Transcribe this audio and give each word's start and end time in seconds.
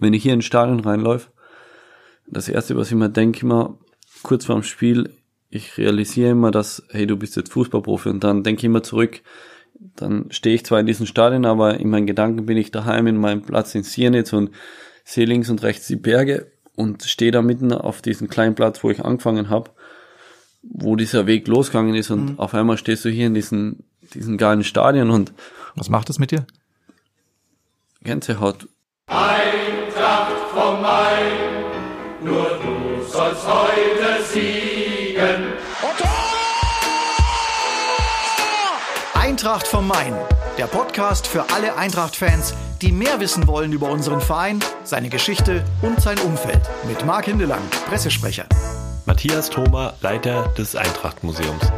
Wenn 0.00 0.14
ich 0.14 0.22
hier 0.22 0.34
ins 0.34 0.46
Stadion 0.46 0.80
reinläufe, 0.80 1.30
das 2.26 2.48
erste, 2.48 2.76
was 2.76 2.88
ich 2.88 2.94
mir 2.94 3.10
denke, 3.10 3.42
immer 3.42 3.78
kurz 4.22 4.46
vorm 4.46 4.62
Spiel, 4.62 5.14
ich 5.50 5.76
realisiere 5.78 6.30
immer, 6.30 6.50
dass, 6.50 6.82
hey, 6.90 7.06
du 7.06 7.16
bist 7.16 7.36
jetzt 7.36 7.52
Fußballprofi 7.52 8.08
und 8.08 8.24
dann 8.24 8.42
denke 8.42 8.60
ich 8.60 8.64
immer 8.64 8.82
zurück, 8.82 9.20
dann 9.96 10.26
stehe 10.30 10.54
ich 10.54 10.64
zwar 10.64 10.80
in 10.80 10.86
diesem 10.86 11.06
Stadion, 11.06 11.44
aber 11.44 11.80
in 11.80 11.90
meinen 11.90 12.06
Gedanken 12.06 12.46
bin 12.46 12.56
ich 12.56 12.70
daheim 12.70 13.06
in 13.06 13.16
meinem 13.16 13.42
Platz 13.42 13.74
in 13.74 13.82
Siernitz 13.82 14.32
und 14.32 14.50
sehe 15.04 15.26
links 15.26 15.50
und 15.50 15.62
rechts 15.62 15.86
die 15.86 15.96
Berge 15.96 16.52
und 16.76 17.02
stehe 17.02 17.32
da 17.32 17.42
mitten 17.42 17.72
auf 17.72 18.02
diesem 18.02 18.28
kleinen 18.28 18.54
Platz, 18.54 18.84
wo 18.84 18.90
ich 18.90 19.04
angefangen 19.04 19.48
habe, 19.48 19.70
wo 20.62 20.96
dieser 20.96 21.26
Weg 21.26 21.48
losgegangen 21.48 21.94
ist 21.94 22.10
und 22.10 22.32
mhm. 22.32 22.38
auf 22.38 22.54
einmal 22.54 22.78
stehst 22.78 23.04
du 23.04 23.08
hier 23.08 23.26
in 23.26 23.34
diesem, 23.34 23.78
diesem 24.14 24.38
geilen 24.38 24.64
Stadion 24.64 25.10
und 25.10 25.32
was 25.74 25.88
macht 25.88 26.08
das 26.08 26.18
mit 26.18 26.30
dir? 26.30 26.46
Gänsehaut. 28.02 28.68
Eintracht 29.06 29.69
vom 30.70 30.82
Main, 30.82 31.32
nur 32.22 32.60
du 32.62 33.04
sollst 33.10 33.44
heute 33.46 34.22
siegen. 34.22 35.54
Eintracht 39.14 39.66
vom 39.66 39.88
Main, 39.88 40.14
der 40.58 40.66
Podcast 40.66 41.26
für 41.26 41.44
alle 41.52 41.76
Eintracht-Fans, 41.76 42.54
die 42.82 42.92
mehr 42.92 43.18
wissen 43.18 43.48
wollen 43.48 43.72
über 43.72 43.90
unseren 43.90 44.20
Verein, 44.20 44.60
seine 44.84 45.08
Geschichte 45.08 45.64
und 45.82 46.00
sein 46.00 46.18
Umfeld. 46.20 46.62
Mit 46.86 47.04
Marc 47.04 47.24
Hindelang, 47.24 47.62
Pressesprecher. 47.88 48.46
Matthias 49.06 49.50
Thoma, 49.50 49.94
Leiter 50.02 50.52
des 50.56 50.76
Eintracht-Museums. 50.76 51.72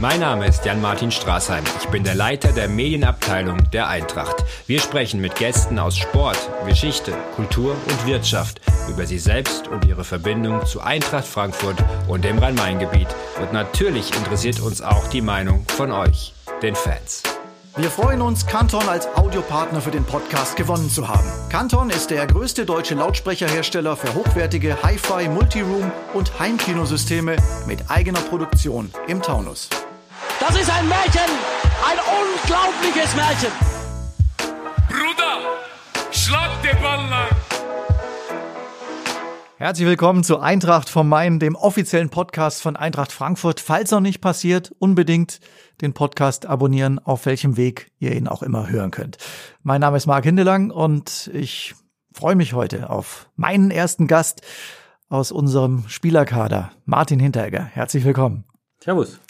Mein 0.00 0.20
Name 0.20 0.46
ist 0.46 0.64
Jan-Martin 0.64 1.10
Straßheim. 1.10 1.62
Ich 1.78 1.86
bin 1.88 2.04
der 2.04 2.14
Leiter 2.14 2.52
der 2.52 2.68
Medienabteilung 2.68 3.70
der 3.70 3.88
Eintracht. 3.88 4.46
Wir 4.66 4.80
sprechen 4.80 5.20
mit 5.20 5.34
Gästen 5.34 5.78
aus 5.78 5.98
Sport, 5.98 6.38
Geschichte, 6.66 7.12
Kultur 7.36 7.76
und 7.86 8.06
Wirtschaft 8.06 8.62
über 8.88 9.04
sie 9.04 9.18
selbst 9.18 9.68
und 9.68 9.84
ihre 9.84 10.04
Verbindung 10.04 10.64
zu 10.64 10.80
Eintracht 10.80 11.26
Frankfurt 11.26 11.76
und 12.08 12.24
dem 12.24 12.38
Rhein-Main-Gebiet. 12.38 13.08
Und 13.42 13.52
natürlich 13.52 14.16
interessiert 14.16 14.60
uns 14.60 14.80
auch 14.80 15.06
die 15.08 15.20
Meinung 15.20 15.66
von 15.68 15.92
euch, 15.92 16.32
den 16.62 16.74
Fans. 16.74 17.22
Wir 17.76 17.90
freuen 17.90 18.22
uns, 18.22 18.46
Canton 18.46 18.88
als 18.88 19.06
Audiopartner 19.16 19.82
für 19.82 19.90
den 19.90 20.04
Podcast 20.04 20.56
gewonnen 20.56 20.88
zu 20.88 21.08
haben. 21.08 21.28
Canton 21.50 21.90
ist 21.90 22.10
der 22.10 22.26
größte 22.26 22.64
deutsche 22.64 22.94
Lautsprecherhersteller 22.94 23.98
für 23.98 24.14
hochwertige 24.14 24.82
Hi-Fi, 24.82 25.28
Multiroom 25.28 25.92
und 26.14 26.40
Heimkinosysteme 26.40 27.36
mit 27.66 27.90
eigener 27.90 28.20
Produktion 28.20 28.90
im 29.06 29.20
Taunus. 29.20 29.68
Das 30.38 30.54
ist 30.60 30.70
ein 30.70 30.88
Märchen, 30.88 31.30
ein 31.90 31.98
unglaubliches 31.98 33.16
Märchen. 33.16 33.50
Bruder, 34.88 35.38
schlag 36.12 36.62
den 36.62 36.80
Ball 36.82 37.08
lang. 37.08 37.28
Herzlich 39.56 39.86
willkommen 39.86 40.24
zu 40.24 40.38
Eintracht 40.38 40.88
vom 40.88 41.08
Main, 41.08 41.38
dem 41.38 41.54
offiziellen 41.54 42.08
Podcast 42.08 42.62
von 42.62 42.76
Eintracht 42.76 43.12
Frankfurt. 43.12 43.60
Falls 43.60 43.90
noch 43.90 44.00
nicht 44.00 44.20
passiert, 44.20 44.72
unbedingt 44.78 45.40
den 45.82 45.92
Podcast 45.92 46.46
abonnieren, 46.46 46.98
auf 46.98 47.26
welchem 47.26 47.56
Weg 47.56 47.90
ihr 47.98 48.12
ihn 48.12 48.28
auch 48.28 48.42
immer 48.42 48.70
hören 48.70 48.90
könnt. 48.90 49.18
Mein 49.62 49.80
Name 49.82 49.96
ist 49.98 50.06
Marc 50.06 50.24
Hindelang 50.24 50.70
und 50.70 51.30
ich 51.34 51.74
freue 52.12 52.36
mich 52.36 52.54
heute 52.54 52.88
auf 52.88 53.28
meinen 53.36 53.70
ersten 53.70 54.06
Gast 54.06 54.42
aus 55.10 55.32
unserem 55.32 55.84
Spielerkader, 55.88 56.70
Martin 56.86 57.20
Hinteregger. 57.20 57.64
Herzlich 57.64 58.04
willkommen. 58.04 58.44
Servus. 58.82 59.20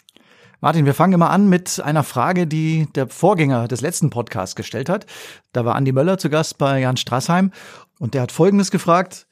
Martin, 0.63 0.85
wir 0.85 0.93
fangen 0.93 1.13
immer 1.13 1.31
an 1.31 1.49
mit 1.49 1.81
einer 1.83 2.03
Frage, 2.03 2.45
die 2.45 2.87
der 2.93 3.07
Vorgänger 3.07 3.67
des 3.67 3.81
letzten 3.81 4.11
Podcasts 4.11 4.55
gestellt 4.55 4.89
hat. 4.89 5.07
Da 5.53 5.65
war 5.65 5.75
Andi 5.75 5.91
Möller 5.91 6.19
zu 6.19 6.29
Gast 6.29 6.59
bei 6.59 6.79
Jan 6.79 6.97
Strassheim 6.97 7.51
und 7.97 8.13
der 8.13 8.21
hat 8.21 8.31
Folgendes 8.31 8.69
gefragt. 8.69 9.25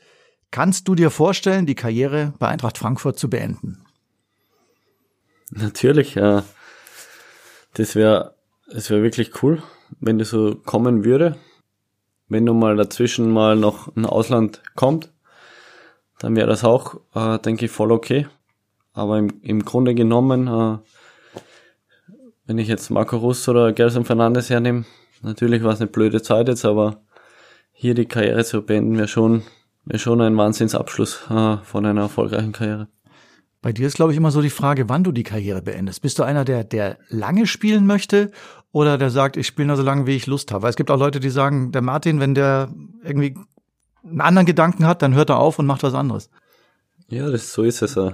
Kannst 0.49 0.87
du 0.87 0.95
dir 0.95 1.11
vorstellen, 1.11 1.67
die 1.67 1.75
Karriere 1.75 2.33
bei 2.39 2.47
Eintracht 2.47 2.79
Frankfurt 2.79 3.19
zu 3.19 3.29
beenden? 3.29 3.85
Natürlich, 5.51 6.15
ja. 6.15 6.43
Das 7.75 7.93
wäre 7.93 8.33
das 8.65 8.89
wäre 8.89 9.03
wirklich 9.03 9.43
cool, 9.43 9.61
wenn 9.99 10.17
das 10.17 10.29
so 10.29 10.55
kommen 10.55 11.05
würde. 11.05 11.35
Wenn 12.27 12.45
nun 12.45 12.57
mal 12.57 12.75
dazwischen 12.75 13.31
mal 13.31 13.55
noch 13.55 13.95
ein 13.95 14.07
Ausland 14.07 14.63
kommt, 14.75 15.11
dann 16.17 16.35
wäre 16.35 16.47
das 16.47 16.63
auch, 16.63 16.99
äh, 17.13 17.37
denke 17.37 17.65
ich, 17.65 17.71
voll 17.71 17.91
okay. 17.91 18.27
Aber 18.93 19.19
im, 19.19 19.39
im 19.41 19.63
Grunde 19.63 19.93
genommen, 19.93 20.47
äh, 20.47 20.77
wenn 22.49 22.57
ich 22.57 22.67
jetzt 22.67 22.89
Marco 22.89 23.15
Russ 23.17 23.47
oder 23.47 23.71
Gelson 23.73 24.05
Fernandes 24.05 24.49
hernehme, 24.49 24.85
natürlich 25.21 25.63
war 25.63 25.71
es 25.71 25.81
eine 25.81 25.89
blöde 25.89 26.23
Zeit 26.23 26.47
jetzt, 26.47 26.65
aber 26.65 27.03
hier 27.71 27.93
die 27.93 28.07
Karriere 28.07 28.43
zu 28.43 28.63
beenden 28.63 28.97
wäre 28.97 29.07
schon 29.07 29.43
ist 29.85 30.01
schon 30.01 30.19
ein 30.19 30.35
Wahnsinnsabschluss 30.35 31.27
äh, 31.29 31.57
von 31.57 31.85
einer 31.85 32.01
erfolgreichen 32.01 32.51
Karriere. 32.51 32.87
Bei 33.61 33.71
dir 33.71 33.85
ist, 33.85 33.97
glaube 33.97 34.13
ich, 34.13 34.17
immer 34.17 34.31
so 34.31 34.41
die 34.41 34.49
Frage, 34.49 34.89
wann 34.89 35.03
du 35.03 35.11
die 35.11 35.23
Karriere 35.23 35.61
beendest. 35.61 36.01
Bist 36.01 36.17
du 36.17 36.23
einer, 36.23 36.43
der, 36.43 36.63
der 36.63 36.97
lange 37.09 37.45
spielen 37.45 37.85
möchte 37.85 38.31
oder 38.71 38.97
der 38.97 39.11
sagt, 39.11 39.37
ich 39.37 39.45
spiele 39.45 39.67
nur 39.67 39.77
so 39.77 39.83
lange, 39.83 40.07
wie 40.07 40.15
ich 40.15 40.25
Lust 40.25 40.51
habe? 40.51 40.63
Weil 40.63 40.71
es 40.71 40.75
gibt 40.75 40.89
auch 40.89 40.99
Leute, 40.99 41.19
die 41.19 41.29
sagen, 41.29 41.71
der 41.71 41.83
Martin, 41.83 42.19
wenn 42.19 42.33
der 42.33 42.73
irgendwie 43.03 43.37
einen 44.03 44.21
anderen 44.21 44.47
Gedanken 44.47 44.87
hat, 44.87 45.03
dann 45.03 45.13
hört 45.13 45.29
er 45.29 45.37
auf 45.37 45.59
und 45.59 45.67
macht 45.67 45.83
was 45.83 45.93
anderes. 45.93 46.31
Ja, 47.09 47.29
das, 47.29 47.53
so 47.53 47.61
ist 47.61 47.83
es. 47.83 47.95
Äh. 47.95 48.13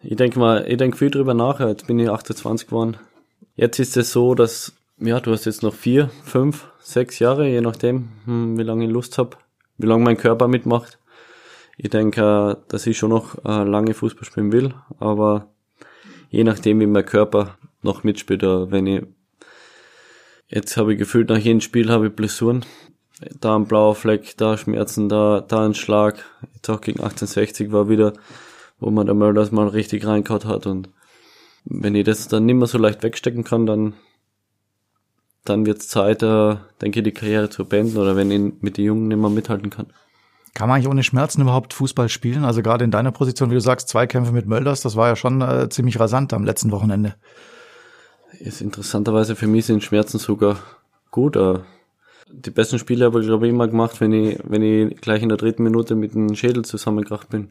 Ich 0.00 0.16
denke 0.16 0.40
mal, 0.40 0.64
ich 0.68 0.76
denke 0.76 0.96
viel 0.96 1.10
drüber 1.10 1.34
nach. 1.34 1.60
Jetzt 1.60 1.86
bin 1.86 1.98
ich 2.00 2.10
28 2.10 2.66
geworden. 2.66 2.96
Jetzt 3.58 3.80
ist 3.80 3.96
es 3.96 4.12
so, 4.12 4.36
dass, 4.36 4.72
ja, 4.98 5.18
du 5.18 5.32
hast 5.32 5.44
jetzt 5.44 5.64
noch 5.64 5.74
vier, 5.74 6.10
fünf, 6.22 6.68
sechs 6.78 7.18
Jahre, 7.18 7.48
je 7.48 7.60
nachdem, 7.60 8.10
hm, 8.24 8.56
wie 8.56 8.62
lange 8.62 8.84
ich 8.84 8.90
Lust 8.90 9.18
habe, 9.18 9.36
wie 9.78 9.88
lange 9.88 10.04
mein 10.04 10.16
Körper 10.16 10.46
mitmacht. 10.46 10.96
Ich 11.76 11.90
denke, 11.90 12.58
dass 12.68 12.86
ich 12.86 12.96
schon 12.96 13.10
noch 13.10 13.44
äh, 13.44 13.64
lange 13.64 13.94
Fußball 13.94 14.24
spielen 14.24 14.52
will, 14.52 14.74
aber 15.00 15.48
je 16.30 16.44
nachdem, 16.44 16.78
wie 16.78 16.86
mein 16.86 17.04
Körper 17.04 17.58
noch 17.82 18.04
mitspielt, 18.04 18.42
wenn 18.42 18.86
ich 18.86 19.02
jetzt 20.46 20.76
habe 20.76 20.92
ich 20.92 20.98
gefühlt 21.00 21.28
nach 21.28 21.38
jedem 21.38 21.60
Spiel 21.60 21.90
habe 21.90 22.06
ich 22.06 22.12
Blessuren, 22.12 22.64
da 23.40 23.56
ein 23.56 23.66
blauer 23.66 23.96
Fleck, 23.96 24.36
da 24.36 24.56
Schmerzen, 24.56 25.08
da 25.08 25.40
da 25.40 25.66
ein 25.66 25.74
Schlag. 25.74 26.24
Jetzt 26.54 26.70
auch 26.70 26.80
gegen 26.80 27.00
1860 27.00 27.72
war 27.72 27.88
wieder, 27.88 28.12
wo 28.78 28.90
man 28.90 29.06
der 29.06 29.16
Mölders 29.16 29.50
mal 29.50 29.66
richtig 29.66 30.06
reinkaut 30.06 30.44
hat 30.44 30.66
und 30.66 30.90
wenn 31.70 31.94
ich 31.94 32.04
das 32.04 32.28
dann 32.28 32.46
nicht 32.46 32.56
mehr 32.56 32.66
so 32.66 32.78
leicht 32.78 33.02
wegstecken 33.02 33.44
kann, 33.44 33.66
dann 33.66 33.94
dann 35.44 35.66
wird 35.66 35.78
es 35.78 35.88
Zeit, 35.88 36.22
äh, 36.22 36.56
denke 36.82 37.00
ich, 37.00 37.04
die 37.04 37.12
Karriere 37.12 37.48
zu 37.48 37.64
beenden 37.64 37.96
oder 37.96 38.16
wenn 38.16 38.30
ich 38.30 38.52
mit 38.60 38.76
den 38.76 38.84
Jungen 38.84 39.08
nicht 39.08 39.18
mehr 39.18 39.30
mithalten 39.30 39.70
kann. 39.70 39.86
Kann 40.54 40.68
man 40.68 40.76
eigentlich 40.76 40.88
ohne 40.88 41.02
Schmerzen 41.02 41.40
überhaupt 41.42 41.72
Fußball 41.72 42.08
spielen? 42.08 42.44
Also 42.44 42.62
gerade 42.62 42.84
in 42.84 42.90
deiner 42.90 43.12
Position, 43.12 43.50
wie 43.50 43.54
du 43.54 43.60
sagst, 43.60 43.88
zwei 43.88 44.06
Kämpfe 44.06 44.32
mit 44.32 44.46
Mölders, 44.46 44.82
das 44.82 44.96
war 44.96 45.08
ja 45.08 45.16
schon 45.16 45.40
äh, 45.40 45.68
ziemlich 45.68 45.98
rasant 46.00 46.32
am 46.32 46.44
letzten 46.44 46.70
Wochenende. 46.70 47.14
Ist 48.40 48.60
interessanterweise 48.60 49.36
für 49.36 49.46
mich 49.46 49.66
sind 49.66 49.82
Schmerzen 49.82 50.18
sogar 50.18 50.58
gut. 51.10 51.36
Äh, 51.36 51.60
die 52.30 52.50
besten 52.50 52.78
Spiele 52.78 53.06
habe 53.06 53.20
ich, 53.20 53.26
glaube 53.26 53.46
ich, 53.46 53.52
immer 53.52 53.68
gemacht, 53.68 54.00
wenn 54.00 54.12
ich, 54.12 54.38
wenn 54.44 54.62
ich 54.62 55.00
gleich 55.00 55.22
in 55.22 55.28
der 55.28 55.38
dritten 55.38 55.62
Minute 55.62 55.94
mit 55.94 56.14
dem 56.14 56.34
Schädel 56.34 56.64
zusammengekracht 56.64 57.30
bin. 57.30 57.50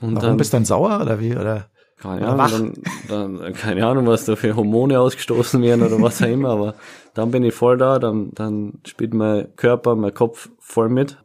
Und 0.00 0.14
Warum 0.14 0.20
dann, 0.20 0.36
bist 0.36 0.52
du 0.52 0.56
dann 0.56 0.64
sauer 0.64 1.00
oder 1.00 1.20
wie? 1.20 1.36
Oder? 1.36 1.68
Keine 2.00 2.28
Ahnung, 2.28 2.72
dann, 3.08 3.38
dann, 3.38 3.52
keine 3.52 3.86
Ahnung, 3.86 4.06
was 4.06 4.24
da 4.24 4.34
für 4.34 4.56
Hormone 4.56 4.98
ausgestoßen 4.98 5.60
werden 5.62 5.82
oder 5.82 6.00
was 6.00 6.22
auch 6.22 6.26
immer, 6.28 6.48
aber 6.48 6.74
dann 7.12 7.30
bin 7.30 7.42
ich 7.44 7.54
voll 7.54 7.76
da, 7.76 7.98
dann, 7.98 8.30
dann 8.32 8.78
spielt 8.86 9.12
mein 9.12 9.54
Körper, 9.56 9.94
mein 9.96 10.14
Kopf 10.14 10.48
voll 10.58 10.88
mit. 10.88 11.18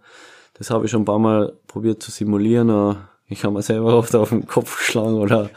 Das 0.56 0.70
habe 0.70 0.86
ich 0.86 0.92
schon 0.92 1.04
ein 1.04 1.06
paar 1.06 1.20
Mal 1.20 1.54
probiert 1.68 2.04
zu 2.04 2.12
simulieren, 2.12 2.70
aber 2.70 3.10
ich 3.28 3.44
habe 3.44 3.54
mir 3.54 3.62
selber 3.62 3.96
oft 3.96 4.14
auf 4.16 4.30
den 4.30 4.48
Kopf 4.48 4.78
geschlagen 4.78 5.16
oder 5.16 5.50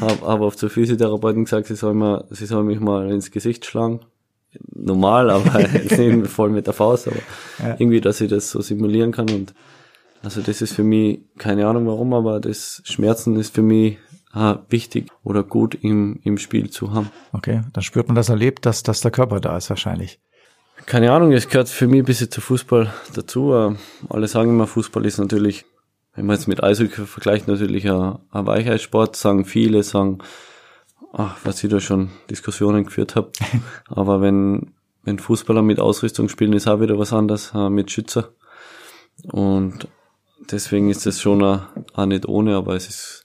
habe 0.00 0.20
hab 0.26 0.40
auf 0.40 0.56
zur 0.56 0.68
Physiotherapeutin 0.68 1.44
gesagt, 1.44 1.66
sie 1.66 1.74
soll, 1.74 1.94
mal, 1.94 2.24
sie 2.30 2.46
soll 2.46 2.64
mich 2.64 2.80
mal 2.80 3.10
ins 3.10 3.30
Gesicht 3.30 3.64
schlagen. 3.64 4.00
Normal, 4.74 5.30
aber 5.30 5.58
nicht 5.98 6.26
voll 6.26 6.50
mit 6.50 6.66
der 6.66 6.74
Faust, 6.74 7.08
aber 7.08 7.16
ja. 7.60 7.76
irgendwie, 7.78 8.00
dass 8.00 8.20
ich 8.20 8.28
das 8.28 8.50
so 8.50 8.60
simulieren 8.60 9.12
kann 9.12 9.30
und 9.30 9.54
also 10.22 10.42
das 10.42 10.60
ist 10.60 10.74
für 10.74 10.84
mich, 10.84 11.20
keine 11.38 11.66
Ahnung 11.66 11.86
warum, 11.86 12.12
aber 12.12 12.40
das 12.40 12.82
Schmerzen 12.84 13.36
ist 13.36 13.54
für 13.54 13.62
mich 13.62 13.96
äh, 14.34 14.54
wichtig 14.68 15.08
oder 15.22 15.42
gut 15.42 15.74
im, 15.74 16.20
im 16.22 16.38
Spiel 16.38 16.70
zu 16.70 16.92
haben. 16.92 17.10
Okay, 17.32 17.62
dann 17.72 17.82
spürt 17.82 18.08
man 18.08 18.14
das 18.14 18.28
erlebt, 18.28 18.66
dass, 18.66 18.82
dass 18.82 19.00
der 19.00 19.10
Körper 19.10 19.40
da 19.40 19.56
ist 19.56 19.70
wahrscheinlich. 19.70 20.20
Keine 20.86 21.12
Ahnung, 21.12 21.32
es 21.32 21.48
gehört 21.48 21.68
für 21.68 21.86
mich 21.86 22.00
ein 22.00 22.06
bisschen 22.06 22.30
zu 22.30 22.40
Fußball 22.40 22.92
dazu. 23.14 23.52
Äh, 23.52 23.76
alle 24.08 24.28
sagen 24.28 24.50
immer, 24.50 24.66
Fußball 24.66 25.04
ist 25.04 25.18
natürlich, 25.18 25.66
wenn 26.14 26.26
man 26.26 26.36
jetzt 26.36 26.48
mit 26.48 26.62
Eishockey 26.62 27.06
vergleicht, 27.06 27.48
natürlich 27.48 27.88
ein, 27.88 28.18
ein 28.30 28.46
Weichheitssport, 28.46 29.14
sagen 29.16 29.44
viele, 29.44 29.82
sagen, 29.82 30.18
ach, 31.12 31.36
was 31.44 31.62
ich 31.62 31.70
da 31.70 31.80
schon 31.80 32.10
Diskussionen 32.30 32.84
geführt 32.84 33.14
habe. 33.14 33.30
Aber 33.88 34.20
wenn, 34.20 34.72
wenn 35.02 35.18
Fußballer 35.18 35.62
mit 35.62 35.80
Ausrüstung 35.80 36.28
spielen, 36.28 36.52
ist 36.54 36.66
auch 36.66 36.80
wieder 36.80 36.98
was 36.98 37.12
anderes, 37.12 37.52
äh, 37.54 37.68
mit 37.68 37.90
Schützer. 37.90 38.30
Und 39.32 39.86
deswegen 40.50 40.88
ist 40.88 41.06
es 41.06 41.20
schon 41.20 41.42
auch, 41.42 41.60
auch 41.92 42.06
nicht 42.06 42.26
ohne, 42.26 42.56
aber 42.56 42.74
es 42.74 42.88
ist 42.88 43.19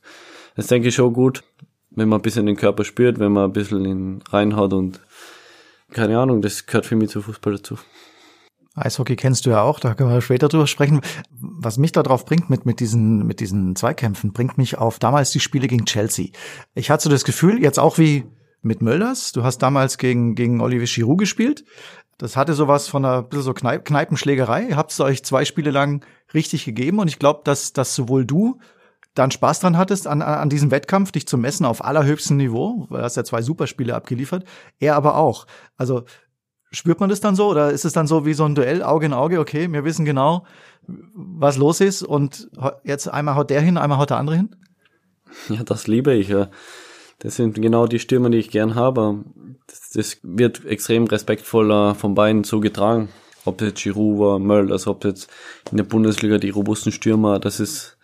das 0.56 0.68
denke 0.68 0.90
ich 0.90 0.96
schon 0.96 1.14
gut, 1.14 1.44
wenn 1.92 2.10
man 2.10 2.20
ein 2.20 2.24
bisschen 2.24 2.46
den 2.46 2.56
Körper 2.56 2.84
spürt, 2.84 3.20
wenn 3.20 3.32
man 3.32 3.46
ein 3.46 3.54
bisschen 3.54 3.86
ihn 3.86 4.24
reinhaut 4.30 4.74
und 4.74 5.00
keine 5.92 6.20
Ahnung, 6.20 6.42
das 6.42 6.66
gehört 6.66 6.86
für 6.86 6.96
mich 6.96 7.10
zu 7.10 7.22
Fußball 7.22 7.56
dazu. 7.56 7.78
Eishockey 8.76 9.16
kennst 9.16 9.46
du 9.46 9.52
ja 9.52 9.62
auch, 9.62 9.80
da 9.80 9.94
können 9.94 10.10
wir 10.10 10.20
später 10.22 10.50
drüber 10.50 10.68
sprechen. 10.68 11.00
Was 11.32 11.78
mich 11.78 11.94
da 11.94 12.04
drauf 12.04 12.26
bringt 12.26 12.50
mit, 12.50 12.66
mit, 12.66 12.82
diesen, 12.82 13.26
mit 13.26 13.40
diesen 13.40 13.76
Zweikämpfen, 13.76 14.34
bringt 14.34 14.58
mich 14.58 14.78
auf 14.78 15.00
damals 15.00 15.32
die 15.32 15.40
Spiele 15.40 15.68
gegen 15.68 15.86
Chelsea. 15.86 16.28
Ich 16.74 16.90
hatte 16.90 17.04
so 17.04 17.10
das 17.10 17.24
Gefühl, 17.24 17.62
jetzt 17.62 17.80
auch 17.80 17.98
wie 17.98 18.26
mit 18.62 18.82
Mölders, 18.82 19.32
du 19.32 19.44
hast 19.44 19.60
damals 19.60 19.98
gegen, 19.98 20.36
gegen 20.36 20.60
Olivier 20.60 20.88
Giroud 20.88 21.20
gespielt. 21.20 21.64
Das 22.18 22.36
hatte 22.36 22.54
sowas 22.54 22.88
von 22.88 23.06
einer 23.06 23.24
bisschen 23.24 23.44
so 23.44 23.54
Kneip 23.54 23.86
Kneipenschlägerei. 23.86 24.68
Ihr 24.70 24.78
habt 24.78 24.98
euch 25.00 25.24
zwei 25.24 25.46
Spiele 25.46 25.72
lang 25.72 26.04
richtig 26.34 26.66
gegeben 26.66 27.00
und 27.00 27.08
ich 27.08 27.20
glaube, 27.20 27.42
dass, 27.44 27.74
dass 27.74 27.96
sowohl 27.96 28.26
du 28.26 28.60
dann 29.16 29.32
Spaß 29.32 29.62
dran 29.62 29.78
hattest 29.78 30.08
an, 30.08 30.22
an 30.22 30.50
diesem 30.50 30.72
Wettkampf, 30.72 31.12
dich 31.12 31.28
zu 31.28 31.38
messen 31.38 31.66
auf 31.66 31.84
allerhöchstem 31.84 32.38
Niveau, 32.38 32.86
weil 32.90 33.00
du 33.00 33.06
hast 33.06 33.16
ja 33.16 33.24
zwei 33.24 33.42
Superspiele 33.42 33.96
abgeliefert, 33.96 34.46
er 34.80 34.96
aber 34.96 35.16
auch. 35.16 35.48
Also 35.78 36.04
spürt 36.72 37.00
man 37.00 37.10
das 37.10 37.22
dann 37.22 37.36
so 37.36 37.48
oder 37.48 37.72
ist 37.72 37.86
es 37.86 37.94
dann 37.94 38.08
so 38.08 38.26
wie 38.26 38.34
so 38.34 38.44
ein 38.44 38.56
Duell 38.56 38.84
Auge 38.84 39.06
in 39.06 39.14
Auge, 39.14 39.40
okay, 39.40 39.72
wir 39.72 39.86
wissen 39.86 40.06
genau, 40.06 40.46
was 41.16 41.58
los 41.58 41.82
ist 41.82 42.04
und 42.04 42.50
jetzt 42.84 43.08
einmal 43.08 43.36
haut 43.36 43.50
der 43.50 43.62
hin, 43.62 43.78
einmal 43.78 43.98
haut 43.98 44.10
der 44.10 44.18
andere 44.18 44.36
hin? 44.36 44.56
Ja, 45.50 45.64
das 45.64 45.88
liebe 45.88 46.14
ich. 46.14 46.30
Ja. 46.30 46.50
Das 47.20 47.38
sind 47.38 47.56
genau 47.56 47.88
die 47.88 48.00
Stürmer, 48.00 48.30
die 48.30 48.38
ich 48.38 48.52
gern 48.52 48.76
habe. 48.76 49.24
Das, 49.68 49.90
das 49.92 50.18
wird 50.24 50.66
extrem 50.66 51.06
respektvoll 51.06 51.96
von 51.96 52.14
beiden 52.14 52.44
zugetragen. 52.44 53.10
Ob 53.46 53.62
jetzt 53.62 53.82
Giroud 53.82 54.20
war, 54.20 54.40
Möll, 54.40 54.72
also 54.72 54.92
ob 54.92 55.06
jetzt 55.06 55.30
in 55.72 55.78
der 55.78 55.84
Bundesliga 55.84 56.38
die 56.38 56.50
robusten 56.50 56.92
Stürmer, 56.92 57.40
das 57.40 57.60
ist 57.60 57.95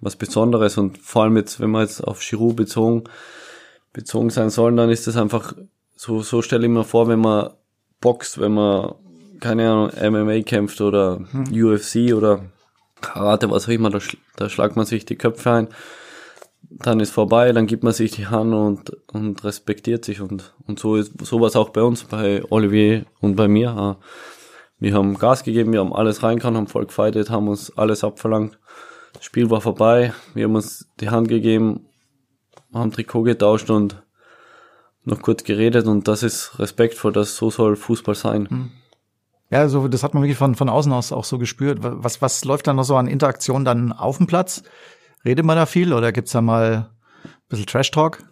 was 0.00 0.16
Besonderes 0.16 0.78
und 0.78 0.98
vor 0.98 1.24
allem 1.24 1.36
jetzt, 1.36 1.60
wenn 1.60 1.70
wir 1.70 1.82
jetzt 1.82 2.00
auf 2.00 2.20
Giroud 2.20 2.56
bezogen, 2.56 3.04
bezogen 3.92 4.30
sein 4.30 4.50
sollen, 4.50 4.76
dann 4.76 4.90
ist 4.90 5.06
das 5.06 5.16
einfach, 5.16 5.54
so, 5.94 6.22
so 6.22 6.42
stelle 6.42 6.66
ich 6.66 6.72
mir 6.72 6.84
vor, 6.84 7.08
wenn 7.08 7.20
man 7.20 7.50
boxt, 8.00 8.38
wenn 8.38 8.52
man, 8.52 8.94
keine 9.40 9.70
Ahnung, 9.70 9.90
MMA 10.12 10.42
kämpft 10.42 10.80
oder 10.80 11.20
hm. 11.30 11.44
UFC 11.52 12.14
oder 12.14 12.44
Karate, 13.00 13.50
was 13.50 13.66
auch 13.66 13.72
immer, 13.72 13.90
da, 13.90 13.98
da 14.36 14.48
schlagt 14.48 14.76
man 14.76 14.86
sich 14.86 15.04
die 15.04 15.16
Köpfe 15.16 15.50
ein, 15.50 15.68
dann 16.68 17.00
ist 17.00 17.10
vorbei, 17.12 17.52
dann 17.52 17.66
gibt 17.66 17.84
man 17.84 17.92
sich 17.92 18.10
die 18.12 18.26
Hand 18.26 18.52
und, 18.52 18.90
und 19.12 19.44
respektiert 19.44 20.04
sich 20.04 20.20
und, 20.20 20.54
und 20.66 20.78
so 20.78 20.96
ist 20.96 21.12
sowas 21.24 21.56
auch 21.56 21.70
bei 21.70 21.82
uns, 21.82 22.04
bei 22.04 22.42
Olivier 22.50 23.06
und 23.20 23.36
bei 23.36 23.48
mir. 23.48 23.98
Wir 24.78 24.94
haben 24.94 25.18
Gas 25.18 25.42
gegeben, 25.42 25.72
wir 25.72 25.80
haben 25.80 25.94
alles 25.94 26.22
reingehauen, 26.22 26.56
haben 26.56 26.66
voll 26.66 26.86
gefeitet, 26.86 27.30
haben 27.30 27.48
uns 27.48 27.76
alles 27.78 28.04
abverlangt. 28.04 28.58
Das 29.16 29.24
Spiel 29.24 29.50
war 29.50 29.60
vorbei, 29.60 30.12
wir 30.34 30.44
haben 30.44 30.54
uns 30.54 30.88
die 31.00 31.10
Hand 31.10 31.28
gegeben, 31.28 31.86
haben 32.72 32.92
Trikot 32.92 33.22
getauscht 33.22 33.70
und 33.70 34.02
noch 35.04 35.22
kurz 35.22 35.44
geredet 35.44 35.86
und 35.86 36.08
das 36.08 36.22
ist 36.22 36.58
respektvoll, 36.58 37.12
dass 37.12 37.36
so 37.36 37.50
soll 37.50 37.76
Fußball 37.76 38.14
sein. 38.14 38.48
Hm. 38.48 38.70
Ja, 39.50 39.68
so, 39.68 39.86
das 39.86 40.02
hat 40.02 40.12
man 40.12 40.24
wirklich 40.24 40.38
von, 40.38 40.56
von 40.56 40.68
außen 40.68 40.92
aus 40.92 41.12
auch 41.12 41.24
so 41.24 41.38
gespürt. 41.38 41.78
Was, 41.80 42.20
was 42.20 42.44
läuft 42.44 42.66
dann 42.66 42.76
noch 42.76 42.84
so 42.84 42.96
an 42.96 43.06
Interaktion 43.06 43.64
dann 43.64 43.92
auf 43.92 44.18
dem 44.18 44.26
Platz? 44.26 44.64
Redet 45.24 45.44
man 45.44 45.56
da 45.56 45.66
viel 45.66 45.92
oder 45.92 46.10
gibt's 46.10 46.32
da 46.32 46.40
mal 46.40 46.90
ein 47.24 47.30
bisschen 47.48 47.66
Trash-Talk? 47.66 48.24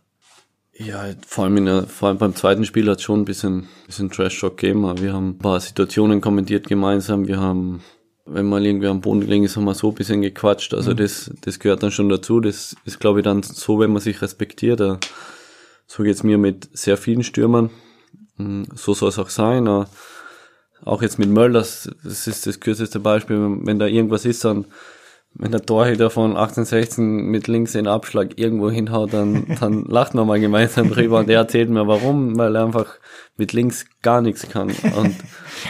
Ja, 0.76 1.04
vor 1.24 1.44
allem, 1.44 1.58
in 1.58 1.66
der, 1.66 1.86
vor 1.86 2.08
allem 2.08 2.18
beim 2.18 2.34
zweiten 2.34 2.64
Spiel 2.64 2.90
hat 2.90 2.98
es 2.98 3.04
schon 3.04 3.20
ein 3.20 3.24
bisschen, 3.24 3.68
bisschen 3.86 4.10
Trash-Talk 4.10 4.56
gegeben. 4.56 5.00
Wir 5.00 5.12
haben 5.12 5.30
ein 5.30 5.38
paar 5.38 5.60
Situationen 5.60 6.20
kommentiert 6.20 6.66
gemeinsam. 6.66 7.28
Wir 7.28 7.38
haben, 7.38 7.82
wenn 8.26 8.46
mal 8.46 8.64
irgendwie 8.64 8.86
am 8.86 9.00
Boden 9.00 9.20
gelegen 9.20 9.44
ist, 9.44 9.56
haben 9.56 9.64
wir 9.64 9.74
so 9.74 9.90
ein 9.90 9.94
bisschen 9.94 10.22
gequatscht. 10.22 10.72
Also 10.74 10.92
mhm. 10.92 10.96
das, 10.96 11.30
das 11.42 11.58
gehört 11.58 11.82
dann 11.82 11.90
schon 11.90 12.08
dazu. 12.08 12.40
Das 12.40 12.74
ist, 12.84 13.00
glaube 13.00 13.20
ich, 13.20 13.24
dann 13.24 13.42
so, 13.42 13.78
wenn 13.78 13.92
man 13.92 14.00
sich 14.00 14.22
respektiert. 14.22 14.80
So 15.86 16.02
geht's 16.02 16.22
mir 16.22 16.38
mit 16.38 16.68
sehr 16.72 16.96
vielen 16.96 17.22
Stürmern. 17.22 17.70
Hm, 18.36 18.66
so 18.74 18.94
soll 18.94 19.10
es 19.10 19.18
auch 19.18 19.28
sein. 19.28 19.68
Auch 20.84 21.02
jetzt 21.02 21.18
mit 21.18 21.28
Mölders, 21.28 21.90
das 22.02 22.26
ist 22.26 22.46
das 22.46 22.60
kürzeste 22.60 23.00
Beispiel. 23.00 23.58
Wenn 23.62 23.78
da 23.78 23.86
irgendwas 23.86 24.24
ist, 24.24 24.44
dann, 24.44 24.66
wenn 25.36 25.50
der 25.50 25.62
Torhüter 25.62 26.10
von 26.10 26.36
1816 26.36 27.26
mit 27.26 27.48
links 27.48 27.72
den 27.72 27.88
Abschlag 27.88 28.38
irgendwo 28.38 28.70
hinhaut, 28.70 29.12
dann, 29.12 29.56
dann 29.58 29.84
lacht 29.88 30.14
man 30.14 30.28
mal 30.28 30.38
gemeinsam 30.38 30.90
drüber 30.90 31.18
und 31.18 31.28
der 31.28 31.38
erzählt 31.38 31.70
mir 31.70 31.88
warum, 31.88 32.38
weil 32.38 32.54
er 32.54 32.64
einfach 32.64 32.98
mit 33.36 33.52
links 33.52 33.86
gar 34.02 34.20
nichts 34.20 34.48
kann. 34.48 34.70
Und, 34.70 35.16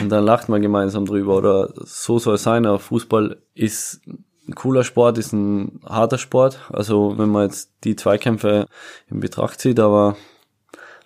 und 0.00 0.08
dann 0.10 0.24
lacht 0.24 0.50
man 0.50 0.60
gemeinsam 0.60 1.06
drüber. 1.06 1.36
Oder 1.36 1.72
so 1.76 2.18
soll 2.18 2.34
es 2.34 2.42
sein. 2.42 2.66
Aber 2.66 2.78
Fußball 2.78 3.38
ist 3.54 4.02
ein 4.46 4.54
cooler 4.54 4.84
Sport, 4.84 5.16
ist 5.16 5.32
ein 5.32 5.80
harter 5.84 6.18
Sport. 6.18 6.60
Also 6.70 7.16
wenn 7.16 7.30
man 7.30 7.44
jetzt 7.44 7.72
die 7.84 7.96
Zweikämpfe 7.96 8.66
in 9.08 9.20
Betracht 9.20 9.60
zieht, 9.60 9.80
aber, 9.80 10.16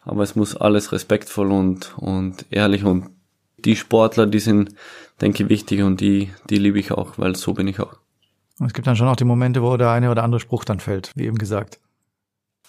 aber 0.03 0.25
es 0.25 0.35
muss 0.35 0.57
alles 0.57 0.91
respektvoll 0.91 1.53
und, 1.53 1.97
und 1.97 2.45
ehrlich 2.51 2.85
und 2.85 3.11
die 3.59 3.77
Sportler, 3.77 4.27
die 4.27 4.41
sind, 4.41 4.75
denke 5.21 5.45
ich, 5.45 5.49
wichtig 5.49 5.83
und 5.83 6.01
die, 6.01 6.31
die 6.51 6.59
liebe 6.59 6.81
ich 6.81 6.91
auch, 6.91 7.19
weil 7.19 7.37
so 7.37 7.55
bin 7.55 7.69
ich 7.69 7.79
auch. 7.79 7.99
Und 8.59 8.67
es 8.67 8.73
gibt 8.73 8.87
dann 8.87 8.97
schon 8.97 9.09
auch 9.09 9.17
die 9.17 9.25
Momente, 9.25 9.63
wo 9.63 9.77
der 9.77 9.91
eine 9.91 10.11
oder 10.11 10.25
andere 10.25 10.41
Spruch 10.41 10.65
dann 10.65 10.81
fällt, 10.81 11.13
wie 11.15 11.27
eben 11.27 11.39
gesagt. 11.39 11.79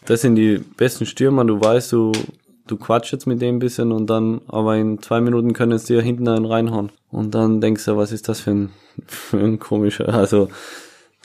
Das 0.06 0.22
sind 0.22 0.36
die 0.36 0.58
besten 0.78 1.06
Stürmer, 1.06 1.44
du 1.46 1.60
weißt, 1.60 1.92
du, 1.92 2.12
du 2.68 2.78
quatsch 2.78 3.12
jetzt 3.12 3.26
mit 3.26 3.42
dem 3.42 3.56
ein 3.56 3.60
bisschen 3.60 3.92
und 3.92 4.10
dann, 4.10 4.42
aber 4.48 4.78
in 4.78 5.02
zwei 5.02 5.20
Minuten 5.20 5.54
können 5.54 5.74
es 5.74 5.86
dir 5.86 6.02
hinten 6.02 6.28
einen 6.28 6.46
reinhauen. 6.46 6.92
Und 7.12 7.36
dann 7.36 7.60
denkst 7.60 7.86
du, 7.86 7.98
was 7.98 8.12
ist 8.12 8.30
das 8.30 8.40
für 8.40 8.52
ein, 8.52 8.70
für 9.08 9.40
ein 9.40 9.60
komischer, 9.60 10.10
also 10.14 10.50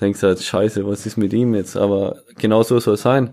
denkst 0.00 0.20
du 0.20 0.26
halt, 0.28 0.43
scheiße, 0.43 0.87
was 0.87 1.06
ist 1.06 1.16
mit 1.16 1.32
ihm 1.32 1.55
jetzt? 1.55 1.76
Aber 1.76 2.16
genau 2.37 2.62
so 2.62 2.81
soll 2.81 2.94
es 2.94 3.02
sein. 3.02 3.31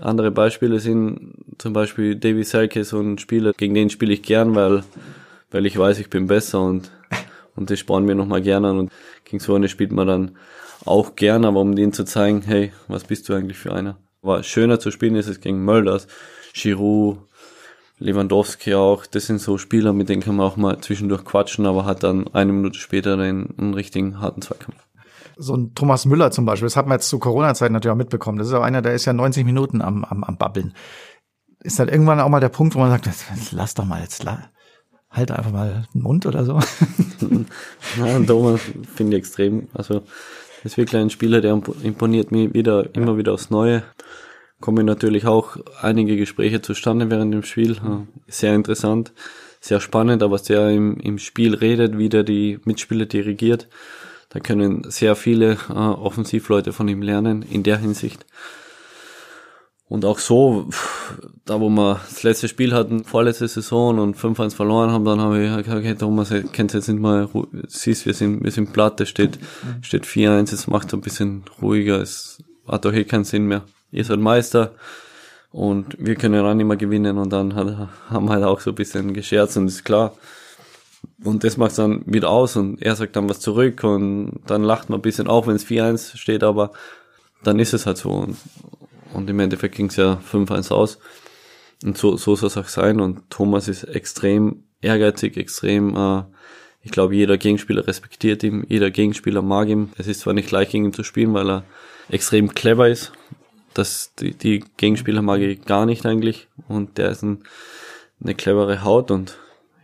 Andere 0.00 0.30
Beispiele 0.30 0.80
sind 0.80 1.34
zum 1.58 1.72
Beispiel 1.72 2.14
Davy 2.14 2.44
Selke, 2.44 2.84
so 2.84 3.00
ein 3.00 3.18
Spieler, 3.18 3.52
gegen 3.52 3.74
den 3.74 3.90
spiele 3.90 4.12
ich 4.12 4.22
gern, 4.22 4.54
weil, 4.54 4.84
weil 5.50 5.66
ich 5.66 5.76
weiß, 5.76 5.98
ich 5.98 6.10
bin 6.10 6.26
besser 6.26 6.60
und, 6.60 6.90
und 7.56 7.70
das 7.70 7.78
sparen 7.78 8.06
wir 8.06 8.14
nochmal 8.14 8.42
gerne 8.42 8.68
an 8.68 8.78
und 8.78 8.92
gegen 9.28 9.40
so 9.40 9.54
eine 9.54 9.68
spielt 9.68 9.92
man 9.92 10.06
dann 10.06 10.36
auch 10.84 11.16
gern, 11.16 11.44
aber 11.44 11.60
um 11.60 11.76
denen 11.76 11.92
zu 11.92 12.04
zeigen, 12.04 12.42
hey, 12.42 12.72
was 12.88 13.04
bist 13.04 13.28
du 13.28 13.34
eigentlich 13.34 13.58
für 13.58 13.72
einer? 13.72 13.98
War 14.22 14.42
schöner 14.42 14.80
zu 14.80 14.90
spielen 14.90 15.16
ist 15.16 15.28
es 15.28 15.40
gegen 15.40 15.64
Mölders, 15.64 16.06
Giroud, 16.54 17.18
Lewandowski 17.98 18.74
auch, 18.74 19.06
das 19.06 19.26
sind 19.26 19.40
so 19.40 19.58
Spieler, 19.58 19.92
mit 19.92 20.08
denen 20.08 20.22
kann 20.22 20.36
man 20.36 20.46
auch 20.46 20.56
mal 20.56 20.80
zwischendurch 20.80 21.24
quatschen, 21.24 21.66
aber 21.66 21.84
hat 21.84 22.02
dann 22.02 22.28
eine 22.28 22.52
Minute 22.52 22.78
später 22.78 23.16
den, 23.16 23.54
einen 23.58 23.74
richtigen 23.74 24.20
harten 24.20 24.42
Zweikampf. 24.42 24.78
So 25.36 25.54
ein 25.54 25.74
Thomas 25.74 26.04
Müller 26.04 26.30
zum 26.30 26.44
Beispiel, 26.44 26.66
das 26.66 26.76
hat 26.76 26.86
man 26.86 26.96
jetzt 26.96 27.08
zu 27.08 27.18
Corona-Zeiten 27.18 27.72
natürlich 27.72 27.92
auch 27.92 27.98
mitbekommen. 27.98 28.38
Das 28.38 28.48
ist 28.48 28.54
auch 28.54 28.62
einer, 28.62 28.82
der 28.82 28.94
ist 28.94 29.04
ja 29.04 29.12
90 29.12 29.44
Minuten 29.44 29.82
am, 29.82 30.04
am, 30.04 30.24
am 30.24 30.36
Babbeln. 30.36 30.74
Ist 31.60 31.78
dann 31.78 31.88
irgendwann 31.88 32.20
auch 32.20 32.28
mal 32.28 32.40
der 32.40 32.48
Punkt, 32.48 32.74
wo 32.74 32.78
man 32.80 32.90
sagt, 32.90 33.08
lass 33.52 33.74
doch 33.74 33.84
mal 33.84 34.00
jetzt, 34.00 34.24
halt 35.18 35.30
einfach 35.30 35.52
mal 35.52 35.86
den 35.94 36.02
Mund 36.02 36.24
oder 36.24 36.44
so. 36.44 36.58
ja, 37.98 38.20
Thomas 38.20 38.60
finde 38.94 39.16
ich 39.16 39.20
extrem. 39.20 39.68
Also, 39.74 40.02
das 40.62 40.72
ist 40.72 40.76
wirklich 40.78 41.00
ein 41.00 41.10
Spieler, 41.10 41.40
der 41.40 41.60
imponiert 41.82 42.32
mir 42.32 42.54
wieder, 42.54 42.94
immer 42.94 43.18
wieder 43.18 43.34
aufs 43.34 43.50
Neue 43.50 43.82
kommen 44.60 44.86
natürlich 44.86 45.26
auch 45.26 45.56
einige 45.80 46.16
Gespräche 46.16 46.60
zustande 46.60 47.10
während 47.10 47.32
dem 47.32 47.42
Spiel. 47.42 47.76
Sehr 48.26 48.54
interessant, 48.54 49.12
sehr 49.60 49.80
spannend, 49.80 50.22
aber 50.22 50.38
sehr 50.38 50.70
im, 50.70 50.98
im 50.98 51.18
Spiel 51.18 51.54
redet, 51.54 51.98
wie 51.98 52.08
der 52.08 52.24
die 52.24 52.58
Mitspieler 52.64 53.06
dirigiert. 53.06 53.68
Da 54.30 54.40
können 54.40 54.90
sehr 54.90 55.16
viele 55.16 55.52
äh, 55.70 55.72
Offensivleute 55.72 56.72
von 56.72 56.86
ihm 56.88 57.00
lernen 57.00 57.42
in 57.42 57.62
der 57.62 57.78
Hinsicht. 57.78 58.26
Und 59.88 60.04
auch 60.04 60.18
so, 60.18 60.68
da 61.46 61.60
wo 61.60 61.70
wir 61.70 62.00
das 62.08 62.22
letzte 62.22 62.48
Spiel 62.48 62.74
hatten, 62.74 63.04
vorletzte 63.04 63.48
Saison 63.48 63.98
und 63.98 64.16
5-1 64.16 64.54
verloren 64.54 64.90
haben, 64.90 65.04
dann 65.04 65.20
habe 65.20 65.42
ich 65.42 65.48
gesagt, 65.48 65.68
okay, 65.70 65.94
Thomas, 65.94 66.32
kennst 66.52 66.74
jetzt 66.74 66.88
nicht 66.88 67.00
mal, 67.00 67.28
siehst, 67.68 68.04
wir 68.04 68.12
sind, 68.12 68.44
wir 68.44 68.50
sind 68.50 68.74
platt, 68.74 69.00
es 69.00 69.08
steht, 69.08 69.38
steht 69.80 70.04
4-1, 70.04 70.52
es 70.52 70.66
macht 70.66 70.92
ein 70.92 71.00
bisschen 71.00 71.44
ruhiger, 71.62 72.02
es 72.02 72.42
hat 72.66 72.84
doch 72.84 72.92
eh 72.92 73.04
keinen 73.04 73.24
Sinn 73.24 73.46
mehr 73.46 73.62
ihr 73.90 74.04
seid 74.04 74.18
Meister 74.18 74.72
und 75.50 75.96
wir 75.98 76.16
können 76.16 76.44
auch 76.44 76.54
nicht 76.54 76.66
mehr 76.66 76.76
gewinnen 76.76 77.18
und 77.18 77.32
dann 77.32 77.54
hat, 77.54 77.88
haben 78.10 78.26
wir 78.26 78.32
halt 78.32 78.44
auch 78.44 78.60
so 78.60 78.70
ein 78.70 78.76
bisschen 78.76 79.14
gescherzt 79.14 79.56
und 79.56 79.68
ist 79.68 79.84
klar. 79.84 80.14
Und 81.24 81.44
das 81.44 81.56
macht 81.56 81.78
dann 81.78 82.02
wieder 82.06 82.30
aus 82.30 82.56
und 82.56 82.82
er 82.82 82.96
sagt 82.96 83.16
dann 83.16 83.28
was 83.28 83.40
zurück 83.40 83.82
und 83.84 84.40
dann 84.46 84.62
lacht 84.62 84.90
man 84.90 84.98
ein 84.98 85.02
bisschen, 85.02 85.28
auch 85.28 85.46
wenn 85.46 85.56
es 85.56 85.66
4-1 85.66 86.16
steht, 86.16 86.42
aber 86.42 86.72
dann 87.42 87.58
ist 87.58 87.72
es 87.72 87.86
halt 87.86 87.98
so. 87.98 88.10
Und, 88.10 88.36
und 89.12 89.28
im 89.30 89.40
Endeffekt 89.40 89.76
ging 89.76 89.86
es 89.86 89.96
ja 89.96 90.20
5-1 90.30 90.72
aus. 90.72 90.98
Und 91.84 91.96
so, 91.96 92.16
so 92.16 92.34
soll 92.34 92.48
es 92.48 92.56
auch 92.56 92.68
sein. 92.68 93.00
Und 93.00 93.30
Thomas 93.30 93.68
ist 93.68 93.84
extrem 93.84 94.64
ehrgeizig, 94.80 95.36
extrem, 95.36 95.96
äh, 95.96 96.22
ich 96.82 96.90
glaube, 96.90 97.14
jeder 97.14 97.38
Gegenspieler 97.38 97.86
respektiert 97.86 98.42
ihn, 98.42 98.64
jeder 98.68 98.90
Gegenspieler 98.90 99.42
mag 99.42 99.68
ihn. 99.68 99.92
Es 99.96 100.06
ist 100.06 100.20
zwar 100.20 100.34
nicht 100.34 100.50
leicht 100.50 100.72
gegen 100.72 100.86
ihn 100.86 100.92
zu 100.92 101.04
spielen, 101.04 101.34
weil 101.34 101.50
er 101.50 101.64
extrem 102.08 102.54
clever 102.54 102.88
ist, 102.88 103.12
das, 103.74 104.12
die, 104.18 104.34
die 104.34 104.64
Gegenspieler 104.76 105.22
mag 105.22 105.40
ich 105.40 105.64
gar 105.64 105.86
nicht 105.86 106.04
eigentlich. 106.04 106.48
Und 106.68 106.98
der 106.98 107.10
ist 107.10 107.22
ein, 107.22 107.44
eine 108.22 108.34
clevere 108.34 108.82
Haut 108.82 109.10
und 109.10 109.38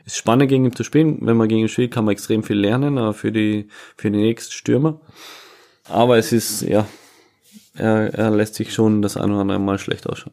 ist 0.05 0.17
spannend 0.17 0.49
gegen 0.49 0.65
ihn 0.65 0.75
zu 0.75 0.85
spielen. 0.85 1.19
Wenn 1.21 1.37
man 1.37 1.49
gegen 1.49 1.63
ihn 1.63 1.69
spielt, 1.69 1.93
kann 1.93 2.05
man 2.05 2.13
extrem 2.13 2.43
viel 2.43 2.59
lernen 2.59 2.99
äh, 2.99 3.13
für 3.13 3.33
die, 3.33 3.69
für 3.97 4.11
die 4.11 4.19
nächsten 4.19 4.53
Stürmer. 4.53 5.01
Aber 5.85 6.19
es 6.19 6.33
ist, 6.33 6.63
ja, 6.63 6.87
er, 7.75 8.15
er 8.15 8.31
lässt 8.31 8.55
sich 8.55 8.73
schon 8.73 9.03
das 9.03 9.17
eine 9.17 9.33
oder 9.33 9.43
andere 9.43 9.59
Mal 9.59 9.79
schlecht 9.79 10.09
ausschauen. 10.09 10.33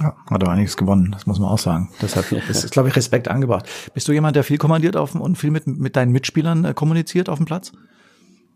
Ja, 0.00 0.16
hat 0.30 0.42
aber 0.42 0.52
einiges 0.52 0.76
gewonnen, 0.76 1.12
das 1.12 1.26
muss 1.26 1.38
man 1.38 1.48
auch 1.48 1.58
sagen. 1.58 1.90
Deshalb 2.00 2.32
ist, 2.48 2.70
glaube 2.70 2.88
ich, 2.88 2.96
Respekt 2.96 3.28
angebracht. 3.28 3.68
Bist 3.94 4.08
du 4.08 4.12
jemand, 4.12 4.36
der 4.36 4.44
viel 4.44 4.58
kommandiert 4.58 4.96
auf 4.96 5.12
dem, 5.12 5.20
und 5.20 5.36
viel 5.36 5.50
mit, 5.50 5.66
mit 5.66 5.96
deinen 5.96 6.12
Mitspielern 6.12 6.64
äh, 6.64 6.74
kommuniziert 6.74 7.28
auf 7.28 7.38
dem 7.38 7.46
Platz? 7.46 7.72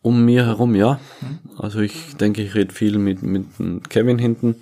Um 0.02 0.24
mir 0.24 0.46
herum, 0.46 0.74
ja. 0.74 1.00
Also 1.58 1.80
ich 1.80 2.16
denke, 2.16 2.42
ich 2.42 2.54
rede 2.54 2.72
viel 2.72 2.98
mit, 2.98 3.22
mit 3.22 3.90
Kevin 3.90 4.18
hinten. 4.18 4.56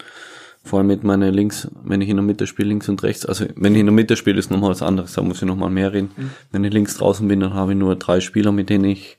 Vor 0.64 0.78
allem 0.78 0.88
mit 0.88 1.04
meiner 1.04 1.30
Links, 1.30 1.68
wenn 1.84 2.00
ich 2.00 2.08
in 2.08 2.16
der 2.16 2.24
Mitte 2.24 2.46
spiele, 2.46 2.70
links 2.70 2.88
und 2.88 3.02
rechts. 3.02 3.26
Also 3.26 3.44
wenn 3.54 3.74
ich 3.74 3.80
in 3.80 3.86
der 3.86 3.92
Mitte 3.92 4.16
spiele, 4.16 4.38
ist 4.38 4.50
nochmal 4.50 4.70
was 4.70 4.80
anderes, 4.80 5.12
da 5.12 5.20
muss 5.20 5.42
ich 5.42 5.46
nochmal 5.46 5.68
mehr 5.68 5.92
reden. 5.92 6.10
Mhm. 6.16 6.30
Wenn 6.50 6.64
ich 6.64 6.72
links 6.72 6.96
draußen 6.96 7.28
bin, 7.28 7.40
dann 7.40 7.52
habe 7.52 7.72
ich 7.72 7.78
nur 7.78 7.94
drei 7.96 8.20
Spieler, 8.20 8.50
mit 8.50 8.70
denen 8.70 8.86
ich, 8.86 9.18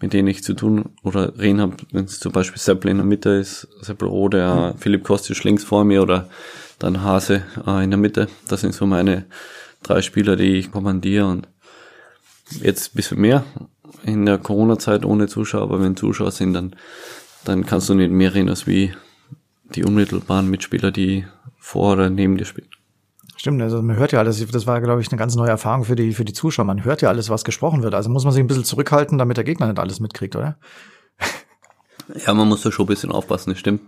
mit 0.00 0.12
denen 0.12 0.28
ich 0.28 0.42
zu 0.42 0.54
tun 0.54 0.90
oder 1.02 1.38
reden 1.38 1.60
habe. 1.60 1.76
Wenn 1.92 2.04
es 2.06 2.20
zum 2.20 2.32
Beispiel 2.32 2.58
Seppel 2.58 2.90
in 2.90 2.96
der 2.96 3.06
Mitte 3.06 3.30
ist, 3.30 3.68
Seppel 3.80 4.08
Rode, 4.08 4.72
mhm. 4.74 4.78
Philipp 4.78 5.04
Kostic 5.04 5.42
links 5.44 5.64
vor 5.64 5.84
mir 5.84 6.02
oder 6.02 6.28
dann 6.78 7.02
Hase 7.02 7.42
äh, 7.66 7.84
in 7.84 7.90
der 7.90 7.98
Mitte. 7.98 8.28
Das 8.48 8.62
sind 8.62 8.74
so 8.74 8.86
meine 8.86 9.26
drei 9.82 10.02
Spieler, 10.02 10.36
die 10.36 10.56
ich 10.56 10.72
kommandiere 10.72 11.26
und 11.26 11.48
jetzt 12.62 12.92
ein 12.92 12.96
bisschen 12.96 13.20
mehr 13.20 13.44
in 14.04 14.26
der 14.26 14.38
Corona-Zeit 14.38 15.04
ohne 15.04 15.28
Zuschauer, 15.28 15.62
aber 15.62 15.80
wenn 15.80 15.96
Zuschauer 15.96 16.30
sind, 16.30 16.54
dann, 16.54 16.74
dann 17.44 17.66
kannst 17.66 17.88
du 17.88 17.94
nicht 17.94 18.10
mehr 18.10 18.34
reden 18.34 18.48
als 18.48 18.66
wie 18.66 18.92
die 19.74 19.84
unmittelbaren 19.84 20.48
Mitspieler, 20.48 20.90
die 20.90 21.26
vor 21.58 21.92
oder 21.92 22.10
neben 22.10 22.36
dir 22.36 22.44
spielen. 22.44 22.68
Stimmt, 23.40 23.62
also 23.62 23.80
man 23.80 23.96
hört 23.96 24.12
ja 24.12 24.18
alles, 24.18 24.46
das 24.48 24.66
war, 24.66 24.82
glaube 24.82 25.00
ich, 25.00 25.08
eine 25.10 25.18
ganz 25.18 25.34
neue 25.34 25.48
Erfahrung 25.48 25.84
für 25.84 25.96
die, 25.96 26.12
für 26.12 26.26
die 26.26 26.34
Zuschauer. 26.34 26.66
Man 26.66 26.84
hört 26.84 27.00
ja 27.00 27.08
alles, 27.08 27.30
was 27.30 27.42
gesprochen 27.42 27.82
wird. 27.82 27.94
Also 27.94 28.10
muss 28.10 28.24
man 28.24 28.34
sich 28.34 28.44
ein 28.44 28.46
bisschen 28.46 28.66
zurückhalten, 28.66 29.16
damit 29.16 29.38
der 29.38 29.44
Gegner 29.44 29.66
nicht 29.66 29.78
alles 29.78 29.98
mitkriegt, 29.98 30.36
oder? 30.36 30.58
Ja, 32.26 32.34
man 32.34 32.48
muss 32.48 32.60
da 32.60 32.70
schon 32.70 32.84
ein 32.84 32.88
bisschen 32.88 33.12
aufpassen, 33.12 33.48
das 33.48 33.58
stimmt. 33.58 33.80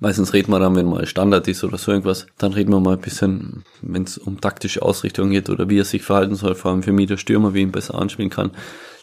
Meistens 0.00 0.32
reden 0.32 0.50
wir 0.50 0.58
dann, 0.58 0.74
wenn 0.74 0.86
mal 0.86 1.06
Standard 1.06 1.46
ist 1.46 1.62
oder 1.62 1.78
so 1.78 1.92
irgendwas, 1.92 2.26
dann 2.38 2.54
reden 2.54 2.72
wir 2.72 2.80
mal 2.80 2.94
ein 2.94 3.00
bisschen, 3.00 3.62
wenn 3.82 4.02
es 4.02 4.18
um 4.18 4.40
taktische 4.40 4.82
Ausrichtung 4.82 5.30
geht 5.30 5.48
oder 5.48 5.68
wie 5.68 5.78
er 5.78 5.84
sich 5.84 6.02
verhalten 6.02 6.34
soll, 6.34 6.56
vor 6.56 6.72
allem 6.72 6.82
für 6.82 6.92
mich 6.92 7.06
der 7.06 7.18
Stürmer, 7.18 7.54
wie 7.54 7.60
ihn 7.60 7.70
besser 7.70 7.94
anspielen 7.94 8.30
kann. 8.30 8.50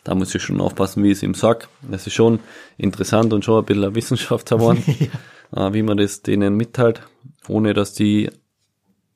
Da 0.04 0.14
muss 0.14 0.36
ich 0.36 0.44
schon 0.44 0.60
aufpassen, 0.60 1.04
wie 1.04 1.12
ich 1.12 1.20
es 1.20 1.24
ihm 1.24 1.36
sag. 1.36 1.70
Das 1.90 2.06
ist 2.06 2.14
schon 2.14 2.40
interessant 2.78 3.32
und 3.32 3.46
schon 3.46 3.60
ein 3.60 3.66
bisschen 3.66 3.84
eine 3.86 3.96
Wissenschaft 3.96 4.50
geworden, 4.50 4.84
ja. 5.56 5.68
Äh, 5.68 5.74
wie 5.74 5.84
man 5.84 5.96
das 5.96 6.22
denen 6.22 6.58
mitteilt, 6.58 7.04
ohne 7.48 7.74
dass 7.74 7.94
die 7.94 8.30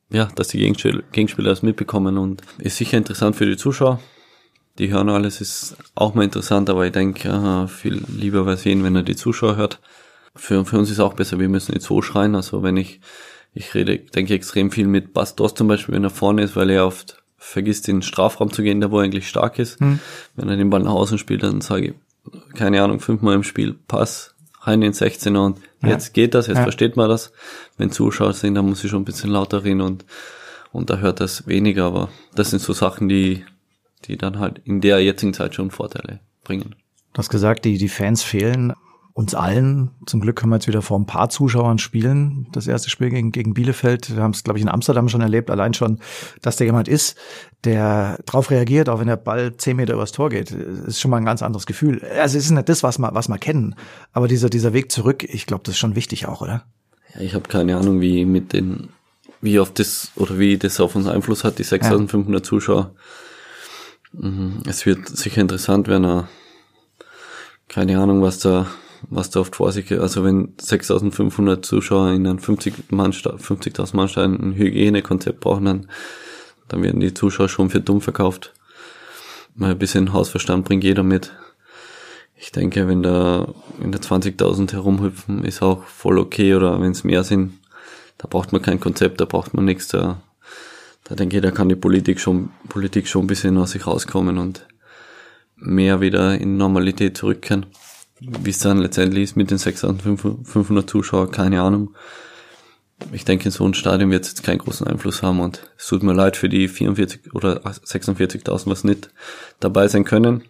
ja, 0.10 0.30
dass 0.36 0.50
die 0.50 0.60
Gegenspieler, 0.60 1.04
Gegenspieler 1.12 1.50
das 1.50 1.64
mitbekommen 1.64 2.18
und 2.18 2.42
ist 2.58 2.78
sicher 2.78 2.98
interessant 2.98 3.36
für 3.36 3.46
die 3.46 3.58
Zuschauer. 3.58 4.00
Die 4.78 4.92
hören 4.92 5.10
alles, 5.10 5.42
ist 5.42 5.76
auch 5.96 6.14
mal 6.14 6.24
interessant, 6.24 6.70
aber 6.70 6.86
ich 6.86 6.92
denke, 6.92 7.68
viel 7.68 8.04
lieber 8.08 8.46
wäre 8.46 8.58
sehen, 8.58 8.84
wenn 8.84 8.96
er 8.96 9.04
die 9.04 9.16
Zuschauer 9.16 9.56
hört 9.56 9.80
für, 10.38 10.64
für 10.66 10.78
uns 10.78 10.90
ist 10.90 11.00
auch 11.00 11.14
besser, 11.14 11.40
wir 11.40 11.50
müssen 11.50 11.74
nicht 11.74 11.86
so 11.86 12.02
schreien. 12.02 12.36
Also 12.36 12.64
wenn 12.64 12.78
ich, 12.78 13.00
ich 13.54 13.74
rede, 13.74 13.98
denke 13.98 14.34
extrem 14.34 14.72
viel 14.72 14.88
mit 14.88 15.14
Bastos 15.14 15.54
zum 15.54 15.68
Beispiel, 15.68 15.96
wenn 15.96 16.04
er 16.04 16.10
vorne 16.10 16.44
ist, 16.44 16.56
weil 16.56 16.70
er 16.70 16.86
oft 16.86 17.22
vergisst, 17.38 17.88
in 17.88 17.98
den 17.98 18.02
Strafraum 18.02 18.52
zu 18.52 18.64
gehen, 18.64 18.82
da 18.82 18.92
wo 18.92 19.00
er 19.00 19.04
eigentlich 19.04 19.28
stark 19.28 19.60
ist. 19.60 19.80
Hm. 19.80 20.00
Wenn 20.36 20.50
er 20.50 20.58
den 20.58 20.70
Ball 20.70 20.84
nach 20.84 20.92
außen 20.92 21.18
spielt, 21.18 21.44
dann 21.44 21.62
sage 21.62 21.88
ich, 21.88 22.56
keine 22.56 22.82
Ahnung, 22.82 23.00
fünfmal 23.00 23.36
im 23.36 23.44
Spiel, 23.44 23.76
Pass, 23.88 24.36
rein 24.62 24.82
in 24.82 24.94
16er 24.94 25.46
und 25.46 25.60
ja. 25.82 25.90
jetzt 25.90 26.14
geht 26.14 26.34
das, 26.34 26.48
jetzt 26.48 26.58
ja. 26.58 26.64
versteht 26.64 26.96
man 26.96 27.10
das. 27.10 27.32
Wenn 27.78 27.92
Zuschauer 27.92 28.34
sind, 28.34 28.56
dann 28.56 28.66
muss 28.66 28.84
ich 28.84 28.90
schon 28.90 29.02
ein 29.02 29.06
bisschen 29.06 29.30
lauter 29.30 29.64
reden 29.64 29.82
und, 29.82 30.06
und 30.72 30.90
da 30.90 30.98
hört 30.98 31.20
das 31.20 31.48
weniger, 31.48 31.86
aber 31.86 32.10
das 32.36 32.50
sind 32.50 32.62
so 32.62 32.74
Sachen, 32.74 33.10
die, 33.10 33.46
die 34.06 34.18
dann 34.18 34.40
halt 34.40 34.62
in 34.66 34.82
der 34.82 35.04
jetzigen 35.04 35.34
Zeit 35.34 35.56
schon 35.56 35.72
Vorteile 35.72 36.20
bringen. 36.44 36.76
Du 37.14 37.20
hast 37.20 37.30
gesagt, 37.30 37.66
die, 37.66 37.78
die 37.78 37.90
Fans 37.90 38.24
fehlen 38.24 38.74
uns 39.18 39.34
allen. 39.34 39.90
Zum 40.06 40.22
Glück 40.22 40.36
können 40.36 40.52
wir 40.52 40.58
jetzt 40.58 40.68
wieder 40.68 40.84
vor 40.84 41.00
ein 41.00 41.08
paar 41.08 41.30
Zuschauern 41.30 41.80
spielen. 41.80 42.46
Das 42.52 42.68
erste 42.68 42.92
Spiel 42.92 43.10
gegen, 43.10 43.32
gegen 43.32 43.56
Bielefeld. 43.56 44.16
Wir 44.16 44.22
haben 44.22 44.30
es, 44.30 44.44
glaube 44.44 44.60
ich, 44.60 44.64
in 44.64 44.70
Amsterdam 44.70 45.10
schon 45.10 45.22
erlebt. 45.22 45.50
Allein 45.50 45.74
schon, 45.74 45.98
dass 46.44 46.58
da 46.58 46.66
jemand 46.66 46.88
ist, 46.88 47.18
der 47.64 48.20
drauf 48.28 48.52
reagiert, 48.52 48.90
auch 48.90 49.00
wenn 49.00 49.08
der 49.08 49.16
Ball 49.16 49.58
zehn 49.58 49.76
Meter 49.76 49.96
übers 49.96 50.12
Tor 50.12 50.30
geht, 50.30 50.52
ist 50.52 51.02
schon 51.02 51.10
mal 51.10 51.18
ein 51.18 51.26
ganz 51.26 51.42
anderes 51.42 51.66
Gefühl. 51.66 52.00
Also 52.20 52.38
es 52.38 52.46
ist 52.46 52.52
nicht 52.52 52.70
das, 52.70 52.84
was 52.84 53.00
wir, 53.00 53.10
was 53.16 53.28
wir 53.28 53.40
kennen. 53.40 53.74
Aber 54.14 54.28
dieser, 54.28 54.52
dieser 54.52 54.74
Weg 54.74 54.92
zurück, 54.92 55.24
ich 55.24 55.48
glaube, 55.48 55.64
das 55.64 55.74
ist 55.74 55.80
schon 55.80 55.96
wichtig 55.96 56.28
auch, 56.28 56.42
oder? 56.42 56.66
Ja, 57.16 57.22
ich 57.22 57.34
habe 57.34 57.50
keine 57.50 57.76
Ahnung, 57.76 58.02
wie 58.02 58.24
mit 58.24 58.54
den, 58.54 58.90
wie 59.42 59.60
auf 59.60 59.74
das, 59.74 60.12
oder 60.16 60.38
wie 60.38 60.60
das 60.60 60.80
auf 60.80 60.96
uns 60.96 61.08
Einfluss 61.08 61.44
hat, 61.44 61.58
die 61.58 61.64
6500 61.64 62.42
ja. 62.42 62.44
Zuschauer. 62.48 62.92
Mhm. 64.14 64.62
Es 64.68 64.86
wird 64.86 65.08
sicher 65.10 65.42
interessant 65.42 65.88
werden, 65.88 66.28
keine 67.68 68.00
Ahnung, 68.00 68.22
was 68.22 68.38
da 68.38 68.68
was 69.10 69.30
da 69.30 69.40
oft 69.40 69.56
vor 69.56 69.72
sich 69.72 69.88
geht. 69.88 70.00
Also 70.00 70.24
wenn 70.24 70.54
6500 70.60 71.66
Zuschauer 71.66 72.12
in 72.12 72.28
einem 72.28 72.40
50 72.40 72.92
Mann, 72.92 73.12
50.000 73.12 73.96
Mann 73.96 74.10
ein 74.16 74.56
Hygienekonzept 74.56 75.40
brauchen, 75.40 75.66
dann, 75.66 75.90
dann 76.68 76.84
werden 76.84 77.00
die 77.00 77.14
Zuschauer 77.14 77.50
schon 77.50 77.70
für 77.70 77.82
dumm 77.82 78.02
verkauft. 78.02 78.54
Mal 79.56 79.72
ein 79.72 79.80
bisschen 79.80 80.14
Hausverstand 80.14 80.66
bringt 80.66 80.84
jeder 80.84 81.04
mit. 81.04 81.32
Ich 82.36 82.52
denke, 82.52 82.88
wenn 82.88 83.02
da, 83.02 83.54
wenn 83.80 83.92
da 83.92 83.98
20.000 83.98 84.72
herumhüpfen, 84.72 85.44
ist 85.44 85.64
auch 85.64 85.84
voll 85.86 86.20
okay. 86.20 86.54
Oder 86.54 86.80
wenn 86.80 86.92
es 86.92 87.04
mehr 87.04 87.24
sind, 87.24 87.54
da 88.20 88.28
braucht 88.28 88.52
man 88.52 88.62
kein 88.62 88.80
Konzept, 88.80 89.20
da 89.20 89.26
braucht 89.26 89.54
man 89.56 89.66
nichts. 89.66 89.88
Da, 89.88 90.22
da 91.06 91.16
denke 91.16 91.38
ich, 91.38 91.42
da 91.42 91.52
kann 91.52 91.70
die 91.70 91.76
Politik 91.76 92.20
schon, 92.20 92.52
Politik 92.70 93.08
schon 93.08 93.24
ein 93.24 93.28
bisschen 93.28 93.58
aus 93.58 93.72
sich 93.72 93.88
rauskommen 93.88 94.38
und 94.38 94.68
mehr 95.56 96.02
wieder 96.02 96.40
in 96.40 96.58
Normalität 96.58 97.18
zurückkehren. 97.18 97.66
Wie 98.20 98.50
es 98.50 98.60
dann 98.60 98.80
letztendlich 98.80 99.24
ist 99.24 99.36
mit 99.36 99.52
den 99.52 99.58
6500 99.58 100.90
Zuschauern, 100.90 101.32
keine 101.32 101.62
Ahnung. 101.62 101.96
Ich 103.12 103.26
denke, 103.26 103.52
so 103.52 103.64
ein 103.64 103.76
Stadion 103.76 104.10
wird 104.10 104.26
jetzt 104.26 104.44
keinen 104.44 104.58
großen 104.58 104.88
Einfluss 104.88 105.22
haben 105.22 105.40
und 105.40 105.70
es 105.78 105.88
tut 105.88 106.02
mir 106.02 106.14
leid 106.14 106.36
für 106.36 106.50
die 106.50 106.68
44 106.68 107.34
oder 107.34 107.64
46.000, 107.64 108.68
was 108.68 108.84
nicht 108.84 109.12
dabei 109.60 109.88
sein 109.88 110.04
können. 110.04 110.44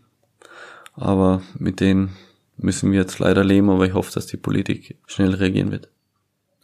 Aber 0.93 1.41
mit 1.59 1.81
denen 1.81 2.15
müssen 2.55 2.91
wir 2.91 2.99
jetzt 2.99 3.19
leider 3.19 3.43
leben, 3.43 3.69
aber 3.69 3.85
ich 3.85 3.93
hoffe, 3.93 4.11
dass 4.13 4.27
die 4.27 4.37
Politik 4.37 4.97
schnell 5.05 5.33
reagieren 5.33 5.71
wird. 5.71 5.89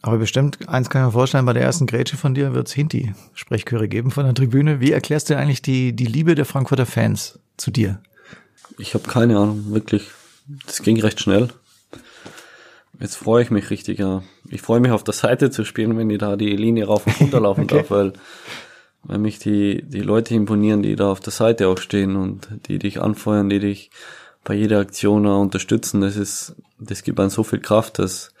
Aber 0.00 0.18
bestimmt, 0.18 0.68
eins 0.68 0.90
kann 0.90 1.02
ich 1.02 1.06
mir 1.06 1.12
vorstellen, 1.12 1.46
bei 1.46 1.52
der 1.52 1.62
ersten 1.62 1.86
Grätsche 1.86 2.16
von 2.16 2.34
dir 2.34 2.52
wird 2.52 2.68
es 2.68 2.74
Hinti-Sprechchöre 2.74 3.88
geben 3.88 4.10
von 4.10 4.24
der 4.24 4.34
Tribüne. 4.34 4.80
Wie 4.80 4.92
erklärst 4.92 5.30
du 5.30 5.36
eigentlich 5.36 5.62
die, 5.62 5.94
die 5.94 6.04
Liebe 6.04 6.34
der 6.34 6.44
Frankfurter 6.44 6.84
Fans 6.84 7.38
zu 7.56 7.70
dir? 7.70 8.02
Ich 8.76 8.94
habe 8.94 9.08
keine 9.08 9.38
Ahnung, 9.38 9.72
wirklich. 9.72 10.10
Das 10.46 10.82
ging 10.82 11.00
recht 11.00 11.20
schnell. 11.20 11.48
Jetzt 13.00 13.16
freue 13.16 13.42
ich 13.42 13.50
mich 13.50 13.70
richtig, 13.70 13.98
ja. 13.98 14.22
Ich 14.48 14.62
freue 14.62 14.80
mich 14.80 14.92
auf 14.92 15.04
der 15.04 15.14
Seite 15.14 15.50
zu 15.50 15.64
spielen, 15.64 15.96
wenn 15.96 16.10
ich 16.10 16.18
da 16.18 16.36
die 16.36 16.56
Linie 16.56 16.86
rauf 16.86 17.06
und 17.06 17.20
runter 17.20 17.40
laufen 17.40 17.64
okay. 17.64 17.78
darf, 17.78 17.90
weil, 17.90 18.12
weil 19.02 19.18
mich 19.18 19.38
die, 19.38 19.82
die 19.82 20.00
Leute 20.00 20.34
imponieren, 20.34 20.82
die 20.82 20.96
da 20.96 21.10
auf 21.10 21.20
der 21.20 21.32
Seite 21.32 21.68
auch 21.68 21.78
stehen 21.78 22.16
und 22.16 22.48
die 22.68 22.78
dich 22.78 23.00
anfeuern, 23.00 23.48
die 23.48 23.58
dich 23.58 23.90
bei 24.44 24.54
jeder 24.54 24.78
Aktion 24.78 25.26
unterstützen. 25.26 26.02
Das 26.02 26.16
ist, 26.16 26.54
das 26.78 27.02
gibt 27.02 27.18
einem 27.18 27.30
so 27.30 27.42
viel 27.42 27.60
Kraft, 27.60 27.98
dass, 27.98 28.32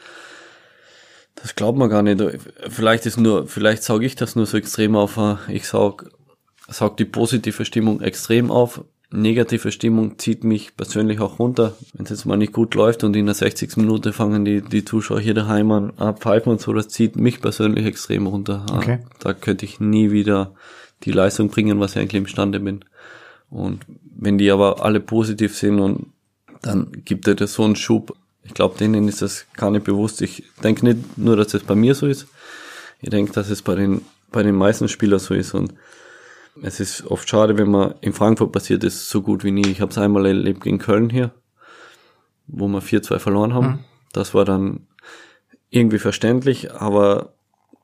das 1.34 1.56
glaubt 1.56 1.78
man 1.78 1.90
gar 1.90 2.02
nicht. 2.02 2.22
Vielleicht 2.68 3.06
ist 3.06 3.18
nur, 3.18 3.48
vielleicht 3.48 3.82
sauge 3.82 4.06
ich 4.06 4.14
das 4.14 4.36
nur 4.36 4.46
so 4.46 4.56
extrem 4.56 4.94
auf. 4.94 5.18
Ich 5.48 5.66
saug, 5.66 6.10
saug 6.68 6.96
die 6.96 7.06
positive 7.06 7.64
Stimmung 7.64 8.02
extrem 8.02 8.50
auf 8.50 8.84
negative 9.10 9.70
Stimmung 9.70 10.18
zieht 10.18 10.44
mich 10.44 10.76
persönlich 10.76 11.20
auch 11.20 11.38
runter. 11.38 11.76
Wenn 11.92 12.04
es 12.04 12.10
jetzt 12.10 12.24
mal 12.26 12.36
nicht 12.36 12.52
gut 12.52 12.74
läuft 12.74 13.04
und 13.04 13.14
in 13.14 13.26
der 13.26 13.34
60. 13.34 13.76
Minute 13.76 14.12
fangen 14.12 14.44
die, 14.44 14.60
die 14.60 14.84
Zuschauer 14.84 15.20
hier 15.20 15.34
daheim 15.34 15.70
an 15.70 15.92
abpfeifen 15.96 16.50
und 16.50 16.60
so, 16.60 16.72
das 16.72 16.88
zieht 16.88 17.16
mich 17.16 17.40
persönlich 17.40 17.86
extrem 17.86 18.26
runter. 18.26 18.66
Okay. 18.72 19.00
Da 19.20 19.32
könnte 19.34 19.64
ich 19.64 19.80
nie 19.80 20.10
wieder 20.10 20.54
die 21.04 21.12
Leistung 21.12 21.48
bringen, 21.48 21.80
was 21.80 21.92
ich 21.92 21.98
eigentlich 21.98 22.22
imstande 22.22 22.60
bin. 22.60 22.84
Und 23.50 23.82
wenn 24.16 24.38
die 24.38 24.50
aber 24.50 24.84
alle 24.84 25.00
positiv 25.00 25.56
sind 25.56 25.78
und 25.78 26.06
dann 26.62 26.90
gibt 27.04 27.28
er 27.28 27.34
das 27.34 27.54
so 27.54 27.64
einen 27.64 27.76
Schub. 27.76 28.16
Ich 28.42 28.54
glaube, 28.54 28.78
denen 28.78 29.06
ist 29.06 29.22
das 29.22 29.46
gar 29.56 29.70
nicht 29.70 29.84
bewusst. 29.84 30.22
Ich 30.22 30.44
denke 30.62 30.86
nicht 30.86 31.18
nur, 31.18 31.36
dass 31.36 31.54
es 31.54 31.62
bei 31.62 31.74
mir 31.74 31.94
so 31.94 32.06
ist. 32.06 32.26
Ich 33.00 33.10
denke, 33.10 33.32
dass 33.32 33.50
es 33.50 33.62
bei 33.62 33.74
den, 33.74 34.02
bei 34.32 34.42
den 34.42 34.54
meisten 34.54 34.88
Spielern 34.88 35.18
so 35.18 35.34
ist. 35.34 35.54
Und 35.54 35.74
es 36.62 36.80
ist 36.80 37.06
oft 37.06 37.28
schade, 37.28 37.58
wenn 37.58 37.70
man 37.70 37.94
in 38.00 38.12
Frankfurt 38.12 38.52
passiert 38.52 38.84
ist, 38.84 39.08
so 39.08 39.22
gut 39.22 39.44
wie 39.44 39.50
nie. 39.50 39.66
Ich 39.66 39.80
habe 39.80 39.90
es 39.90 39.98
einmal 39.98 40.26
erlebt 40.26 40.62
gegen 40.62 40.78
Köln 40.78 41.10
hier, 41.10 41.32
wo 42.46 42.68
wir 42.68 42.82
4-2 42.82 43.18
verloren 43.18 43.54
haben. 43.54 43.66
Mhm. 43.66 43.78
Das 44.12 44.34
war 44.34 44.44
dann 44.44 44.86
irgendwie 45.70 45.98
verständlich, 45.98 46.72
aber 46.72 47.34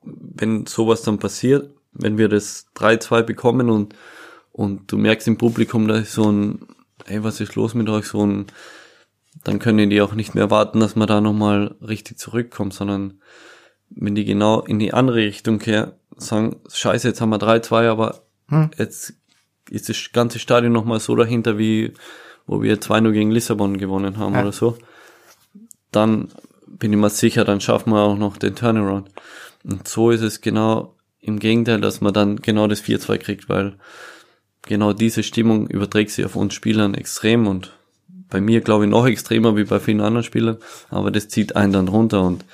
wenn 0.03 0.65
sowas 0.65 1.01
dann 1.01 1.19
passiert, 1.19 1.71
wenn 1.91 2.17
wir 2.17 2.29
das 2.29 2.67
3-2 2.75 3.23
bekommen 3.23 3.69
und, 3.69 3.95
und 4.51 4.91
du 4.91 4.97
merkst 4.97 5.27
im 5.27 5.37
Publikum, 5.37 5.87
da 5.87 5.97
ist 5.97 6.13
so 6.13 6.31
ein, 6.31 6.67
ey, 7.05 7.23
was 7.23 7.41
ist 7.41 7.55
los 7.55 7.73
mit 7.73 7.89
euch, 7.89 8.05
so 8.05 8.25
ein, 8.25 8.45
dann 9.43 9.59
können 9.59 9.89
die 9.89 10.01
auch 10.01 10.13
nicht 10.13 10.35
mehr 10.35 10.49
warten, 10.49 10.79
dass 10.79 10.95
man 10.95 11.07
da 11.07 11.19
nochmal 11.19 11.75
richtig 11.81 12.17
zurückkommt, 12.17 12.73
sondern 12.73 13.21
wenn 13.89 14.15
die 14.15 14.25
genau 14.25 14.61
in 14.61 14.79
die 14.79 14.93
andere 14.93 15.17
Richtung 15.17 15.59
kehren, 15.59 15.91
sagen, 16.15 16.61
scheiße, 16.71 17.09
jetzt 17.09 17.19
haben 17.19 17.31
wir 17.31 17.39
3-2, 17.39 17.89
aber 17.89 18.21
hm. 18.51 18.69
Jetzt 18.77 19.13
ist 19.69 19.89
das 19.89 20.11
ganze 20.13 20.39
Stadion 20.39 20.73
nochmal 20.73 20.99
so 20.99 21.15
dahinter, 21.15 21.57
wie 21.57 21.93
wo 22.47 22.61
wir 22.61 22.79
2-0 22.79 23.11
gegen 23.11 23.31
Lissabon 23.31 23.77
gewonnen 23.77 24.17
haben 24.17 24.33
ja. 24.33 24.41
oder 24.41 24.51
so. 24.51 24.77
Dann 25.91 26.29
bin 26.67 26.91
ich 26.91 26.99
mir 26.99 27.09
sicher, 27.09 27.45
dann 27.45 27.61
schaffen 27.61 27.93
wir 27.93 28.01
auch 28.01 28.17
noch 28.17 28.37
den 28.37 28.55
Turnaround. 28.55 29.09
Und 29.63 29.87
so 29.87 30.11
ist 30.11 30.21
es 30.21 30.41
genau 30.41 30.95
im 31.19 31.39
Gegenteil, 31.39 31.79
dass 31.79 32.01
man 32.01 32.13
dann 32.13 32.37
genau 32.37 32.67
das 32.67 32.83
4-2 32.83 33.17
kriegt, 33.19 33.49
weil 33.49 33.75
genau 34.63 34.93
diese 34.93 35.23
Stimmung 35.23 35.67
überträgt 35.67 36.11
sich 36.11 36.25
auf 36.25 36.35
uns 36.35 36.53
Spielern 36.53 36.93
extrem 36.93 37.47
und 37.47 37.71
bei 38.29 38.41
mir 38.41 38.61
glaube 38.61 38.85
ich 38.85 38.89
noch 38.89 39.05
extremer 39.05 39.55
wie 39.55 39.65
bei 39.65 39.79
vielen 39.79 40.01
anderen 40.01 40.23
Spielern, 40.23 40.57
aber 40.89 41.11
das 41.11 41.27
zieht 41.27 41.55
einen 41.55 41.73
dann 41.73 41.87
runter 41.87 42.23
und 42.23 42.45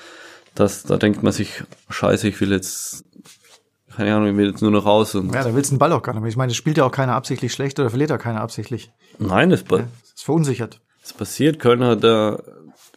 das, 0.56 0.84
da 0.84 0.98
denkt 0.98 1.22
man 1.24 1.32
sich, 1.32 1.64
scheiße, 1.90 2.28
ich 2.28 2.42
will 2.42 2.52
jetzt, 2.52 3.06
keine 3.98 4.16
Ahnung, 4.16 4.30
ich 4.30 4.38
will 4.38 4.50
jetzt 4.50 4.62
nur 4.62 4.72
noch 4.72 4.86
raus 4.86 5.16
und. 5.16 5.34
Ja, 5.34 5.44
da 5.44 5.54
willst 5.56 5.72
du 5.72 5.76
den 5.76 5.80
Ball 5.80 5.92
auch 5.92 6.02
gar 6.04 6.14
nicht 6.14 6.22
mehr. 6.22 6.30
Ich 6.30 6.38
meine, 6.38 6.52
das 6.52 6.58
spielt 6.58 6.78
ja 6.78 6.86
auch 6.86 6.92
keiner 6.92 7.14
absichtlich 7.16 7.52
schlecht 7.52 7.80
oder 7.80 7.90
verliert 7.90 8.12
ja 8.12 8.18
keiner 8.18 8.42
absichtlich. 8.42 8.92
Nein, 9.20 9.50
das, 9.50 9.64
Ja, 9.70 9.78
das 9.80 9.88
ist 10.16 10.24
verunsichert. 10.24 10.80
das 11.02 11.14
passiert. 11.14 11.60
Köln 11.60 11.84
hat 11.84 12.04
da, 12.04 12.40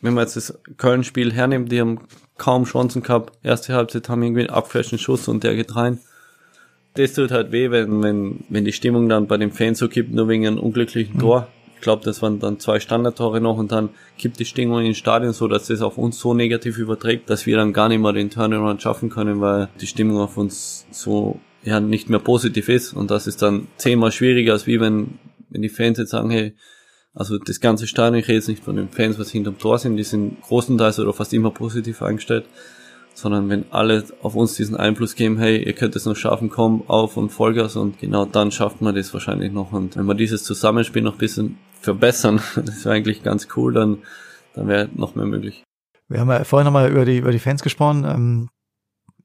wenn 0.02 0.14
man 0.14 0.24
jetzt 0.24 0.36
das 0.36 0.58
Köln-Spiel 0.76 1.32
hernimmt, 1.32 1.72
die 1.72 1.80
haben 1.80 2.00
kaum 2.36 2.64
Chancen 2.64 3.02
gehabt. 3.02 3.32
Erste 3.42 3.74
Halbzeit 3.74 4.08
haben 4.08 4.22
irgendwie 4.22 4.42
einen 4.42 4.50
abgefälschten 4.50 4.98
Schuss 4.98 5.26
und 5.28 5.42
der 5.42 5.56
geht 5.56 5.74
rein. 5.74 5.98
Das 6.94 7.14
tut 7.14 7.30
halt 7.30 7.52
weh, 7.52 7.70
wenn, 7.70 8.02
wenn, 8.02 8.44
wenn 8.48 8.64
die 8.64 8.72
Stimmung 8.72 9.08
dann 9.08 9.26
bei 9.26 9.36
den 9.36 9.52
Fans 9.52 9.78
so 9.78 9.88
kippt, 9.88 10.12
nur 10.12 10.28
wegen 10.28 10.46
einem 10.46 10.58
unglücklichen 10.58 11.18
Tor. 11.18 11.48
Ich 11.80 11.82
glaube, 11.82 12.04
das 12.04 12.20
waren 12.20 12.40
dann 12.40 12.60
zwei 12.60 12.78
Standardtore 12.78 13.40
noch 13.40 13.56
und 13.56 13.72
dann 13.72 13.88
kippt 14.18 14.38
die 14.38 14.44
Stimmung 14.44 14.80
in 14.80 14.84
den 14.84 14.94
Stadion 14.94 15.32
so, 15.32 15.48
dass 15.48 15.68
das 15.68 15.80
auf 15.80 15.96
uns 15.96 16.20
so 16.20 16.34
negativ 16.34 16.76
überträgt, 16.76 17.30
dass 17.30 17.46
wir 17.46 17.56
dann 17.56 17.72
gar 17.72 17.88
nicht 17.88 18.00
mehr 18.00 18.12
den 18.12 18.28
Turnaround 18.28 18.82
schaffen 18.82 19.08
können, 19.08 19.40
weil 19.40 19.70
die 19.80 19.86
Stimmung 19.86 20.18
auf 20.18 20.36
uns 20.36 20.84
so 20.90 21.40
ja 21.62 21.80
nicht 21.80 22.10
mehr 22.10 22.18
positiv 22.18 22.68
ist. 22.68 22.92
Und 22.92 23.10
das 23.10 23.26
ist 23.26 23.40
dann 23.40 23.68
zehnmal 23.78 24.12
schwieriger, 24.12 24.52
als 24.52 24.66
wie 24.66 24.78
wenn, 24.78 25.18
wenn 25.48 25.62
die 25.62 25.70
Fans 25.70 25.96
jetzt 25.96 26.10
sagen, 26.10 26.28
hey, 26.28 26.54
also 27.14 27.38
das 27.38 27.60
ganze 27.60 27.86
Stadion, 27.86 28.20
ich 28.20 28.28
rede 28.28 28.36
jetzt 28.36 28.48
nicht 28.48 28.62
von 28.62 28.76
den 28.76 28.90
Fans, 28.90 29.18
was 29.18 29.30
hinterm 29.30 29.58
Tor 29.58 29.78
sind, 29.78 29.96
die 29.96 30.04
sind 30.04 30.42
großenteils 30.42 31.00
oder 31.00 31.14
fast 31.14 31.32
immer 31.32 31.50
positiv 31.50 32.02
eingestellt, 32.02 32.44
sondern 33.14 33.48
wenn 33.48 33.64
alle 33.70 34.04
auf 34.20 34.34
uns 34.36 34.52
diesen 34.52 34.76
Einfluss 34.76 35.14
geben, 35.14 35.38
hey, 35.38 35.64
ihr 35.64 35.72
könnt 35.72 35.96
es 35.96 36.04
noch 36.04 36.14
schaffen, 36.14 36.50
komm 36.50 36.84
auf 36.88 37.16
und 37.16 37.30
Vollgas 37.30 37.76
und 37.76 37.98
genau 37.98 38.26
dann 38.26 38.52
schafft 38.52 38.82
man 38.82 38.94
das 38.94 39.14
wahrscheinlich 39.14 39.50
noch. 39.50 39.72
Und 39.72 39.96
wenn 39.96 40.04
wir 40.04 40.14
dieses 40.14 40.44
Zusammenspiel 40.44 41.00
noch 41.00 41.14
ein 41.14 41.18
bisschen 41.18 41.56
verbessern, 41.80 42.40
das 42.56 42.84
wäre 42.84 42.94
eigentlich 42.94 43.22
ganz 43.22 43.48
cool, 43.56 43.72
dann, 43.72 43.98
dann 44.54 44.68
wäre 44.68 44.88
noch 44.94 45.14
mehr 45.14 45.26
möglich. 45.26 45.64
Wir 46.08 46.20
haben 46.20 46.30
ja 46.30 46.44
vorhin 46.44 46.64
nochmal 46.64 46.90
über 46.90 47.04
die, 47.04 47.18
über 47.18 47.32
die 47.32 47.38
Fans 47.38 47.62
gesprochen. 47.62 48.04
Ähm, 48.04 48.48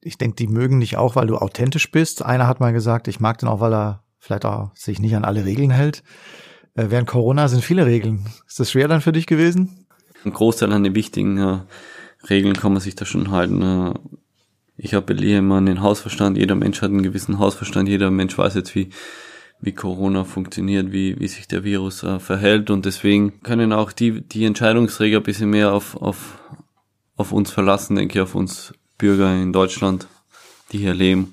ich 0.00 0.18
denke, 0.18 0.36
die 0.36 0.46
mögen 0.46 0.80
dich 0.80 0.96
auch, 0.96 1.16
weil 1.16 1.26
du 1.26 1.36
authentisch 1.36 1.90
bist. 1.90 2.24
Einer 2.24 2.46
hat 2.46 2.60
mal 2.60 2.72
gesagt, 2.72 3.08
ich 3.08 3.18
mag 3.18 3.38
den 3.38 3.48
auch, 3.48 3.60
weil 3.60 3.74
er 3.74 4.04
vielleicht 4.18 4.44
auch 4.44 4.70
sich 4.74 5.00
nicht 5.00 5.16
an 5.16 5.24
alle 5.24 5.44
Regeln 5.44 5.70
hält. 5.70 6.02
Äh, 6.74 6.86
während 6.90 7.08
Corona 7.08 7.48
sind 7.48 7.64
viele 7.64 7.86
Regeln. 7.86 8.26
Ist 8.46 8.60
das 8.60 8.70
schwer 8.70 8.88
dann 8.88 9.00
für 9.00 9.12
dich 9.12 9.26
gewesen? 9.26 9.86
Ein 10.24 10.32
Großteil 10.32 10.72
an 10.72 10.84
den 10.84 10.94
wichtigen 10.94 11.38
äh, 11.38 11.58
Regeln 12.28 12.54
kann 12.54 12.72
man 12.72 12.80
sich 12.80 12.94
da 12.94 13.04
schon 13.04 13.30
halten. 13.30 13.62
Äh, 13.62 13.94
ich 14.76 14.94
appelliere 14.94 15.38
immer 15.38 15.56
an 15.56 15.66
den 15.66 15.80
Hausverstand. 15.80 16.36
Jeder 16.36 16.54
Mensch 16.54 16.82
hat 16.82 16.90
einen 16.90 17.02
gewissen 17.02 17.38
Hausverstand. 17.38 17.88
Jeder 17.88 18.10
Mensch 18.10 18.36
weiß 18.36 18.54
jetzt, 18.54 18.74
wie, 18.74 18.90
wie 19.60 19.72
Corona 19.72 20.24
funktioniert, 20.24 20.92
wie, 20.92 21.18
wie 21.18 21.28
sich 21.28 21.48
der 21.48 21.64
Virus 21.64 22.02
äh, 22.02 22.18
verhält. 22.18 22.70
Und 22.70 22.84
deswegen 22.84 23.40
können 23.42 23.72
auch 23.72 23.92
die, 23.92 24.20
die 24.20 24.44
Entscheidungsträger 24.44 25.18
ein 25.18 25.22
bisschen 25.22 25.50
mehr 25.50 25.72
auf, 25.72 25.96
auf, 25.96 26.38
auf 27.16 27.32
uns 27.32 27.50
verlassen, 27.50 27.96
denke 27.96 28.18
ich, 28.18 28.22
auf 28.22 28.34
uns 28.34 28.74
Bürger 28.98 29.34
in 29.34 29.52
Deutschland, 29.52 30.06
die 30.72 30.78
hier 30.78 30.94
leben, 30.94 31.32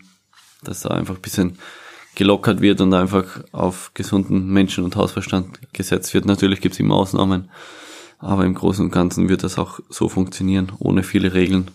dass 0.64 0.82
da 0.82 0.90
einfach 0.90 1.16
ein 1.16 1.22
bisschen 1.22 1.58
gelockert 2.16 2.62
wird 2.62 2.80
und 2.82 2.94
einfach 2.94 3.44
auf 3.52 3.92
gesunden 3.94 4.48
Menschen- 4.48 4.84
und 4.84 4.96
Hausverstand 4.96 5.74
gesetzt 5.74 6.14
wird. 6.14 6.26
Natürlich 6.26 6.62
gibt 6.62 6.74
es 6.74 6.80
immer 6.80 6.96
Ausnahmen, 6.96 7.50
aber 8.20 8.46
im 8.46 8.54
Großen 8.54 8.86
und 8.86 8.92
Ganzen 8.92 9.30
wird 9.30 9.44
das 9.44 9.58
auch 9.58 9.80
so 9.90 10.10
funktionieren, 10.10 10.72
ohne 10.80 11.04
viele 11.04 11.34
Regeln. 11.34 11.72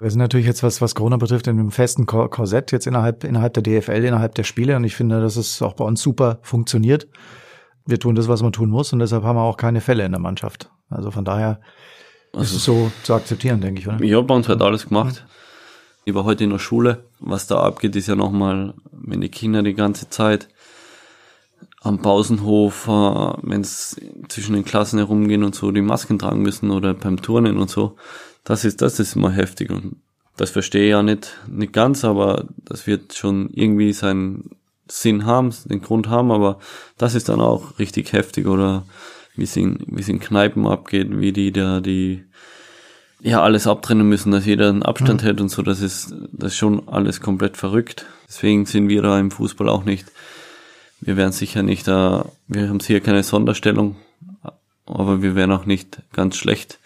Wir 0.00 0.10
sind 0.10 0.20
natürlich 0.20 0.46
jetzt, 0.46 0.62
was, 0.62 0.80
was 0.80 0.94
Corona 0.94 1.16
betrifft, 1.16 1.46
in 1.48 1.58
einem 1.58 1.70
festen 1.70 2.06
Kor- 2.06 2.30
Korsett 2.30 2.70
jetzt 2.72 2.86
innerhalb, 2.86 3.24
innerhalb 3.24 3.54
der 3.54 3.62
DFL, 3.62 4.04
innerhalb 4.04 4.34
der 4.34 4.44
Spiele. 4.44 4.76
Und 4.76 4.84
ich 4.84 4.94
finde, 4.94 5.20
dass 5.20 5.36
es 5.36 5.60
auch 5.62 5.74
bei 5.74 5.84
uns 5.84 6.00
super 6.00 6.38
funktioniert. 6.42 7.08
Wir 7.86 7.98
tun 7.98 8.14
das, 8.14 8.28
was 8.28 8.42
man 8.42 8.52
tun 8.52 8.70
muss. 8.70 8.92
Und 8.92 9.00
deshalb 9.00 9.24
haben 9.24 9.36
wir 9.36 9.42
auch 9.42 9.56
keine 9.56 9.80
Fälle 9.80 10.04
in 10.04 10.12
der 10.12 10.20
Mannschaft. 10.20 10.70
Also 10.90 11.10
von 11.10 11.24
daher 11.24 11.60
ist 12.32 12.52
es 12.52 12.64
so 12.64 12.92
zu 13.02 13.14
akzeptieren, 13.14 13.60
denke 13.60 13.80
ich, 13.80 13.88
oder? 13.88 14.00
Ich 14.00 14.12
habe 14.12 14.24
bei 14.24 14.34
uns 14.34 14.48
halt 14.48 14.62
alles 14.62 14.88
gemacht. 14.88 15.26
Ich 16.04 16.14
war 16.14 16.24
heute 16.24 16.44
in 16.44 16.50
der 16.50 16.58
Schule. 16.58 17.04
Was 17.18 17.46
da 17.46 17.60
abgeht, 17.60 17.96
ist 17.96 18.06
ja 18.06 18.14
nochmal, 18.14 18.74
wenn 18.92 19.20
die 19.20 19.30
Kinder 19.30 19.62
die 19.62 19.74
ganze 19.74 20.08
Zeit 20.08 20.48
am 21.80 22.00
Pausenhof, 22.02 22.86
äh, 22.86 22.90
wenn 23.42 23.60
es 23.62 24.00
zwischen 24.28 24.54
den 24.54 24.64
Klassen 24.64 24.98
herumgehen 24.98 25.42
und 25.42 25.54
so, 25.54 25.70
die 25.70 25.80
Masken 25.82 26.18
tragen 26.18 26.42
müssen 26.42 26.70
oder 26.70 26.94
beim 26.94 27.20
Turnen 27.20 27.56
und 27.58 27.68
so. 27.70 27.96
Das 28.48 28.64
ist, 28.64 28.80
das 28.80 28.98
ist 28.98 29.14
immer 29.14 29.30
heftig 29.30 29.68
und 29.68 29.96
das 30.38 30.48
verstehe 30.48 30.84
ich 30.84 30.90
ja 30.92 31.02
nicht, 31.02 31.36
nicht 31.48 31.74
ganz, 31.74 32.02
aber 32.02 32.46
das 32.64 32.86
wird 32.86 33.12
schon 33.12 33.50
irgendwie 33.52 33.92
seinen 33.92 34.56
Sinn 34.86 35.26
haben, 35.26 35.52
den 35.66 35.82
Grund 35.82 36.08
haben, 36.08 36.30
aber 36.30 36.58
das 36.96 37.14
ist 37.14 37.28
dann 37.28 37.42
auch 37.42 37.78
richtig 37.78 38.14
heftig 38.14 38.46
oder? 38.46 38.86
Wie 39.36 39.42
es 39.42 39.54
in, 39.54 39.84
wie 39.86 40.00
es 40.00 40.08
in 40.08 40.18
Kneipen 40.18 40.66
abgeht, 40.66 41.08
wie 41.20 41.32
die 41.34 41.52
da 41.52 41.80
die 41.80 42.24
ja 43.20 43.42
alles 43.42 43.66
abtrennen 43.66 44.08
müssen, 44.08 44.32
dass 44.32 44.46
jeder 44.46 44.70
einen 44.70 44.82
Abstand 44.82 45.22
hält 45.22 45.42
und 45.42 45.50
so, 45.50 45.60
das 45.60 45.82
ist, 45.82 46.14
das 46.32 46.52
ist 46.52 46.58
schon 46.58 46.88
alles 46.88 47.20
komplett 47.20 47.58
verrückt. 47.58 48.06
Deswegen 48.28 48.64
sind 48.64 48.88
wir 48.88 49.02
da 49.02 49.20
im 49.20 49.30
Fußball 49.30 49.68
auch 49.68 49.84
nicht, 49.84 50.10
wir 51.02 51.18
werden 51.18 51.32
sicher 51.32 51.62
nicht 51.62 51.86
da, 51.86 52.24
wir 52.46 52.70
haben 52.70 52.80
sicher 52.80 53.00
keine 53.00 53.24
Sonderstellung, 53.24 53.96
aber 54.86 55.20
wir 55.20 55.34
werden 55.34 55.52
auch 55.52 55.66
nicht 55.66 55.98
ganz 56.14 56.38
schlecht 56.38 56.78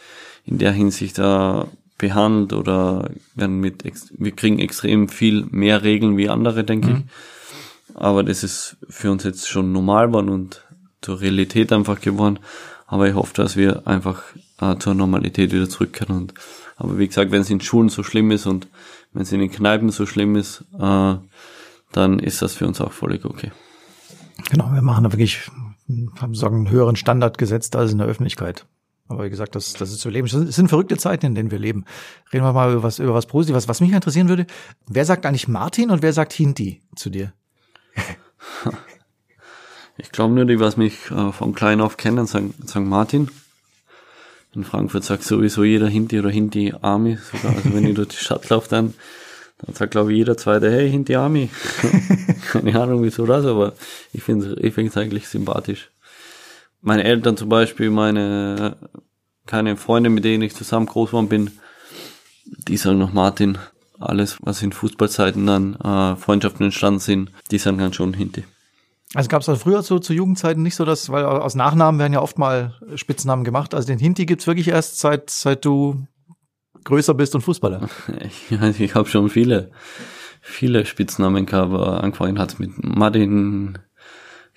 in 0.44 0.58
der 0.58 0.72
Hinsicht 0.72 1.18
da 1.18 1.68
behandelt 1.98 2.52
oder 2.52 3.10
werden 3.34 3.60
mit, 3.60 3.84
wir 4.18 4.32
kriegen 4.32 4.58
extrem 4.58 5.08
viel 5.08 5.46
mehr 5.50 5.82
Regeln 5.82 6.16
wie 6.16 6.28
andere, 6.28 6.64
denke 6.64 6.90
ich. 6.90 7.94
Aber 7.94 8.24
das 8.24 8.42
ist 8.42 8.76
für 8.88 9.12
uns 9.12 9.24
jetzt 9.24 9.48
schon 9.48 9.72
normal 9.72 10.08
geworden 10.08 10.28
und 10.28 10.64
zur 11.00 11.20
Realität 11.20 11.72
einfach 11.72 12.00
geworden. 12.00 12.38
Aber 12.86 13.08
ich 13.08 13.14
hoffe, 13.14 13.34
dass 13.34 13.56
wir 13.56 13.86
einfach 13.86 14.22
äh, 14.60 14.76
zur 14.78 14.94
Normalität 14.94 15.52
wieder 15.52 15.68
zurückkehren. 15.68 16.16
Und, 16.16 16.34
aber 16.76 16.98
wie 16.98 17.06
gesagt, 17.06 17.30
wenn 17.30 17.42
es 17.42 17.50
in 17.50 17.60
Schulen 17.60 17.88
so 17.88 18.02
schlimm 18.02 18.30
ist 18.30 18.46
und 18.46 18.68
wenn 19.12 19.22
es 19.22 19.32
in 19.32 19.40
den 19.40 19.50
Kneipen 19.50 19.90
so 19.90 20.06
schlimm 20.06 20.36
ist, 20.36 20.64
äh, 20.78 21.14
dann 21.92 22.18
ist 22.18 22.42
das 22.42 22.54
für 22.54 22.66
uns 22.66 22.80
auch 22.80 22.92
völlig 22.92 23.24
okay. 23.24 23.52
Genau, 24.50 24.72
wir 24.72 24.82
machen 24.82 25.04
da 25.04 25.12
wirklich, 25.12 25.50
haben 26.18 26.34
sagen, 26.34 26.56
einen 26.56 26.70
höheren 26.70 26.96
Standard 26.96 27.38
gesetzt 27.38 27.76
als 27.76 27.92
in 27.92 27.98
der 27.98 28.06
Öffentlichkeit. 28.06 28.66
Aber 29.12 29.24
wie 29.24 29.30
gesagt, 29.30 29.54
das, 29.54 29.74
das 29.74 29.90
ist 29.90 30.00
so 30.00 30.08
Leben. 30.08 30.26
Es 30.26 30.32
sind 30.32 30.68
verrückte 30.68 30.96
Zeiten, 30.96 31.26
in 31.26 31.34
denen 31.34 31.50
wir 31.50 31.58
leben. 31.58 31.84
Reden 32.32 32.44
wir 32.44 32.52
mal 32.52 32.72
über 32.72 32.82
was, 32.82 32.98
über 32.98 33.14
was 33.14 33.26
Positives. 33.26 33.68
Was 33.68 33.80
mich 33.80 33.92
interessieren 33.92 34.28
würde, 34.28 34.46
wer 34.86 35.04
sagt 35.04 35.26
eigentlich 35.26 35.48
Martin 35.48 35.90
und 35.90 36.02
wer 36.02 36.12
sagt 36.12 36.32
Hinti 36.32 36.82
zu 36.96 37.10
dir? 37.10 37.32
Ich 39.98 40.10
glaube 40.10 40.34
nur, 40.34 40.46
die, 40.46 40.58
was 40.58 40.76
mich 40.78 41.10
äh, 41.10 41.32
von 41.32 41.54
klein 41.54 41.80
auf 41.80 41.98
kennen, 41.98 42.26
sagen, 42.26 42.54
sagen 42.64 42.88
Martin. 42.88 43.28
In 44.54 44.64
Frankfurt 44.64 45.04
sagt 45.04 45.22
sowieso 45.22 45.64
jeder 45.64 45.86
Hinti 45.86 46.18
oder 46.18 46.30
Hinti 46.30 46.74
Army. 46.80 47.18
Sogar, 47.30 47.56
also 47.56 47.74
wenn 47.74 47.86
ich 47.86 47.94
durch 47.94 48.08
die 48.08 48.16
Stadt 48.16 48.48
laufe, 48.48 48.68
dann, 48.68 48.94
dann 49.58 49.74
sagt 49.74 49.92
glaube 49.92 50.12
ich 50.12 50.18
jeder 50.18 50.36
Zweite, 50.36 50.70
hey, 50.70 50.90
Hinti 50.90 51.14
Army. 51.14 51.50
Keine 52.50 52.80
Ahnung 52.80 53.02
wieso 53.02 53.26
das, 53.26 53.44
aber 53.44 53.74
ich 54.12 54.22
finde 54.22 54.56
ich 54.60 54.76
es 54.76 54.96
eigentlich 54.96 55.28
sympathisch. 55.28 55.90
Meine 56.82 57.04
Eltern 57.04 57.36
zum 57.36 57.48
Beispiel, 57.48 57.90
meine 57.90 58.76
keine 59.46 59.76
Freunde, 59.76 60.10
mit 60.10 60.24
denen 60.24 60.42
ich 60.42 60.54
zusammen 60.54 60.86
groß 60.86 61.10
geworden 61.10 61.28
bin, 61.28 61.50
die 62.44 62.76
sagen 62.76 62.98
noch 62.98 63.12
Martin. 63.12 63.58
Alles, 63.98 64.38
was 64.42 64.62
in 64.62 64.72
Fußballzeiten 64.72 65.46
dann 65.46 65.74
äh, 65.76 66.16
Freundschaften 66.16 66.66
entstanden 66.66 66.98
sind, 67.00 67.32
die 67.50 67.58
sagen 67.58 67.78
dann 67.78 67.92
schon 67.92 68.14
Hinti. 68.14 68.44
Also 69.14 69.28
gab 69.28 69.40
es 69.40 69.46
das 69.46 69.62
früher 69.62 69.82
zu, 69.82 70.00
zu 70.00 70.12
Jugendzeiten 70.12 70.62
nicht 70.62 70.74
so, 70.74 70.84
dass, 70.84 71.10
weil 71.10 71.24
aus 71.24 71.54
Nachnamen 71.54 72.00
werden 72.00 72.12
ja 72.12 72.20
oft 72.20 72.38
mal 72.38 72.74
Spitznamen 72.96 73.44
gemacht. 73.44 73.74
Also 73.74 73.86
den 73.86 73.98
Hinti 73.98 74.26
gibt's 74.26 74.46
wirklich 74.46 74.68
erst 74.68 74.98
seit, 74.98 75.30
seit 75.30 75.64
du 75.64 76.06
größer 76.84 77.14
bist 77.14 77.34
und 77.34 77.42
Fußballer. 77.42 77.88
Ich, 78.50 78.80
ich 78.80 78.94
habe 78.94 79.08
schon 79.08 79.28
viele, 79.28 79.70
viele 80.40 80.84
Spitznamen 80.84 81.46
gehabt, 81.46 81.72
aber 81.72 82.02
angefangen 82.02 82.38
hat 82.38 82.58
mit 82.58 82.72
Martin, 82.82 83.78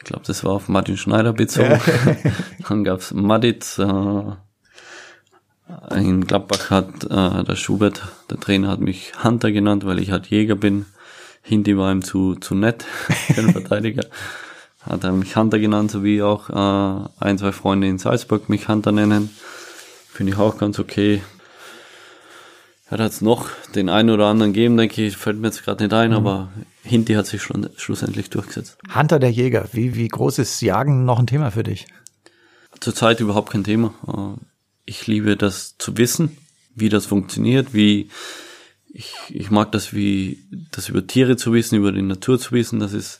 ich 0.05 0.09
glaube, 0.09 0.25
das 0.27 0.43
war 0.43 0.51
auf 0.51 0.69
Martin 0.69 0.97
Schneider 0.97 1.33
bezogen. 1.33 1.81
Dann 2.69 2.83
gab's 2.83 3.11
Maditz, 3.11 3.79
äh, 3.79 4.35
in 5.95 6.27
Gladbach 6.27 6.69
hat 6.69 7.05
äh, 7.05 7.43
der 7.43 7.55
Schubert, 7.55 8.03
der 8.29 8.39
Trainer 8.39 8.67
hat 8.67 8.81
mich 8.81 9.13
Hunter 9.23 9.51
genannt, 9.51 9.83
weil 9.83 9.97
ich 9.97 10.11
halt 10.11 10.27
Jäger 10.27 10.53
bin. 10.53 10.85
Hindi 11.41 11.75
war 11.75 11.91
ihm 11.91 12.03
zu, 12.03 12.35
zu 12.35 12.53
nett, 12.53 12.83
für 13.07 13.41
einen 13.41 13.53
Verteidiger. 13.53 14.05
Hat 14.81 15.03
er 15.03 15.11
mich 15.11 15.35
Hunter 15.35 15.57
genannt, 15.57 15.89
so 15.89 16.03
wie 16.03 16.21
auch 16.21 16.51
äh, 16.51 17.09
ein, 17.19 17.39
zwei 17.39 17.51
Freunde 17.51 17.87
in 17.87 17.97
Salzburg 17.97 18.47
mich 18.47 18.67
Hunter 18.67 18.91
nennen. 18.91 19.31
Finde 20.11 20.33
ich 20.33 20.37
auch 20.37 20.59
ganz 20.59 20.77
okay. 20.77 21.23
Ja, 22.89 22.97
da 22.97 23.05
hat's 23.05 23.21
noch 23.21 23.49
den 23.73 23.89
einen 23.89 24.11
oder 24.11 24.27
anderen 24.27 24.53
gegeben, 24.53 24.77
denke 24.77 25.03
ich, 25.05 25.17
fällt 25.17 25.39
mir 25.39 25.47
jetzt 25.47 25.63
gerade 25.63 25.83
nicht 25.83 25.93
ein, 25.93 26.13
aber 26.13 26.51
Hinti 26.83 27.13
hat 27.13 27.25
sich 27.25 27.41
schon 27.41 27.67
schlussendlich 27.77 28.29
durchgesetzt. 28.29 28.77
Hunter 28.93 29.17
der 29.17 29.31
Jäger. 29.31 29.67
Wie, 29.71 29.95
wie 29.95 30.07
groß 30.07 30.37
ist 30.37 30.61
Jagen 30.61 31.03
noch 31.03 31.17
ein 31.17 31.25
Thema 31.25 31.49
für 31.51 31.63
dich? 31.63 31.87
Zurzeit 32.79 33.19
überhaupt 33.21 33.51
kein 33.51 33.63
Thema. 33.63 33.93
Äh, 34.07 34.39
Ich 34.85 35.07
liebe 35.07 35.35
das 35.35 35.77
zu 35.79 35.97
wissen, 35.97 36.37
wie 36.75 36.89
das 36.89 37.07
funktioniert, 37.07 37.73
wie 37.73 38.09
ich, 38.93 39.13
ich 39.29 39.49
mag 39.49 39.71
das 39.71 39.93
wie, 39.93 40.45
das 40.71 40.87
über 40.89 41.05
Tiere 41.07 41.37
zu 41.37 41.53
wissen, 41.53 41.75
über 41.75 41.91
die 41.91 42.03
Natur 42.03 42.39
zu 42.39 42.51
wissen, 42.51 42.79
das 42.79 42.93
ist 42.93 43.19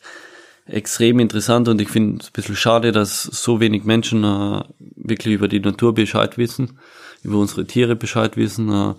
extrem 0.67 1.19
interessant 1.19 1.67
und 1.67 1.82
ich 1.82 1.89
finde 1.89 2.21
es 2.21 2.28
ein 2.28 2.34
bisschen 2.34 2.56
schade, 2.56 2.91
dass 2.91 3.23
so 3.23 3.60
wenig 3.60 3.84
Menschen 3.84 4.23
äh, 4.23 4.63
wirklich 4.95 5.34
über 5.34 5.47
die 5.47 5.60
Natur 5.60 5.93
Bescheid 5.95 6.38
wissen, 6.38 6.80
über 7.23 7.38
unsere 7.39 7.65
Tiere 7.65 7.95
Bescheid 7.95 8.38
wissen. 8.38 8.69
Äh, 8.71 8.93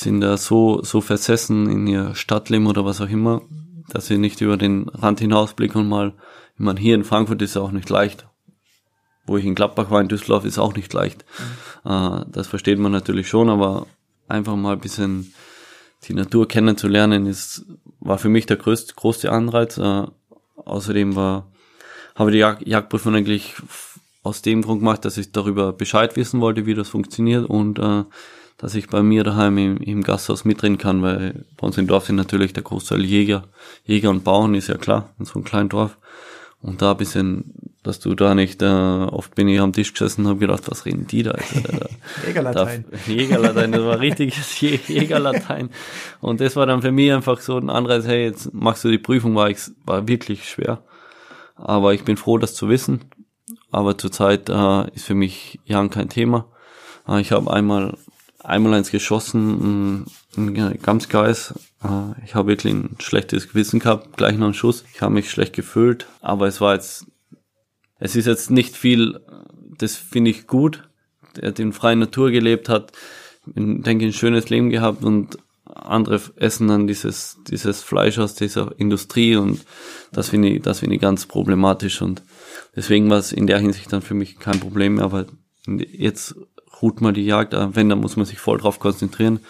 sind 0.00 0.20
da 0.20 0.36
so, 0.36 0.82
so 0.82 1.00
versessen 1.00 1.68
in 1.68 1.86
ihr 1.86 2.14
Stadtleben 2.14 2.66
oder 2.66 2.84
was 2.84 3.00
auch 3.00 3.08
immer, 3.08 3.42
dass 3.88 4.06
sie 4.06 4.18
nicht 4.18 4.40
über 4.40 4.56
den 4.56 4.88
Rand 4.88 5.20
hinausblicken 5.20 5.80
und 5.80 5.88
mal, 5.88 6.14
ich 6.54 6.60
meine, 6.60 6.80
hier 6.80 6.94
in 6.94 7.04
Frankfurt 7.04 7.42
ist 7.42 7.50
es 7.50 7.56
auch 7.56 7.72
nicht 7.72 7.88
leicht. 7.88 8.26
Wo 9.26 9.36
ich 9.36 9.44
in 9.44 9.54
Gladbach 9.54 9.90
war, 9.90 10.00
in 10.00 10.08
Düsseldorf, 10.08 10.44
ist 10.44 10.58
auch 10.58 10.74
nicht 10.74 10.92
leicht. 10.92 11.24
Mhm. 11.84 11.90
Äh, 11.90 12.24
das 12.28 12.46
versteht 12.46 12.78
man 12.78 12.92
natürlich 12.92 13.28
schon, 13.28 13.48
aber 13.50 13.86
einfach 14.28 14.56
mal 14.56 14.74
ein 14.74 14.80
bisschen 14.80 15.32
die 16.04 16.14
Natur 16.14 16.46
kennenzulernen, 16.46 17.26
ist, 17.26 17.64
war 18.00 18.18
für 18.18 18.28
mich 18.28 18.46
der 18.46 18.56
größte, 18.56 18.94
größte 18.94 19.32
Anreiz. 19.32 19.78
Äh, 19.78 20.06
außerdem 20.56 21.16
war, 21.16 21.50
habe 22.14 22.30
die 22.30 22.38
Jag 22.38 22.66
Jagdprüfung 22.66 23.14
eigentlich 23.14 23.54
aus 24.22 24.42
dem 24.42 24.62
Grund 24.62 24.80
gemacht, 24.80 25.04
dass 25.04 25.16
ich 25.16 25.32
darüber 25.32 25.72
Bescheid 25.72 26.16
wissen 26.16 26.40
wollte, 26.40 26.66
wie 26.66 26.74
das 26.74 26.88
funktioniert 26.88 27.48
und 27.48 27.78
äh, 27.78 28.04
dass 28.58 28.74
ich 28.74 28.88
bei 28.88 29.02
mir 29.02 29.24
daheim 29.24 29.56
im, 29.56 29.76
im 29.78 30.02
Gasthaus 30.02 30.44
mitreden 30.44 30.78
kann, 30.78 31.00
weil 31.00 31.46
bei 31.56 31.66
uns 31.66 31.78
im 31.78 31.86
Dorf 31.86 32.06
sind 32.06 32.16
natürlich 32.16 32.52
der 32.52 32.64
Großteil 32.64 33.04
Jäger, 33.04 33.44
Jäger 33.84 34.10
und 34.10 34.24
Bauern, 34.24 34.54
ist 34.54 34.68
ja 34.68 34.76
klar, 34.76 35.14
in 35.18 35.24
so 35.24 35.34
einem 35.34 35.44
kleinen 35.44 35.68
Dorf. 35.68 35.96
Und 36.60 36.82
da 36.82 36.90
ein 36.90 36.96
bisschen, 36.96 37.54
dass 37.84 38.00
du 38.00 38.16
da 38.16 38.34
nicht, 38.34 38.62
äh, 38.62 38.66
oft 38.66 39.36
bin 39.36 39.46
ich 39.46 39.60
am 39.60 39.72
Tisch 39.72 39.92
gesessen 39.92 40.22
und 40.22 40.28
habe 40.28 40.40
gedacht, 40.40 40.68
was 40.68 40.86
reden 40.86 41.06
die 41.06 41.22
da? 41.22 41.38
Jägerlatein. 42.26 42.84
Jägerlatein, 43.06 43.70
das 43.70 43.82
war 43.82 44.00
richtiges 44.00 44.60
Jägerlatein. 44.60 45.70
Und 46.20 46.40
das 46.40 46.56
war 46.56 46.66
dann 46.66 46.82
für 46.82 46.90
mich 46.90 47.12
einfach 47.12 47.40
so 47.40 47.56
ein 47.58 47.70
Anreiz, 47.70 48.06
hey, 48.06 48.24
jetzt 48.24 48.52
machst 48.52 48.84
du 48.84 48.90
die 48.90 48.98
Prüfung, 48.98 49.36
war, 49.36 49.50
ich, 49.50 49.58
war 49.84 50.08
wirklich 50.08 50.48
schwer. 50.48 50.82
Aber 51.54 51.94
ich 51.94 52.02
bin 52.02 52.16
froh, 52.16 52.38
das 52.38 52.54
zu 52.54 52.68
wissen. 52.68 53.02
Aber 53.70 53.96
zurzeit 53.96 54.48
äh, 54.48 54.90
ist 54.94 55.06
für 55.06 55.14
mich 55.14 55.60
Jan 55.64 55.90
kein 55.90 56.08
Thema. 56.08 56.50
Äh, 57.06 57.20
ich 57.20 57.30
habe 57.30 57.52
einmal 57.52 57.96
einmal 58.42 58.74
eins 58.74 58.90
geschossen, 58.90 60.06
ein 60.36 60.78
Gamsgeist. 60.82 61.54
Äh, 61.82 62.24
ich 62.24 62.34
habe 62.34 62.48
wirklich 62.48 62.72
ein 62.72 62.96
schlechtes 63.00 63.48
Gewissen 63.48 63.80
gehabt, 63.80 64.16
gleich 64.16 64.36
noch 64.36 64.46
einen 64.46 64.54
Schuss. 64.54 64.84
Ich 64.94 65.02
habe 65.02 65.14
mich 65.14 65.30
schlecht 65.30 65.54
gefühlt, 65.54 66.06
aber 66.20 66.46
es 66.46 66.60
war 66.60 66.74
jetzt, 66.74 67.06
es 67.98 68.16
ist 68.16 68.26
jetzt 68.26 68.50
nicht 68.50 68.76
viel, 68.76 69.20
das 69.76 69.96
finde 69.96 70.30
ich 70.30 70.46
gut. 70.46 70.88
Der 71.36 71.56
in 71.58 71.72
freien 71.72 71.98
Natur 72.00 72.30
gelebt 72.30 72.68
hat, 72.68 72.92
ich 73.46 73.54
denke, 73.54 74.06
ein 74.06 74.12
schönes 74.12 74.48
Leben 74.48 74.70
gehabt 74.70 75.04
und 75.04 75.38
andere 75.64 76.20
essen 76.36 76.68
dann 76.68 76.86
dieses, 76.86 77.38
dieses 77.48 77.82
Fleisch 77.82 78.18
aus 78.18 78.34
dieser 78.34 78.78
Industrie 78.78 79.36
und 79.36 79.64
das 80.12 80.30
finde 80.30 80.48
ich, 80.48 80.62
das 80.62 80.80
finde 80.80 80.96
ich 80.96 81.00
ganz 81.00 81.26
problematisch 81.26 82.02
und 82.02 82.22
deswegen 82.74 83.08
war 83.10 83.18
es 83.18 83.32
in 83.32 83.46
der 83.46 83.58
Hinsicht 83.58 83.92
dann 83.92 84.02
für 84.02 84.14
mich 84.14 84.38
kein 84.38 84.60
Problem 84.60 84.94
mehr, 84.94 85.04
aber 85.04 85.26
jetzt 85.66 86.34
ruht 86.82 87.00
mal 87.00 87.12
die 87.12 87.24
Jagd, 87.24 87.54
wenn, 87.54 87.88
dann 87.88 88.00
muss 88.00 88.16
man 88.16 88.26
sich 88.26 88.38
voll 88.38 88.58
drauf 88.58 88.78
konzentrieren. 88.78 89.40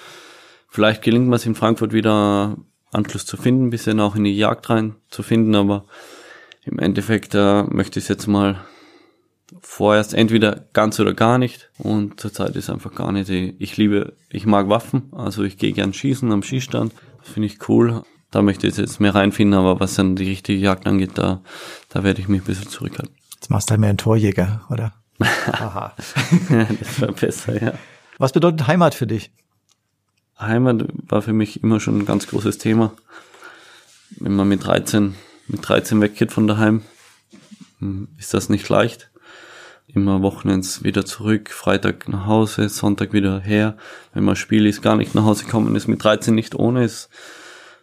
Vielleicht 0.68 1.02
gelingt 1.02 1.28
mir 1.28 1.36
es 1.36 1.46
in 1.46 1.54
Frankfurt 1.54 1.92
wieder 1.92 2.56
Anschluss 2.92 3.26
zu 3.26 3.36
finden, 3.36 3.70
bisschen 3.70 4.00
auch 4.00 4.16
in 4.16 4.24
die 4.24 4.36
Jagd 4.36 4.68
rein 4.70 4.96
zu 5.10 5.22
finden, 5.22 5.54
aber 5.54 5.84
im 6.64 6.78
Endeffekt 6.78 7.34
äh, 7.34 7.62
möchte 7.64 7.98
ich 7.98 8.04
es 8.04 8.08
jetzt 8.08 8.26
mal 8.26 8.60
vorerst 9.60 10.14
entweder 10.14 10.66
ganz 10.72 11.00
oder 11.00 11.14
gar 11.14 11.38
nicht 11.38 11.70
und 11.78 12.20
zurzeit 12.20 12.54
ist 12.56 12.70
einfach 12.70 12.94
gar 12.94 13.12
nicht. 13.12 13.30
Ich 13.30 13.76
liebe, 13.76 14.14
ich 14.30 14.46
mag 14.46 14.68
Waffen, 14.68 15.10
also 15.12 15.42
ich 15.42 15.56
gehe 15.56 15.72
gern 15.72 15.94
schießen 15.94 16.30
am 16.32 16.42
Schießstand, 16.42 16.92
finde 17.22 17.46
ich 17.46 17.68
cool. 17.68 18.02
Da 18.30 18.42
möchte 18.42 18.66
ich 18.66 18.76
jetzt 18.76 19.00
mehr 19.00 19.14
reinfinden, 19.14 19.58
aber 19.58 19.80
was 19.80 19.94
dann 19.94 20.14
die 20.14 20.28
richtige 20.28 20.58
Jagd 20.58 20.86
angeht, 20.86 21.12
da, 21.14 21.40
da 21.88 22.04
werde 22.04 22.20
ich 22.20 22.28
mich 22.28 22.42
ein 22.42 22.44
bisschen 22.44 22.68
zurückhalten. 22.68 23.14
Jetzt 23.34 23.48
machst 23.48 23.70
du 23.70 23.72
halt 23.72 23.80
mehr 23.80 23.88
einen 23.88 23.96
Torjäger, 23.96 24.66
oder? 24.68 24.92
Aha. 25.20 25.94
das 26.80 27.00
war 27.00 27.12
besser, 27.12 27.62
ja. 27.62 27.72
Was 28.18 28.32
bedeutet 28.32 28.66
Heimat 28.66 28.94
für 28.94 29.06
dich? 29.06 29.30
Heimat 30.38 30.84
war 31.08 31.22
für 31.22 31.32
mich 31.32 31.62
immer 31.62 31.80
schon 31.80 31.98
ein 31.98 32.06
ganz 32.06 32.28
großes 32.28 32.58
Thema. 32.58 32.92
Wenn 34.10 34.34
man 34.34 34.48
mit 34.48 34.64
13, 34.64 35.14
mit 35.48 35.68
13 35.68 36.00
weggeht 36.00 36.32
von 36.32 36.46
daheim, 36.46 36.82
hm, 37.80 38.08
ist 38.18 38.34
das 38.34 38.48
nicht 38.48 38.68
leicht. 38.68 39.10
Immer 39.88 40.22
Wochenends 40.22 40.84
wieder 40.84 41.04
zurück, 41.04 41.50
Freitag 41.50 42.08
nach 42.08 42.26
Hause, 42.26 42.68
Sonntag 42.68 43.12
wieder 43.12 43.40
her. 43.40 43.76
Wenn 44.12 44.24
man 44.24 44.36
Spiel 44.36 44.66
ist, 44.66 44.82
gar 44.82 44.96
nicht 44.96 45.14
nach 45.14 45.24
Hause 45.24 45.46
kommen, 45.46 45.74
ist 45.74 45.88
mit 45.88 46.04
13 46.04 46.34
nicht 46.34 46.54
ohne. 46.54 46.84
Es 46.84 47.08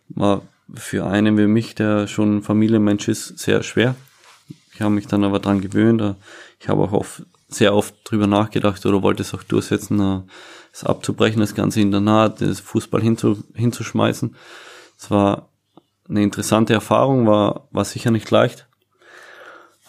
war 0.10 0.44
für 0.74 1.06
einen 1.06 1.38
wie 1.38 1.48
mich, 1.48 1.76
der 1.76 2.08
schon 2.08 2.44
Familienmensch 2.44 3.08
ist, 3.08 3.40
sehr 3.40 3.64
schwer. 3.64 3.96
Ich 4.74 4.82
habe 4.82 4.94
mich 4.94 5.08
dann 5.08 5.24
aber 5.24 5.40
dran 5.40 5.62
gewöhnt. 5.62 6.16
Ich 6.66 6.70
habe 6.70 6.82
auch 6.82 6.94
oft, 6.94 7.22
sehr 7.48 7.76
oft 7.76 7.94
drüber 8.06 8.26
nachgedacht 8.26 8.84
oder 8.88 9.04
wollte 9.04 9.22
es 9.22 9.36
auch 9.36 9.44
durchsetzen, 9.44 10.24
es 10.74 10.84
abzubrechen, 10.84 11.40
das 11.40 11.54
ganze 11.54 11.80
Internat, 11.80 12.42
das 12.42 12.60
Fußball 12.60 13.04
hinzu, 13.04 13.38
hinzuschmeißen. 13.54 14.36
Es 14.98 15.12
war 15.12 15.50
eine 16.10 16.24
interessante 16.24 16.74
Erfahrung, 16.74 17.28
war, 17.28 17.68
war 17.70 17.86
sicher 17.86 18.10
nicht 18.10 18.32
leicht. 18.32 18.68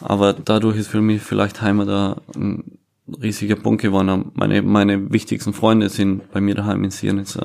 Aber 0.00 0.34
dadurch 0.34 0.76
ist 0.76 0.88
für 0.88 1.00
mich 1.00 1.22
vielleicht 1.22 1.62
Heimat 1.62 1.88
ein 2.34 2.78
riesiger 3.22 3.56
Punkt 3.56 3.80
geworden. 3.80 4.32
Meine, 4.34 4.60
meine 4.60 5.10
wichtigsten 5.10 5.54
Freunde 5.54 5.88
sind 5.88 6.30
bei 6.30 6.42
mir 6.42 6.56
daheim 6.56 6.84
in 6.84 6.90
Siernitz, 6.90 7.38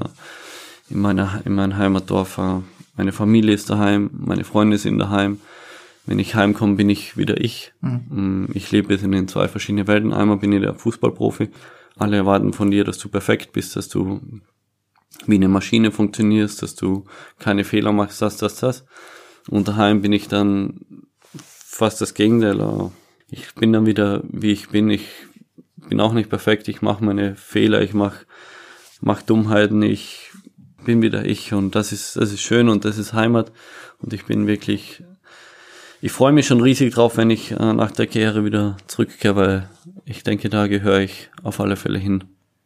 in 0.89 0.99
meiner, 0.99 1.41
in 1.45 1.55
meinem 1.55 1.77
Heimatdorf. 1.77 2.37
Meine 2.97 3.13
Familie 3.13 3.53
ist 3.53 3.69
daheim, 3.69 4.09
meine 4.11 4.43
Freunde 4.43 4.77
sind 4.77 4.99
daheim 4.99 5.39
wenn 6.05 6.19
ich 6.19 6.35
heimkomme, 6.35 6.75
bin 6.75 6.89
ich 6.89 7.17
wieder 7.17 7.39
ich. 7.39 7.73
Mhm. 7.81 8.05
Mm, 8.09 8.49
ich 8.53 8.71
lebe 8.71 8.93
jetzt 8.93 9.03
in 9.03 9.11
den 9.11 9.27
zwei 9.27 9.47
verschiedenen 9.47 9.87
Welten. 9.87 10.13
Einmal 10.13 10.37
bin 10.37 10.51
ich 10.51 10.61
der 10.61 10.73
Fußballprofi. 10.73 11.49
Alle 11.97 12.17
erwarten 12.17 12.53
von 12.53 12.71
dir, 12.71 12.83
dass 12.83 12.97
du 12.97 13.09
perfekt 13.09 13.53
bist, 13.53 13.75
dass 13.75 13.89
du 13.89 14.21
wie 15.27 15.35
eine 15.35 15.49
Maschine 15.49 15.91
funktionierst, 15.91 16.61
dass 16.63 16.75
du 16.75 17.05
keine 17.37 17.63
Fehler 17.63 17.91
machst, 17.91 18.21
das, 18.21 18.37
das, 18.37 18.55
das. 18.55 18.85
Und 19.49 19.67
daheim 19.67 20.01
bin 20.01 20.13
ich 20.13 20.27
dann 20.27 20.81
fast 21.35 22.01
das 22.01 22.13
Gegenteil. 22.13 22.91
Ich 23.29 23.53
bin 23.55 23.73
dann 23.73 23.85
wieder, 23.85 24.23
wie 24.29 24.51
ich 24.51 24.69
bin. 24.69 24.89
Ich 24.89 25.07
bin 25.89 25.99
auch 25.99 26.13
nicht 26.13 26.29
perfekt. 26.29 26.67
Ich 26.67 26.81
mache 26.81 27.03
meine 27.03 27.35
Fehler, 27.35 27.81
ich 27.81 27.93
mache 27.93 28.25
mach 29.01 29.21
Dummheiten. 29.21 29.81
Ich 29.83 30.31
bin 30.85 31.01
wieder 31.01 31.25
ich 31.25 31.53
und 31.53 31.75
das 31.75 31.91
ist, 31.91 32.15
das 32.15 32.31
ist 32.31 32.41
schön 32.41 32.69
und 32.69 32.85
das 32.85 32.97
ist 32.97 33.13
Heimat. 33.13 33.51
Und 33.99 34.13
ich 34.13 34.25
bin 34.25 34.47
wirklich 34.47 35.03
ich 36.01 36.11
freue 36.11 36.31
mich 36.31 36.47
schon 36.47 36.61
riesig 36.61 36.93
drauf, 36.93 37.17
wenn 37.17 37.29
ich 37.29 37.51
äh, 37.51 37.73
nach 37.73 37.91
der 37.91 38.07
Karriere 38.07 38.43
wieder 38.43 38.77
zurückkehre, 38.87 39.35
weil 39.35 39.69
ich 40.05 40.23
denke, 40.23 40.49
da 40.49 40.67
gehöre 40.67 40.99
ich 41.01 41.29
auf 41.43 41.59
alle 41.59 41.75
Fälle 41.75 41.99
hin. 41.99 42.23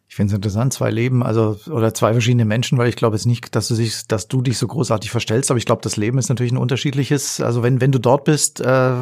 Ich 0.07 0.15
finde 0.15 0.31
es 0.31 0.35
interessant, 0.35 0.71
zwei 0.71 0.91
Leben, 0.91 1.23
also 1.23 1.57
oder 1.69 1.93
zwei 1.93 2.13
verschiedene 2.13 2.45
Menschen, 2.45 2.77
weil 2.77 2.87
ich 2.87 2.95
glaube 2.95 3.17
jetzt 3.17 3.25
nicht, 3.25 3.53
dass 3.55 3.67
du 3.67 3.75
dich, 3.75 4.07
dass 4.07 4.29
du 4.29 4.41
dich 4.41 4.57
so 4.57 4.67
großartig 4.67 5.11
verstellst, 5.11 5.51
aber 5.51 5.57
ich 5.57 5.65
glaube, 5.65 5.81
das 5.81 5.97
Leben 5.97 6.17
ist 6.17 6.29
natürlich 6.29 6.53
ein 6.53 6.57
unterschiedliches. 6.57 7.41
Also 7.41 7.63
wenn 7.63 7.81
wenn 7.81 7.91
du 7.91 7.99
dort 7.99 8.23
bist, 8.23 8.61
äh, 8.61 8.93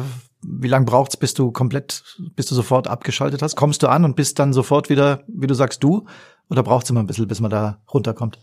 wie 0.42 0.68
lange 0.68 0.84
braucht's, 0.84 1.16
bis 1.16 1.34
du 1.34 1.52
komplett, 1.52 2.02
bis 2.34 2.46
du 2.46 2.54
sofort 2.54 2.88
abgeschaltet 2.88 3.42
hast? 3.42 3.54
Kommst 3.54 3.82
du 3.82 3.88
an 3.88 4.04
und 4.04 4.16
bist 4.16 4.38
dann 4.38 4.52
sofort 4.52 4.90
wieder, 4.90 5.22
wie 5.28 5.46
du 5.46 5.54
sagst, 5.54 5.82
du? 5.82 6.06
Oder 6.50 6.62
braucht's 6.62 6.90
immer 6.90 7.00
ein 7.00 7.06
bisschen, 7.06 7.28
bis 7.28 7.40
man 7.40 7.50
da 7.50 7.78
runterkommt? 7.92 8.38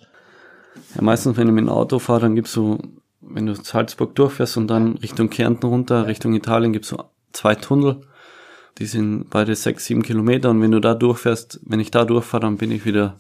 Ja, 0.96 1.02
meistens, 1.02 1.38
wenn 1.38 1.48
du 1.48 1.54
mit 1.54 1.66
dem 1.66 1.70
Auto 1.70 2.00
fahre, 2.00 2.22
dann 2.22 2.36
gibst 2.36 2.56
du 2.56 2.80
wenn 3.22 3.46
du 3.46 3.56
Salzburg 3.56 4.16
durchfährst 4.16 4.58
und 4.58 4.68
dann 4.68 4.98
Richtung 4.98 5.30
Kärnten 5.30 5.68
runter, 5.68 6.08
Richtung 6.08 6.34
Italien 6.34 6.74
gibt's 6.74 6.90
so 6.90 7.04
zwei 7.34 7.56
Tunnel. 7.56 8.02
Die 8.78 8.86
sind 8.86 9.30
beide 9.30 9.56
sechs, 9.56 9.86
sieben 9.86 10.02
Kilometer 10.02 10.50
und 10.50 10.62
wenn 10.62 10.72
du 10.72 10.80
da 10.80 10.96
durchfährst, 10.96 11.60
wenn 11.64 11.80
ich 11.80 11.92
da 11.92 12.06
durchfahre, 12.06 12.42
dann 12.42 12.58
bin 12.58 12.72
ich 12.72 12.86
wieder, 12.86 13.18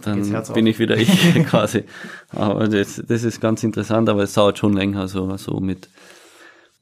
dann 0.00 0.22
bin 0.54 0.66
ich 0.66 0.78
wieder 0.78 0.96
ich 0.96 1.08
quasi. 1.46 1.84
Aber 2.30 2.68
das, 2.68 3.02
das 3.06 3.24
ist 3.24 3.40
ganz 3.40 3.62
interessant, 3.62 4.08
aber 4.08 4.22
es 4.22 4.32
dauert 4.32 4.58
schon 4.58 4.72
länger, 4.72 5.08
so, 5.08 5.36
so 5.36 5.60
mit 5.60 5.88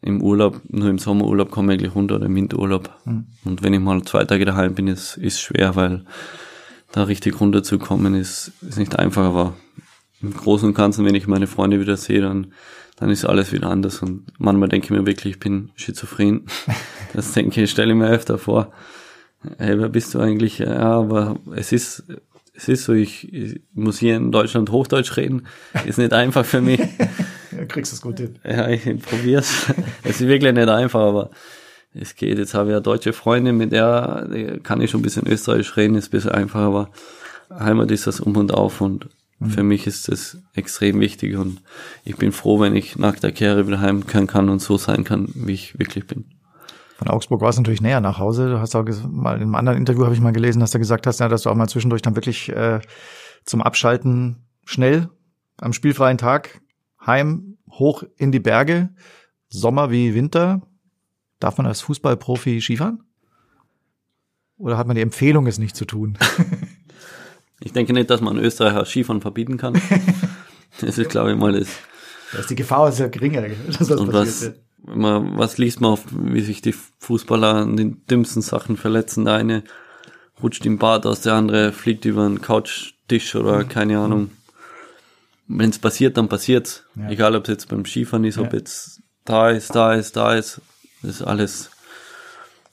im 0.02 0.20
Urlaub, 0.20 0.61
nur 0.68 0.88
im 0.88 0.98
Sommerurlaub 0.98 1.50
komme 1.50 1.72
ich 1.72 1.81
eigentlich 1.81 1.94
runter 1.94 2.16
oder 2.16 2.26
im 2.26 2.35
Winterurlaub. 2.35 2.90
Mhm. 3.05 3.26
Und 3.44 3.62
wenn 3.62 3.72
ich 3.72 3.81
mal 3.81 4.02
zwei 4.02 4.24
Tage 4.24 4.44
daheim 4.44 4.74
bin, 4.74 4.88
ist, 4.88 5.16
ist 5.16 5.40
schwer, 5.40 5.76
weil 5.76 6.05
da 6.90 7.05
richtig 7.05 7.40
runterzukommen 7.40 8.14
ist, 8.14 8.52
ist 8.61 8.78
nicht 8.78 8.98
einfach, 8.98 9.24
aber 9.24 9.55
im 10.22 10.32
Großen 10.32 10.68
und 10.68 10.74
Ganzen, 10.74 11.04
wenn 11.04 11.14
ich 11.14 11.26
meine 11.26 11.46
Freunde 11.46 11.80
wieder 11.80 11.96
sehe, 11.96 12.20
dann, 12.20 12.52
dann 12.96 13.11
ist 13.11 13.24
alles 13.24 13.52
wieder 13.52 13.68
anders. 13.68 14.02
Und 14.02 14.26
manchmal 14.38 14.68
denke 14.68 14.87
ich 14.87 14.90
mir 14.90 15.06
wirklich, 15.06 15.35
ich 15.35 15.40
bin 15.40 15.70
schizophren. 15.76 16.46
Das 17.14 17.32
denke 17.32 17.62
ich, 17.62 17.70
stelle 17.70 17.92
ich 17.92 17.98
mir 17.98 18.08
öfter 18.08 18.38
vor. 18.38 18.72
Hey, 19.58 19.78
wer 19.78 19.90
bist 19.90 20.14
du 20.14 20.18
eigentlich? 20.18 20.61
Ja, 20.61 20.78
aber 20.78 21.37
es 21.54 21.70
ist, 21.70 22.04
es 22.54 22.68
ist 22.68 22.85
so, 22.85 22.94
ich, 22.94 23.30
ich 23.30 23.61
muss 23.74 23.98
hier 23.98 24.16
in 24.16 24.32
Deutschland 24.32 24.70
Hochdeutsch 24.70 25.18
reden. 25.18 25.46
Ist 25.85 25.98
nicht 25.98 26.14
einfach 26.14 26.44
für 26.44 26.61
mich. 26.62 26.80
Ja, 27.54 27.66
kriegst 27.66 27.92
du 27.92 27.96
es 27.96 28.00
gut 28.00 28.18
hin. 28.18 28.38
Ja, 28.44 28.66
ich 28.70 28.82
probier's. 29.02 29.66
es 30.04 30.22
ist 30.22 30.26
wirklich 30.26 30.54
nicht 30.54 30.70
einfach, 30.70 31.00
aber 31.00 31.30
es 31.92 32.16
geht. 32.16 32.38
Jetzt 32.38 32.54
habe 32.54 32.70
ich 32.70 32.72
ja 32.72 32.80
deutsche 32.80 33.12
Freunde, 33.12 33.52
mit 33.52 33.72
der, 33.72 34.26
der 34.26 34.61
kann 34.61 34.80
ich 34.80 34.90
schon 34.90 35.00
ein 35.00 35.02
bisschen 35.02 35.26
Österreichisch 35.26 35.76
reden, 35.76 35.94
ist 35.96 36.08
ein 36.08 36.11
bisschen 36.12 36.30
einfacher, 36.30 36.64
aber 36.64 36.90
Heimat 37.50 37.90
ist 37.90 38.06
das 38.06 38.20
um 38.20 38.38
und 38.38 38.54
auf 38.54 38.80
und 38.80 39.11
Für 39.48 39.62
mich 39.62 39.87
ist 39.87 40.09
das 40.09 40.38
extrem 40.55 41.00
wichtig 41.00 41.37
und 41.37 41.61
ich 42.05 42.16
bin 42.16 42.33
froh, 42.33 42.61
wenn 42.61 42.76
ich 42.76 42.96
nach 42.96 43.18
der 43.18 43.33
Kehre 43.33 43.66
wieder 43.66 43.81
heimkehren 43.81 44.26
kann 44.26 44.48
und 44.48 44.61
so 44.61 44.76
sein 44.76 45.05
kann, 45.05 45.28
wie 45.35 45.52
ich 45.52 45.78
wirklich 45.78 46.07
bin. 46.07 46.26
Von 46.96 47.09
Augsburg 47.09 47.40
war 47.40 47.48
es 47.48 47.57
natürlich 47.57 47.81
näher 47.81 48.00
nach 48.00 48.18
Hause. 48.18 48.48
Du 48.48 48.61
hast 48.61 48.76
auch 48.76 48.85
mal 49.09 49.37
in 49.37 49.42
einem 49.42 49.55
anderen 49.55 49.78
Interview 49.78 50.05
habe 50.05 50.14
ich 50.14 50.20
mal 50.20 50.33
gelesen, 50.33 50.61
dass 50.61 50.70
du 50.70 50.78
gesagt 50.78 51.07
hast, 51.07 51.20
ja, 51.20 51.28
dass 51.28 51.42
du 51.42 51.50
auch 51.50 51.55
mal 51.55 51.68
zwischendurch 51.68 52.02
dann 52.02 52.14
wirklich 52.14 52.48
äh, 52.50 52.81
zum 53.44 53.62
Abschalten 53.62 54.46
schnell 54.64 55.09
am 55.57 55.72
spielfreien 55.72 56.18
Tag 56.18 56.61
heim 57.05 57.59
hoch 57.70 58.05
in 58.16 58.33
die 58.33 58.40
Berge, 58.40 58.90
Sommer 59.48 59.90
wie 59.90 60.14
Winter. 60.14 60.62
Darf 61.40 61.57
man 61.57 61.66
als 61.66 61.81
Fußballprofi 61.81 62.61
Skifahren? 62.61 63.02
Oder 64.57 64.78
hat 64.78 64.87
man 64.87 64.94
die 64.94 65.02
Empfehlung, 65.02 65.46
es 65.46 65.59
nicht 65.59 65.74
zu 65.74 65.85
tun? 65.85 66.18
Ich 67.64 67.72
denke 67.72 67.92
nicht, 67.92 68.11
dass 68.11 68.20
man 68.20 68.38
Österreicher 68.38 68.85
Skifahren 68.85 69.20
verbieten 69.20 69.57
kann. 69.57 69.81
Das 70.81 70.96
ist, 70.96 71.11
glaube 71.11 71.33
ich, 71.33 71.37
mal 71.38 71.53
das. 71.53 71.68
Da 72.33 72.38
ist 72.38 72.48
die 72.48 72.55
Gefahr 72.55 72.88
ist 72.88 72.98
ja 72.98 73.09
geringer, 73.09 73.42
dass 73.66 73.88
das 73.88 74.01
Und 74.01 74.11
was, 74.14 74.53
man, 74.83 75.37
was 75.37 75.59
liest 75.59 75.83
man 75.83 75.90
auf, 75.92 76.05
wie 76.11 76.40
sich 76.40 76.62
die 76.62 76.75
Fußballer 76.98 77.57
an 77.57 77.77
den 77.77 78.01
dümmsten 78.07 78.40
Sachen 78.40 78.79
verletzen? 78.79 79.27
Der 79.27 79.35
eine 79.35 79.64
rutscht 80.42 80.64
im 80.64 80.79
Bad 80.79 81.05
aus, 81.05 81.20
der 81.20 81.35
andere 81.35 81.72
fliegt 81.72 82.07
über 82.07 82.25
einen 82.25 82.40
Couchtisch 82.40 83.35
oder 83.35 83.64
keine 83.64 83.98
Ahnung. 83.98 84.31
Wenn 85.46 85.68
es 85.68 85.79
passiert, 85.79 86.16
dann 86.16 86.29
passiert's. 86.31 86.85
Ja. 86.96 87.11
Egal, 87.11 87.37
ob 87.37 87.44
es 87.44 87.51
jetzt 87.51 87.68
beim 87.68 87.85
Skifahren 87.85 88.25
ist, 88.25 88.38
ob 88.38 88.53
Ja. 88.55 88.59
jetzt 88.59 89.03
da 89.27 89.51
ist, 89.51 89.75
da 89.75 89.92
ist, 89.92 90.16
da 90.16 90.35
ist. 90.35 90.62
Das 91.03 91.16
ist 91.16 91.22
alles, 91.22 91.70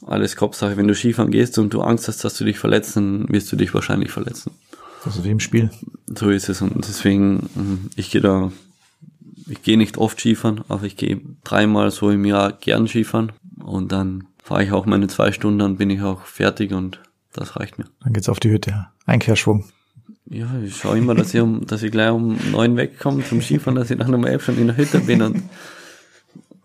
alles 0.07 0.37
Kopfsache. 0.37 0.77
Wenn 0.77 0.87
du 0.87 0.95
Skifahren 0.95 1.31
gehst 1.31 1.57
und 1.57 1.73
du 1.73 1.81
Angst 1.81 2.07
hast, 2.07 2.23
dass 2.23 2.37
du 2.37 2.45
dich 2.45 2.57
verletzt, 2.57 2.95
dann 2.95 3.27
wirst 3.27 3.51
du 3.51 3.57
dich 3.57 3.73
wahrscheinlich 3.73 4.11
verletzen. 4.11 4.51
Das 5.03 5.15
ist 5.15 5.23
wie 5.23 5.29
im 5.29 5.39
Spiel. 5.39 5.69
So 6.07 6.29
ist 6.29 6.49
es 6.49 6.61
und 6.61 6.87
deswegen, 6.87 7.49
ähm, 7.55 7.89
ich 7.95 8.11
gehe 8.11 8.21
da, 8.21 8.51
ich 9.47 9.61
gehe 9.61 9.77
nicht 9.77 9.97
oft 9.97 10.19
Skifahren, 10.19 10.61
aber 10.67 10.83
ich 10.83 10.97
gehe 10.97 11.21
dreimal 11.43 11.91
so 11.91 12.11
im 12.11 12.25
Jahr 12.25 12.51
gern 12.51 12.87
Skifahren 12.87 13.31
und 13.63 13.91
dann 13.91 14.25
fahre 14.43 14.63
ich 14.63 14.71
auch 14.71 14.85
meine 14.85 15.07
zwei 15.07 15.31
Stunden, 15.31 15.59
dann 15.59 15.77
bin 15.77 15.89
ich 15.89 16.01
auch 16.01 16.21
fertig 16.21 16.73
und 16.73 16.99
das 17.33 17.55
reicht 17.55 17.77
mir. 17.77 17.85
Dann 18.03 18.13
geht's 18.13 18.29
auf 18.29 18.39
die 18.39 18.49
Hütte. 18.49 18.71
ja. 18.71 18.91
Einkehrschwung. 19.05 19.65
Ja, 20.25 20.47
ich 20.63 20.75
schaue 20.75 20.97
immer, 20.97 21.15
dass 21.15 21.33
ich, 21.33 21.41
um, 21.41 21.65
dass 21.65 21.83
ich 21.83 21.91
gleich 21.91 22.11
um 22.11 22.37
neun 22.51 22.77
wegkomme 22.77 23.23
zum 23.23 23.41
Skifahren, 23.41 23.75
dass 23.75 23.89
ich 23.89 23.97
dann 23.97 24.13
um 24.13 24.25
elf 24.25 24.43
schon 24.43 24.57
in 24.57 24.67
der 24.67 24.77
Hütte 24.77 24.99
bin 24.99 25.21
und 25.21 25.43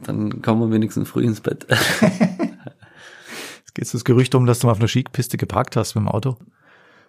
dann 0.00 0.42
kommen 0.42 0.60
wir 0.60 0.74
wenigstens 0.74 1.08
früh 1.08 1.24
ins 1.24 1.40
Bett. 1.40 1.66
Jetzt 1.70 3.74
geht 3.74 3.94
das 3.94 4.04
Gerücht 4.04 4.34
um, 4.34 4.46
dass 4.46 4.58
du 4.58 4.66
mal 4.66 4.72
auf 4.72 4.78
einer 4.78 4.88
Skipiste 4.88 5.38
geparkt 5.38 5.76
hast 5.76 5.94
mit 5.94 6.02
dem 6.02 6.08
Auto. 6.08 6.36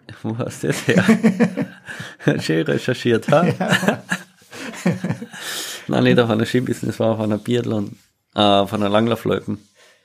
Wo 0.22 0.36
hast 0.38 0.62
du 0.62 0.68
das 0.68 0.86
her? 0.86 1.04
Schön 2.40 2.64
recherchiert, 2.66 3.28
ha? 3.28 3.46
Nein, 5.88 6.04
nicht 6.04 6.18
auf 6.18 6.30
einer 6.30 6.46
Skipiste, 6.46 6.88
es 6.88 6.98
war 7.00 7.12
auf 7.12 7.20
einer 7.20 7.38
Biathlon, 7.38 7.96
äh, 8.34 8.40
auf 8.40 8.72
einer 8.72 8.88
Langlaufloipen. 8.88 9.58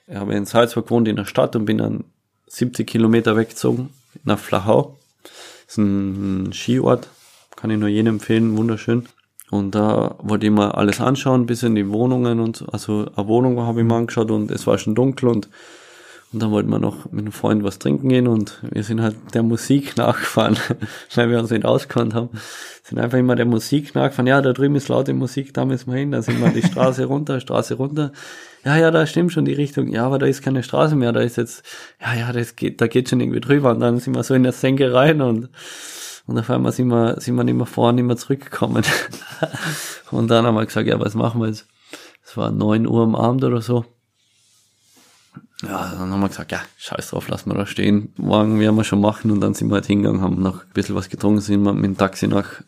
Ich 0.08 0.16
habe 0.16 0.34
in 0.34 0.46
Salzburg 0.46 0.88
gewohnt 0.88 1.08
in 1.08 1.16
der 1.16 1.26
Stadt 1.26 1.56
und 1.56 1.66
bin 1.66 1.78
dann 1.78 2.04
70 2.48 2.88
Kilometer 2.88 3.38
weggezogen 3.38 3.90
nach 4.24 4.40
Flachau. 4.40 4.98
Das 5.24 5.34
ist 5.68 5.78
ein 5.78 6.52
Skiort, 6.54 7.08
kann 7.56 7.72
ich 7.72 7.78
nur 7.78 7.90
jedem 7.90 8.16
empfehlen, 8.16 8.58
wunderschön. 8.58 9.08
Und 9.50 9.76
da 9.76 10.16
wollte 10.20 10.46
ich 10.46 10.52
mal 10.52 10.72
alles 10.72 11.02
anschauen, 11.02 11.46
bis 11.46 11.64
in 11.64 11.76
die 11.76 11.90
Wohnungen 11.90 12.40
und 12.40 12.58
so. 12.58 12.66
also 12.68 13.12
eine 13.16 13.28
Wohnung 13.28 13.60
habe 13.60 13.82
ich 13.82 13.86
mal 13.86 13.98
angeschaut 13.98 14.32
und 14.32 14.50
es 14.50 14.66
war 14.66 14.78
schon 14.78 14.96
dunkel 14.96 15.30
und 15.30 15.50
und 16.34 16.42
dann 16.42 16.52
wollten 16.52 16.70
wir 16.70 16.80
noch 16.80 17.12
mit 17.12 17.22
einem 17.22 17.34
Freund 17.34 17.64
was 17.64 17.78
trinken 17.78 18.08
gehen 18.08 18.28
und 18.28 18.62
wir 18.72 18.84
sind 18.84 19.02
halt 19.02 19.18
der 19.34 19.44
Musik 19.44 19.98
nachgefahren, 19.98 20.58
weil 21.16 21.30
wir 21.30 21.40
uns 21.40 21.52
nicht 21.52 21.66
ausgekannt 21.66 22.14
haben. 22.14 22.30
Sind 22.84 23.00
einfach 23.00 23.18
immer 23.18 23.36
der 23.36 23.46
Musik 23.46 23.94
nachgefahren. 23.96 24.28
Ja, 24.28 24.42
da 24.42 24.54
drüben 24.54 24.76
ist 24.76 24.88
laute 24.88 25.14
Musik, 25.14 25.54
da 25.54 25.66
müssen 25.66 25.92
wir 25.92 26.00
hin. 26.00 26.12
Da 26.12 26.22
sind 26.22 26.40
wir 26.40 26.50
die 26.50 26.64
Straße 26.64 27.04
runter, 27.06 27.42
Straße 27.42 27.76
runter. 27.76 28.14
Ja, 28.64 28.78
ja, 28.78 28.92
da 28.92 29.06
stimmt 29.06 29.34
schon 29.34 29.44
die 29.44 29.54
Richtung. 29.54 29.90
Ja, 29.90 30.06
aber 30.06 30.20
da 30.20 30.26
ist 30.26 30.42
keine 30.42 30.64
Straße 30.64 30.96
mehr. 30.96 31.12
Da 31.12 31.20
ist 31.20 31.36
jetzt, 31.36 31.64
ja, 32.00 32.14
ja, 32.14 32.32
das 32.32 32.56
geht, 32.56 32.80
da 32.80 32.88
geht 32.88 33.10
schon 33.10 33.20
irgendwie 33.20 33.42
drüber. 33.42 33.72
Und 33.72 33.82
dann 33.82 34.00
sind 34.00 34.16
wir 34.16 34.24
so 34.24 34.34
in 34.34 34.44
der 34.44 34.54
Senke 34.54 34.94
rein 34.94 35.22
und, 35.22 35.50
und 36.28 36.40
auf 36.40 36.50
einmal 36.50 36.72
sind 36.72 36.88
wir, 36.88 37.20
sind 37.20 37.36
wir 37.36 37.44
nicht 37.44 37.56
mehr 37.56 37.66
vor, 37.66 37.92
nicht 37.92 38.06
mehr 38.06 38.18
zurückgekommen. 38.18 38.84
und 40.12 40.32
dann 40.32 40.46
haben 40.46 40.56
wir 40.56 40.66
gesagt, 40.66 40.88
ja, 40.88 40.98
was 40.98 41.14
machen 41.14 41.42
wir 41.42 41.48
jetzt? 41.48 41.68
Es 42.24 42.38
war 42.38 42.52
neun 42.52 42.88
Uhr 42.88 43.04
am 43.04 43.16
Abend 43.16 43.44
oder 43.44 43.62
so. 43.62 43.84
Ja, 45.62 45.92
dann 45.92 46.12
haben 46.12 46.20
wir 46.20 46.28
gesagt, 46.28 46.52
ja, 46.52 46.62
scheiß 46.78 47.10
drauf, 47.10 47.28
lassen 47.28 47.52
wir 47.52 47.58
da 47.58 47.66
stehen. 47.66 48.14
Morgen 48.18 48.60
werden 48.60 48.76
wir 48.76 48.84
schon 48.84 49.02
machen 49.02 49.32
und 49.32 49.42
dann 49.42 49.54
sind 49.54 49.70
wir 49.70 49.76
halt 49.76 49.86
hingegangen, 49.86 50.22
haben 50.22 50.42
noch 50.42 50.64
ein 50.64 50.74
bisschen 50.74 50.96
was 50.96 51.10
getrunken, 51.10 51.42
sind 51.42 51.64
wir 51.64 51.74
mit 51.74 51.86
dem 51.86 51.98
Taxi 51.98 52.28
nach, 52.28 52.62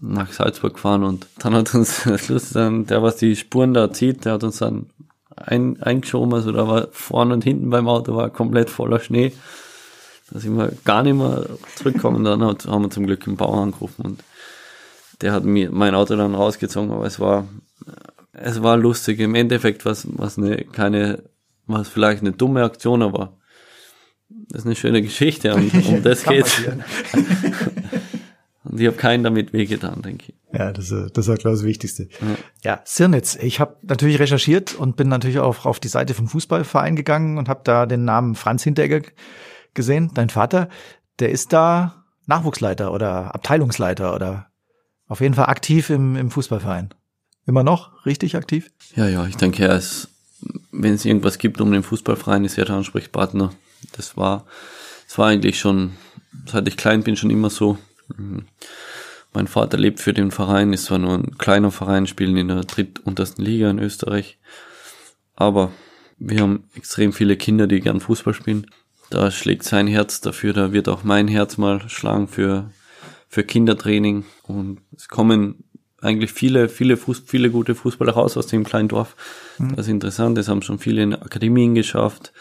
nach 0.00 0.32
Salzburg 0.32 0.74
gefahren 0.74 1.02
und 1.02 1.26
dann 1.38 1.54
hat 1.54 1.74
uns 1.74 2.02
das 2.04 2.28
Lustige 2.28 2.60
dann, 2.60 2.86
der 2.86 3.02
was 3.02 3.16
die 3.16 3.34
Spuren 3.34 3.74
da 3.74 3.92
zieht, 3.92 4.24
der 4.24 4.34
hat 4.34 4.44
uns 4.44 4.58
dann 4.58 4.86
ein, 5.36 5.82
eingeschoben, 5.82 6.34
also 6.34 6.52
da 6.52 6.68
war 6.68 6.88
vorne 6.92 7.34
und 7.34 7.44
hinten 7.44 7.70
beim 7.70 7.88
Auto 7.88 8.14
war 8.14 8.30
komplett 8.30 8.70
voller 8.70 9.00
Schnee. 9.00 9.32
Da 10.30 10.38
sind 10.38 10.56
wir 10.56 10.72
gar 10.84 11.02
nicht 11.02 11.16
mehr 11.16 11.46
zurückgekommen, 11.74 12.22
dann 12.24 12.44
hat, 12.44 12.66
haben 12.66 12.82
wir 12.82 12.90
zum 12.90 13.06
Glück 13.06 13.26
einen 13.26 13.36
Bauer 13.36 13.62
angerufen 13.62 14.02
und 14.02 14.24
der 15.20 15.32
hat 15.32 15.44
mir 15.44 15.70
mein 15.70 15.94
Auto 15.94 16.16
dann 16.16 16.34
rausgezogen, 16.34 16.92
aber 16.92 17.04
es 17.04 17.20
war, 17.20 17.46
es 18.32 18.62
war 18.62 18.76
lustig. 18.76 19.20
Im 19.20 19.34
Endeffekt 19.34 19.84
was, 19.84 20.06
was 20.10 20.38
eine, 20.38 20.64
keine, 20.64 21.22
was 21.66 21.88
vielleicht 21.88 22.22
eine 22.22 22.32
dumme 22.32 22.62
Aktion, 22.64 23.02
aber 23.02 23.36
das 24.28 24.60
ist 24.62 24.66
eine 24.66 24.76
schöne 24.76 25.02
Geschichte 25.02 25.54
und 25.54 25.72
um 25.86 26.02
das 26.02 26.24
geht's. 26.24 26.60
Und 28.62 28.78
ich 28.78 28.86
habe 28.86 28.96
keinen 28.96 29.24
damit 29.24 29.52
wehgetan, 29.52 30.02
denke 30.02 30.26
ich. 30.28 30.34
Ja, 30.58 30.70
das, 30.72 30.90
ist- 30.90 31.16
das 31.16 31.26
war, 31.28 31.36
glaube 31.36 31.54
ich, 31.56 31.60
das 31.60 31.66
Wichtigste. 31.66 32.08
Ja, 32.62 32.80
Sirnitz. 32.84 33.36
Ich 33.40 33.58
habe 33.58 33.76
natürlich 33.82 34.18
recherchiert 34.18 34.74
und 34.74 34.96
bin 34.96 35.08
natürlich 35.08 35.38
auch 35.38 35.64
auf 35.64 35.80
die 35.80 35.88
Seite 35.88 36.12
vom 36.14 36.28
Fußballverein 36.28 36.94
gegangen 36.94 37.38
und 37.38 37.48
habe 37.48 37.62
da 37.64 37.86
den 37.86 38.04
Namen 38.04 38.34
Franz 38.34 38.62
Hinteregger 38.62 39.00
gesehen. 39.74 40.10
Dein 40.14 40.28
Vater, 40.28 40.68
der 41.20 41.30
ist 41.30 41.52
da 41.54 42.04
Nachwuchsleiter 42.26 42.92
oder 42.92 43.34
Abteilungsleiter 43.34 44.14
oder 44.14 44.50
auf 45.08 45.20
jeden 45.20 45.34
Fall 45.34 45.46
aktiv 45.46 45.88
im, 45.90 46.14
im 46.16 46.30
Fußballverein. 46.30 46.90
Immer 47.46 47.64
noch 47.64 48.04
richtig 48.06 48.36
aktiv? 48.36 48.70
Ja, 48.94 49.08
ja, 49.08 49.26
ich 49.26 49.36
denke, 49.36 49.64
er 49.66 49.74
ist, 49.76 50.08
wenn 50.72 50.94
es 50.94 51.04
irgendwas 51.04 51.38
gibt 51.38 51.60
um 51.60 51.72
den 51.72 51.82
Fußballverein, 51.82 52.44
ist 52.44 52.58
er 52.58 52.64
der 52.64 52.76
Ansprechpartner. 52.76 53.52
Das 53.92 54.16
war, 54.16 54.46
das 55.06 55.18
war 55.18 55.28
eigentlich 55.28 55.58
schon, 55.58 55.92
seit 56.46 56.68
ich 56.68 56.76
klein 56.76 57.02
bin, 57.02 57.16
schon 57.16 57.30
immer 57.30 57.50
so. 57.50 57.78
Mhm. 58.16 58.44
Mein 59.32 59.46
Vater 59.46 59.78
lebt 59.78 60.00
für 60.00 60.12
den 60.12 60.32
Verein, 60.32 60.72
ist 60.72 60.86
zwar 60.86 60.98
nur 60.98 61.14
ein 61.14 61.38
kleiner 61.38 61.70
Verein, 61.70 62.06
spielen 62.06 62.36
in 62.36 62.48
der 62.48 62.62
drittuntersten 62.62 63.44
Liga 63.44 63.70
in 63.70 63.78
Österreich. 63.78 64.38
Aber 65.36 65.70
wir 66.18 66.40
haben 66.40 66.64
extrem 66.74 67.12
viele 67.12 67.36
Kinder, 67.36 67.66
die 67.66 67.80
gern 67.80 68.00
Fußball 68.00 68.34
spielen. 68.34 68.66
Da 69.08 69.30
schlägt 69.30 69.64
sein 69.64 69.86
Herz 69.86 70.20
dafür, 70.20 70.52
da 70.52 70.72
wird 70.72 70.88
auch 70.88 71.04
mein 71.04 71.28
Herz 71.28 71.58
mal 71.58 71.88
schlagen 71.88 72.28
für, 72.28 72.70
für 73.28 73.44
Kindertraining. 73.44 74.24
Und 74.42 74.80
es 74.96 75.08
kommen 75.08 75.64
eigentlich 76.00 76.32
viele, 76.32 76.68
viele 76.68 76.96
Fuß, 76.96 77.22
viele 77.26 77.50
gute 77.50 77.74
Fußballer 77.74 78.12
raus 78.12 78.36
aus 78.36 78.46
dem 78.46 78.64
kleinen 78.64 78.88
Dorf. 78.88 79.16
Das 79.58 79.86
ist 79.86 79.88
interessant. 79.88 80.38
Es 80.38 80.48
haben 80.48 80.62
schon 80.62 80.78
viele 80.78 81.02
in 81.02 81.14
Akademien 81.14 81.74
geschafft, 81.74 82.32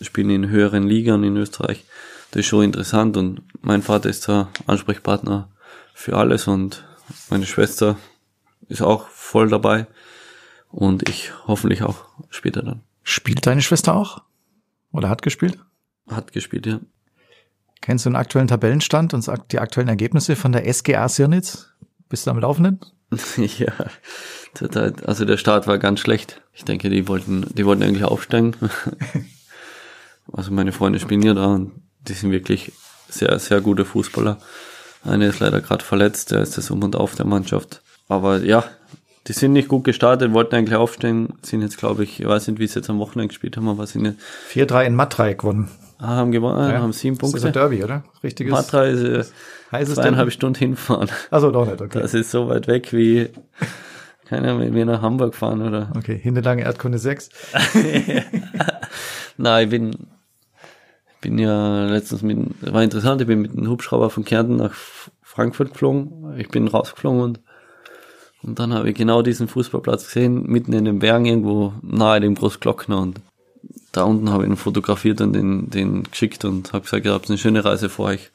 spielen 0.00 0.30
in 0.30 0.48
höheren 0.48 0.84
Ligen 0.84 1.22
in 1.24 1.36
Österreich. 1.36 1.84
Das 2.30 2.40
ist 2.40 2.46
schon 2.46 2.64
interessant 2.64 3.16
und 3.16 3.42
mein 3.60 3.82
Vater 3.82 4.08
ist 4.08 4.26
der 4.26 4.48
Ansprechpartner 4.66 5.48
für 5.92 6.16
alles 6.16 6.48
und 6.48 6.84
meine 7.30 7.46
Schwester 7.46 7.96
ist 8.68 8.82
auch 8.82 9.08
voll 9.08 9.48
dabei 9.48 9.86
und 10.70 11.08
ich 11.08 11.32
hoffentlich 11.46 11.82
auch 11.82 12.06
später 12.30 12.62
dann. 12.62 12.80
Spielt 13.02 13.46
deine 13.46 13.62
Schwester 13.62 13.94
auch? 13.94 14.22
Oder 14.90 15.08
hat 15.08 15.22
gespielt? 15.22 15.58
Hat 16.08 16.32
gespielt, 16.32 16.66
ja. 16.66 16.80
Kennst 17.80 18.06
du 18.06 18.10
den 18.10 18.16
aktuellen 18.16 18.48
Tabellenstand 18.48 19.12
und 19.12 19.30
die 19.52 19.58
aktuellen 19.58 19.88
Ergebnisse 19.88 20.36
von 20.36 20.52
der 20.52 20.72
SGA 20.72 21.08
Sirnitz? 21.08 21.68
Bist 22.08 22.26
du 22.26 22.30
am 22.30 22.38
Laufenden? 22.38 22.80
ja, 23.58 23.72
total. 24.54 24.94
Also 25.06 25.24
der 25.24 25.36
Start 25.36 25.66
war 25.66 25.78
ganz 25.78 26.00
schlecht. 26.00 26.40
Ich 26.52 26.64
denke, 26.64 26.90
die 26.90 27.08
wollten, 27.08 27.46
die 27.54 27.66
wollten 27.66 27.82
eigentlich 27.82 28.04
aufsteigen. 28.04 28.54
also 30.32 30.52
meine 30.52 30.72
Freunde 30.72 31.00
spielen 31.00 31.22
ja 31.22 31.34
da 31.34 31.46
und 31.46 31.72
die 32.08 32.14
sind 32.14 32.30
wirklich 32.30 32.72
sehr, 33.08 33.38
sehr 33.38 33.60
gute 33.60 33.84
Fußballer. 33.84 34.38
Einer 35.04 35.26
ist 35.26 35.40
leider 35.40 35.60
gerade 35.60 35.84
verletzt, 35.84 36.30
der 36.30 36.40
ist 36.40 36.56
das 36.56 36.70
Um 36.70 36.82
und 36.82 36.96
Auf 36.96 37.14
der 37.14 37.26
Mannschaft. 37.26 37.82
Aber 38.08 38.38
ja, 38.38 38.64
die 39.26 39.32
sind 39.32 39.52
nicht 39.52 39.68
gut 39.68 39.84
gestartet, 39.84 40.32
wollten 40.32 40.54
eigentlich 40.54 40.76
aufsteigen, 40.76 41.34
sind 41.42 41.62
jetzt, 41.62 41.78
glaube 41.78 42.04
ich, 42.04 42.20
ich 42.20 42.26
weiß 42.26 42.48
nicht, 42.48 42.58
wie 42.58 42.66
sie 42.66 42.76
jetzt 42.76 42.90
am 42.90 42.98
Wochenende 42.98 43.28
gespielt 43.28 43.56
haben, 43.56 43.68
aber 43.68 43.86
sind 43.86 44.04
jetzt, 44.04 44.18
4-3 44.52 44.84
in 44.84 44.94
Matrei 44.94 45.34
gewonnen. 45.34 45.70
Ah, 45.98 46.06
haben 46.16 46.32
gewonnen, 46.32 46.70
Ja. 46.70 46.80
haben 46.80 46.92
sieben 46.92 47.16
Das 47.18 47.28
ist 47.30 47.34
ein 47.36 47.40
Punkte. 47.42 47.52
Derby, 47.58 47.84
oder? 47.84 48.04
Richtiges. 48.22 48.52
Matra 48.52 48.84
ist 48.84 49.02
äh, 49.02 49.24
heißes 49.72 49.94
zweieinhalb 49.94 50.16
Derby. 50.28 50.30
Stunden 50.30 50.58
hinfahren. 50.58 51.08
Also 51.30 51.50
doch 51.50 51.66
nicht, 51.66 51.80
okay. 51.80 52.00
Das 52.00 52.14
ist 52.14 52.30
so 52.30 52.48
weit 52.48 52.66
weg 52.68 52.92
wie, 52.92 53.30
keine 54.26 54.48
Ahnung, 54.50 54.60
wenn 54.62 54.74
wir 54.74 54.86
nach 54.86 55.02
Hamburg 55.02 55.34
fahren 55.34 55.62
oder. 55.62 55.90
Okay, 55.96 56.18
Hinterlange 56.18 56.62
Erdkunde 56.62 56.98
6. 56.98 57.28
Nein, 59.36 59.64
ich 59.64 59.70
bin, 59.70 59.96
bin 61.20 61.38
ja 61.38 61.86
letztens 61.86 62.22
mit, 62.22 62.38
war 62.72 62.82
interessant, 62.82 63.20
ich 63.20 63.26
bin 63.26 63.40
mit 63.40 63.52
einem 63.52 63.68
Hubschrauber 63.68 64.10
von 64.10 64.24
Kärnten 64.24 64.56
nach 64.56 64.74
Frankfurt 65.22 65.72
geflogen. 65.72 66.34
Ich 66.38 66.48
bin 66.48 66.68
rausgeflogen 66.68 67.20
und, 67.20 67.40
und 68.42 68.58
dann 68.58 68.72
habe 68.74 68.90
ich 68.90 68.94
genau 68.96 69.22
diesen 69.22 69.48
Fußballplatz 69.48 70.06
gesehen, 70.06 70.44
mitten 70.46 70.72
in 70.72 70.84
den 70.84 70.98
Bergen 71.00 71.24
irgendwo 71.26 71.72
nahe 71.82 72.20
dem 72.20 72.34
Großglockner 72.34 72.98
und 73.00 73.20
da 73.96 74.02
unten 74.04 74.30
habe 74.30 74.44
ich 74.44 74.50
ihn 74.50 74.56
fotografiert 74.56 75.20
und 75.20 75.32
den, 75.32 75.70
den 75.70 76.02
geschickt 76.02 76.44
und 76.44 76.72
habe 76.72 76.84
gesagt, 76.84 77.06
ihr 77.06 77.12
habt 77.12 77.28
eine 77.28 77.38
schöne 77.38 77.64
Reise 77.64 77.88
vor 77.88 78.06
euch. 78.06 78.30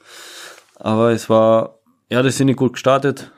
Aber 0.76 1.12
es 1.12 1.28
war, 1.28 1.78
ja, 2.08 2.22
die 2.22 2.30
sind 2.30 2.46
nicht 2.46 2.56
gut 2.56 2.72
gestartet, 2.74 3.30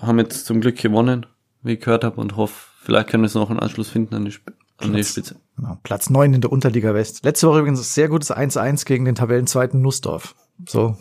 haben 0.00 0.18
jetzt 0.18 0.46
zum 0.46 0.60
Glück 0.60 0.80
gewonnen, 0.80 1.26
wie 1.62 1.72
ich 1.74 1.80
gehört 1.80 2.04
habe 2.04 2.20
und 2.20 2.36
hoffe, 2.36 2.54
vielleicht 2.82 3.08
können 3.08 3.24
wir 3.24 3.26
es 3.26 3.34
noch 3.34 3.50
einen 3.50 3.58
Anschluss 3.58 3.88
finden 3.88 4.14
an 4.14 4.24
die, 4.24 4.30
Sp 4.30 4.54
an 4.78 4.92
die 4.92 5.02
Spitze. 5.02 5.36
Genau, 5.56 5.76
Platz 5.82 6.08
neun 6.08 6.32
in 6.32 6.40
der 6.40 6.52
Unterliga 6.52 6.94
West. 6.94 7.24
Letzte 7.24 7.48
Woche 7.48 7.58
übrigens 7.58 7.92
sehr 7.92 8.08
gutes 8.08 8.30
1-1 8.30 8.86
gegen 8.86 9.04
den 9.04 9.16
Tabellenzweiten 9.16 9.82
Nussdorf. 9.82 10.36
So. 10.66 10.96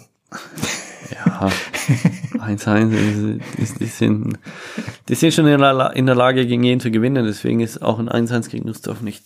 Ja, 1.12 1.50
1-1, 2.34 3.40
die, 3.80 3.86
sind, 3.86 4.40
die 5.08 5.16
sind 5.16 5.34
schon 5.34 5.46
in 5.46 5.60
der, 5.60 5.96
in 5.96 6.08
der 6.08 6.16
Lage, 6.16 6.46
gegen 6.48 6.64
jeden 6.64 6.82
zu 6.82 6.90
gewinnen, 6.90 7.26
deswegen 7.26 7.60
ist 7.60 7.82
auch 7.82 8.00
ein 8.00 8.10
1-1 8.10 8.50
gegen 8.50 8.68
Nussdorf 8.68 9.02
nicht 9.02 9.24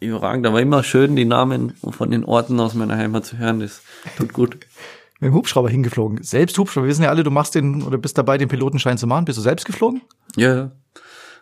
überragend, 0.00 0.46
aber 0.46 0.60
immer 0.60 0.82
schön, 0.82 1.16
die 1.16 1.24
Namen 1.24 1.74
von 1.90 2.10
den 2.10 2.24
Orten 2.24 2.60
aus 2.60 2.74
meiner 2.74 2.96
Heimat 2.96 3.24
zu 3.24 3.38
hören, 3.38 3.60
das 3.60 3.82
tut 4.16 4.32
gut. 4.32 4.58
Mit 5.20 5.30
dem 5.30 5.34
Hubschrauber 5.34 5.70
hingeflogen. 5.70 6.22
Selbst 6.22 6.58
Hubschrauber. 6.58 6.86
Wir 6.86 6.90
wissen 6.90 7.04
ja 7.04 7.08
alle, 7.08 7.22
du 7.22 7.30
machst 7.30 7.54
den 7.54 7.82
oder 7.82 7.96
bist 7.96 8.18
dabei, 8.18 8.36
den 8.36 8.48
Pilotenschein 8.48 8.98
zu 8.98 9.06
machen. 9.06 9.24
Bist 9.24 9.38
du 9.38 9.42
selbst 9.42 9.64
geflogen? 9.64 10.02
Ja, 10.36 10.54
ja. 10.54 10.72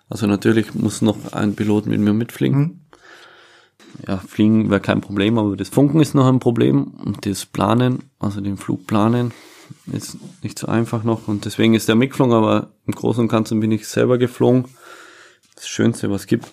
Also 0.08 0.28
natürlich 0.28 0.74
muss 0.74 1.02
noch 1.02 1.32
ein 1.32 1.56
Pilot 1.56 1.86
mit 1.86 1.98
mir 1.98 2.12
mitfliegen. 2.12 2.60
Mhm. 2.60 2.80
Ja, 4.06 4.18
fliegen 4.18 4.70
wäre 4.70 4.80
kein 4.80 5.00
Problem, 5.00 5.38
aber 5.38 5.56
das 5.56 5.68
Funken 5.68 6.00
ist 6.00 6.14
noch 6.14 6.26
ein 6.26 6.40
Problem 6.40 6.94
und 7.04 7.26
das 7.26 7.46
Planen, 7.46 8.10
also 8.18 8.40
den 8.40 8.56
Flug 8.56 8.86
planen, 8.86 9.32
ist 9.92 10.18
nicht 10.42 10.58
so 10.58 10.66
einfach 10.66 11.04
noch 11.04 11.28
und 11.28 11.44
deswegen 11.44 11.74
ist 11.74 11.88
der 11.88 11.94
mitgeflogen, 11.94 12.34
aber 12.34 12.70
im 12.86 12.94
Großen 12.94 13.22
und 13.22 13.28
Ganzen 13.28 13.60
bin 13.60 13.72
ich 13.72 13.86
selber 13.86 14.18
geflogen. 14.18 14.64
Das 15.54 15.68
Schönste, 15.68 16.10
was 16.10 16.22
es 16.22 16.26
gibt. 16.26 16.52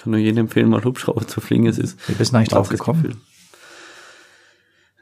Kann 0.00 0.12
nur 0.12 0.20
jedem 0.20 0.38
empfehlen, 0.38 0.70
mal 0.70 0.82
Hubschrauber 0.82 1.26
zu 1.26 1.42
fliegen. 1.42 1.66
Es 1.66 1.78
ist 1.78 2.08
Wie 2.08 2.14
bist 2.14 2.34
eigentlich 2.34 2.48
drauf 2.48 2.70
gekommen? 2.70 3.20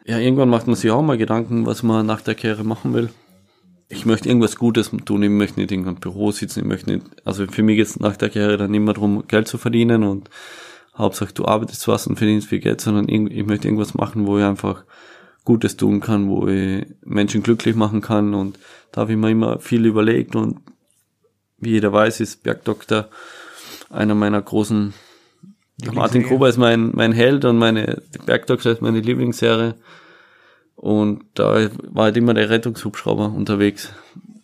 Ja, 0.04 0.18
irgendwann 0.18 0.48
macht 0.48 0.66
man 0.66 0.74
sich 0.74 0.90
auch 0.90 1.02
mal 1.02 1.18
Gedanken, 1.18 1.66
was 1.66 1.84
man 1.84 2.04
nach 2.04 2.20
der 2.20 2.34
Karriere 2.34 2.64
machen 2.64 2.94
will. 2.94 3.11
Ich 3.88 4.06
möchte 4.06 4.28
irgendwas 4.28 4.56
Gutes 4.56 4.90
tun, 5.04 5.22
ich 5.22 5.30
möchte 5.30 5.61
nicht 5.61 5.70
in 5.70 5.87
einem 5.87 5.96
Büro 5.96 6.32
sitzen, 6.32 6.61
ich 6.61 6.66
möchte 6.66 6.90
nicht, 6.90 7.06
also 7.24 7.46
für 7.46 7.62
mich 7.62 7.76
geht 7.76 7.87
es 7.87 8.00
nach 8.00 8.16
der 8.16 8.28
Karriere 8.28 8.56
dann 8.56 8.74
immer 8.74 8.92
darum, 8.92 9.26
Geld 9.28 9.48
zu 9.48 9.56
verdienen 9.56 10.02
und 10.02 10.28
Hauptsache 10.96 11.32
du 11.32 11.44
arbeitest 11.44 11.87
was 11.88 12.06
und 12.06 12.16
verdienst 12.16 12.48
viel 12.48 12.58
Geld, 12.58 12.80
sondern 12.80 13.08
ich 13.08 13.46
möchte 13.46 13.68
irgendwas 13.68 13.94
machen, 13.94 14.26
wo 14.26 14.37
ich 14.37 14.44
einfach 14.44 14.84
Gutes 15.44 15.76
tun 15.76 16.00
kann, 16.00 16.28
wo 16.28 16.48
ich 16.48 16.87
Menschen 17.04 17.42
glücklich 17.42 17.76
machen 17.76 18.00
kann 18.00 18.34
und 18.34 18.58
da 18.92 19.02
habe 19.02 19.12
ich 19.12 19.18
mir 19.18 19.30
immer 19.30 19.61
viel 19.61 19.87
überlegt 19.87 20.34
und 20.34 20.61
wie 21.58 21.70
jeder 21.70 21.92
weiß, 21.92 22.20
ist 22.20 22.42
Bergdoktor 22.42 23.08
einer 23.90 24.14
meiner 24.14 24.42
großen 24.42 24.94
Martin 25.92 26.24
Gruber 26.24 26.48
ist 26.48 26.57
mein, 26.57 26.90
mein 26.94 27.12
Held 27.12 27.44
und 27.44 27.57
meine 27.57 28.03
Bergdoktor 28.27 28.72
ist 28.72 28.83
meine 28.83 29.01
Lieblingsserie. 29.01 29.77
Und 30.74 31.24
da 31.35 31.68
war 31.83 32.05
halt 32.05 32.16
immer 32.16 32.35
der 32.35 32.51
Rettungshubschrauber 32.51 33.33
unterwegs. 33.33 33.92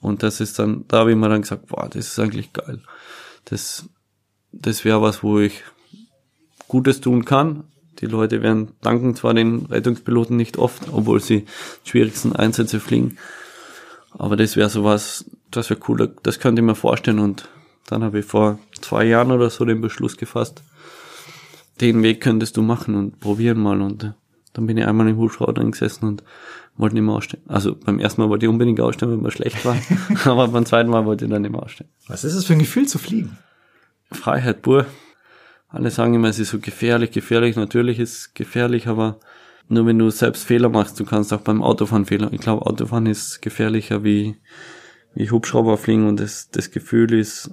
Und 0.00 0.22
das 0.22 0.40
ist 0.40 0.58
dann, 0.58 0.84
da 0.88 0.98
habe 0.98 1.10
ich 1.10 1.16
mir 1.16 1.28
dann 1.28 1.42
gesagt, 1.42 1.66
boah, 1.66 1.88
das 1.88 2.08
ist 2.08 2.18
eigentlich 2.18 2.52
geil. 2.52 2.80
Das, 3.46 3.88
das 4.52 4.84
wäre 4.84 5.02
was, 5.02 5.22
wo 5.22 5.38
ich 5.40 5.62
Gutes 6.68 7.00
tun 7.00 7.24
kann. 7.24 7.64
Die 8.00 8.06
Leute 8.06 8.42
werden 8.42 8.72
danken 8.80 9.14
zwar 9.14 9.34
den 9.34 9.66
Rettungspiloten 9.66 10.36
nicht 10.36 10.58
oft, 10.58 10.82
obwohl 10.92 11.20
sie 11.20 11.46
die 11.84 11.90
schwierigsten 11.90 12.34
Einsätze 12.34 12.80
fliegen. 12.80 13.16
Aber 14.10 14.36
das 14.36 14.56
wäre 14.56 14.68
sowas, 14.68 15.24
das 15.50 15.70
wäre 15.70 15.80
cool, 15.88 16.14
das 16.22 16.38
könnte 16.38 16.60
ich 16.60 16.66
mir 16.66 16.74
vorstellen. 16.74 17.18
Und 17.18 17.48
dann 17.86 18.02
habe 18.02 18.20
ich 18.20 18.24
vor 18.24 18.58
zwei 18.80 19.04
Jahren 19.04 19.32
oder 19.32 19.50
so 19.50 19.64
den 19.64 19.80
Beschluss 19.80 20.16
gefasst, 20.16 20.62
den 21.80 22.02
Weg 22.02 22.20
könntest 22.20 22.56
du 22.56 22.62
machen 22.62 22.94
und 22.94 23.20
probieren 23.20 23.58
mal. 23.58 23.80
Und 23.80 24.04
äh, 24.04 24.12
dann 24.52 24.66
bin 24.66 24.76
ich 24.76 24.86
einmal 24.86 25.08
im 25.08 25.16
Hubschrauber 25.16 25.52
drin 25.52 25.72
gesessen 25.72 26.06
und 26.06 26.22
wollte 26.76 26.94
nicht 26.94 27.04
mehr 27.04 27.14
ausstehen. 27.14 27.42
Also 27.48 27.74
beim 27.74 27.98
ersten 27.98 28.20
Mal 28.20 28.28
wollte 28.28 28.46
ich 28.46 28.50
unbedingt 28.50 28.80
ausstehen, 28.80 29.10
wenn 29.12 29.22
man 29.22 29.30
schlecht 29.30 29.64
war. 29.64 29.76
aber 30.24 30.48
beim 30.48 30.66
zweiten 30.66 30.90
Mal 30.90 31.04
wollte 31.04 31.24
ich 31.24 31.30
dann 31.30 31.42
nicht 31.42 31.52
mehr 31.52 31.62
ausstehen. 31.62 31.90
Was 32.06 32.24
ist 32.24 32.34
es 32.34 32.44
für 32.44 32.54
ein 32.54 32.58
Gefühl 32.58 32.86
zu 32.86 32.98
fliegen? 32.98 33.38
Freiheit 34.10 34.62
pur. 34.62 34.86
Alle 35.68 35.90
sagen 35.90 36.14
immer, 36.14 36.28
es 36.28 36.38
ist 36.38 36.50
so 36.50 36.60
gefährlich, 36.60 37.10
gefährlich. 37.10 37.56
Natürlich 37.56 37.98
ist 37.98 38.12
es 38.12 38.34
gefährlich, 38.34 38.86
aber 38.86 39.18
nur 39.68 39.86
wenn 39.86 39.98
du 39.98 40.10
selbst 40.10 40.44
Fehler 40.44 40.68
machst, 40.68 41.00
du 41.00 41.04
kannst 41.04 41.32
auch 41.32 41.40
beim 41.40 41.62
Autofahren 41.62 42.04
Fehler. 42.04 42.32
Ich 42.32 42.40
glaube, 42.40 42.66
Autofahren 42.66 43.06
ist 43.06 43.42
gefährlicher 43.42 44.04
wie, 44.04 44.36
wie 45.14 45.30
Hubschrauber 45.30 45.76
fliegen 45.76 46.06
und 46.06 46.20
das, 46.20 46.50
das 46.50 46.70
Gefühl 46.70 47.12
ist, 47.12 47.50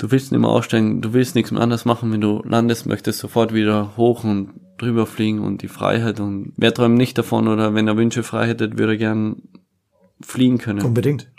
du 0.00 0.10
willst 0.10 0.32
nicht 0.32 0.40
mehr 0.40 0.48
aussteigen, 0.48 1.02
du 1.02 1.12
willst 1.12 1.34
nichts 1.34 1.50
mehr 1.50 1.60
anders 1.60 1.84
machen, 1.84 2.10
wenn 2.10 2.22
du 2.22 2.42
landest, 2.44 2.86
möchtest 2.86 3.18
sofort 3.18 3.52
wieder 3.52 3.96
hoch 3.96 4.24
und 4.24 4.50
drüber 4.78 5.06
fliegen 5.06 5.40
und 5.40 5.60
die 5.60 5.68
Freiheit 5.68 6.20
und 6.20 6.54
wer 6.56 6.72
träumt 6.72 6.96
nicht 6.96 7.18
davon 7.18 7.48
oder 7.48 7.74
wenn 7.74 7.86
er 7.86 7.98
Wünsche 7.98 8.22
frei 8.22 8.46
hätte, 8.48 8.78
würde 8.78 8.94
er 8.94 8.98
gern 8.98 9.42
fliegen 10.22 10.58
können. 10.58 10.82
Unbedingt. 10.82 11.30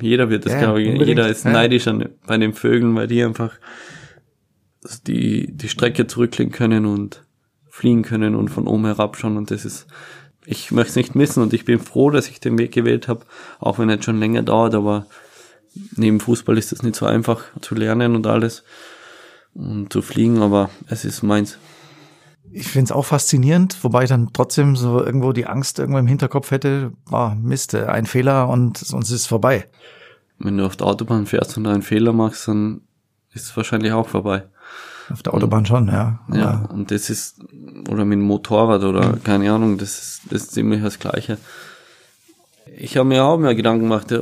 Jeder 0.00 0.30
wird 0.30 0.44
das, 0.44 0.52
ja, 0.54 0.58
glaube 0.58 0.82
ich. 0.82 0.88
Unbedingt. 0.88 1.08
Jeder 1.08 1.28
ist 1.28 1.44
ja. 1.44 1.52
neidisch 1.52 1.86
an, 1.86 2.08
bei 2.26 2.36
den 2.36 2.52
Vögeln, 2.52 2.94
weil 2.96 3.06
die 3.06 3.22
einfach 3.22 3.52
die, 5.06 5.52
die 5.52 5.68
Strecke 5.68 6.08
zurücklegen 6.08 6.52
können 6.52 6.86
und 6.86 7.24
fliegen 7.68 8.02
können 8.02 8.34
und 8.34 8.48
von 8.48 8.66
oben 8.66 8.84
herabschauen 8.84 9.36
und 9.36 9.52
das 9.52 9.64
ist, 9.64 9.86
ich 10.44 10.72
möchte 10.72 10.90
es 10.90 10.96
nicht 10.96 11.14
missen 11.14 11.40
und 11.40 11.52
ich 11.52 11.64
bin 11.64 11.78
froh, 11.78 12.10
dass 12.10 12.28
ich 12.28 12.40
den 12.40 12.58
Weg 12.58 12.72
gewählt 12.72 13.06
habe, 13.06 13.24
auch 13.60 13.78
wenn 13.78 13.90
es 13.90 14.04
schon 14.04 14.18
länger 14.18 14.42
dauert, 14.42 14.74
aber 14.74 15.06
neben 15.96 16.20
Fußball 16.20 16.56
ist 16.58 16.72
das 16.72 16.82
nicht 16.82 16.96
so 16.96 17.06
einfach 17.06 17.42
zu 17.60 17.74
lernen 17.74 18.14
und 18.14 18.26
alles 18.26 18.64
und 19.54 19.92
zu 19.92 20.02
fliegen, 20.02 20.42
aber 20.42 20.70
es 20.86 21.04
ist 21.04 21.22
meins. 21.22 21.58
Ich 22.50 22.68
finde 22.68 22.84
es 22.84 22.92
auch 22.92 23.04
faszinierend, 23.04 23.76
wobei 23.82 24.04
ich 24.04 24.08
dann 24.08 24.30
trotzdem 24.32 24.74
so 24.74 25.04
irgendwo 25.04 25.32
die 25.32 25.46
Angst 25.46 25.78
irgendwo 25.78 25.98
im 25.98 26.06
Hinterkopf 26.06 26.50
hätte, 26.50 26.92
oh, 27.10 27.30
Mist, 27.36 27.74
ein 27.74 28.06
Fehler 28.06 28.48
und 28.48 28.78
sonst 28.78 29.10
ist 29.10 29.22
es 29.22 29.26
vorbei. 29.26 29.68
Wenn 30.38 30.56
du 30.56 30.64
auf 30.64 30.76
der 30.76 30.86
Autobahn 30.86 31.26
fährst 31.26 31.56
und 31.56 31.66
einen 31.66 31.82
Fehler 31.82 32.12
machst, 32.12 32.48
dann 32.48 32.82
ist 33.34 33.46
es 33.46 33.56
wahrscheinlich 33.56 33.92
auch 33.92 34.08
vorbei. 34.08 34.44
Auf 35.10 35.22
der 35.22 35.34
Autobahn 35.34 35.60
und, 35.60 35.68
schon, 35.68 35.88
ja. 35.88 36.20
Ja, 36.32 36.66
und 36.70 36.90
das 36.90 37.10
ist, 37.10 37.40
oder 37.90 38.04
mit 38.04 38.18
dem 38.18 38.22
Motorrad 38.26 38.82
oder 38.82 39.18
keine 39.24 39.50
Ahnung, 39.52 39.78
das 39.78 39.98
ist, 39.98 40.20
das 40.30 40.42
ist 40.42 40.52
ziemlich 40.52 40.82
das 40.82 40.98
Gleiche 40.98 41.38
ich 42.76 42.96
habe 42.96 43.08
mir 43.08 43.24
auch 43.24 43.38
mehr 43.38 43.54
Gedanken 43.54 43.84
gemacht, 43.84 44.14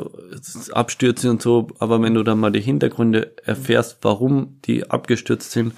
Abstürze 0.72 1.30
und 1.30 1.42
so, 1.42 1.68
aber 1.78 2.00
wenn 2.02 2.14
du 2.14 2.22
dann 2.22 2.38
mal 2.38 2.52
die 2.52 2.60
Hintergründe 2.60 3.32
erfährst, 3.44 3.98
warum 4.02 4.58
die 4.64 4.90
abgestürzt 4.90 5.52
sind, 5.52 5.74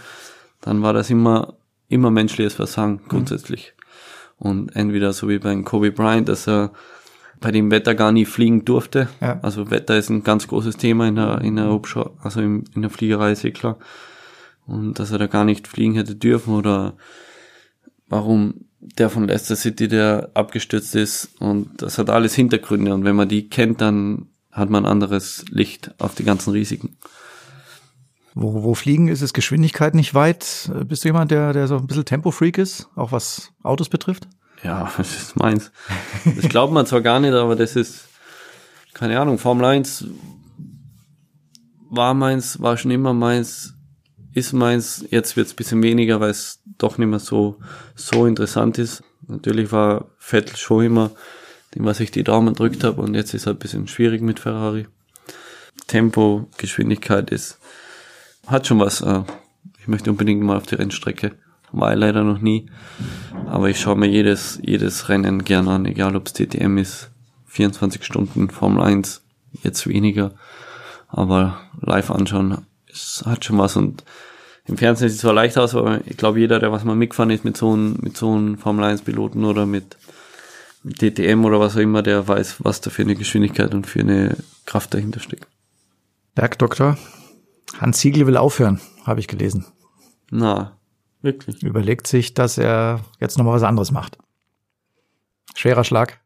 dann 0.60 0.82
war 0.82 0.92
das 0.92 1.10
immer, 1.10 1.54
immer 1.88 2.10
menschliches 2.10 2.54
Versagen 2.54 3.00
mhm. 3.04 3.08
grundsätzlich. 3.08 3.74
Mhm. 4.38 4.46
Und 4.46 4.76
entweder 4.76 5.12
so 5.12 5.28
wie 5.28 5.38
beim 5.38 5.64
Kobe 5.64 5.90
Bryant, 5.90 6.28
dass 6.28 6.46
er 6.46 6.72
bei 7.40 7.50
dem 7.50 7.70
Wetter 7.70 7.94
gar 7.94 8.12
nie 8.12 8.24
fliegen 8.24 8.64
durfte. 8.64 9.08
Ja. 9.20 9.38
Also 9.42 9.70
Wetter 9.70 9.96
ist 9.96 10.10
ein 10.10 10.24
ganz 10.24 10.48
großes 10.48 10.76
Thema 10.76 11.06
in 11.08 11.16
der, 11.16 11.40
in 11.40 11.56
der 11.56 11.70
Hubschau 11.70 12.16
also 12.22 12.40
in, 12.40 12.64
in 12.74 12.82
der 12.82 12.90
Fliegerei, 12.90 13.32
ist 13.32 13.44
eh 13.44 13.52
klar. 13.52 13.78
Und 14.66 14.98
dass 14.98 15.12
er 15.12 15.18
da 15.18 15.26
gar 15.26 15.44
nicht 15.44 15.66
fliegen 15.66 15.94
hätte 15.94 16.14
dürfen 16.14 16.54
oder 16.54 16.94
warum 18.08 18.67
der 18.80 19.10
von 19.10 19.26
Leicester 19.26 19.56
City, 19.56 19.88
der 19.88 20.30
abgestürzt 20.34 20.94
ist. 20.94 21.30
Und 21.40 21.82
das 21.82 21.98
hat 21.98 22.10
alles 22.10 22.34
Hintergründe. 22.34 22.94
Und 22.94 23.04
wenn 23.04 23.16
man 23.16 23.28
die 23.28 23.48
kennt, 23.48 23.80
dann 23.80 24.26
hat 24.52 24.70
man 24.70 24.86
anderes 24.86 25.44
Licht 25.50 25.94
auf 25.98 26.14
die 26.14 26.24
ganzen 26.24 26.52
Risiken. 26.52 26.96
Wo, 28.34 28.62
wo 28.62 28.74
fliegen 28.74 29.08
ist 29.08 29.22
es 29.22 29.32
Geschwindigkeit 29.32 29.94
nicht 29.94 30.14
weit? 30.14 30.70
Bist 30.86 31.04
du 31.04 31.08
jemand, 31.08 31.30
der, 31.30 31.52
der 31.52 31.66
so 31.66 31.76
ein 31.76 31.86
bisschen 31.86 32.04
Tempo-Freak 32.04 32.58
ist, 32.58 32.88
auch 32.94 33.12
was 33.12 33.52
Autos 33.62 33.88
betrifft? 33.88 34.28
Ja, 34.62 34.90
das 34.96 35.16
ist 35.16 35.36
meins. 35.36 35.72
Das 36.24 36.48
glaubt 36.48 36.72
man 36.72 36.86
zwar 36.86 37.00
gar 37.00 37.20
nicht, 37.20 37.34
aber 37.34 37.56
das 37.56 37.74
ist, 37.76 38.08
keine 38.94 39.18
Ahnung, 39.20 39.38
Formel 39.38 39.64
1 39.64 40.06
war 41.90 42.14
meins, 42.14 42.60
war 42.60 42.76
schon 42.76 42.90
immer 42.90 43.14
meins 43.14 43.74
ist 44.38 44.52
meins. 44.52 45.04
Jetzt 45.10 45.36
wird 45.36 45.46
es 45.46 45.54
bisschen 45.54 45.82
weniger, 45.82 46.20
weil 46.20 46.30
es 46.30 46.60
doch 46.78 46.98
nicht 46.98 47.08
mehr 47.08 47.18
so, 47.18 47.58
so 47.94 48.26
interessant 48.26 48.78
ist. 48.78 49.02
Natürlich 49.26 49.72
war 49.72 50.06
Vettel 50.18 50.56
schon 50.56 50.84
immer 50.84 51.10
dem, 51.74 51.84
was 51.84 52.00
ich 52.00 52.10
die 52.10 52.24
Daumen 52.24 52.54
drückt 52.54 52.84
habe 52.84 53.02
und 53.02 53.14
jetzt 53.14 53.34
ist 53.34 53.46
halt 53.46 53.56
ein 53.56 53.60
bisschen 53.60 53.88
schwierig 53.88 54.22
mit 54.22 54.40
Ferrari. 54.40 54.86
Tempo, 55.86 56.48
Geschwindigkeit 56.56 57.30
ist, 57.30 57.58
hat 58.46 58.66
schon 58.66 58.80
was. 58.80 59.00
Äh, 59.00 59.22
ich 59.80 59.88
möchte 59.88 60.10
unbedingt 60.10 60.42
mal 60.42 60.56
auf 60.56 60.66
die 60.66 60.76
Rennstrecke. 60.76 61.32
War 61.70 61.94
leider 61.94 62.24
noch 62.24 62.40
nie. 62.40 62.70
Aber 63.46 63.68
ich 63.68 63.80
schaue 63.80 63.96
mir 63.96 64.08
jedes, 64.08 64.58
jedes 64.62 65.08
Rennen 65.08 65.44
gerne 65.44 65.70
an, 65.70 65.86
egal 65.86 66.16
ob 66.16 66.26
es 66.26 66.32
TTM 66.32 66.78
ist, 66.78 67.10
24 67.46 68.04
Stunden 68.04 68.50
Formel 68.50 68.82
1, 68.82 69.22
jetzt 69.62 69.86
weniger. 69.86 70.32
Aber 71.08 71.60
live 71.80 72.10
anschauen, 72.10 72.66
es 72.90 73.22
hat 73.26 73.44
schon 73.44 73.58
was 73.58 73.76
und 73.76 74.04
im 74.68 74.76
Fernsehen 74.76 75.08
sieht 75.08 75.16
es 75.16 75.22
zwar 75.22 75.32
leicht 75.32 75.58
aus, 75.58 75.74
aber 75.74 76.00
ich 76.06 76.16
glaube, 76.16 76.38
jeder, 76.38 76.58
der 76.58 76.70
was 76.70 76.84
mal 76.84 76.94
mitgefahren 76.94 77.30
ist 77.30 77.44
mit 77.44 77.56
so 77.56 77.72
einem, 77.72 77.98
mit 78.00 78.16
so 78.16 78.32
einem 78.32 78.58
Formel 78.58 78.84
1 78.84 79.02
Piloten 79.02 79.44
oder 79.44 79.66
mit, 79.66 79.96
DTM 80.84 81.44
oder 81.44 81.60
was 81.60 81.76
auch 81.76 81.80
immer, 81.80 82.02
der 82.02 82.26
weiß, 82.26 82.56
was 82.64 82.80
da 82.80 82.90
für 82.90 83.02
eine 83.02 83.16
Geschwindigkeit 83.16 83.74
und 83.74 83.86
für 83.86 84.00
eine 84.00 84.36
Kraft 84.64 84.94
dahinter 84.94 85.20
steckt. 85.20 85.46
Bergdoktor 86.34 86.96
Hans 87.78 88.00
Siegel 88.00 88.26
will 88.26 88.36
aufhören, 88.36 88.80
habe 89.04 89.20
ich 89.20 89.28
gelesen. 89.28 89.66
Na, 90.30 90.78
wirklich. 91.20 91.62
Überlegt 91.62 92.06
sich, 92.06 92.34
dass 92.34 92.58
er 92.58 93.00
jetzt 93.20 93.36
nochmal 93.36 93.54
was 93.54 93.62
anderes 93.62 93.90
macht. 93.90 94.18
Schwerer 95.54 95.84
Schlag. 95.84 96.20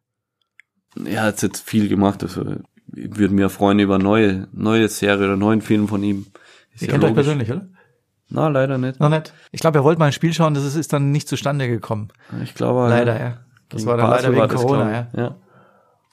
Er 1.05 1.22
hat 1.22 1.43
jetzt 1.43 1.68
viel 1.68 1.88
gemacht, 1.88 2.22
also 2.22 2.57
ich 2.95 3.16
würde 3.16 3.34
mir 3.34 3.49
freuen 3.49 3.78
über 3.78 3.99
neue, 3.99 4.49
neue 4.53 4.88
Serie 4.88 5.24
oder 5.24 5.36
neuen 5.36 5.62
Film 5.62 5.88
von 5.88 6.03
ihm. 6.03 6.26
Ist 6.74 6.82
Ihr 6.82 6.88
ja 6.88 6.93
kennt 6.93 7.05
euch 7.05 7.11
logisch. 7.11 7.24
persönlich, 7.24 7.51
oder? 7.51 7.68
Na, 8.32 8.48
leider 8.48 8.78
nicht. 8.78 8.98
Noch 8.98 9.10
nicht. 9.10 9.32
Ich 9.50 9.60
glaube, 9.60 9.78
er 9.78 9.84
wollte 9.84 9.98
mal 9.98 10.06
ein 10.06 10.12
Spiel 10.12 10.32
schauen, 10.32 10.54
das 10.54 10.64
ist, 10.64 10.74
ist 10.76 10.92
dann 10.92 11.12
nicht 11.12 11.28
zustande 11.28 11.68
gekommen. 11.68 12.08
Ich 12.42 12.54
glaube, 12.54 12.88
Leider, 12.88 13.20
ja. 13.20 13.38
Das 13.68 13.86
war 13.86 13.96
dann 13.96 14.10
Basel 14.10 14.32
leider 14.32 14.42
wegen 14.42 14.52
das, 14.52 14.60
Corona, 14.60 14.84
glaub 14.84 14.94
ja. 14.94 15.06
ich. 15.12 15.18
ja. 15.18 15.36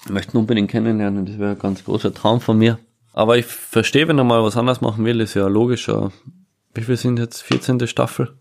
Ich 0.05 0.11
möchte 0.11 0.33
ihn 0.33 0.39
unbedingt 0.39 0.69
kennenlernen, 0.69 1.25
das 1.25 1.37
wäre 1.37 1.51
ein 1.51 1.59
ganz 1.59 1.83
großer 1.83 2.13
Traum 2.13 2.41
von 2.41 2.57
mir. 2.57 2.77
Aber 3.13 3.37
ich 3.37 3.45
verstehe, 3.45 4.07
wenn 4.07 4.17
er 4.17 4.23
mal 4.23 4.43
was 4.43 4.55
anderes 4.57 4.81
machen 4.81 5.03
will, 5.05 5.19
ist 5.19 5.33
ja 5.33 5.47
logisch. 5.47 5.87
ja. 5.87 6.09
Wie 6.73 6.81
viel 6.81 6.97
sind 6.97 7.19
jetzt? 7.19 7.41
14. 7.41 7.87
Staffel? 7.87 8.35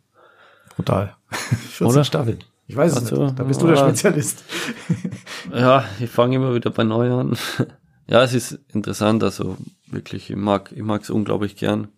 Brutal. 0.76 1.16
14 1.30 1.86
Oder? 1.86 2.04
Staffeln. 2.04 2.38
Ich 2.66 2.76
weiß 2.76 2.92
es 2.92 3.04
Ach 3.04 3.08
so. 3.08 3.24
nicht. 3.24 3.38
Da 3.38 3.44
bist 3.44 3.62
du 3.62 3.66
der. 3.66 3.76
Spezialist. 3.76 4.44
Ja, 5.52 5.84
ich 5.98 6.10
fange 6.10 6.36
immer 6.36 6.54
wieder 6.54 6.70
bei 6.70 6.84
neu 6.84 7.10
an. 7.12 7.36
ja, 8.06 8.22
es 8.22 8.34
ist 8.34 8.58
interessant, 8.74 9.22
also 9.22 9.56
wirklich, 9.86 10.28
ich 10.30 10.36
mag, 10.36 10.72
ich 10.72 10.82
mag 10.82 11.02
es 11.02 11.10
unglaublich 11.10 11.56
gern. 11.56 11.88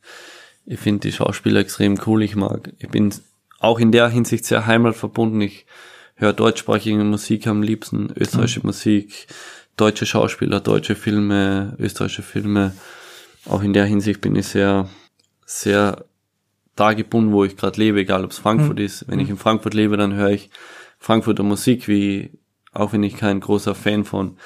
Ich 0.71 0.79
finde 0.79 1.01
die 1.01 1.13
Schauspieler 1.13 1.59
extrem 1.59 1.99
cool. 2.07 2.23
Ich 2.23 2.37
mag, 2.37 2.73
ich 2.79 2.89
bin 2.89 3.13
auch 3.59 3.81
in 3.81 3.91
der 3.91 4.09
Hinsicht 4.09 4.45
sehr 4.45 4.67
heimatverbunden. 4.67 5.41
Ich 5.41 5.67
höre 6.15 6.33
deutschsprachige 6.33 7.03
Musik 7.03 7.49
am 7.49 7.61
liebsten, 7.61 8.13
österreichische 8.15 8.65
Musik, 8.65 9.27
deutsche 9.77 10.07
Schauspieler, 10.07 10.61
deutsche 10.61 10.95
Filme, 10.95 11.75
österreichische 11.81 12.23
Filme. 12.23 12.73
Auch 13.47 13.65
in 13.65 13.73
der 13.73 13.85
Hinsicht 13.85 14.21
bin 14.21 14.37
ich 14.37 14.47
sehr, 14.47 14.89
sehr 15.45 16.05
da 16.77 16.93
gebunden, 16.93 17.33
wo 17.33 17.43
ich 17.43 17.57
gerade 17.57 17.81
lebe, 17.81 17.99
egal 17.99 18.25
ob 18.25 18.31
es 18.31 18.39
Frankfurt 18.39 18.79
ist. 18.79 19.09
Wenn 19.09 19.19
ich 19.19 19.29
in 19.29 19.39
Frankfurt 19.39 19.75
lebe, 19.75 19.97
dann 19.97 20.15
höre 20.15 20.31
ich 20.31 20.51
Frankfurter 21.01 21.43
Musik, 21.43 21.89
wie 21.89 22.31
auch 22.73 22.93
wenn 22.93 23.03
ich 23.03 23.17
kein 23.17 23.41
großer 23.41 23.75
Fan 23.75 24.05
von 24.05 24.37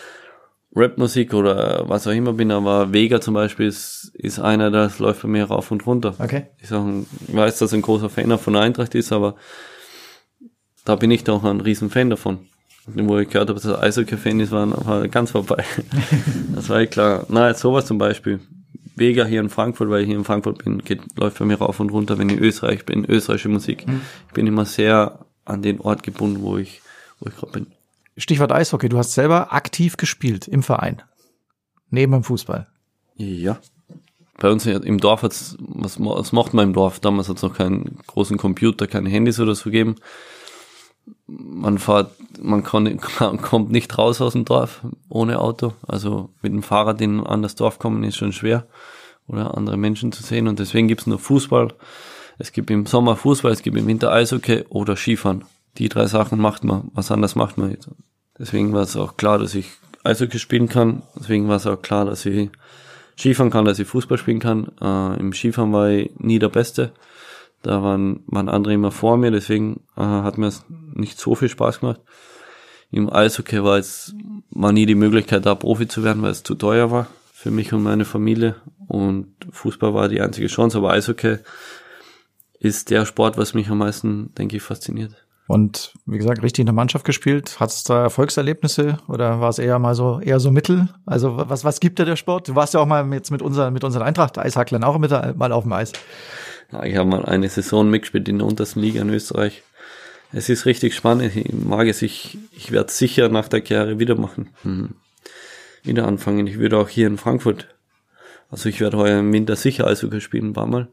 Rapmusik 0.77 1.35
oder 1.35 1.89
was 1.89 2.07
auch 2.07 2.13
immer 2.13 2.33
bin, 2.33 2.51
aber 2.51 2.93
Vega 2.93 3.21
zum 3.21 3.35
Beispiel 3.35 3.67
ist, 3.67 4.13
ist 4.15 4.41
einer, 4.41 4.71
das 4.71 4.99
läuft 4.99 5.23
bei 5.23 5.29
mir 5.29 5.45
rauf 5.45 5.71
und 5.71 5.87
runter. 5.87 6.15
Okay. 6.19 6.47
Ich, 6.61 6.69
sag, 6.69 6.85
ich 7.29 7.35
weiß, 7.35 7.59
dass 7.59 7.73
er 7.73 7.79
ein 7.79 7.83
großer 7.83 8.11
Fan 8.11 8.37
von 8.39 8.57
Eintracht 8.57 8.95
ist, 8.95 9.13
aber 9.13 9.37
da 10.85 10.97
bin 10.97 11.11
ich 11.11 11.25
doch 11.25 11.45
ein 11.45 11.61
riesen 11.61 11.91
Fan 11.91 12.11
davon. 12.11 12.41
Und 12.87 13.09
Wo 13.09 13.19
ich 13.19 13.29
gehört 13.29 13.49
habe, 13.49 13.59
dass 13.59 13.71
er 13.71 13.83
Eishockey-Fan 13.83 14.41
ist, 14.41 14.53
war, 14.53 14.87
war 14.87 15.09
ganz 15.09 15.31
vorbei. 15.31 15.65
das 16.55 16.69
war 16.69 16.81
eh 16.81 16.87
klar. 16.87 17.25
Na, 17.29 17.49
jetzt 17.49 17.61
sowas 17.61 17.87
zum 17.87 17.99
Beispiel. 17.99 18.41
Vega 18.97 19.25
hier 19.25 19.41
in 19.41 19.49
Frankfurt, 19.49 19.91
weil 19.91 20.03
ich 20.03 20.09
hier 20.09 20.17
in 20.19 20.25
Frankfurt 20.25 20.65
bin, 20.65 20.79
geht, 20.79 21.01
läuft 21.17 21.39
bei 21.39 21.45
mir 21.45 21.57
rauf 21.57 21.81
und 21.81 21.91
runter, 21.91 22.19
wenn 22.19 22.29
ich 22.29 22.37
in 22.37 22.45
Österreich 22.45 22.85
bin, 22.85 23.05
österreichische 23.05 23.49
Musik. 23.49 23.87
Ich 24.29 24.35
bin 24.35 24.47
immer 24.47 24.65
sehr 24.67 25.21
an 25.45 25.63
den 25.63 25.81
Ort 25.81 26.03
gebunden, 26.03 26.43
wo 26.43 26.59
ich, 26.59 26.81
wo 27.21 27.29
ich 27.29 27.37
gerade 27.37 27.53
bin. 27.53 27.67
Stichwort 28.17 28.53
Eishockey. 28.53 28.89
Du 28.89 28.99
hast 28.99 29.13
selber 29.13 29.53
aktiv 29.53 29.97
gespielt 29.97 30.47
im 30.49 30.63
Verein. 30.63 31.03
Neben 31.91 32.13
dem 32.13 32.25
Fußball. 32.25 32.67
Ja. 33.17 33.59
Bei 34.39 34.51
uns 34.51 34.67
im 34.67 34.99
Dorf 34.99 35.23
hat's, 35.23 35.57
was, 35.59 35.99
was 36.01 36.33
macht 36.33 36.55
man 36.55 36.69
im 36.69 36.73
Dorf? 36.73 36.99
Damals 37.01 37.29
hat's 37.29 37.43
noch 37.43 37.55
keinen 37.55 37.99
großen 38.07 38.37
Computer, 38.37 38.87
keine 38.87 39.09
Handys 39.09 39.39
oder 39.39 39.55
so 39.55 39.65
gegeben. 39.65 39.97
Man 41.27 41.79
fährt, 41.79 42.11
man 42.41 42.65
kann, 42.65 42.97
kann, 43.01 43.41
kommt 43.41 43.71
nicht 43.71 43.97
raus 43.97 44.21
aus 44.21 44.33
dem 44.33 44.45
Dorf 44.45 44.83
ohne 45.09 45.41
Auto. 45.41 45.75
Also 45.87 46.31
mit 46.43 46.53
dem 46.53 46.63
Fahrrad 46.63 47.01
in, 47.01 47.25
an 47.25 47.43
das 47.43 47.55
Dorf 47.55 47.79
kommen 47.79 48.03
ist 48.03 48.17
schon 48.17 48.33
schwer. 48.33 48.67
Oder 49.27 49.57
andere 49.57 49.77
Menschen 49.77 50.13
zu 50.13 50.23
sehen. 50.23 50.49
Und 50.49 50.59
deswegen 50.59 50.89
gibt's 50.89 51.07
nur 51.07 51.19
Fußball. 51.19 51.69
Es 52.39 52.53
gibt 52.53 52.71
im 52.71 52.87
Sommer 52.87 53.17
Fußball, 53.17 53.53
es 53.53 53.63
gibt 53.63 53.77
im 53.77 53.87
Winter 53.87 54.13
Eishockey 54.13 54.65
oder 54.69 54.97
Skifahren. 54.97 55.45
Die 55.79 55.89
drei 55.89 56.07
Sachen 56.07 56.41
macht 56.41 56.65
man. 56.65 56.91
Was 56.95 57.11
anderes 57.11 57.35
macht 57.35 57.59
man 57.59 57.71
nicht. 57.71 57.89
Deswegen 58.39 58.73
war 58.73 58.83
es 58.83 58.97
auch 58.97 59.17
klar, 59.17 59.39
dass 59.39 59.55
ich 59.55 59.71
Eishockey 60.05 60.39
spielen 60.39 60.69
kann. 60.69 61.03
Deswegen 61.17 61.49
war 61.49 61.57
es 61.57 61.67
auch 61.67 61.83
klar, 61.83 62.05
dass 62.05 62.27
ich 62.27 62.51
Skifahren 63.19 63.51
kann, 63.51 63.65
dass 63.65 63.79
ich 63.79 63.89
Fußball 63.89 64.19
spielen 64.19 64.41
kann. 64.41 64.71
Äh, 64.81 65.21
Im 65.21 65.33
Skifahren 65.33 65.73
war 65.73 65.89
ich 65.91 66.11
nie 66.19 66.39
der 66.39 66.49
Beste. 66.49 66.93
Da 67.63 67.83
waren, 67.83 68.23
waren 68.27 68.49
andere 68.49 68.75
immer 68.75 68.91
vor 68.91 69.17
mir, 69.17 69.31
deswegen 69.31 69.81
äh, 69.97 70.03
hat 70.03 70.37
mir 70.37 70.49
es 70.49 70.65
nicht 70.69 71.19
so 71.19 71.35
viel 71.35 71.49
Spaß 71.49 71.81
gemacht. 71.81 72.01
Im 72.91 73.11
Eishockey 73.11 73.65
war 73.65 73.79
es 73.79 74.15
war 74.51 74.73
nie 74.73 74.87
die 74.87 74.95
Möglichkeit, 74.95 75.47
da 75.47 75.55
Profi 75.55 75.89
zu 75.89 76.05
werden, 76.05 76.23
weil 76.23 76.31
es 76.31 76.43
zu 76.43 76.55
teuer 76.55 76.91
war 76.91 77.09
für 77.33 77.51
mich 77.51 77.73
und 77.73 77.83
meine 77.83 78.05
Familie. 78.05 78.57
Und 78.87 79.35
Fußball 79.51 79.95
war 79.95 80.09
die 80.09 80.21
einzige 80.21 80.47
Chance, 80.47 80.79
aber 80.79 80.93
Eishockey 80.93 81.39
ist 82.59 82.91
der 82.91 83.07
Sport, 83.07 83.39
was 83.39 83.55
mich 83.55 83.69
am 83.69 83.79
meisten, 83.79 84.35
denke 84.35 84.57
ich, 84.57 84.63
fasziniert. 84.63 85.24
Und 85.47 85.93
wie 86.07 86.17
gesagt, 86.17 86.43
richtig 86.43 86.61
in 86.61 86.67
der 86.67 86.75
Mannschaft 86.75 87.05
gespielt. 87.05 87.61
Hat 87.61 87.69
es 87.69 87.85
da 87.85 88.03
Erfolgserlebnisse 88.03 88.97
oder 89.09 89.41
war 89.41 89.51
es 89.51 89.59
eher 89.59 89.79
mal 89.79 89.95
so 89.95 90.21
eher 90.21 90.41
so 90.41 90.51
Mittel? 90.51 90.89
Also 91.05 91.37
was 91.37 91.65
was 91.65 91.81
gibt 91.81 91.99
dir 91.99 92.07
der 92.07 92.17
Sport? 92.17 92.49
Du 92.49 92.55
warst 92.55 92.73
ja 92.73 92.81
auch 92.81 92.87
mal 92.87 93.07
jetzt 93.13 93.31
mit 93.31 93.43
unseren 93.43 93.75
mit 93.75 93.85
unseren 93.85 94.03
Eintracht 94.03 94.39
Eishacklern 94.39 94.85
auch 94.85 94.99
mit 94.99 95.11
mal 95.37 95.53
auf 95.53 95.65
dem 95.65 95.73
Eis. 95.73 95.93
Ja, 96.73 96.83
ich 96.85 96.97
habe 96.97 97.09
mal 97.09 97.25
eine 97.27 97.49
Saison 97.49 97.91
mitgespielt 97.91 98.29
in 98.29 98.39
der 98.39 98.47
untersten 98.47 98.81
Liga 98.81 99.03
in 99.03 99.11
Österreich. 99.11 99.63
Es 100.33 100.49
ist 100.49 100.67
richtig 100.67 100.95
spannend. 100.95 101.37
Ich 101.37 101.53
mag 101.53 101.87
es. 101.87 102.03
Ich, 102.03 102.39
ich 102.51 102.73
werde 102.73 102.91
sicher 102.91 103.29
nach 103.29 103.49
der 103.49 103.61
Karriere 103.61 103.99
wieder 104.01 104.17
machen. 104.17 104.51
Hm. 104.63 104.95
Wieder 105.85 106.09
anfangen. 106.09 106.47
Ich 106.47 106.59
würde 106.59 106.79
auch 106.79 106.89
hier 106.89 107.07
in 107.07 107.19
Frankfurt. 107.19 107.69
Also 108.51 108.69
ich 108.69 108.81
werde 108.81 108.97
heuer 108.97 109.21
im 109.21 109.33
Winter 109.33 109.55
sicher 109.57 109.87
Eishockey 109.87 110.21
spielen, 110.21 110.49
ein 110.49 110.53
paar 110.53 110.67
Mal. 110.67 110.89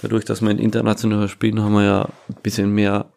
Dadurch, 0.00 0.24
dass 0.24 0.40
wir 0.40 0.50
international 0.50 1.28
spielen, 1.28 1.60
haben 1.60 1.74
wir 1.74 1.84
ja 1.84 2.08
ein 2.28 2.36
bisschen 2.42 2.70
mehr 2.70 3.12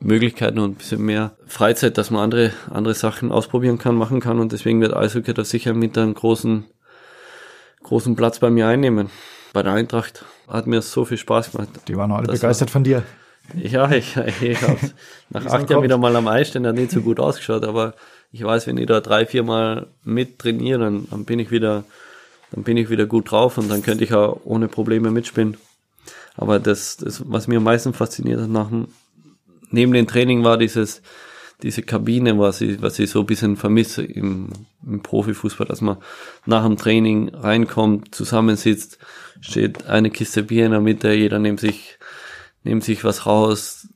Möglichkeiten 0.00 0.58
und 0.58 0.72
ein 0.72 0.74
bisschen 0.74 1.04
mehr 1.04 1.32
Freizeit, 1.46 1.98
dass 1.98 2.10
man 2.10 2.22
andere, 2.22 2.52
andere 2.70 2.94
Sachen 2.94 3.32
ausprobieren 3.32 3.78
kann, 3.78 3.96
machen 3.96 4.20
kann. 4.20 4.38
Und 4.38 4.52
deswegen 4.52 4.80
wird 4.80 4.94
Eishockey 4.94 5.34
da 5.34 5.44
sicher 5.44 5.74
mit 5.74 5.98
einem 5.98 6.14
großen, 6.14 6.64
großen 7.82 8.14
Platz 8.14 8.38
bei 8.38 8.50
mir 8.50 8.68
einnehmen. 8.68 9.10
Bei 9.52 9.62
der 9.62 9.72
Eintracht 9.72 10.24
hat 10.46 10.66
mir 10.66 10.82
so 10.82 11.04
viel 11.04 11.18
Spaß 11.18 11.52
gemacht. 11.52 11.68
Die 11.88 11.96
waren 11.96 12.12
alle 12.12 12.28
begeistert 12.28 12.70
von 12.70 12.84
dir. 12.84 13.02
Ja, 13.54 13.90
ich, 13.90 14.16
ich 14.42 14.62
hab's 14.62 14.94
nach 15.30 15.46
acht 15.46 15.70
Jahren 15.70 15.82
wieder 15.82 15.98
mal 15.98 16.14
am 16.14 16.28
Eis 16.28 16.48
stehen, 16.48 16.66
hat 16.66 16.74
nicht 16.74 16.90
so 16.90 17.00
gut 17.00 17.18
ausgeschaut, 17.18 17.64
aber 17.64 17.94
ich 18.30 18.44
weiß, 18.44 18.66
wenn 18.66 18.76
ich 18.76 18.86
da 18.86 19.00
drei, 19.00 19.24
vier 19.24 19.42
Mal 19.42 19.86
mit 20.04 20.38
trainiere, 20.38 20.80
dann, 20.80 21.08
dann 21.10 21.24
bin 21.24 21.38
ich 21.38 21.50
wieder, 21.50 21.84
dann 22.52 22.62
bin 22.62 22.76
ich 22.76 22.90
wieder 22.90 23.06
gut 23.06 23.30
drauf 23.30 23.56
und 23.56 23.70
dann 23.70 23.82
könnte 23.82 24.04
ich 24.04 24.12
auch 24.12 24.40
ohne 24.44 24.68
Probleme 24.68 25.10
mitspielen. 25.10 25.56
Aber 26.36 26.60
das, 26.60 26.98
das 26.98 27.22
was 27.26 27.48
mir 27.48 27.56
am 27.56 27.64
meisten 27.64 27.94
fasziniert 27.94 28.40
hat 28.40 28.50
nach 28.50 28.68
dem, 28.68 28.88
neben 29.70 29.92
dem 29.92 30.06
Training 30.06 30.44
war 30.44 30.58
dieses, 30.58 31.02
diese 31.62 31.82
Kabine, 31.82 32.38
was 32.38 32.60
ich, 32.60 32.80
was 32.82 32.98
ich 32.98 33.10
so 33.10 33.20
ein 33.20 33.26
bisschen 33.26 33.56
vermisse 33.56 34.02
im, 34.02 34.50
im 34.86 35.02
Profifußball, 35.02 35.66
dass 35.66 35.80
man 35.80 35.98
nach 36.46 36.64
dem 36.64 36.76
Training 36.76 37.30
reinkommt, 37.34 38.14
zusammensitzt, 38.14 38.98
steht 39.40 39.86
eine 39.86 40.10
Kiste 40.10 40.42
Bier 40.42 40.66
in 40.66 40.72
der 40.72 40.80
Mitte, 40.80 41.12
jeder 41.12 41.38
nimmt 41.38 41.60
sich 41.60 41.98
nehmt 42.64 42.84
sich 42.84 43.04
was 43.04 43.26
raus, 43.26 43.88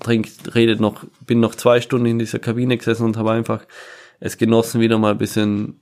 trinkt, 0.00 0.54
redet 0.54 0.80
noch, 0.80 1.04
bin 1.26 1.40
noch 1.40 1.54
zwei 1.54 1.80
Stunden 1.80 2.06
in 2.06 2.18
dieser 2.18 2.38
Kabine 2.38 2.76
gesessen 2.76 3.04
und 3.04 3.16
habe 3.16 3.32
einfach 3.32 3.64
es 4.20 4.36
genossen, 4.36 4.80
wieder 4.80 4.98
mal 4.98 5.12
ein 5.12 5.18
bisschen 5.18 5.80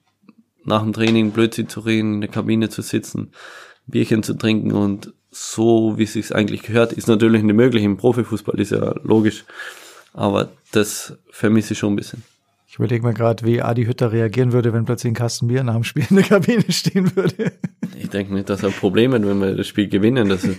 nach 0.65 0.83
dem 0.83 0.93
Training 0.93 1.31
Blödsinn 1.33 1.69
zu 1.69 1.81
reden, 1.81 2.15
in 2.15 2.21
der 2.23 2.31
Kabine 2.31 2.69
zu 2.69 2.83
sitzen, 2.83 3.33
Bierchen 3.87 4.23
zu 4.23 4.35
trinken 4.35 4.73
und 4.73 5.13
so, 5.39 5.99
wie 5.99 6.05
es 6.05 6.13
sich 6.15 6.35
eigentlich 6.35 6.63
gehört, 6.63 6.93
ist 6.93 7.09
natürlich 7.09 7.43
nicht 7.43 7.55
möglich. 7.55 7.83
Im 7.85 7.97
Profifußball 7.97 8.59
ist 8.61 8.71
ja 8.73 8.95
logisch. 9.03 9.45
Aber 10.13 10.49
das 10.73 11.15
vermisse 11.31 11.75
ich 11.75 11.79
schon 11.79 11.93
ein 11.93 11.97
bisschen. 11.97 12.23
Ich 12.69 12.77
überlege 12.77 13.07
mir 13.07 13.15
gerade, 13.15 13.45
wie 13.47 13.63
Adi 13.63 13.85
Hütter 13.87 14.13
reagieren 14.13 14.53
würde, 14.53 14.73
wenn 14.73 14.85
plötzlich 14.85 15.11
ein 15.11 15.15
Kasten 15.15 15.49
Bier 15.49 15.63
nach 15.63 15.75
dem 15.75 15.85
Spiel 15.85 16.07
in 16.11 16.17
der 16.17 16.25
Kabine 16.25 16.65
stehen 16.71 17.15
würde. 17.17 17.53
Ich 17.99 18.09
denke 18.11 18.35
nicht, 18.35 18.49
dass 18.51 18.63
er 18.63 18.71
Probleme 18.71 19.17
hat, 19.17 19.27
wenn 19.27 19.41
wir 19.41 19.55
das 19.55 19.67
Spiel 19.69 19.89
gewinnen. 19.89 20.29
Das 20.29 20.45
ist, 20.45 20.59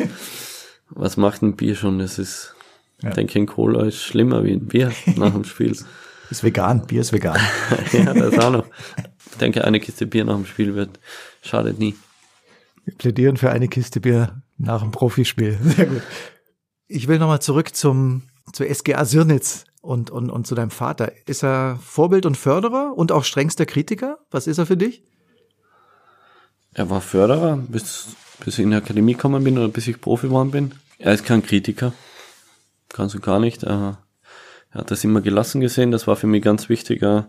was 0.89 1.17
macht 1.17 1.41
ein 1.41 1.55
Bier 1.55 1.75
schon? 1.75 1.99
Das 1.99 2.17
ist, 2.17 2.53
Ja. 3.01 3.09
ich 3.09 3.15
denke, 3.15 3.37
ein 3.39 3.45
Cola 3.45 3.85
ist 3.85 4.01
schlimmer 4.01 4.43
wie 4.43 4.53
ein 4.53 4.65
Bier 4.67 4.91
nach 5.15 5.33
dem 5.33 5.43
Spiel. 5.43 5.75
Ist 6.29 6.43
vegan, 6.43 6.85
Bier 6.87 7.01
ist 7.01 7.13
vegan. 7.13 7.39
ja, 7.93 8.13
das 8.13 8.37
auch 8.39 8.51
noch. 8.51 8.65
Ich 9.31 9.37
denke, 9.37 9.63
eine 9.65 9.79
Kiste 9.79 10.05
Bier 10.07 10.25
nach 10.25 10.35
dem 10.35 10.45
Spiel 10.45 10.75
wird, 10.75 10.99
schadet 11.41 11.77
nie. 11.79 11.95
Wir 12.85 12.95
plädieren 12.95 13.37
für 13.37 13.51
eine 13.51 13.67
Kiste 13.67 13.99
Bier 13.99 14.41
nach 14.57 14.81
dem 14.81 14.91
Profispiel. 14.91 15.57
Sehr 15.63 15.85
gut. 15.87 16.01
Ich 16.87 17.07
will 17.07 17.19
nochmal 17.19 17.41
zurück 17.41 17.75
zum, 17.75 18.23
zur 18.53 18.73
SGA 18.73 19.05
Sirnitz 19.05 19.65
und, 19.81 20.09
und, 20.09 20.29
und 20.29 20.47
zu 20.47 20.55
deinem 20.55 20.71
Vater. 20.71 21.11
Ist 21.27 21.43
er 21.43 21.79
Vorbild 21.81 22.25
und 22.25 22.37
Förderer 22.37 22.93
und 22.95 23.11
auch 23.11 23.23
strengster 23.23 23.65
Kritiker? 23.65 24.19
Was 24.31 24.47
ist 24.47 24.57
er 24.57 24.65
für 24.65 24.77
dich? 24.77 25.03
Er 26.73 26.89
war 26.89 27.01
Förderer, 27.01 27.57
bis, 27.57 28.07
bis 28.43 28.57
ich 28.57 28.63
in 28.63 28.71
die 28.71 28.77
Akademie 28.77 29.13
gekommen 29.13 29.43
bin 29.43 29.57
oder 29.57 29.67
bis 29.67 29.87
ich 29.87 29.99
Profi 29.99 30.27
geworden 30.27 30.51
bin. 30.51 30.73
Er 30.99 31.13
ist 31.13 31.25
kein 31.25 31.43
Kritiker. 31.43 31.93
Ganz 32.89 33.15
und 33.15 33.23
gar 33.23 33.39
nicht. 33.39 33.63
Er 33.63 33.97
hat 34.71 34.91
das 34.91 35.03
immer 35.03 35.21
gelassen 35.21 35.61
gesehen, 35.61 35.91
das 35.91 36.07
war 36.07 36.15
für 36.15 36.27
mich 36.27 36.43
ganz 36.43 36.69
wichtig. 36.69 37.01
Äh, 37.01 37.23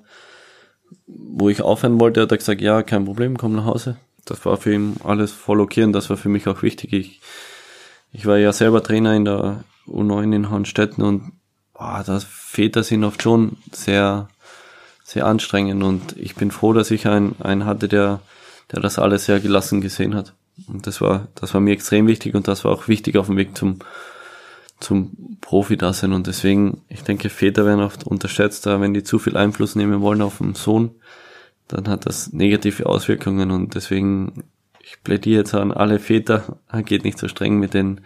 wo 1.07 1.49
ich 1.49 1.63
aufhören 1.63 2.01
wollte, 2.01 2.23
hat 2.23 2.33
er 2.33 2.39
gesagt, 2.39 2.61
ja, 2.61 2.83
kein 2.83 3.05
Problem, 3.05 3.37
komm 3.37 3.55
nach 3.55 3.65
Hause. 3.65 3.97
Das 4.31 4.45
war 4.45 4.57
für 4.57 4.75
ihn 4.75 4.97
alles 5.05 5.33
voll 5.33 5.61
okay 5.61 5.85
und 5.85 5.93
das 5.93 6.11
war 6.11 6.17
für 6.17 6.29
mich 6.29 6.47
auch 6.49 6.63
wichtig. 6.63 6.93
Ich, 6.93 7.21
ich 8.13 8.27
war 8.27 8.39
ja 8.39 8.53
selber 8.53 8.83
Trainer 8.83 9.15
in 9.15 9.25
der 9.25 9.65
U9 9.87 10.35
in 10.35 10.51
Hornstetten 10.51 11.03
und 11.05 11.33
boah, 11.73 12.03
das 12.05 12.25
Väter 12.25 12.83
sind 12.83 13.05
oft 13.05 13.23
schon 13.23 13.57
sehr, 13.73 14.29
sehr 15.05 15.27
anstrengend 15.27 15.83
und 15.83 16.17
ich 16.17 16.35
bin 16.35 16.51
froh, 16.51 16.73
dass 16.73 16.91
ich 16.91 17.07
einen, 17.07 17.37
einen 17.41 17.65
hatte, 17.65 17.89
der, 17.89 18.21
der 18.73 18.81
das 18.81 18.99
alles 18.99 19.25
sehr 19.25 19.41
gelassen 19.41 19.81
gesehen 19.81 20.15
hat. 20.15 20.35
Und 20.67 20.87
das 20.87 21.01
war, 21.01 21.29
das 21.37 21.55
war 21.55 21.61
mir 21.61 21.73
extrem 21.73 22.07
wichtig 22.07 22.35
und 22.35 22.49
das 22.49 22.65
war 22.65 22.73
auch 22.73 22.89
wichtig 22.89 23.17
auf 23.17 23.27
dem 23.27 23.37
Weg 23.37 23.57
zum, 23.57 23.79
zum 24.81 25.39
Profi 25.41 25.77
da 25.77 25.93
sein. 25.93 26.13
Und 26.13 26.27
deswegen, 26.27 26.83
ich 26.89 27.03
denke, 27.03 27.31
Väter 27.31 27.65
werden 27.65 27.81
oft 27.81 28.05
unterschätzt, 28.05 28.67
wenn 28.67 28.93
die 28.93 29.05
zu 29.05 29.19
viel 29.19 29.37
Einfluss 29.37 29.77
nehmen 29.77 30.01
wollen 30.01 30.21
auf 30.21 30.39
den 30.39 30.55
Sohn, 30.55 30.97
dann 31.69 31.89
hat 31.89 32.07
das 32.07 32.33
negative 32.33 32.87
Auswirkungen 32.87 33.51
und 33.51 33.75
deswegen, 33.75 34.45
ich 34.81 35.03
plädiere 35.03 35.41
jetzt 35.41 35.55
an 35.55 35.73
alle 35.73 35.99
Väter, 35.99 36.59
geht 36.85 37.05
nicht 37.05 37.19
so 37.19 37.29
streng 37.29 37.59
mit 37.59 37.75
den, 37.75 38.01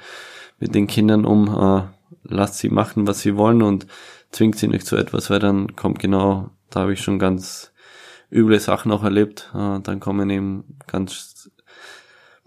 mit 0.59 0.75
den 0.75 0.87
Kindern 0.87 1.25
um, 1.25 1.49
äh, 1.49 1.83
lasst 2.25 2.59
sie 2.59 2.69
machen, 2.69 3.07
was 3.07 3.21
sie 3.21 3.37
wollen 3.37 3.63
und 3.63 3.87
zwingt 4.31 4.59
sie 4.59 4.69
nicht 4.69 4.87
zu 4.87 4.97
etwas, 4.97 5.31
weil 5.31 5.39
dann 5.39 5.77
kommt 5.77 5.99
genau, 5.99 6.51
da 6.71 6.81
habe 6.81 6.93
ich 6.93 7.03
schon 7.03 7.19
ganz 7.19 7.73
üble 8.31 8.59
Sachen 8.61 8.93
auch 8.93 9.05
erlebt, 9.05 9.51
äh, 9.55 9.81
dann 9.81 10.01
kommen 10.01 10.29
eben 10.31 10.79
ganz 10.87 11.51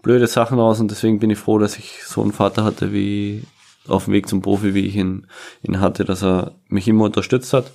blöde 0.02 0.26
Sachen 0.26 0.58
raus 0.58 0.80
und 0.80 0.90
deswegen 0.90 1.18
bin 1.18 1.30
ich 1.30 1.38
froh, 1.38 1.58
dass 1.58 1.78
ich 1.78 2.04
so 2.04 2.22
einen 2.22 2.32
Vater 2.32 2.62
hatte 2.64 2.92
wie 2.92 3.42
auf 3.88 4.04
dem 4.04 4.14
Weg 4.14 4.28
zum 4.28 4.42
Profi, 4.42 4.74
wie 4.74 4.86
ich 4.86 4.96
ihn, 4.96 5.26
ihn 5.62 5.80
hatte, 5.80 6.04
dass 6.04 6.22
er 6.22 6.54
mich 6.68 6.88
immer 6.88 7.04
unterstützt 7.04 7.52
hat, 7.52 7.72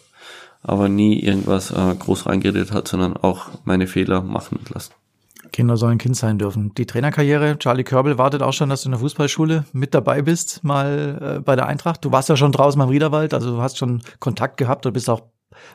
aber 0.64 0.90
nie 0.90 1.20
irgendwas 1.20 1.72
äh, 1.72 1.96
groß 1.98 2.28
reingeredet 2.28 2.72
hat, 2.72 2.88
sondern 2.88 3.18
auch 3.18 3.48
meine 3.66 3.88
Fehler 3.88 4.22
machen 4.22 4.60
lassen. 4.70 4.94
Kinder 5.52 5.76
sollen 5.76 5.98
Kind 5.98 6.16
sein 6.16 6.38
dürfen. 6.38 6.74
Die 6.76 6.86
Trainerkarriere, 6.86 7.58
Charlie 7.60 7.84
Körbel 7.84 8.18
wartet 8.18 8.42
auch 8.42 8.54
schon, 8.54 8.70
dass 8.70 8.84
du 8.84 8.88
in 8.88 8.92
der 8.92 9.00
Fußballschule 9.00 9.66
mit 9.74 9.94
dabei 9.94 10.22
bist, 10.22 10.64
mal 10.64 11.38
äh, 11.38 11.40
bei 11.42 11.56
der 11.56 11.68
Eintracht. 11.68 12.06
Du 12.06 12.12
warst 12.12 12.30
ja 12.30 12.38
schon 12.38 12.52
draußen 12.52 12.80
beim 12.80 12.90
Riederwald, 12.90 13.34
also 13.34 13.56
du 13.56 13.62
hast 13.62 13.78
schon 13.78 14.02
Kontakt 14.20 14.58
gehabt 14.58 14.86
und 14.86 14.94
bist 14.94 15.10
auch 15.10 15.24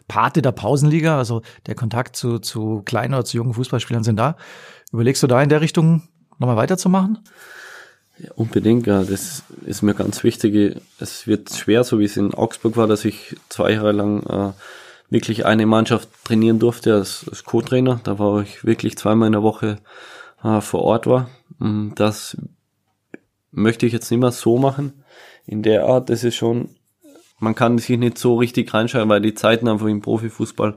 Pate 0.09 0.41
der 0.41 0.53
Pausenliga, 0.53 1.19
also 1.19 1.43
der 1.67 1.75
Kontakt 1.75 2.17
zu, 2.17 2.39
zu 2.39 2.83
kleinen 2.85 3.15
oder 3.15 3.25
zu 3.25 3.37
jungen 3.37 3.55
Fußballspielern 3.55 4.05
sind 4.05 4.17
da. 4.17 4.37
Überlegst 4.93 5.23
du 5.23 5.27
da 5.27 5.43
in 5.43 5.51
der 5.51 5.61
Richtung 5.61 6.03
nochmal 6.39 6.57
weiterzumachen? 6.57 7.19
Ja, 8.19 8.31
unbedingt, 8.35 8.87
ja. 8.87 9.03
Das 9.05 9.43
ist 9.65 9.83
mir 9.83 9.95
ganz 9.95 10.25
wichtig. 10.25 10.81
Es 10.99 11.27
wird 11.27 11.53
schwer, 11.53 11.85
so 11.85 11.99
wie 11.99 12.05
es 12.05 12.17
in 12.17 12.35
Augsburg 12.35 12.77
war, 12.77 12.87
dass 12.87 13.05
ich 13.05 13.37
zwei 13.49 13.73
Jahre 13.73 13.93
lang 13.93 14.23
äh, 14.25 14.53
wirklich 15.11 15.45
eine 15.47 15.67
Mannschaft 15.67 16.09
trainieren 16.25 16.59
durfte 16.59 16.95
als, 16.95 17.27
als 17.29 17.45
Co-Trainer. 17.45 18.01
Da 18.05 18.19
war 18.19 18.43
ich 18.43 18.65
wirklich 18.65 18.97
zweimal 18.97 19.27
in 19.27 19.33
der 19.33 19.43
Woche 19.43 19.79
äh, 20.43 20.61
vor 20.61 20.83
Ort 20.83 21.07
war. 21.07 21.31
Das 21.95 22.37
möchte 23.51 23.87
ich 23.87 23.93
jetzt 23.93 24.11
nicht 24.11 24.21
mehr 24.21 24.33
so 24.33 24.59
machen. 24.59 25.05
In 25.47 25.63
der 25.63 25.87
Art, 25.87 26.11
das 26.11 26.25
ist 26.25 26.35
schon, 26.35 26.71
man 27.39 27.55
kann 27.55 27.79
sich 27.79 27.99
nicht 27.99 28.19
so 28.19 28.37
richtig 28.37 28.73
reinschauen, 28.75 29.09
weil 29.09 29.21
die 29.21 29.35
Zeiten 29.35 29.69
einfach 29.69 29.87
im 29.87 30.03
Profifußball 30.03 30.77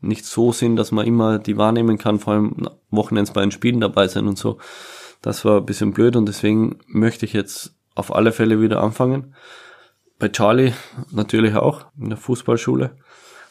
nicht 0.00 0.24
so 0.24 0.52
sind, 0.52 0.76
dass 0.76 0.92
man 0.92 1.06
immer 1.06 1.38
die 1.38 1.56
wahrnehmen 1.56 1.98
kann, 1.98 2.18
vor 2.18 2.34
allem 2.34 2.68
Wochenends 2.90 3.32
bei 3.32 3.42
den 3.42 3.50
Spielen 3.50 3.80
dabei 3.80 4.08
sein 4.08 4.26
und 4.26 4.38
so. 4.38 4.58
Das 5.22 5.44
war 5.44 5.58
ein 5.58 5.66
bisschen 5.66 5.92
blöd 5.92 6.16
und 6.16 6.26
deswegen 6.26 6.78
möchte 6.86 7.26
ich 7.26 7.32
jetzt 7.32 7.74
auf 7.94 8.14
alle 8.14 8.32
Fälle 8.32 8.60
wieder 8.60 8.82
anfangen. 8.82 9.34
Bei 10.18 10.28
Charlie 10.28 10.72
natürlich 11.10 11.54
auch 11.54 11.86
in 11.98 12.10
der 12.10 12.18
Fußballschule. 12.18 12.92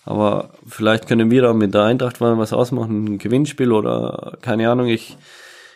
Aber 0.06 0.52
vielleicht 0.66 1.08
können 1.08 1.30
wir 1.30 1.42
da 1.44 1.54
mit 1.54 1.74
der 1.74 1.84
Eintracht 1.84 2.20
mal 2.22 2.38
was 2.38 2.54
ausmachen, 2.54 3.06
ein 3.06 3.18
Gewinnspiel 3.18 3.72
oder 3.72 4.38
keine 4.42 4.70
Ahnung. 4.70 4.88
Ich, 4.88 5.18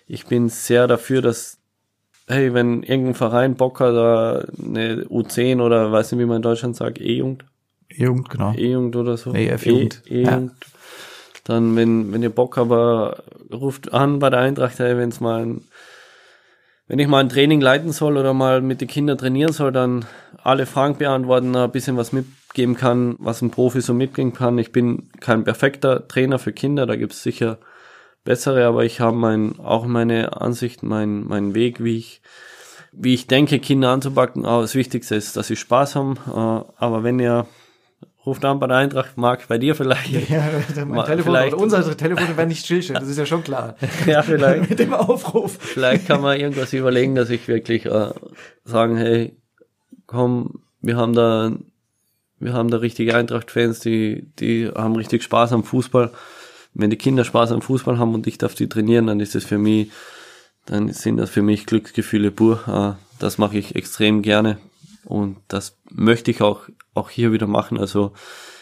ich 0.08 0.26
bin 0.26 0.50
sehr 0.50 0.88
dafür, 0.88 1.22
dass, 1.22 1.60
hey, 2.28 2.54
wenn 2.54 2.84
irgendein 2.84 3.16
Verein 3.16 3.56
Bock 3.56 3.80
hat, 3.80 3.94
eine 3.94 5.04
U10 5.04 5.62
oder 5.62 5.92
weiß 5.92 6.12
nicht, 6.12 6.22
wie 6.22 6.26
man 6.26 6.38
in 6.38 6.42
Deutschland 6.42 6.76
sagt, 6.76 7.00
E-Jugend. 7.00 7.46
E-Jugund, 7.90 8.30
genau. 8.30 8.54
E-Jugend 8.54 8.96
oder 8.96 9.18
so. 9.18 9.34
EF-Jugend. 9.34 10.02
E-Jugend. 10.08 10.52
Ja. 10.52 10.68
Dann, 11.44 11.76
wenn, 11.76 12.14
wenn 12.14 12.24
ihr 12.24 12.30
Bock 12.30 12.58
habt, 12.58 12.72
ruft 13.52 13.94
an 13.94 14.20
bei 14.20 14.30
der 14.30 14.40
Eintracht, 14.40 14.80
hey, 14.80 14.98
wenn 14.98 15.10
es 15.10 15.20
mal 15.20 15.44
ein 15.44 15.62
wenn 16.94 17.00
ich 17.00 17.08
mal 17.08 17.22
ein 17.22 17.30
Training 17.30 17.60
leiten 17.60 17.92
soll 17.92 18.18
oder 18.18 18.36
mal 18.36 18.62
mit 18.62 18.80
den 18.80 18.88
Kindern 18.88 19.18
trainieren 19.18 19.52
soll, 19.52 19.72
dann 19.72 20.06
alle 20.44 20.68
Fragen 20.68 21.00
beantworten, 21.00 21.56
ein 21.56 21.72
bisschen 21.72 21.98
was 21.98 22.14
mitgeben 22.14 22.76
kann, 22.76 23.16
was 23.18 23.42
ein 23.42 23.50
Profi 23.50 23.82
so 23.82 23.96
mitgeben 23.96 24.34
kann. 24.34 24.60
Ich 24.60 24.72
bin 24.72 25.10
kein 25.20 25.44
perfekter 25.44 26.08
Trainer 26.08 26.38
für 26.38 26.54
Kinder, 26.54 26.86
da 26.86 26.96
gibt 26.96 27.14
es 27.14 27.24
sicher 27.24 27.58
bessere, 28.24 28.68
aber 28.68 28.86
ich 28.86 29.00
habe 29.00 29.18
mein, 29.18 29.58
auch 29.58 29.88
meine 29.88 30.40
Ansicht, 30.40 30.84
mein, 30.84 31.24
mein 31.24 31.56
Weg, 31.56 31.84
wie 31.84 31.98
ich, 31.98 32.22
wie 32.92 33.16
ich 33.16 33.26
denke, 33.26 33.58
Kinder 33.58 33.90
anzupacken. 33.90 34.46
Aber 34.46 34.62
das 34.62 34.76
Wichtigste 34.76 35.16
ist, 35.16 35.36
dass 35.36 35.48
sie 35.48 35.56
Spaß 35.56 35.96
haben. 35.96 36.18
Äh, 36.28 36.32
aber 36.78 37.04
wenn 37.04 37.18
ihr 37.18 37.48
ruft 38.26 38.46
an 38.46 38.60
bei 38.60 38.68
der 38.68 38.78
Eintracht, 38.78 39.18
Marc, 39.18 39.48
bei 39.48 39.58
dir 39.58 39.76
vielleicht. 39.76 40.30
Ja, 40.30 40.44
mein 40.86 41.06
Telefon, 41.06 41.34
vielleicht. 41.34 41.54
unser 41.56 41.98
Telefon 41.98 42.38
werden 42.38 42.50
nicht 42.50 42.66
stillstehen, 42.66 43.00
das 43.00 43.10
ist 43.10 43.18
ja 43.18 43.26
schon 43.26 43.44
klar. 43.44 43.76
ja, 44.06 44.22
vielleicht. 44.22 44.70
Mit 44.70 44.80
dem 44.80 44.94
Aufruf. 44.94 45.58
Vielleicht 45.60 46.08
kann 46.08 46.22
man 46.22 46.40
irgendwas 46.40 46.74
überlegen, 46.74 47.16
dass 47.16 47.30
ich 47.30 47.48
wirklich 47.48 47.86
äh, 47.86 48.12
sagen, 48.64 48.98
hey, 48.98 49.36
komm, 50.08 50.62
wir 50.82 50.98
haben 50.98 51.14
da, 51.14 51.52
wir 52.40 52.54
haben 52.54 52.70
da 52.70 52.78
richtige 52.78 53.16
Eintracht-Fans, 53.16 53.80
die, 53.80 54.28
die 54.40 54.70
haben 54.70 54.96
richtig 54.96 55.24
Spaß 55.24 55.54
am 55.54 55.64
Fußball. 55.64 56.12
Wenn 56.74 56.90
die 56.90 56.98
Kinder 56.98 57.24
Spaß 57.24 57.52
am 57.52 57.62
Fußball 57.62 58.00
haben 58.00 58.16
und 58.16 58.26
ich 58.26 58.38
darf 58.38 58.56
die 58.56 58.68
trainieren, 58.68 59.08
dann 59.08 59.20
ist 59.20 59.36
das 59.36 59.44
für 59.44 59.58
mich, 59.58 59.92
dann 60.66 60.92
sind 60.92 61.18
das 61.18 61.30
für 61.30 61.42
mich 61.42 61.66
Glücksgefühle 61.66 62.32
pur. 62.32 62.98
Äh, 62.98 63.22
das 63.22 63.38
mache 63.38 63.58
ich 63.58 63.76
extrem 63.76 64.22
gerne. 64.22 64.58
Und 65.06 65.38
das 65.48 65.78
möchte 65.90 66.32
ich 66.32 66.42
auch, 66.42 66.68
auch 66.94 67.10
hier 67.10 67.32
wieder 67.32 67.48
machen. 67.48 67.80
Also 67.80 68.14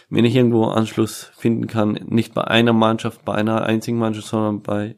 wenn 0.09 0.25
ich 0.25 0.36
irgendwo 0.36 0.65
Anschluss 0.65 1.32
finden 1.38 1.67
kann, 1.67 1.93
nicht 2.07 2.34
bei 2.34 2.43
einer 2.43 2.73
Mannschaft, 2.73 3.23
bei 3.23 3.34
einer 3.34 3.63
einzigen 3.63 3.97
Mannschaft, 3.97 4.27
sondern 4.27 4.61
bei 4.61 4.97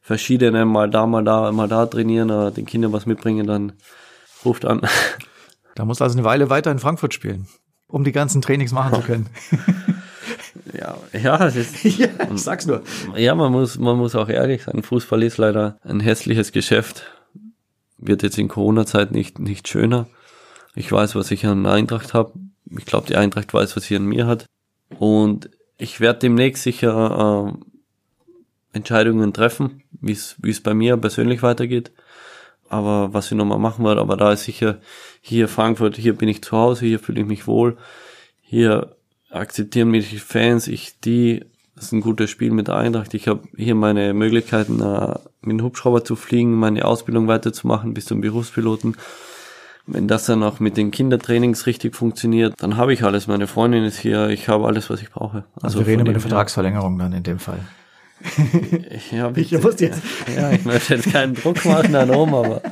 verschiedenen, 0.00 0.68
mal 0.68 0.88
da, 0.88 1.06
mal 1.06 1.24
da, 1.24 1.50
mal 1.52 1.68
da 1.68 1.86
trainieren, 1.86 2.30
oder 2.30 2.50
den 2.50 2.66
Kindern 2.66 2.92
was 2.92 3.06
mitbringen, 3.06 3.46
dann 3.46 3.72
ruft 4.44 4.64
an. 4.64 4.82
Da 5.74 5.86
muss 5.86 6.02
also 6.02 6.18
eine 6.18 6.26
Weile 6.26 6.50
weiter 6.50 6.70
in 6.70 6.78
Frankfurt 6.78 7.14
spielen, 7.14 7.46
um 7.88 8.04
die 8.04 8.12
ganzen 8.12 8.42
Trainings 8.42 8.72
machen 8.72 8.94
zu 8.94 9.00
können. 9.00 9.30
ja, 10.78 10.98
ja, 11.18 11.38
das 11.38 11.56
ist, 11.56 11.82
ja, 11.98 12.08
ich 12.30 12.42
sag's 12.42 12.66
nur. 12.66 12.82
Ja, 13.16 13.34
man 13.34 13.50
muss, 13.50 13.78
man 13.78 13.96
muss 13.96 14.14
auch 14.14 14.28
ehrlich 14.28 14.64
sein. 14.64 14.82
Fußball 14.82 15.22
ist 15.22 15.38
leider 15.38 15.78
ein 15.82 16.00
hässliches 16.00 16.52
Geschäft. 16.52 17.06
Wird 17.96 18.22
jetzt 18.22 18.36
in 18.36 18.48
Corona-Zeit 18.48 19.12
nicht, 19.12 19.38
nicht 19.38 19.66
schöner. 19.66 20.08
Ich 20.74 20.92
weiß, 20.92 21.14
was 21.14 21.30
ich 21.30 21.46
an 21.46 21.64
Eintracht 21.64 22.12
habe. 22.12 22.32
Ich 22.76 22.86
glaube, 22.86 23.06
die 23.06 23.16
Eintracht 23.16 23.52
weiß, 23.52 23.76
was 23.76 23.84
sie 23.84 23.96
an 23.96 24.06
mir 24.06 24.26
hat. 24.26 24.46
Und 24.98 25.50
ich 25.78 26.00
werde 26.00 26.20
demnächst 26.20 26.62
sicher 26.62 27.52
äh, 27.52 28.76
Entscheidungen 28.76 29.32
treffen, 29.32 29.82
wie 30.00 30.12
es 30.12 30.60
bei 30.62 30.74
mir 30.74 30.96
persönlich 30.96 31.42
weitergeht. 31.42 31.92
Aber 32.68 33.12
was 33.12 33.30
ich 33.30 33.36
nochmal 33.36 33.58
machen 33.58 33.84
werde, 33.84 34.00
aber 34.00 34.16
da 34.16 34.32
ist 34.32 34.44
sicher 34.44 34.80
hier 35.20 35.48
Frankfurt, 35.48 35.96
hier 35.96 36.16
bin 36.16 36.28
ich 36.28 36.42
zu 36.42 36.56
Hause, 36.56 36.86
hier 36.86 36.98
fühle 36.98 37.20
ich 37.20 37.26
mich 37.26 37.46
wohl, 37.46 37.76
hier 38.40 38.96
akzeptieren 39.30 39.90
mich 39.90 40.10
die 40.10 40.18
Fans, 40.18 40.68
ich 40.68 40.98
die, 41.00 41.44
das 41.74 41.86
ist 41.86 41.92
ein 41.92 42.00
gutes 42.00 42.30
Spiel 42.30 42.50
mit 42.50 42.68
der 42.68 42.76
Eintracht. 42.76 43.12
Ich 43.14 43.28
habe 43.28 43.42
hier 43.56 43.74
meine 43.74 44.14
Möglichkeiten, 44.14 44.80
äh, 44.80 45.18
mit 45.42 45.58
dem 45.58 45.64
Hubschrauber 45.64 46.04
zu 46.04 46.16
fliegen, 46.16 46.54
meine 46.54 46.84
Ausbildung 46.84 47.28
weiterzumachen 47.28 47.92
bis 47.92 48.06
zum 48.06 48.20
Berufspiloten. 48.20 48.96
Wenn 49.86 50.06
das 50.06 50.26
dann 50.26 50.42
auch 50.42 50.60
mit 50.60 50.76
den 50.76 50.92
Kindertrainings 50.92 51.66
richtig 51.66 51.96
funktioniert, 51.96 52.54
dann 52.58 52.76
habe 52.76 52.92
ich 52.92 53.02
alles. 53.02 53.26
Meine 53.26 53.48
Freundin 53.48 53.84
ist 53.84 53.98
hier, 53.98 54.28
ich 54.28 54.48
habe 54.48 54.66
alles, 54.66 54.90
was 54.90 55.02
ich 55.02 55.10
brauche. 55.10 55.44
Also, 55.56 55.78
also 55.78 55.80
wir 55.80 55.86
reden 55.88 56.02
über 56.02 56.10
eine 56.10 56.20
Vertragsverlängerung 56.20 56.98
dann 56.98 57.12
in 57.12 57.24
dem 57.24 57.40
Fall. 57.40 57.60
ja, 59.10 59.28
bitte. 59.28 59.56
Ich 59.56 59.80
jetzt. 59.80 60.02
ja, 60.36 60.52
ich 60.52 60.64
möchte 60.64 60.94
jetzt 60.94 61.10
keinen 61.12 61.34
Druck 61.34 61.64
machen 61.64 61.94
an 61.96 62.10
oben, 62.10 62.34
aber 62.34 62.62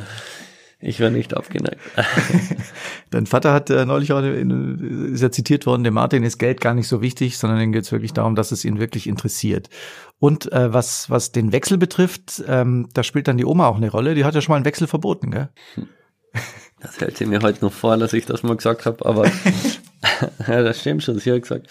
ich 0.79 0.99
wäre 0.99 1.11
nicht 1.11 1.37
abgeneigt. 1.37 1.81
Dein 3.11 3.27
Vater 3.27 3.53
hat 3.53 3.69
äh, 3.69 3.85
neulich 3.85 4.13
auch, 4.13 4.23
in, 4.23 5.13
ist 5.13 5.21
ja 5.21 5.31
zitiert 5.31 5.67
worden, 5.67 5.85
dem 5.85 5.95
Martin 5.95 6.23
ist 6.23 6.39
Geld 6.39 6.61
gar 6.61 6.75
nicht 6.75 6.89
so 6.89 7.03
wichtig, 7.03 7.37
sondern 7.37 7.61
ihm 7.61 7.73
geht 7.73 7.85
es 7.85 7.93
wirklich 7.93 8.13
darum, 8.13 8.35
dass 8.35 8.51
es 8.51 8.65
ihn 8.65 8.79
wirklich 8.79 9.07
interessiert. 9.07 9.69
Und 10.21 10.51
äh, 10.53 10.73
was, 10.73 11.11
was 11.11 11.33
den 11.33 11.53
Wechsel 11.53 11.77
betrifft, 11.77 12.43
ähm, 12.47 12.89
da 12.95 13.03
spielt 13.03 13.29
dann 13.29 13.37
die 13.37 13.45
Oma 13.45 13.67
auch 13.67 13.77
eine 13.77 13.91
Rolle. 13.91 14.15
Die 14.15 14.25
hat 14.25 14.35
ja 14.35 14.41
schon 14.41 14.53
mal 14.53 14.57
einen 14.57 14.65
Wechsel 14.65 14.87
verboten, 14.87 15.31
gell? 15.31 15.49
Hm. 15.75 15.89
Das 16.81 17.01
hält 17.01 17.17
sie 17.17 17.27
mir 17.27 17.41
heute 17.43 17.65
noch 17.65 17.73
vor, 17.73 17.97
dass 17.97 18.13
ich 18.13 18.27
das 18.27 18.43
mal 18.43 18.57
gesagt 18.57 18.87
habe, 18.87 19.05
aber 19.05 19.31
ja, 20.49 20.63
das 20.63 20.81
stimmt 20.81 21.03
schon. 21.03 21.19
Sie 21.19 21.33
hat 21.33 21.43
gesagt, 21.43 21.67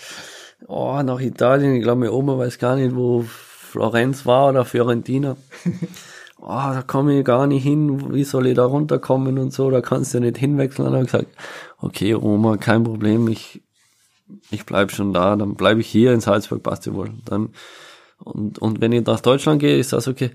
oh, 0.68 1.02
nach 1.04 1.20
Italien, 1.20 1.76
ich 1.76 1.84
glaube, 1.84 2.02
meine 2.02 2.14
Oma 2.14 2.38
weiß 2.38 2.60
gar 2.60 2.76
nicht, 2.76 2.96
wo 2.96 3.24
Florenz 3.24 4.26
war 4.26 4.50
oder 4.50 4.66
Fiorentina. 4.66 5.38
Oh, 6.42 6.46
da 6.48 6.84
komme 6.88 7.20
ich 7.20 7.26
gar 7.26 7.48
nicht 7.48 7.64
hin, 7.64 8.14
wie 8.14 8.24
soll 8.24 8.48
ich 8.48 8.56
da 8.56 8.64
runterkommen 8.64 9.38
und 9.40 9.52
so, 9.52 9.70
da 9.70 9.82
kannst 9.82 10.14
du 10.14 10.22
nicht 10.22 10.38
hinwechseln. 10.38 10.88
Und 10.88 10.94
dann 10.94 11.02
habe 11.02 11.06
ich 11.06 11.12
gesagt, 11.12 11.38
okay, 11.80 12.16
Oma, 12.16 12.56
kein 12.56 12.86
Problem, 12.86 13.28
ich 13.28 13.62
ich 14.50 14.66
bleib 14.66 14.92
schon 14.92 15.14
da, 15.14 15.36
dann 15.36 15.56
bleibe 15.56 15.82
ich 15.82 15.88
hier 15.88 16.14
in 16.14 16.22
Salzburg, 16.22 16.64
passt 16.64 16.86
ja 16.86 16.94
wohl. 16.94 17.12
Dann, 17.26 17.50
und, 18.24 18.60
und 18.60 18.82
wenn 18.82 18.92
ich 18.92 19.06
nach 19.06 19.20
Deutschland 19.20 19.60
gehe, 19.60 19.78
ist 19.78 19.94
das 19.94 20.08
okay. 20.08 20.32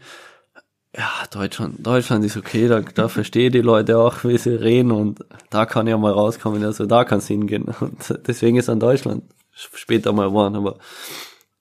Ja, 0.97 1.11
Deutschland, 1.31 1.85
Deutschland 1.85 2.25
ist 2.25 2.37
okay, 2.37 2.69
da, 2.69 2.81
da 2.81 3.09
verstehe 3.09 3.51
die 3.51 3.63
Leute 3.63 3.99
auch, 3.99 4.23
wie 4.23 4.39
sie 4.39 4.55
reden 4.55 4.93
und 4.93 5.25
da 5.51 5.67
kann 5.67 5.93
auch 5.93 5.99
mal 5.99 6.13
rauskommen, 6.13 6.63
also 6.65 6.87
da 6.87 7.05
kann 7.05 7.19
es 7.19 7.27
hingehen. 7.27 7.65
Und 7.81 8.21
deswegen 8.27 8.57
ist 8.57 8.69
an 8.69 8.79
Deutschland 8.79 9.25
später 9.53 10.13
mal 10.13 10.29
geworden, 10.29 10.55
aber 10.55 10.77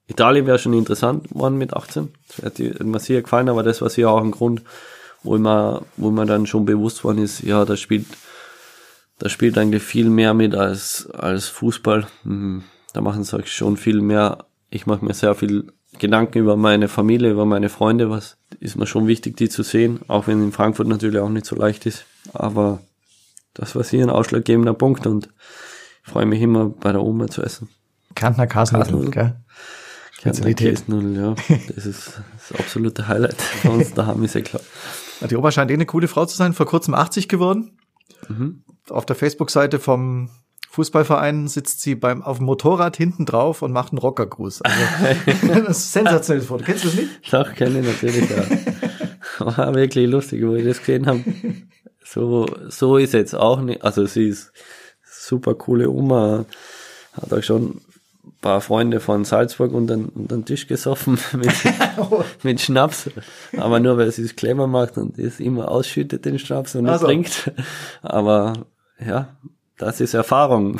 Italien 0.07 0.45
wäre 0.45 0.59
schon 0.59 0.73
interessant 0.73 1.29
geworden 1.29 1.57
mit 1.57 1.73
18. 1.73 2.13
Das 2.27 2.45
hätte 2.45 2.83
mir 2.83 2.99
sehr 2.99 3.23
gefallen, 3.23 3.49
aber 3.49 3.63
das 3.63 3.81
war 3.81 3.89
sicher 3.89 4.11
auch 4.11 4.21
ein 4.21 4.31
Grund, 4.31 4.61
wo 5.23 5.35
immer, 5.35 5.81
wo 5.97 6.11
man 6.11 6.27
dann 6.27 6.45
schon 6.45 6.65
bewusst 6.65 7.03
worden 7.03 7.23
ist, 7.23 7.41
ja, 7.41 7.65
da 7.65 7.75
spielt, 7.75 8.05
da 9.17 9.29
spielt 9.29 9.57
eigentlich 9.57 9.81
viel 9.81 10.09
mehr 10.09 10.35
mit 10.35 10.53
als, 10.53 11.09
als 11.09 11.47
Fußball. 11.47 12.05
Mhm. 12.23 12.63
Da 12.93 13.01
machen 13.01 13.23
sie 13.23 13.41
schon 13.45 13.77
viel 13.77 14.01
mehr. 14.01 14.45
Ich 14.69 14.85
mache 14.85 15.03
mir 15.03 15.15
sehr 15.15 15.33
viel 15.33 15.71
Gedanken 15.99 16.39
über 16.39 16.57
meine 16.57 16.87
Familie, 16.87 17.31
über 17.31 17.45
meine 17.45 17.69
Freunde, 17.69 18.09
was 18.09 18.37
ist 18.59 18.75
mir 18.75 18.87
schon 18.87 19.07
wichtig, 19.07 19.37
die 19.37 19.49
zu 19.49 19.63
sehen, 19.63 19.99
auch 20.07 20.27
wenn 20.27 20.43
in 20.43 20.51
Frankfurt 20.51 20.87
natürlich 20.87 21.19
auch 21.19 21.29
nicht 21.29 21.45
so 21.45 21.55
leicht 21.55 21.85
ist. 21.85 22.05
Aber 22.33 22.79
das 23.53 23.75
war 23.75 23.83
sicher 23.83 24.03
ein 24.03 24.09
ausschlaggebender 24.09 24.73
Punkt 24.73 25.05
und 25.05 25.29
ich 26.05 26.11
freue 26.11 26.25
mich 26.25 26.41
immer 26.41 26.69
bei 26.69 26.91
der 26.91 27.01
Oma 27.01 27.27
zu 27.27 27.41
essen. 27.43 27.69
Kärntner 28.15 28.47
Kasnudel, 28.47 29.11
gell? 29.11 29.35
Spezialität. 30.11 30.77
Käsnudeln, 30.77 31.15
ja. 31.15 31.35
Das 31.75 31.85
ist 31.85 32.21
das 32.49 32.59
absolute 32.59 33.07
Highlight 33.07 33.37
bei 33.63 33.69
uns 33.69 33.93
daheim, 33.93 34.23
ist 34.23 34.35
ja 34.35 34.41
klar. 34.41 34.61
Die 35.29 35.35
Oma 35.35 35.51
scheint 35.51 35.71
eh 35.71 35.73
eine 35.73 35.85
coole 35.85 36.07
Frau 36.07 36.25
zu 36.25 36.35
sein, 36.35 36.53
vor 36.53 36.65
kurzem 36.65 36.93
80 36.93 37.27
geworden. 37.27 37.77
Mhm. 38.27 38.63
Auf 38.89 39.05
der 39.05 39.15
Facebook-Seite 39.15 39.79
vom 39.79 40.29
Fußballverein 40.73 41.47
sitzt 41.47 41.81
sie 41.81 41.93
beim, 41.93 42.23
auf 42.23 42.37
dem 42.37 42.47
Motorrad 42.47 42.97
hinten 42.97 43.27
drauf 43.27 43.61
und 43.61 43.71
macht 43.71 43.91
einen 43.91 43.99
Rockergruß. 43.99 44.63
Also, 44.63 44.77
das 45.47 45.77
ist 45.77 45.93
sensationelles 45.93 46.47
Foto. 46.47 46.63
Kennst 46.63 46.85
du 46.85 46.87
das 46.87 46.97
nicht? 46.97 47.31
Doch, 47.31 47.53
kenne 47.53 47.81
ich 47.81 47.85
natürlich, 47.85 48.27
ja. 48.27 48.43
War 49.57 49.75
wirklich 49.75 50.09
lustig, 50.09 50.43
wo 50.43 50.55
ich 50.55 50.65
das 50.65 50.79
gesehen 50.79 51.05
habe. 51.05 51.23
So, 52.03 52.47
so 52.69 52.97
ist 52.97 53.13
jetzt 53.13 53.35
auch 53.35 53.61
nicht, 53.61 53.83
also 53.83 54.07
sie 54.07 54.29
ist 54.29 54.51
super 55.03 55.53
coole 55.53 55.91
Oma, 55.91 56.45
hat 57.21 57.31
auch 57.31 57.43
schon 57.43 57.79
ein 58.25 58.33
paar 58.41 58.59
Freunde 58.59 58.99
von 58.99 59.25
Salzburg 59.25 59.73
unter, 59.73 59.93
unter 59.93 60.37
den 60.37 60.45
Tisch 60.45 60.65
gesoffen 60.65 61.19
mit, 61.33 61.53
mit 62.41 62.61
Schnaps. 62.61 63.11
Aber 63.57 63.79
nur 63.79 63.99
weil 63.99 64.09
sie 64.11 64.23
es 64.23 64.35
clever 64.35 64.65
macht 64.65 64.97
und 64.97 65.19
es 65.19 65.39
immer 65.39 65.69
ausschüttet 65.69 66.25
den 66.25 66.39
Schnaps 66.39 66.73
und 66.73 66.85
nicht 66.85 66.93
Also. 66.93 67.05
trinkt. 67.05 67.51
Aber 68.01 68.53
ja, 68.99 69.37
das 69.83 70.01
ist 70.01 70.13
Erfahrung. 70.13 70.79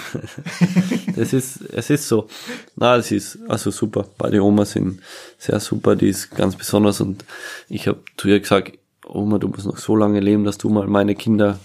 das 1.15 1.33
ist, 1.33 1.61
es 1.61 1.89
ist 1.89 2.07
so. 2.07 2.27
Na, 2.75 2.95
es 2.95 3.11
ist 3.11 3.39
also 3.47 3.71
super. 3.71 4.05
Beide 4.17 4.41
Omas 4.43 4.71
sind 4.71 5.01
sehr 5.37 5.59
super, 5.59 5.95
die 5.95 6.09
ist 6.09 6.31
ganz 6.31 6.55
besonders 6.55 7.01
und 7.01 7.25
ich 7.69 7.87
habe 7.87 7.99
zu 8.17 8.27
ihr 8.27 8.39
gesagt, 8.39 8.77
Oma, 9.05 9.37
du 9.37 9.47
musst 9.49 9.65
noch 9.65 9.77
so 9.77 9.95
lange 9.95 10.19
leben, 10.19 10.43
dass 10.43 10.57
du 10.57 10.69
mal 10.69 10.87
meine 10.87 11.15
Kinder 11.15 11.59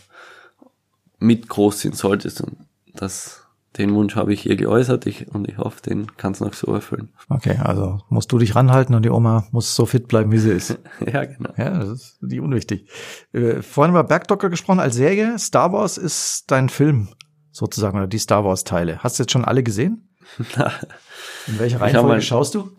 mit 1.19 1.49
großziehen 1.49 1.95
solltest 1.95 2.41
und 2.41 2.57
das, 2.95 3.45
den 3.77 3.95
Wunsch 3.95 4.17
habe 4.17 4.33
ich 4.33 4.47
ihr 4.47 4.57
geäußert 4.57 5.07
ich, 5.07 5.29
und 5.29 5.49
ich 5.49 5.59
hoffe, 5.59 5.83
den 5.83 6.17
kannst 6.17 6.41
du 6.41 6.45
noch 6.45 6.55
so 6.55 6.73
erfüllen. 6.73 7.11
Okay, 7.29 7.57
also 7.63 8.01
musst 8.09 8.33
du 8.33 8.39
dich 8.39 8.55
ranhalten 8.55 8.95
und 8.95 9.05
die 9.05 9.11
Oma 9.11 9.47
muss 9.51 9.75
so 9.75 9.87
fit 9.87 10.09
bleiben, 10.09 10.33
wie 10.33 10.39
sie 10.39 10.51
ist. 10.51 10.79
ja, 11.13 11.25
genau. 11.25 11.51
Ja, 11.57 11.79
das 11.79 11.89
ist 11.89 12.23
nicht 12.23 12.41
unwichtig. 12.41 12.89
Äh, 13.33 13.63
vorhin 13.63 13.93
über 13.93 14.05
Bergdocker 14.05 14.51
gesprochen 14.51 14.81
als 14.81 14.97
Serie. 14.97 15.39
Star 15.39 15.73
Wars 15.73 15.99
ist 15.99 16.45
dein 16.51 16.69
Film 16.69 17.09
sozusagen 17.59 17.99
oder 17.99 18.07
die 18.07 18.19
Star 18.19 18.45
Wars 18.45 18.65
Teile. 18.65 19.03
Hast 19.03 19.19
du 19.19 19.25
jetzt 19.25 19.33
schon 19.33 19.45
alle 19.45 19.63
gesehen? 19.63 20.09
In 21.47 21.59
welcher 21.59 21.81
Reihenfolge 21.81 22.09
mal- 22.09 22.23
schaust 22.23 22.55
du? 22.55 22.71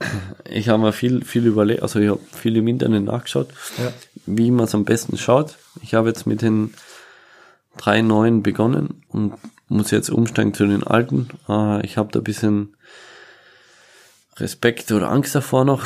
Ich 0.49 0.69
habe 0.69 0.81
mir 0.81 0.93
viel, 0.93 1.25
viel 1.25 1.45
überlegt, 1.45 1.81
also 1.81 1.99
ich 1.99 2.09
habe 2.09 2.19
viel 2.31 2.55
im 2.55 2.67
Internet 2.67 3.03
nachgeschaut, 3.03 3.49
Ja. 3.77 3.91
wie 4.25 4.51
man 4.51 4.65
es 4.65 4.75
am 4.75 4.85
besten 4.85 5.17
schaut. 5.17 5.57
Ich 5.81 5.95
habe 5.95 6.07
jetzt 6.07 6.27
mit 6.27 6.41
den 6.41 6.73
drei 7.77 8.01
neuen 8.01 8.43
begonnen 8.43 9.03
und 9.09 9.33
muss 9.67 9.91
jetzt 9.91 10.09
umsteigen 10.09 10.53
zu 10.53 10.65
den 10.67 10.83
alten. 10.83 11.29
Äh, 11.49 11.83
Ich 11.85 11.97
habe 11.97 12.11
da 12.11 12.19
ein 12.19 12.23
bisschen 12.23 12.75
Respekt 14.37 14.91
oder 14.91 15.09
Angst 15.11 15.35
davor 15.35 15.65
noch, 15.65 15.83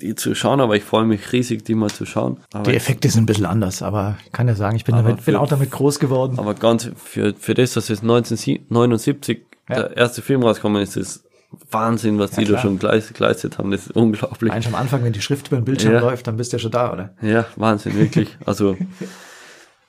die 0.00 0.14
zu 0.14 0.34
schauen, 0.34 0.60
aber 0.60 0.76
ich 0.76 0.84
freue 0.84 1.04
mich 1.04 1.32
riesig, 1.32 1.64
die 1.64 1.74
mal 1.74 1.90
zu 1.90 2.04
schauen. 2.06 2.38
Aber, 2.52 2.70
Die 2.70 2.76
Effekte 2.76 3.08
sind 3.08 3.22
ein 3.22 3.26
bisschen 3.26 3.46
anders, 3.46 3.82
aber 3.82 4.16
ich 4.26 4.32
kann 4.32 4.48
ja 4.48 4.54
sagen, 4.54 4.76
ich 4.76 4.84
bin, 4.84 4.94
damit, 4.96 5.16
bin 5.16 5.24
für- 5.34 5.40
auch 5.40 5.48
damit 5.48 5.70
groß 5.70 5.98
geworden. 6.00 6.38
aber 6.38 6.54
ganz 6.54 6.90
für, 6.96 7.34
für 7.38 7.54
das, 7.54 7.72
dass 7.74 7.88
jetzt 7.88 8.02
1979 8.02 9.40
Ja. 9.68 9.76
der 9.76 9.96
erste 9.96 10.20
Film 10.22 10.42
rausgekommen 10.42 10.82
ist, 10.82 10.96
ist 10.96 11.24
Wahnsinn, 11.70 12.18
was 12.18 12.32
die 12.32 12.44
da 12.44 12.50
klar. 12.52 12.62
schon 12.62 12.78
geleistet, 12.80 13.58
haben. 13.58 13.70
Das 13.70 13.86
ist 13.86 13.92
unglaublich. 13.96 14.52
Eigentlich 14.52 14.66
am 14.66 14.74
Anfang, 14.74 15.04
wenn 15.04 15.12
die 15.12 15.22
Schrift 15.22 15.46
über 15.48 15.56
den 15.56 15.64
Bildschirm 15.64 15.92
Ja. 15.94 16.00
läuft, 16.00 16.26
dann 16.26 16.36
bist 16.36 16.52
du 16.52 16.56
ja 16.56 16.60
schon 16.60 16.72
da, 16.72 16.92
oder? 16.92 17.14
Ja, 17.22 17.46
Wahnsinn, 17.56 17.96
wirklich. 17.96 18.36
Also, 18.44 18.76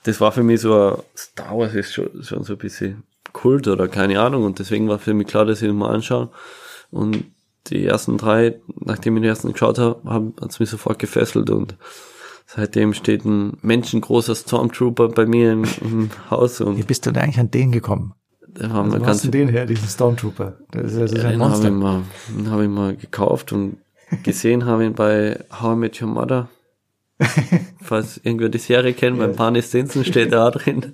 das 0.03 0.21
war 0.21 0.31
für 0.31 0.43
mich 0.43 0.61
so 0.61 0.73
ein 0.91 0.95
Star 1.17 1.57
Wars 1.57 1.73
ist 1.73 1.93
schon, 1.93 2.09
schon 2.23 2.43
so 2.43 2.53
ein 2.53 2.59
bisschen 2.59 3.03
Kult 3.33 3.67
oder 3.67 3.87
keine 3.87 4.19
Ahnung 4.21 4.43
und 4.43 4.59
deswegen 4.59 4.87
war 4.87 4.99
für 4.99 5.13
mich 5.15 5.25
klar, 5.27 5.45
dass 5.45 5.61
ich 5.63 5.67
ihn 5.69 5.75
mal 5.75 5.93
anschaue. 5.93 6.29
Und 6.91 7.25
die 7.67 7.85
ersten 7.85 8.17
drei, 8.17 8.59
nachdem 8.79 9.17
ich 9.17 9.21
den 9.21 9.29
ersten 9.29 9.51
geschaut 9.51 9.79
habe, 9.79 10.01
hat 10.09 10.51
es 10.51 10.59
mich 10.59 10.69
sofort 10.69 10.99
gefesselt 10.99 11.49
und 11.49 11.75
seitdem 12.45 12.93
steht 12.93 13.25
ein 13.25 13.57
menschengroßer 13.61 14.35
Stormtrooper 14.35 15.09
bei 15.09 15.25
mir 15.25 15.51
im, 15.53 15.65
im 15.81 16.09
Haus 16.29 16.59
Wie 16.59 16.63
und 16.63 16.87
bist 16.87 17.05
du 17.05 17.11
denn 17.11 17.23
eigentlich 17.23 17.39
an 17.39 17.51
den 17.51 17.71
gekommen? 17.71 18.13
da 18.55 18.69
haben 18.69 18.85
Also, 18.85 18.99
wir 18.99 19.05
ganz 19.05 19.21
den 19.29 19.49
her, 19.49 19.65
diesen 19.65 19.87
Stormtrooper? 19.87 20.57
Das 20.71 20.93
ist, 20.93 21.01
das 21.01 21.11
ist 21.11 21.23
ja, 21.23 21.29
ein 21.29 21.39
den 21.39 21.43
habe 21.43 21.53
ich, 21.55 21.61
Monster. 21.61 21.71
mal, 21.71 22.03
den 22.29 22.51
hab 22.51 22.61
ich 22.61 22.69
mal 22.69 22.95
gekauft 22.95 23.51
und 23.51 23.77
gesehen 24.23 24.65
habe 24.65 24.85
ihn 24.85 24.93
bei 24.93 25.39
How 25.61 25.75
I 25.75 25.79
Met 25.79 26.01
Your 26.01 26.07
Mother. 26.07 26.49
Falls 27.81 28.17
irgendwer 28.23 28.49
die 28.49 28.57
Serie 28.57 28.93
kennt, 28.93 29.19
beim 29.19 29.35
Barney 29.35 29.61
Stinson 29.61 30.03
steht 30.03 30.33
da 30.33 30.51
drin. 30.51 30.93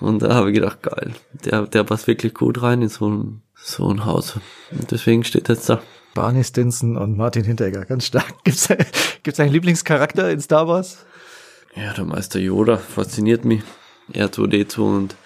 Und 0.00 0.22
da 0.22 0.34
habe 0.34 0.48
ich 0.48 0.54
gedacht, 0.54 0.82
geil, 0.82 1.12
der, 1.44 1.66
der 1.66 1.84
passt 1.84 2.06
wirklich 2.06 2.32
gut 2.32 2.62
rein 2.62 2.80
in 2.80 2.88
so 2.88 3.10
ein, 3.10 3.42
so 3.54 3.88
ein 3.90 4.06
Haus. 4.06 4.38
Und 4.70 4.90
deswegen 4.90 5.22
steht 5.22 5.50
er 5.50 5.56
jetzt 5.56 5.68
da. 5.68 5.82
Barney 6.14 6.44
Stinson 6.44 6.96
und 6.96 7.16
Martin 7.16 7.44
Hinteregger, 7.44 7.84
ganz 7.84 8.06
stark. 8.06 8.32
Gibt's, 8.44 8.68
gibt's 9.22 9.40
einen 9.40 9.52
Lieblingscharakter 9.52 10.30
in 10.30 10.40
Star 10.40 10.66
Wars? 10.66 11.04
Ja, 11.76 11.92
der 11.92 12.04
Meister 12.04 12.40
Yoda 12.40 12.76
fasziniert 12.76 13.44
mich. 13.44 13.62
R2D2 14.12 14.80
und 14.80 15.16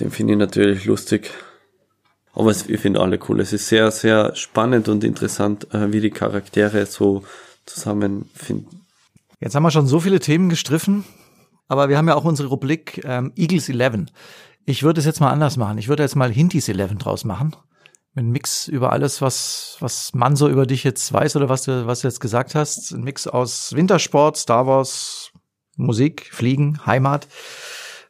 den 0.00 0.10
finde 0.10 0.34
ich 0.34 0.38
natürlich 0.38 0.84
lustig. 0.84 1.30
Aber 2.34 2.50
es, 2.50 2.68
ich 2.68 2.80
finde 2.80 3.00
alle 3.00 3.18
cool. 3.28 3.40
Es 3.40 3.52
ist 3.52 3.68
sehr, 3.68 3.90
sehr 3.90 4.34
spannend 4.34 4.88
und 4.88 5.04
interessant, 5.04 5.72
äh, 5.72 5.92
wie 5.92 6.00
die 6.00 6.10
Charaktere 6.10 6.86
so 6.86 7.24
zusammenfinden. 7.66 8.82
Jetzt 9.40 9.54
haben 9.54 9.62
wir 9.62 9.70
schon 9.70 9.86
so 9.86 10.00
viele 10.00 10.20
Themen 10.20 10.48
gestriffen, 10.48 11.04
aber 11.68 11.88
wir 11.88 11.98
haben 11.98 12.08
ja 12.08 12.14
auch 12.14 12.24
unsere 12.24 12.48
Rubrik 12.48 13.02
ähm, 13.04 13.32
Eagles 13.36 13.68
11. 13.68 14.06
Ich 14.64 14.82
würde 14.82 15.00
es 15.00 15.06
jetzt 15.06 15.20
mal 15.20 15.30
anders 15.30 15.56
machen. 15.56 15.78
Ich 15.78 15.88
würde 15.88 16.02
jetzt 16.02 16.16
mal 16.16 16.30
Hintis 16.30 16.68
11 16.68 16.94
draus 16.98 17.24
machen. 17.24 17.56
Einem 18.14 18.30
Mix 18.30 18.68
über 18.68 18.92
alles, 18.92 19.22
was, 19.22 19.76
was 19.80 20.12
man 20.12 20.36
so 20.36 20.48
über 20.48 20.66
dich 20.66 20.84
jetzt 20.84 21.10
weiß 21.12 21.36
oder 21.36 21.48
was 21.48 21.62
du, 21.62 21.86
was 21.86 22.00
du 22.00 22.08
jetzt 22.08 22.20
gesagt 22.20 22.54
hast. 22.54 22.92
Ein 22.92 23.02
Mix 23.02 23.26
aus 23.26 23.74
Wintersport, 23.74 24.36
Star 24.36 24.66
Wars, 24.66 25.32
Musik, 25.76 26.28
Fliegen, 26.30 26.84
Heimat. 26.84 27.26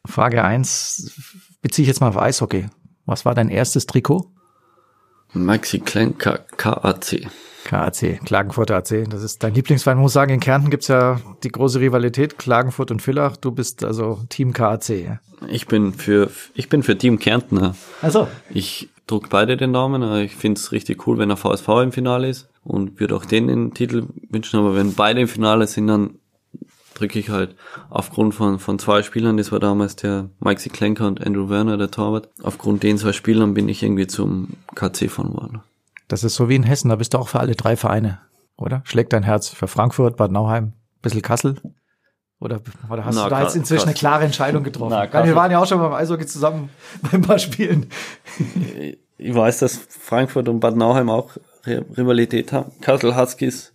Frage 0.05 0.43
eins 0.43 1.13
beziehe 1.61 1.83
ich 1.83 1.87
jetzt 1.87 2.01
mal 2.01 2.09
auf 2.09 2.17
Eishockey. 2.17 2.69
Was 3.05 3.23
war 3.23 3.33
dein 3.33 3.49
erstes 3.49 3.85
Trikot? 3.85 4.29
Maxi 5.33 5.79
Klein 5.79 6.17
KAC. 6.17 7.27
KAC, 7.63 8.19
Klagenfurter 8.25 8.75
AC. 8.75 9.09
Das 9.09 9.23
ist 9.23 9.41
dein 9.41 9.53
Lieblingsverein. 9.53 9.97
Man 9.97 10.03
muss 10.03 10.13
sagen, 10.13 10.33
in 10.33 10.39
Kärnten 10.39 10.69
gibt's 10.69 10.89
ja 10.89 11.21
die 11.43 11.49
große 11.49 11.79
Rivalität, 11.79 12.37
Klagenfurt 12.37 12.91
und 12.91 13.01
Villach. 13.01 13.37
Du 13.37 13.51
bist 13.51 13.83
also 13.83 14.21
Team 14.29 14.53
KAC. 14.53 14.89
Ja? 14.89 15.19
Ich 15.47 15.67
bin 15.67 15.93
für 15.93 16.29
ich 16.53 16.69
bin 16.69 16.83
für 16.83 16.97
Team 16.97 17.19
Kärntner. 17.19 17.75
Also, 18.01 18.27
Ich 18.49 18.89
druck 19.07 19.29
beide 19.29 19.57
den 19.57 19.73
Daumen. 19.73 20.03
aber 20.03 20.21
Ich 20.21 20.35
finde 20.35 20.59
es 20.59 20.71
richtig 20.71 21.07
cool, 21.07 21.17
wenn 21.17 21.29
der 21.29 21.37
VSV 21.37 21.67
im 21.83 21.91
Finale 21.91 22.29
ist 22.29 22.49
und 22.63 22.99
würde 22.99 23.15
auch 23.15 23.25
denen 23.25 23.47
den 23.47 23.73
Titel 23.73 24.07
wünschen. 24.29 24.59
Aber 24.59 24.75
wenn 24.75 24.93
beide 24.93 25.21
im 25.21 25.27
Finale 25.27 25.67
sind, 25.67 25.87
dann 25.87 26.19
drücke 26.93 27.19
ich 27.19 27.29
halt 27.29 27.55
aufgrund 27.89 28.35
von, 28.35 28.59
von 28.59 28.79
zwei 28.79 29.01
Spielern, 29.03 29.37
das 29.37 29.51
war 29.51 29.59
damals 29.59 29.95
der 29.95 30.29
Maxi 30.39 30.69
Klenker 30.69 31.07
und 31.07 31.25
Andrew 31.25 31.49
Werner, 31.49 31.77
der 31.77 31.91
Torwart. 31.91 32.29
Aufgrund 32.41 32.83
den 32.83 32.97
zwei 32.97 33.13
Spielern 33.13 33.53
bin 33.53 33.67
ich 33.69 33.83
irgendwie 33.83 34.07
zum 34.07 34.49
KC 34.75 35.09
von 35.09 35.33
worden. 35.33 35.61
das 36.07 36.23
ist 36.23 36.35
so 36.35 36.49
wie 36.49 36.55
in 36.55 36.63
Hessen, 36.63 36.89
da 36.89 36.95
bist 36.95 37.13
du 37.13 37.17
auch 37.17 37.29
für 37.29 37.39
alle 37.39 37.55
drei 37.55 37.75
Vereine, 37.75 38.19
oder? 38.57 38.81
Schlägt 38.85 39.13
dein 39.13 39.23
Herz 39.23 39.49
für 39.49 39.67
Frankfurt, 39.67 40.17
Bad 40.17 40.31
Nauheim, 40.31 40.73
bisschen 41.01 41.21
Kassel? 41.21 41.55
Oder, 42.43 42.59
oder 42.91 43.05
hast 43.05 43.15
Na, 43.15 43.23
du 43.23 43.29
da 43.29 43.41
jetzt 43.43 43.55
inzwischen 43.55 43.83
eine 43.83 43.93
Kassel. 43.93 43.99
klare 43.99 44.25
Entscheidung 44.25 44.63
getroffen? 44.63 44.89
Na, 44.91 45.11
Weil 45.13 45.25
wir 45.27 45.35
waren 45.35 45.49
ja 45.51 45.59
auch 45.59 45.65
schon 45.65 45.79
beim 45.79 45.93
Eishockey 45.93 46.25
zusammen 46.25 46.69
bei 47.01 47.13
ein 47.13 47.21
paar 47.21 47.39
Spielen. 47.39 47.87
Ich 49.17 49.33
weiß, 49.33 49.59
dass 49.59 49.77
Frankfurt 49.77 50.49
und 50.49 50.59
Bad 50.59 50.75
Nauheim 50.75 51.09
auch 51.09 51.31
Ri- 51.65 51.85
Rivalität 51.97 52.51
haben. 52.51 52.71
Kassel 52.81 53.15
Huskies 53.15 53.71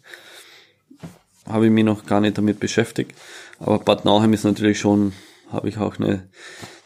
habe 1.48 1.66
ich 1.66 1.72
mich 1.72 1.84
noch 1.84 2.04
gar 2.06 2.20
nicht 2.20 2.36
damit 2.36 2.60
beschäftigt. 2.60 3.14
Aber 3.58 3.78
Bad 3.78 4.04
Nauheim 4.04 4.32
ist 4.34 4.44
natürlich 4.44 4.78
schon, 4.78 5.12
habe 5.50 5.68
ich 5.68 5.78
auch 5.78 5.96
eine, 5.98 6.28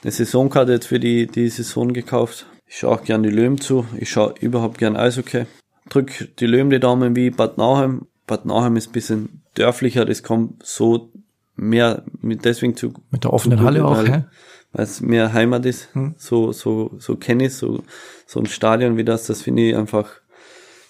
eine 0.03 0.13
Saisonkarte 0.13 0.73
jetzt 0.73 0.87
für 0.87 1.01
die, 1.01 1.27
die 1.27 1.49
Saison 1.49 1.93
gekauft. 1.93 2.47
Ich 2.67 2.79
schaue 2.79 2.93
auch 2.97 3.03
gern 3.05 3.23
die 3.23 3.29
Löwen 3.31 3.61
zu. 3.61 3.87
Ich 3.99 4.11
schaue 4.11 4.35
überhaupt 4.41 4.79
gern 4.79 4.97
Eishockey. 4.97 5.47
Drück 5.89 6.29
die 6.39 6.47
Löwen 6.47 6.71
die 6.71 6.79
Daumen 6.81 7.17
wie 7.17 7.31
Bad 7.31 7.59
Nauheim. 7.59 8.07
Bad 8.27 8.47
Nauheim 8.47 8.77
ist 8.77 8.91
ein 8.91 8.93
bisschen 8.93 9.43
dörflicher, 9.57 10.05
das 10.05 10.23
kommt 10.23 10.65
so 10.65 11.11
mehr 11.63 12.03
mit 12.21 12.45
deswegen 12.45 12.77
zu. 12.77 12.93
Mit 13.11 13.25
der 13.25 13.33
offenen 13.33 13.63
Halle 13.63 13.85
auch, 13.85 13.97
weil? 13.97 14.29
Weil 14.73 14.85
es 14.85 15.01
mehr 15.01 15.33
Heimat 15.33 15.67
ist. 15.67 15.95
Hm. 15.95 16.15
So, 16.17 16.53
so, 16.53 16.93
so 16.99 17.17
kenne 17.17 17.47
ich 17.47 17.55
so, 17.55 17.83
so 18.27 18.41
ein 18.41 18.47
Stadion 18.47 18.97
wie 18.97 19.05
das, 19.05 19.27
das 19.27 19.43
finde 19.43 19.63
ich 19.63 19.77
einfach, 19.77 20.11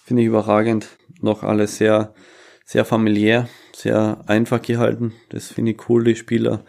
finde 0.05 0.23
ich 0.23 0.29
überragend. 0.29 0.89
Noch 1.21 1.43
alles 1.43 1.77
sehr, 1.77 2.15
sehr 2.65 2.85
familiär, 2.85 3.49
sehr 3.75 4.21
einfach 4.27 4.63
gehalten. 4.63 5.13
Das 5.31 5.49
finde 5.49 5.73
ich 5.73 5.89
cool, 5.89 6.05
die 6.05 6.17
Spieler. 6.17 6.65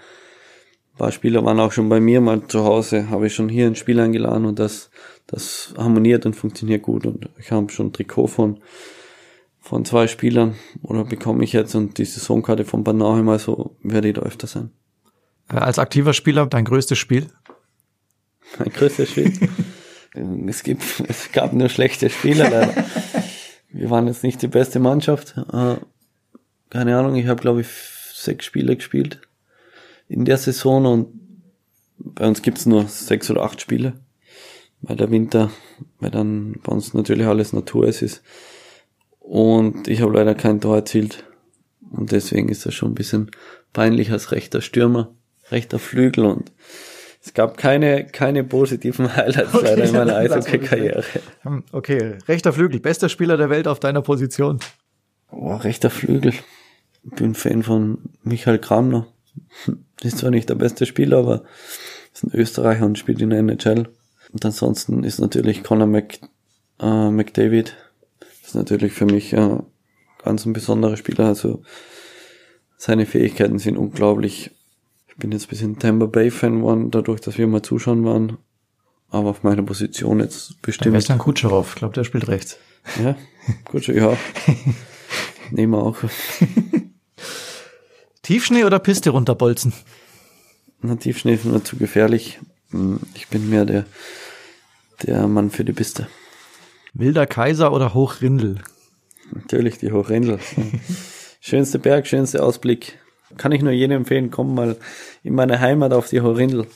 Ein 0.93 0.97
paar 0.97 1.11
Spieler 1.11 1.43
waren 1.43 1.59
auch 1.59 1.71
schon 1.71 1.89
bei 1.89 1.99
mir 1.99 2.21
mal 2.21 2.47
zu 2.47 2.63
Hause, 2.63 3.09
habe 3.09 3.27
ich 3.27 3.33
schon 3.33 3.49
hier 3.49 3.65
ein 3.65 3.75
Spiel 3.75 3.99
eingeladen 3.99 4.45
und 4.45 4.59
das, 4.59 4.91
das 5.25 5.73
harmoniert 5.75 6.25
und 6.25 6.35
funktioniert 6.35 6.83
gut 6.83 7.07
und 7.07 7.29
ich 7.39 7.51
habe 7.51 7.71
schon 7.71 7.87
ein 7.87 7.93
Trikot 7.93 8.27
von, 8.27 8.59
von 9.63 9.85
zwei 9.85 10.07
Spielern 10.07 10.55
oder 10.81 11.05
bekomme 11.05 11.43
ich 11.45 11.53
jetzt 11.53 11.73
und 11.73 11.97
die 11.97 12.03
Saisonkarte 12.03 12.65
von 12.65 12.83
Banauheim, 12.83 13.29
also 13.29 13.77
werde 13.81 14.09
ich 14.09 14.15
da 14.15 14.21
öfter 14.21 14.45
sein. 14.45 14.71
Äh, 15.49 15.55
Als 15.55 15.79
aktiver 15.79 16.13
Spieler 16.13 16.45
dein 16.47 16.65
größtes 16.65 16.97
Spiel? 16.97 17.27
Mein 18.59 18.69
größter 18.69 19.05
Spiel. 19.05 19.31
es 20.47 20.63
gibt, 20.63 20.83
es 21.07 21.31
gab 21.31 21.53
nur 21.53 21.69
schlechte 21.69 22.09
Spieler 22.09 22.49
leider. 22.49 22.85
Wir 23.69 23.89
waren 23.89 24.07
jetzt 24.07 24.23
nicht 24.23 24.41
die 24.41 24.47
beste 24.47 24.79
Mannschaft. 24.79 25.35
Äh, 25.37 25.77
Keine 26.69 26.97
Ahnung, 26.97 27.15
ich 27.15 27.27
habe 27.27 27.41
glaube 27.41 27.61
ich 27.61 27.67
sechs 28.13 28.45
Spiele 28.45 28.75
gespielt 28.75 29.21
in 30.09 30.25
der 30.25 30.37
Saison 30.37 30.85
und 30.85 31.07
bei 31.97 32.27
uns 32.27 32.41
gibt's 32.41 32.65
nur 32.65 32.87
sechs 32.89 33.31
oder 33.31 33.43
acht 33.43 33.61
Spiele, 33.61 33.93
weil 34.81 34.97
der 34.97 35.09
Winter, 35.09 35.51
weil 35.99 36.11
dann 36.11 36.59
bei 36.63 36.73
uns 36.73 36.93
natürlich 36.93 37.25
alles 37.25 37.53
Natur 37.53 37.87
ist. 37.87 38.21
Und 39.23 39.87
ich 39.87 40.01
habe 40.01 40.13
leider 40.13 40.35
kein 40.35 40.61
Tor 40.61 40.75
erzielt. 40.75 41.23
Und 41.91 42.11
deswegen 42.11 42.49
ist 42.49 42.65
das 42.65 42.73
schon 42.73 42.91
ein 42.91 42.95
bisschen 42.95 43.31
peinlich 43.71 44.11
als 44.11 44.31
rechter 44.31 44.61
Stürmer, 44.61 45.15
rechter 45.49 45.79
Flügel 45.79 46.25
und 46.25 46.51
es 47.25 47.33
gab 47.33 47.57
keine, 47.57 48.05
keine 48.05 48.43
positiven 48.43 49.15
Highlights 49.15 49.53
Okay, 49.53 49.65
leider 49.65 49.83
in 49.85 49.93
meiner 49.93 50.17
Eishockey-Karriere. 50.17 51.03
Okay, 51.71 52.17
rechter 52.27 52.51
Flügel, 52.51 52.79
bester 52.81 53.07
Spieler 53.07 53.37
der 53.37 53.49
Welt 53.49 53.67
auf 53.67 53.79
deiner 53.79 54.01
Position. 54.01 54.59
Oh, 55.31 55.55
rechter 55.55 55.89
Flügel. 55.89 56.33
Ich 57.03 57.11
bin 57.15 57.33
Fan 57.33 57.63
von 57.63 57.99
Michael 58.23 58.59
Kramner. 58.59 59.07
Ist 60.03 60.17
zwar 60.17 60.31
nicht 60.31 60.49
der 60.49 60.55
beste 60.55 60.85
Spieler, 60.85 61.19
aber 61.19 61.43
ist 62.13 62.25
ein 62.25 62.31
Österreicher 62.33 62.85
und 62.85 62.99
spielt 62.99 63.21
in 63.21 63.29
der 63.29 63.39
NHL. 63.39 63.87
Und 64.33 64.45
ansonsten 64.45 65.03
ist 65.05 65.19
natürlich 65.19 65.63
Conor 65.63 65.87
Mc, 65.87 66.19
äh, 66.81 67.09
McDavid. 67.09 67.75
Ist 68.53 68.57
natürlich 68.57 68.93
für 68.93 69.07
mich 69.07 69.33
äh, 69.33 69.57
ganz 70.23 70.45
ein 70.45 70.53
besonderer 70.53 70.95
Spieler. 70.95 71.25
Also 71.25 71.63
seine 72.77 73.07
Fähigkeiten 73.07 73.57
sind 73.57 73.77
unglaublich. 73.77 74.51
Ich 75.07 75.15
bin 75.15 75.31
jetzt 75.31 75.45
ein 75.45 75.49
bisschen 75.49 75.79
Tampa 75.79 76.05
Bay 76.05 76.29
Fan 76.29 76.59
geworden, 76.59 76.91
dadurch, 76.91 77.19
dass 77.19 77.39
wir 77.39 77.47
mal 77.47 77.63
zuschauen 77.63 78.05
waren. 78.05 78.37
Aber 79.09 79.31
auf 79.31 79.41
meiner 79.41 79.63
Position 79.63 80.19
jetzt 80.19 80.61
bestimmt. 80.61 80.93
Western 80.93 81.17
Kutscherow, 81.17 81.67
ich 81.67 81.73
glaube, 81.75 81.95
der 81.95 82.03
spielt 82.03 82.27
rechts. 82.27 82.59
Ja, 83.03 83.15
gut, 83.65 83.85
schon, 83.85 83.95
ja. 83.95 84.15
Nehmen 85.49 85.73
wir 85.73 85.81
auch. 85.81 85.97
Tiefschnee 88.21 88.65
oder 88.65 88.77
Piste 88.77 89.09
runterbolzen? 89.09 89.73
Nativschnee 90.83 91.33
ist 91.33 91.45
mir 91.45 91.63
zu 91.63 91.77
gefährlich. 91.77 92.39
Hm, 92.69 92.99
Ich 93.15 93.29
bin 93.29 93.49
mehr 93.49 93.65
der, 93.65 93.87
der 95.01 95.27
Mann 95.27 95.49
für 95.49 95.65
die 95.65 95.73
Piste. 95.73 96.07
Wilder 96.93 97.25
Kaiser 97.25 97.73
oder 97.73 97.93
Hochrindel? 97.95 98.59
Natürlich 99.31 99.79
die 99.79 99.91
Hochrendel. 99.91 100.39
schönste 101.41 101.79
Berg, 101.79 102.05
schönste 102.05 102.43
Ausblick. 102.43 102.99
Kann 103.37 103.51
ich 103.51 103.63
nur 103.63 103.71
jedem 103.71 103.97
empfehlen, 103.97 104.29
komm 104.29 104.53
mal 104.53 104.77
in 105.23 105.33
meine 105.33 105.59
Heimat 105.59 105.91
auf 105.91 106.07
die 106.09 106.21
Hochrendel. 106.21 106.67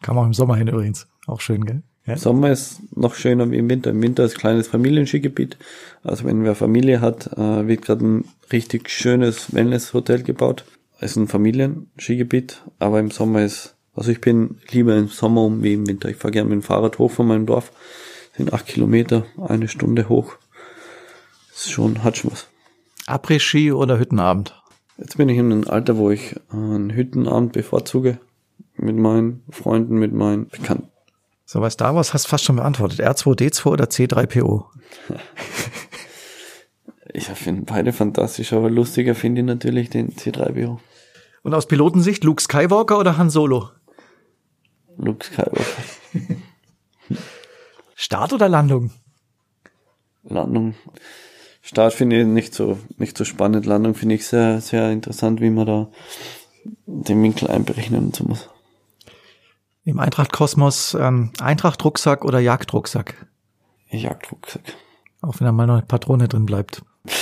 Kam 0.00 0.16
auch 0.16 0.26
im 0.26 0.32
Sommer 0.32 0.56
hin 0.56 0.68
übrigens. 0.68 1.08
Auch 1.26 1.40
schön, 1.40 1.64
gell? 1.64 1.82
Ja. 2.06 2.14
Im 2.14 2.18
Sommer 2.20 2.52
ist 2.52 2.96
noch 2.96 3.16
schöner 3.16 3.50
wie 3.50 3.58
im 3.58 3.68
Winter. 3.68 3.90
Im 3.90 4.02
Winter 4.02 4.24
ist 4.24 4.36
ein 4.36 4.40
kleines 4.40 4.68
Familienskigebiet. 4.68 5.56
Also 6.04 6.24
wenn 6.24 6.44
wer 6.44 6.54
Familie 6.54 7.00
hat, 7.00 7.32
äh, 7.36 7.66
wird 7.66 7.82
gerade 7.82 8.04
ein 8.04 8.24
richtig 8.52 8.90
schönes 8.90 9.52
Wellness-Hotel 9.52 10.22
gebaut. 10.22 10.64
Ist 11.00 11.16
ein 11.16 11.26
Familienskigebiet, 11.26 12.62
aber 12.78 13.00
im 13.00 13.10
Sommer 13.10 13.42
ist, 13.42 13.74
also 13.94 14.12
ich 14.12 14.20
bin 14.20 14.58
lieber 14.70 14.96
im 14.96 15.08
Sommer 15.08 15.42
um 15.42 15.64
wie 15.64 15.74
im 15.74 15.88
Winter. 15.88 16.08
Ich 16.08 16.16
fahre 16.16 16.30
gerne 16.30 16.48
mit 16.48 16.60
dem 16.60 16.62
Fahrrad 16.62 16.98
hoch 17.00 17.10
von 17.10 17.26
meinem 17.26 17.46
Dorf. 17.46 17.72
Sind 18.36 18.52
acht 18.52 18.66
Kilometer, 18.66 19.26
eine 19.46 19.68
Stunde 19.68 20.08
hoch. 20.08 20.34
Ist 21.54 21.70
schon, 21.70 22.02
hat 22.02 22.16
schon 22.16 22.32
was. 22.32 22.48
Après-Ski 23.06 23.72
oder 23.72 23.98
Hüttenabend? 23.98 24.60
Jetzt 24.96 25.16
bin 25.16 25.28
ich 25.28 25.38
in 25.38 25.52
einem 25.52 25.68
Alter, 25.68 25.96
wo 25.96 26.10
ich 26.10 26.36
einen 26.50 26.90
Hüttenabend 26.90 27.52
bevorzuge. 27.52 28.18
Mit 28.76 28.96
meinen 28.96 29.42
Freunden, 29.50 29.98
mit 29.98 30.12
meinen 30.12 30.48
Bekannten. 30.48 30.88
So 31.44 31.60
bei 31.60 31.68
Star 31.68 31.94
Wars 31.94 32.14
hast 32.14 32.24
du 32.24 32.30
fast 32.30 32.44
schon 32.44 32.56
beantwortet. 32.56 33.00
R2D2 33.00 33.66
oder 33.66 33.84
C3PO? 33.84 34.64
Ich 37.14 37.26
finde 37.26 37.62
beide 37.66 37.92
fantastisch, 37.92 38.54
aber 38.54 38.70
lustiger 38.70 39.14
finde 39.14 39.42
ich 39.42 39.46
natürlich 39.46 39.90
den 39.90 40.12
C3PO. 40.12 40.78
Und 41.42 41.54
aus 41.54 41.66
Pilotensicht 41.66 42.24
Luke 42.24 42.42
Skywalker 42.42 42.98
oder 42.98 43.18
Han 43.18 43.28
Solo? 43.28 43.68
Luke 44.96 45.22
Skywalker. 45.26 45.64
Start 48.02 48.32
oder 48.32 48.48
Landung? 48.48 48.90
Landung. 50.24 50.74
Start 51.62 51.92
finde 51.94 52.22
ich 52.22 52.26
nicht 52.26 52.52
so, 52.52 52.80
nicht 52.96 53.16
so 53.16 53.24
spannend. 53.24 53.64
Landung 53.64 53.94
finde 53.94 54.16
ich 54.16 54.26
sehr, 54.26 54.60
sehr 54.60 54.90
interessant, 54.90 55.40
wie 55.40 55.50
man 55.50 55.66
da 55.66 55.88
den 56.86 57.22
Winkel 57.22 57.48
einberechnen 57.48 58.12
muss. 58.26 58.50
Im 59.84 60.00
Eintracht-Kosmos 60.00 60.94
ähm, 60.94 61.30
Eintracht-Rucksack 61.40 62.24
oder 62.24 62.40
Jagdrucksack? 62.40 63.28
Jagdrucksack. 63.90 64.74
Auch 65.20 65.38
wenn 65.38 65.44
da 65.44 65.52
mal 65.52 65.68
noch 65.68 65.74
eine 65.74 65.86
Patrone 65.86 66.26
drin 66.26 66.44
bleibt. 66.44 66.82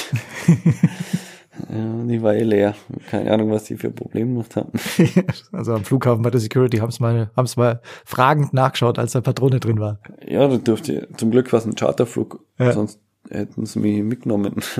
Ja, 1.68 2.04
die 2.04 2.22
war 2.22 2.34
eh 2.34 2.42
leer. 2.42 2.74
Keine 3.10 3.32
Ahnung, 3.32 3.50
was 3.50 3.64
die 3.64 3.76
für 3.76 3.90
Probleme 3.90 4.32
gemacht 4.32 4.56
haben. 4.56 4.72
also 5.52 5.74
am 5.74 5.84
Flughafen 5.84 6.22
bei 6.22 6.30
der 6.30 6.40
Security 6.40 6.78
haben 6.78 6.88
es 6.90 7.00
mal, 7.00 7.30
haben's 7.36 7.56
mal 7.56 7.80
fragend 8.04 8.52
nachgeschaut, 8.52 8.98
als 8.98 9.12
da 9.12 9.20
Patrone 9.20 9.60
drin 9.60 9.78
war. 9.80 10.00
Ja, 10.26 10.46
da 10.48 10.56
durfte 10.56 11.08
zum 11.16 11.30
Glück 11.30 11.52
war 11.52 11.58
es 11.58 11.66
ein 11.66 11.74
Charterflug. 11.74 12.44
Ja. 12.58 12.72
Sonst 12.72 13.00
hätten 13.28 13.66
sie 13.66 13.78
mich 13.78 14.02
mitgenommen. 14.02 14.54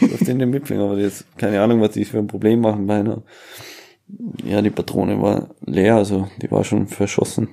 durfte 0.00 0.30
ich 0.30 0.34
nicht 0.34 0.46
mitfliegen, 0.46 0.82
aber 0.82 0.98
jetzt 0.98 1.26
keine 1.36 1.60
Ahnung, 1.60 1.80
was 1.80 1.92
die 1.92 2.04
für 2.04 2.18
ein 2.18 2.26
Problem 2.26 2.60
machen 2.60 2.86
bei 2.86 3.00
einer. 3.00 3.22
Ja, 4.44 4.60
die 4.62 4.70
Patrone 4.70 5.20
war 5.22 5.50
leer, 5.64 5.96
also 5.96 6.28
die 6.40 6.50
war 6.50 6.64
schon 6.64 6.86
verschossen. 6.86 7.48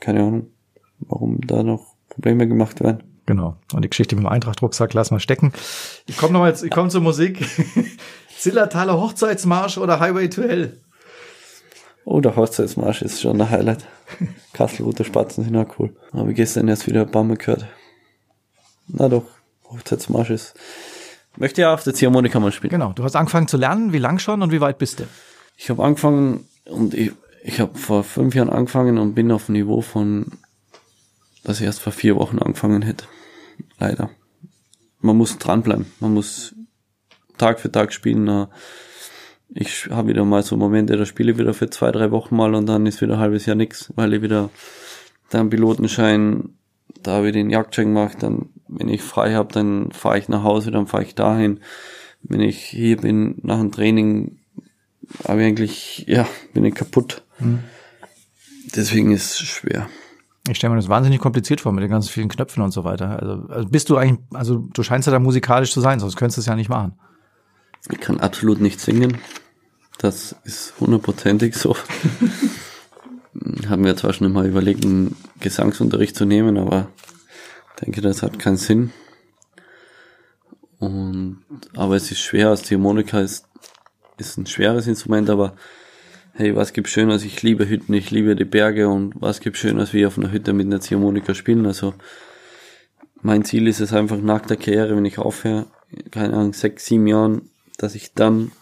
Keine 0.00 0.20
Ahnung, 0.20 0.46
warum 1.00 1.40
da 1.40 1.62
noch 1.62 1.94
Probleme 2.08 2.46
gemacht 2.46 2.80
werden. 2.80 3.02
Genau. 3.26 3.56
Und 3.72 3.82
die 3.84 3.88
Geschichte 3.88 4.16
mit 4.16 4.24
dem 4.24 4.28
Eintracht-Rucksack 4.28 4.92
lassen 4.92 5.14
wir 5.14 5.20
stecken. 5.20 5.52
Ich 6.06 6.16
komme 6.16 6.34
nochmal, 6.34 6.54
ich 6.62 6.70
komme 6.70 6.90
zur 6.90 7.00
Musik. 7.00 7.38
Zillertaler 8.44 9.00
Hochzeitsmarsch 9.00 9.78
oder 9.78 10.00
Highway 10.00 10.28
to 10.28 10.42
Hell? 10.42 10.78
Oh, 12.04 12.20
der 12.20 12.36
Hochzeitsmarsch 12.36 13.00
ist 13.00 13.22
schon 13.22 13.40
ein 13.40 13.48
Highlight. 13.48 13.86
Kasselroute 14.52 15.02
Spatzen 15.06 15.44
sind 15.44 15.56
auch 15.56 15.78
cool. 15.78 15.96
Habe 16.12 16.32
ich 16.32 16.36
gestern 16.36 16.68
erst 16.68 16.86
wieder 16.86 17.00
ein 17.00 17.10
paar 17.10 17.24
Mal 17.24 17.38
gehört. 17.38 17.64
Na 18.86 19.08
doch, 19.08 19.24
Hochzeitsmarsch 19.70 20.28
ist. 20.28 20.54
Möchte 21.38 21.62
ja 21.62 21.72
auf 21.72 21.84
der 21.84 21.94
Ziehharmonika 21.94 22.38
mal 22.38 22.52
spielen. 22.52 22.72
Genau. 22.72 22.92
Du 22.92 23.02
hast 23.02 23.16
angefangen 23.16 23.48
zu 23.48 23.56
lernen. 23.56 23.94
Wie 23.94 23.98
lang 23.98 24.18
schon 24.18 24.42
und 24.42 24.52
wie 24.52 24.60
weit 24.60 24.76
bist 24.76 25.00
du? 25.00 25.04
Ich 25.56 25.70
habe 25.70 25.82
angefangen 25.82 26.46
und 26.66 26.92
ich, 26.92 27.12
ich 27.44 27.60
habe 27.60 27.78
vor 27.78 28.04
fünf 28.04 28.34
Jahren 28.34 28.50
angefangen 28.50 28.98
und 28.98 29.14
bin 29.14 29.32
auf 29.32 29.46
dem 29.46 29.54
Niveau 29.54 29.80
von, 29.80 30.32
dass 31.44 31.60
ich 31.60 31.64
erst 31.64 31.80
vor 31.80 31.94
vier 31.94 32.16
Wochen 32.16 32.38
angefangen 32.40 32.82
hätte. 32.82 33.06
Leider. 33.78 34.10
Man 35.00 35.16
muss 35.16 35.38
dranbleiben. 35.38 35.86
Man 35.98 36.12
muss 36.12 36.54
Tag 37.38 37.60
für 37.60 37.70
Tag 37.70 37.92
spielen. 37.92 38.28
Äh, 38.28 38.46
Ich 39.56 39.88
habe 39.90 40.08
wieder 40.08 40.24
mal 40.24 40.42
so 40.42 40.56
Momente, 40.56 40.96
da 40.96 41.04
spiele 41.06 41.32
ich 41.32 41.38
wieder 41.38 41.54
für 41.54 41.70
zwei, 41.70 41.92
drei 41.92 42.10
Wochen 42.10 42.34
mal 42.34 42.54
und 42.54 42.66
dann 42.66 42.86
ist 42.86 43.00
wieder 43.00 43.14
ein 43.14 43.20
halbes 43.20 43.46
Jahr 43.46 43.56
nix, 43.56 43.92
weil 43.94 44.14
ich 44.14 44.22
wieder 44.22 44.50
dann 45.30 45.50
Pilotenschein, 45.50 46.50
da 47.02 47.12
habe 47.12 47.28
ich 47.28 47.32
den 47.34 47.50
Jagdschein 47.50 47.86
gemacht, 47.94 48.18
dann 48.20 48.48
wenn 48.68 48.88
ich 48.88 49.02
frei 49.02 49.34
habe, 49.34 49.52
dann 49.52 49.92
fahre 49.92 50.18
ich 50.18 50.28
nach 50.28 50.42
Hause, 50.42 50.70
dann 50.70 50.86
fahre 50.86 51.04
ich 51.04 51.14
dahin. 51.14 51.60
Wenn 52.22 52.40
ich 52.40 52.58
hier 52.64 52.96
bin 52.96 53.36
nach 53.42 53.58
dem 53.60 53.70
Training, 53.70 54.38
habe 55.28 55.42
ich 55.42 55.46
eigentlich, 55.46 56.04
ja, 56.08 56.26
bin 56.54 56.64
ich 56.64 56.74
kaputt. 56.74 57.22
Deswegen 58.74 59.12
ist 59.12 59.40
es 59.40 59.46
schwer. 59.46 59.88
Ich 60.48 60.56
stelle 60.56 60.72
mir 60.72 60.80
das 60.80 60.88
wahnsinnig 60.88 61.20
kompliziert 61.20 61.60
vor 61.60 61.72
mit 61.72 61.82
den 61.82 61.90
ganzen 61.90 62.10
vielen 62.10 62.28
Knöpfen 62.28 62.62
und 62.62 62.72
so 62.72 62.84
weiter. 62.84 63.20
Also, 63.20 63.46
also 63.48 63.68
bist 63.68 63.88
du 63.90 63.96
eigentlich, 63.96 64.20
also 64.32 64.66
du 64.72 64.82
scheinst 64.82 65.06
ja 65.06 65.12
da 65.12 65.18
musikalisch 65.18 65.72
zu 65.72 65.80
sein, 65.80 66.00
sonst 66.00 66.16
könntest 66.16 66.38
du 66.38 66.40
es 66.40 66.46
ja 66.46 66.56
nicht 66.56 66.70
machen. 66.70 66.94
Ich 67.90 68.00
kann 68.00 68.20
absolut 68.20 68.60
nicht 68.60 68.80
singen. 68.80 69.18
Das 69.98 70.36
ist 70.44 70.74
hundertprozentig 70.80 71.54
so. 71.54 71.76
haben 73.68 73.84
wir 73.84 73.96
zwar 73.96 74.12
schon 74.12 74.32
mal 74.32 74.46
überlegt, 74.46 74.84
einen 74.84 75.16
Gesangsunterricht 75.40 76.16
zu 76.16 76.24
nehmen, 76.24 76.56
aber 76.56 76.88
denke, 77.80 78.00
das 78.00 78.22
hat 78.22 78.38
keinen 78.38 78.56
Sinn. 78.56 78.92
Und, 80.78 81.42
aber 81.76 81.96
es 81.96 82.10
ist 82.10 82.20
schwer, 82.20 82.48
als 82.48 82.62
die 82.62 82.74
Harmonika 82.74 83.20
ist, 83.20 83.46
ist 84.18 84.36
ein 84.38 84.46
schweres 84.46 84.86
Instrument, 84.86 85.30
aber 85.30 85.56
hey, 86.32 86.54
was 86.54 86.72
gibt 86.72 86.88
Schöneres? 86.88 87.24
Ich 87.24 87.42
liebe 87.42 87.68
Hütten, 87.68 87.94
ich 87.94 88.10
liebe 88.10 88.36
die 88.36 88.44
Berge 88.44 88.88
und 88.88 89.14
was 89.20 89.40
gibt 89.40 89.56
Schöneres, 89.56 89.92
wie 89.92 90.06
auf 90.06 90.18
einer 90.18 90.32
Hütte 90.32 90.52
mit 90.52 90.66
einer 90.66 90.80
Ziehharmonika 90.80 91.34
spielen? 91.34 91.66
Also, 91.66 91.94
mein 93.22 93.44
Ziel 93.44 93.66
ist 93.68 93.80
es 93.80 93.92
einfach 93.92 94.18
nach 94.18 94.42
der 94.42 94.56
Karriere, 94.56 94.96
wenn 94.96 95.04
ich 95.04 95.18
aufhöre, 95.18 95.66
keine 96.10 96.34
Ahnung, 96.34 96.52
sechs, 96.52 96.86
sieben 96.86 97.06
Jahren, 97.06 97.50
dass 97.76 97.94
ich 97.94 98.14
dann 98.14 98.52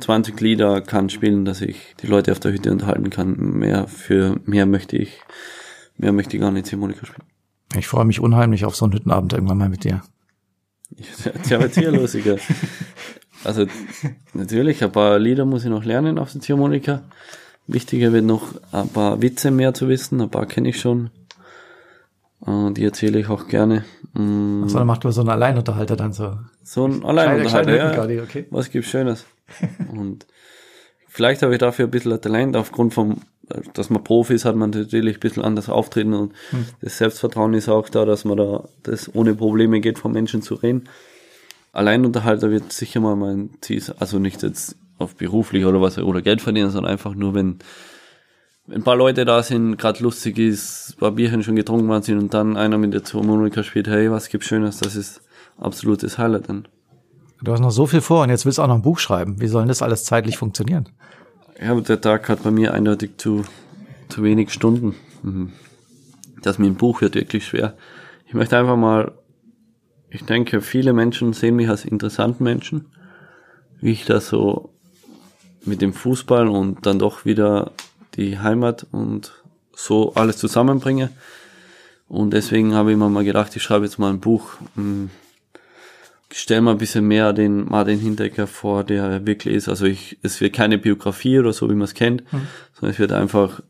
20 0.00 0.40
Lieder 0.40 0.80
kann 0.80 1.10
spielen, 1.10 1.44
dass 1.44 1.60
ich 1.60 1.94
die 2.00 2.06
Leute 2.06 2.32
auf 2.32 2.40
der 2.40 2.52
Hütte 2.52 2.72
unterhalten 2.72 3.10
kann. 3.10 3.36
Mehr 3.36 3.86
für 3.86 4.40
mehr 4.44 4.66
möchte 4.66 4.96
ich, 4.96 5.20
mehr 5.96 6.12
möchte 6.12 6.36
ich 6.36 6.42
gar 6.42 6.50
nicht 6.50 6.66
Ziehharmonika 6.66 7.06
spielen. 7.06 7.26
Ich 7.76 7.86
freue 7.86 8.04
mich 8.04 8.20
unheimlich 8.20 8.64
auf 8.64 8.74
so 8.74 8.84
einen 8.84 8.94
Hüttenabend 8.94 9.32
irgendwann 9.32 9.58
mal 9.58 9.68
mit 9.68 9.84
dir. 9.84 10.02
Ja, 11.48 11.60
wird 11.60 11.74
hier 11.74 11.92
lustiger. 11.92 12.36
Also 13.44 13.66
natürlich, 14.34 14.82
ein 14.82 14.92
paar 14.92 15.18
Lieder 15.18 15.44
muss 15.44 15.64
ich 15.64 15.70
noch 15.70 15.84
lernen 15.84 16.18
auf 16.18 16.32
der 16.32 16.40
Ziehharmonika. 16.40 17.02
Wichtiger 17.66 18.12
wird 18.12 18.24
noch 18.24 18.54
ein 18.72 18.88
paar 18.88 19.22
Witze 19.22 19.50
mehr 19.50 19.72
zu 19.72 19.88
wissen, 19.88 20.20
ein 20.20 20.30
paar 20.30 20.46
kenne 20.46 20.68
ich 20.68 20.80
schon. 20.80 21.10
Äh, 22.46 22.72
die 22.72 22.84
erzähle 22.84 23.20
ich 23.20 23.28
auch 23.28 23.46
gerne. 23.48 23.84
Mm, 24.14 24.66
So, 24.66 24.78
dann 24.78 24.86
macht 24.86 25.04
man 25.04 25.12
so 25.12 25.20
einen 25.20 25.30
Alleinunterhalter 25.30 25.96
dann 25.96 26.12
so. 26.12 26.36
So 26.70 26.84
ein 26.84 27.00
kleine 27.00 27.76
ja. 27.76 28.22
Okay. 28.22 28.46
Was 28.50 28.70
gibt's 28.70 28.90
Schönes? 28.90 29.26
Und 29.92 30.24
vielleicht 31.08 31.42
habe 31.42 31.52
ich 31.52 31.58
dafür 31.58 31.86
ein 31.86 31.90
bisschen 31.90 32.20
Talent, 32.20 32.54
aufgrund 32.54 32.94
vom, 32.94 33.22
dass 33.74 33.90
man 33.90 34.04
Profi 34.04 34.34
ist, 34.34 34.44
hat 34.44 34.54
man 34.54 34.70
natürlich 34.70 35.16
ein 35.16 35.20
bisschen 35.20 35.42
anders 35.42 35.68
auftreten 35.68 36.14
und 36.14 36.32
Hm. 36.50 36.66
das 36.80 36.98
Selbstvertrauen 36.98 37.54
ist 37.54 37.68
auch 37.68 37.88
da, 37.88 38.04
dass 38.04 38.24
man 38.24 38.36
da 38.36 38.68
das 38.84 39.12
ohne 39.12 39.34
Probleme 39.34 39.80
geht, 39.80 39.98
vor 39.98 40.12
Menschen 40.12 40.42
zu 40.42 40.54
reden. 40.54 40.84
Alleinunterhalter 41.72 42.52
wird 42.52 42.72
sicher 42.72 43.00
mal 43.00 43.16
mein 43.16 43.50
Ziel, 43.62 43.80
sein. 43.80 43.96
also 43.98 44.20
nicht 44.20 44.44
jetzt 44.44 44.76
auf 44.98 45.16
beruflich 45.16 45.64
oder 45.64 45.80
was 45.80 45.98
oder 45.98 46.22
Geld 46.22 46.40
verdienen, 46.40 46.70
sondern 46.70 46.92
einfach 46.92 47.16
nur, 47.16 47.34
wenn 47.34 47.58
wenn 48.68 48.82
ein 48.82 48.84
paar 48.84 48.94
Leute 48.94 49.24
da 49.24 49.42
sind, 49.42 49.76
gerade 49.76 50.00
lustig 50.04 50.38
ist, 50.38 50.94
ein 50.94 51.00
paar 51.00 51.10
Bierchen 51.10 51.42
schon 51.42 51.56
getrunken 51.56 51.88
worden 51.88 52.04
sind 52.04 52.18
und 52.18 52.32
dann 52.32 52.56
einer 52.56 52.78
mit 52.78 52.94
der 52.94 53.02
Harmonika 53.02 53.64
spielt, 53.64 53.88
hey, 53.88 54.08
was 54.12 54.28
gibt's 54.28 54.46
Schönes, 54.46 54.78
das 54.78 54.94
ist 54.94 55.20
absolutes 55.60 56.18
Highlight 56.18 56.48
dann. 56.48 56.68
Du 57.42 57.52
hast 57.52 57.60
noch 57.60 57.70
so 57.70 57.86
viel 57.86 58.00
vor 58.00 58.22
und 58.22 58.30
jetzt 58.30 58.44
willst 58.44 58.58
du 58.58 58.62
auch 58.62 58.66
noch 58.66 58.74
ein 58.74 58.82
Buch 58.82 58.98
schreiben. 58.98 59.40
Wie 59.40 59.46
soll 59.46 59.62
denn 59.62 59.68
das 59.68 59.82
alles 59.82 60.04
zeitlich 60.04 60.36
funktionieren? 60.36 60.88
Ja, 61.60 61.72
aber 61.72 61.80
der 61.80 62.00
Tag 62.00 62.28
hat 62.28 62.42
bei 62.42 62.50
mir 62.50 62.74
eindeutig 62.74 63.12
zu, 63.16 63.44
zu 64.08 64.22
wenig 64.22 64.50
Stunden. 64.50 64.94
Mhm. 65.22 65.52
Das 66.42 66.58
mit 66.58 66.68
dem 66.68 66.76
Buch 66.76 67.00
wird 67.00 67.14
wirklich 67.14 67.46
schwer. 67.46 67.74
Ich 68.26 68.34
möchte 68.34 68.58
einfach 68.58 68.76
mal, 68.76 69.12
ich 70.10 70.24
denke, 70.24 70.60
viele 70.60 70.92
Menschen 70.92 71.32
sehen 71.32 71.56
mich 71.56 71.68
als 71.68 71.84
interessanten 71.84 72.44
Menschen, 72.44 72.86
wie 73.80 73.92
ich 73.92 74.04
das 74.04 74.28
so 74.28 74.70
mit 75.64 75.82
dem 75.82 75.92
Fußball 75.92 76.48
und 76.48 76.86
dann 76.86 76.98
doch 76.98 77.24
wieder 77.24 77.72
die 78.16 78.38
Heimat 78.38 78.86
und 78.90 79.32
so 79.74 80.14
alles 80.14 80.36
zusammenbringe. 80.38 81.10
Und 82.08 82.32
deswegen 82.32 82.74
habe 82.74 82.92
ich 82.92 82.98
mir 82.98 83.08
mal 83.08 83.24
gedacht, 83.24 83.54
ich 83.56 83.62
schreibe 83.62 83.84
jetzt 83.84 83.98
mal 83.98 84.10
ein 84.10 84.20
Buch. 84.20 84.54
Mhm. 84.74 85.10
Ich 86.32 86.38
stelle 86.38 86.60
mal 86.60 86.72
ein 86.72 86.78
bisschen 86.78 87.06
mehr 87.06 87.32
den 87.32 87.64
Martin 87.64 87.98
Hinteregger 87.98 88.46
vor, 88.46 88.84
der 88.84 89.04
er 89.04 89.26
wirklich 89.26 89.54
ist. 89.54 89.68
Also 89.68 89.86
ich, 89.86 90.18
es 90.22 90.40
wird 90.40 90.54
keine 90.54 90.78
Biografie 90.78 91.38
oder 91.38 91.52
so, 91.52 91.68
wie 91.68 91.74
man 91.74 91.82
es 91.82 91.94
kennt, 91.94 92.22
sondern 92.72 92.92
es 92.92 92.98
wird 92.98 93.12
einfach 93.12 93.60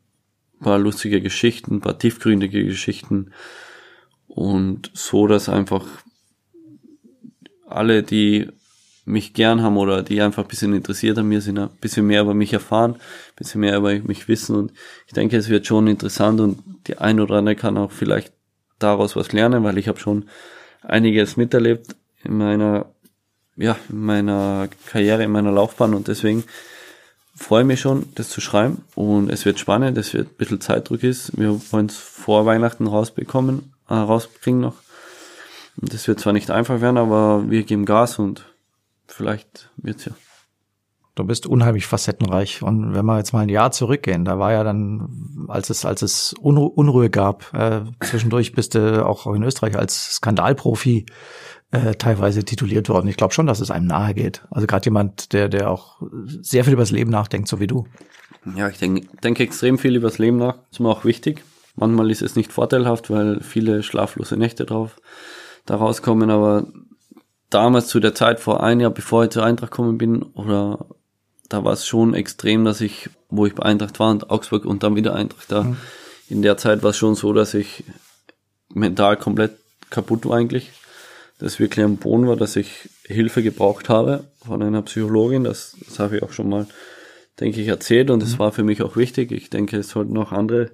ein 0.60 0.64
paar 0.64 0.78
lustige 0.78 1.22
Geschichten, 1.22 1.76
ein 1.76 1.80
paar 1.80 1.98
tiefgründige 1.98 2.64
Geschichten. 2.64 3.32
Und 4.28 4.90
so, 4.92 5.26
dass 5.26 5.48
einfach 5.48 5.86
alle, 7.66 8.02
die 8.02 8.48
mich 9.04 9.32
gern 9.32 9.62
haben 9.62 9.76
oder 9.76 10.02
die 10.02 10.20
einfach 10.20 10.44
ein 10.44 10.48
bisschen 10.48 10.74
interessiert 10.74 11.18
an 11.18 11.28
mir 11.28 11.40
sind, 11.40 11.58
ein 11.58 11.70
bisschen 11.80 12.06
mehr 12.06 12.22
über 12.22 12.34
mich 12.34 12.52
erfahren, 12.52 12.94
ein 12.94 13.36
bisschen 13.36 13.60
mehr 13.60 13.76
über 13.76 13.98
mich 14.00 14.28
wissen. 14.28 14.54
Und 14.56 14.72
ich 15.06 15.12
denke, 15.12 15.36
es 15.36 15.48
wird 15.48 15.66
schon 15.66 15.86
interessant 15.86 16.40
und 16.40 16.62
die 16.86 16.98
ein 16.98 17.20
oder 17.20 17.36
andere 17.36 17.56
kann 17.56 17.78
auch 17.78 17.90
vielleicht 17.90 18.32
daraus 18.78 19.16
was 19.16 19.32
lernen, 19.32 19.64
weil 19.64 19.78
ich 19.78 19.88
habe 19.88 19.98
schon 19.98 20.26
einiges 20.82 21.36
miterlebt 21.36 21.96
in 22.24 22.36
meiner, 22.36 22.86
ja, 23.56 23.76
in 23.88 24.00
meiner 24.00 24.68
Karriere, 24.86 25.24
in 25.24 25.30
meiner 25.30 25.52
Laufbahn 25.52 25.94
und 25.94 26.08
deswegen 26.08 26.44
freue 27.34 27.64
mich 27.64 27.80
schon, 27.80 28.06
das 28.14 28.28
zu 28.28 28.40
schreiben 28.40 28.84
und 28.94 29.30
es 29.30 29.44
wird 29.44 29.58
spannend, 29.58 29.96
es 29.96 30.12
wird 30.12 30.28
ein 30.28 30.36
bisschen 30.36 30.60
Zeitdruck 30.60 31.02
ist. 31.02 31.36
Wir 31.38 31.58
wollen 31.72 31.86
es 31.86 31.96
vor 31.96 32.46
Weihnachten 32.46 32.86
rausbekommen, 32.86 33.72
äh, 33.88 33.94
rauskriegen 33.94 34.60
noch. 34.60 34.76
Und 35.80 35.94
das 35.94 36.06
wird 36.06 36.20
zwar 36.20 36.32
nicht 36.32 36.50
einfach 36.50 36.80
werden, 36.80 36.98
aber 36.98 37.48
wir 37.48 37.62
geben 37.62 37.86
Gas 37.86 38.18
und 38.18 38.44
vielleicht 39.06 39.70
wird's 39.76 40.04
ja. 40.04 40.12
Du 41.14 41.24
bist 41.24 41.46
unheimlich 41.46 41.86
facettenreich. 41.86 42.62
Und 42.62 42.94
wenn 42.94 43.04
wir 43.04 43.18
jetzt 43.18 43.32
mal 43.32 43.40
ein 43.40 43.48
Jahr 43.48 43.72
zurückgehen, 43.72 44.24
da 44.24 44.38
war 44.38 44.52
ja 44.52 44.62
dann, 44.62 45.46
als 45.48 45.68
es, 45.68 45.84
als 45.84 46.02
es 46.02 46.34
Unru 46.34 46.66
Unruhe 46.66 47.10
gab, 47.10 47.52
äh, 47.52 47.82
zwischendurch 48.00 48.52
bist 48.52 48.74
du 48.74 49.04
auch 49.04 49.26
in 49.26 49.42
Österreich 49.42 49.76
als 49.76 50.16
Skandalprofi 50.16 51.06
äh, 51.72 51.94
teilweise 51.94 52.44
tituliert 52.44 52.88
worden. 52.88 53.08
Ich 53.08 53.16
glaube 53.16 53.32
schon, 53.32 53.46
dass 53.46 53.60
es 53.60 53.70
einem 53.70 53.86
nahe 53.86 54.14
geht. 54.14 54.42
Also 54.50 54.66
gerade 54.66 54.84
jemand, 54.86 55.32
der, 55.32 55.48
der 55.48 55.70
auch 55.70 56.02
sehr 56.42 56.64
viel 56.64 56.72
über 56.72 56.82
das 56.82 56.90
Leben 56.90 57.10
nachdenkt, 57.10 57.48
so 57.48 57.60
wie 57.60 57.66
du. 57.66 57.86
Ja, 58.56 58.68
ich 58.68 58.78
denke, 58.78 59.06
denke 59.22 59.42
extrem 59.42 59.78
viel 59.78 59.96
über 59.96 60.08
das 60.08 60.18
Leben 60.18 60.38
nach. 60.38 60.56
Ist 60.70 60.80
mir 60.80 60.88
auch 60.88 61.04
wichtig. 61.04 61.44
Manchmal 61.76 62.10
ist 62.10 62.22
es 62.22 62.36
nicht 62.36 62.52
vorteilhaft, 62.52 63.10
weil 63.10 63.40
viele 63.40 63.82
schlaflose 63.82 64.36
Nächte 64.36 64.66
drauf 64.66 64.96
da 65.66 65.76
rauskommen, 65.76 66.30
aber 66.30 66.66
damals 67.50 67.88
zu 67.88 68.00
der 68.00 68.14
Zeit 68.14 68.40
vor 68.40 68.62
ein 68.62 68.80
Jahr, 68.80 68.90
bevor 68.90 69.24
ich 69.24 69.30
zur 69.30 69.44
Eintracht 69.44 69.70
gekommen 69.70 69.98
bin, 69.98 70.22
oder 70.22 70.86
da 71.48 71.64
war 71.64 71.72
es 71.72 71.86
schon 71.86 72.14
extrem, 72.14 72.64
dass 72.64 72.80
ich, 72.80 73.10
wo 73.28 73.46
ich 73.46 73.54
bei 73.54 73.64
Eintracht 73.64 74.00
war 74.00 74.10
und 74.10 74.30
Augsburg 74.30 74.64
und 74.64 74.82
dann 74.82 74.96
wieder 74.96 75.14
Eintracht 75.14 75.50
da, 75.52 75.76
in 76.28 76.42
der 76.42 76.56
Zeit 76.56 76.82
war 76.82 76.90
es 76.90 76.96
schon 76.96 77.14
so, 77.14 77.32
dass 77.32 77.54
ich 77.54 77.84
mental 78.72 79.16
komplett 79.16 79.52
kaputt 79.90 80.26
war 80.26 80.38
eigentlich. 80.38 80.70
Das 81.40 81.58
wirklich 81.58 81.84
am 81.84 81.96
Boden 81.96 82.28
war, 82.28 82.36
dass 82.36 82.54
ich 82.56 82.90
Hilfe 83.06 83.42
gebraucht 83.42 83.88
habe 83.88 84.24
von 84.46 84.62
einer 84.62 84.82
Psychologin. 84.82 85.44
Das, 85.44 85.74
das 85.86 85.98
habe 85.98 86.18
ich 86.18 86.22
auch 86.22 86.32
schon 86.32 86.50
mal, 86.50 86.66
denke 87.40 87.62
ich, 87.62 87.68
erzählt 87.68 88.10
und 88.10 88.22
es 88.22 88.38
war 88.38 88.52
für 88.52 88.62
mich 88.62 88.82
auch 88.82 88.94
wichtig. 88.96 89.32
Ich 89.32 89.48
denke, 89.48 89.78
es 89.78 89.88
sollten 89.88 90.18
auch 90.18 90.32
andere, 90.32 90.70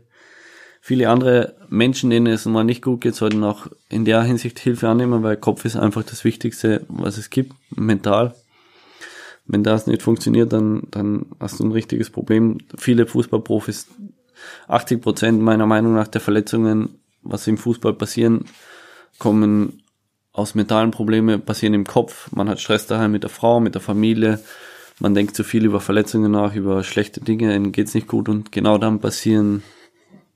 viele 0.80 1.08
andere 1.08 1.54
Menschen, 1.68 2.10
denen 2.10 2.26
es 2.26 2.46
mal 2.46 2.64
nicht 2.64 2.82
gut 2.82 3.00
geht, 3.00 3.14
sollten 3.14 3.44
auch 3.44 3.68
in 3.88 4.04
der 4.04 4.22
Hinsicht 4.24 4.58
Hilfe 4.58 4.88
annehmen, 4.88 5.22
weil 5.22 5.36
Kopf 5.36 5.64
ist 5.64 5.76
einfach 5.76 6.02
das 6.02 6.24
Wichtigste, 6.24 6.84
was 6.88 7.16
es 7.16 7.30
gibt, 7.30 7.52
mental. 7.70 8.34
Wenn 9.46 9.62
das 9.62 9.86
nicht 9.86 10.02
funktioniert, 10.02 10.52
dann, 10.52 10.88
dann 10.90 11.26
hast 11.38 11.60
du 11.60 11.64
ein 11.64 11.70
richtiges 11.70 12.10
Problem. 12.10 12.58
Viele 12.76 13.06
Fußballprofis, 13.06 13.86
80 14.66 15.00
Prozent 15.00 15.40
meiner 15.40 15.66
Meinung 15.66 15.94
nach 15.94 16.08
der 16.08 16.20
Verletzungen, 16.20 16.98
was 17.22 17.46
im 17.46 17.56
Fußball 17.56 17.94
passieren, 17.94 18.46
kommen 19.18 19.84
aus 20.36 20.54
mentalen 20.54 20.90
Problemen, 20.90 21.40
passieren 21.40 21.72
im 21.72 21.86
Kopf. 21.86 22.30
Man 22.32 22.48
hat 22.48 22.60
Stress 22.60 22.86
daheim 22.86 23.12
mit 23.12 23.22
der 23.22 23.30
Frau, 23.30 23.58
mit 23.58 23.74
der 23.74 23.80
Familie. 23.80 24.38
Man 25.00 25.14
denkt 25.14 25.34
zu 25.34 25.44
viel 25.44 25.64
über 25.64 25.80
Verletzungen 25.80 26.30
nach, 26.30 26.54
über 26.54 26.84
schlechte 26.84 27.20
Dinge, 27.20 27.54
ihnen 27.54 27.72
geht's 27.72 27.94
nicht 27.94 28.06
gut 28.06 28.28
und 28.28 28.52
genau 28.52 28.76
dann 28.76 29.00
passieren 29.00 29.62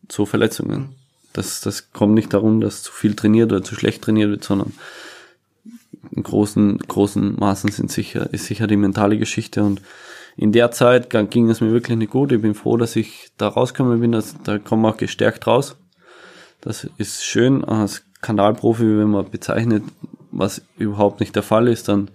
so 0.09 0.24
Verletzungen. 0.24 0.94
Das, 1.34 1.61
das 1.61 1.92
kommt 1.92 2.14
nicht 2.14 2.32
darum, 2.32 2.61
dass 2.61 2.82
zu 2.82 2.92
viel 2.92 3.14
trainiert 3.14 3.53
oder 3.53 3.62
zu 3.62 3.74
schlecht 3.74 4.03
trainiert 4.03 4.30
wird, 4.30 4.44
sondern 4.44 4.72
in 6.11 6.22
großen, 6.22 6.78
großen 6.78 7.36
Maßen 7.38 7.70
sind 7.70 7.92
sicher, 7.92 8.32
ist 8.32 8.46
sicher 8.46 8.66
die 8.66 8.76
mentale 8.76 9.18
Geschichte 9.18 9.62
und 9.62 9.82
in 10.36 10.53
der 10.53 10.70
Zeit 10.70 11.11
ging 11.30 11.51
es 11.51 11.61
mir 11.61 11.72
wirklich 11.72 11.98
nicht 11.98 12.12
gut. 12.12 12.32
Ich 12.32 12.40
bin 12.40 12.55
froh, 12.55 12.78
dass 12.78 12.96
ich 12.96 13.30
da 13.36 13.48
rausgekommen 13.48 14.01
bin, 14.01 14.12
dass, 14.12 14.34
da 14.42 14.59
komme 14.59 14.88
ich 14.88 14.94
auch 14.94 14.98
gestärkt 14.98 15.46
raus. 15.46 15.76
Das 16.62 16.88
ist 16.96 17.22
schön 17.22 17.64
als 17.64 18.05
Kanalprofi, 18.21 18.85
wenn 18.85 19.11
man 19.11 19.31
bezeichnet, 19.31 19.83
was 20.31 20.62
überhaupt 20.79 21.21
nicht 21.21 21.35
der 21.35 21.43
Fall 21.43 21.68
ist, 21.68 21.89
dann, 21.89 22.11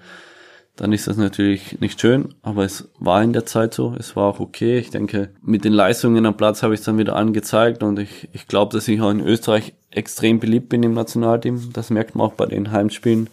dann 0.75 0.93
ist 0.93 1.07
das 1.07 1.17
natürlich 1.17 1.79
nicht 1.79 1.99
schön, 1.99 2.35
aber 2.41 2.63
es 2.63 2.89
war 2.99 3.23
in 3.23 3.33
der 3.33 3.45
Zeit 3.45 3.73
so, 3.73 3.95
es 3.97 4.15
war 4.15 4.25
auch 4.25 4.39
okay. 4.39 4.77
Ich 4.77 4.89
denke, 4.89 5.29
mit 5.41 5.65
den 5.65 5.73
Leistungen 5.73 6.25
am 6.25 6.37
Platz 6.37 6.63
habe 6.63 6.73
ich 6.73 6.81
es 6.81 6.85
dann 6.85 6.97
wieder 6.97 7.15
angezeigt 7.15 7.83
und 7.83 7.99
ich, 7.99 8.29
ich 8.33 8.47
glaube, 8.47 8.73
dass 8.73 8.87
ich 8.87 9.01
auch 9.01 9.11
in 9.11 9.19
Österreich 9.25 9.73
extrem 9.91 10.39
beliebt 10.39 10.69
bin 10.69 10.83
im 10.83 10.93
Nationalteam. 10.93 11.71
Das 11.73 11.89
merkt 11.89 12.15
man 12.15 12.27
auch 12.27 12.33
bei 12.33 12.45
den 12.45 12.71
Heimspielen, 12.71 13.29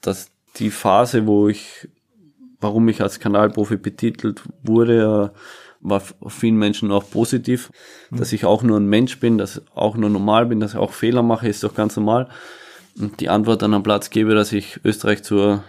dass 0.00 0.30
die 0.56 0.70
Phase, 0.70 1.26
wo 1.26 1.48
ich, 1.48 1.88
warum 2.60 2.88
ich 2.88 3.02
als 3.02 3.20
Kanalprofi 3.20 3.76
betitelt 3.76 4.42
wurde, 4.62 5.32
war 5.80 6.02
vielen 6.28 6.56
Menschen 6.56 6.90
auch 6.92 7.08
positiv, 7.10 7.70
dass 8.10 8.32
ich 8.32 8.44
auch 8.44 8.62
nur 8.62 8.78
ein 8.78 8.86
Mensch 8.86 9.18
bin, 9.18 9.38
dass 9.38 9.62
auch 9.74 9.96
nur 9.96 10.10
normal 10.10 10.46
bin, 10.46 10.60
dass 10.60 10.72
ich 10.72 10.78
auch 10.78 10.92
Fehler 10.92 11.22
mache, 11.22 11.48
ist 11.48 11.64
doch 11.64 11.74
ganz 11.74 11.96
normal. 11.96 12.28
Und 12.98 13.20
die 13.20 13.28
Antwort 13.28 13.62
dann 13.62 13.72
am 13.72 13.82
Platz 13.82 14.10
gebe, 14.10 14.34
dass 14.34 14.52
ich 14.52 14.80
Österreich 14.84 15.22
zur, 15.22 15.64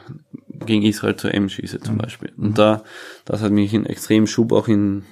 gegen 0.49 0.84
Israel 0.84 1.16
zur 1.16 1.34
M 1.34 1.49
schieße 1.49 1.80
zum 1.80 1.97
Beispiel. 1.97 2.34
Und 2.38 2.57
da, 2.57 2.84
das 3.26 3.41
hat 3.41 3.51
mich 3.51 3.74
einen 3.74 3.86
extremen 3.86 4.28
Schub 4.28 4.51
auch 4.51 4.68
in, 4.68 5.03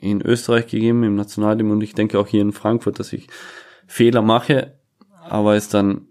in 0.00 0.22
Österreich 0.22 0.68
gegeben, 0.68 1.02
im 1.02 1.16
Nationalteam 1.16 1.70
und 1.70 1.80
ich 1.82 1.94
denke 1.94 2.18
auch 2.18 2.28
hier 2.28 2.42
in 2.42 2.52
Frankfurt, 2.52 2.98
dass 2.98 3.12
ich 3.12 3.26
Fehler 3.86 4.22
mache, 4.22 4.74
aber 5.28 5.56
es 5.56 5.68
dann 5.68 6.06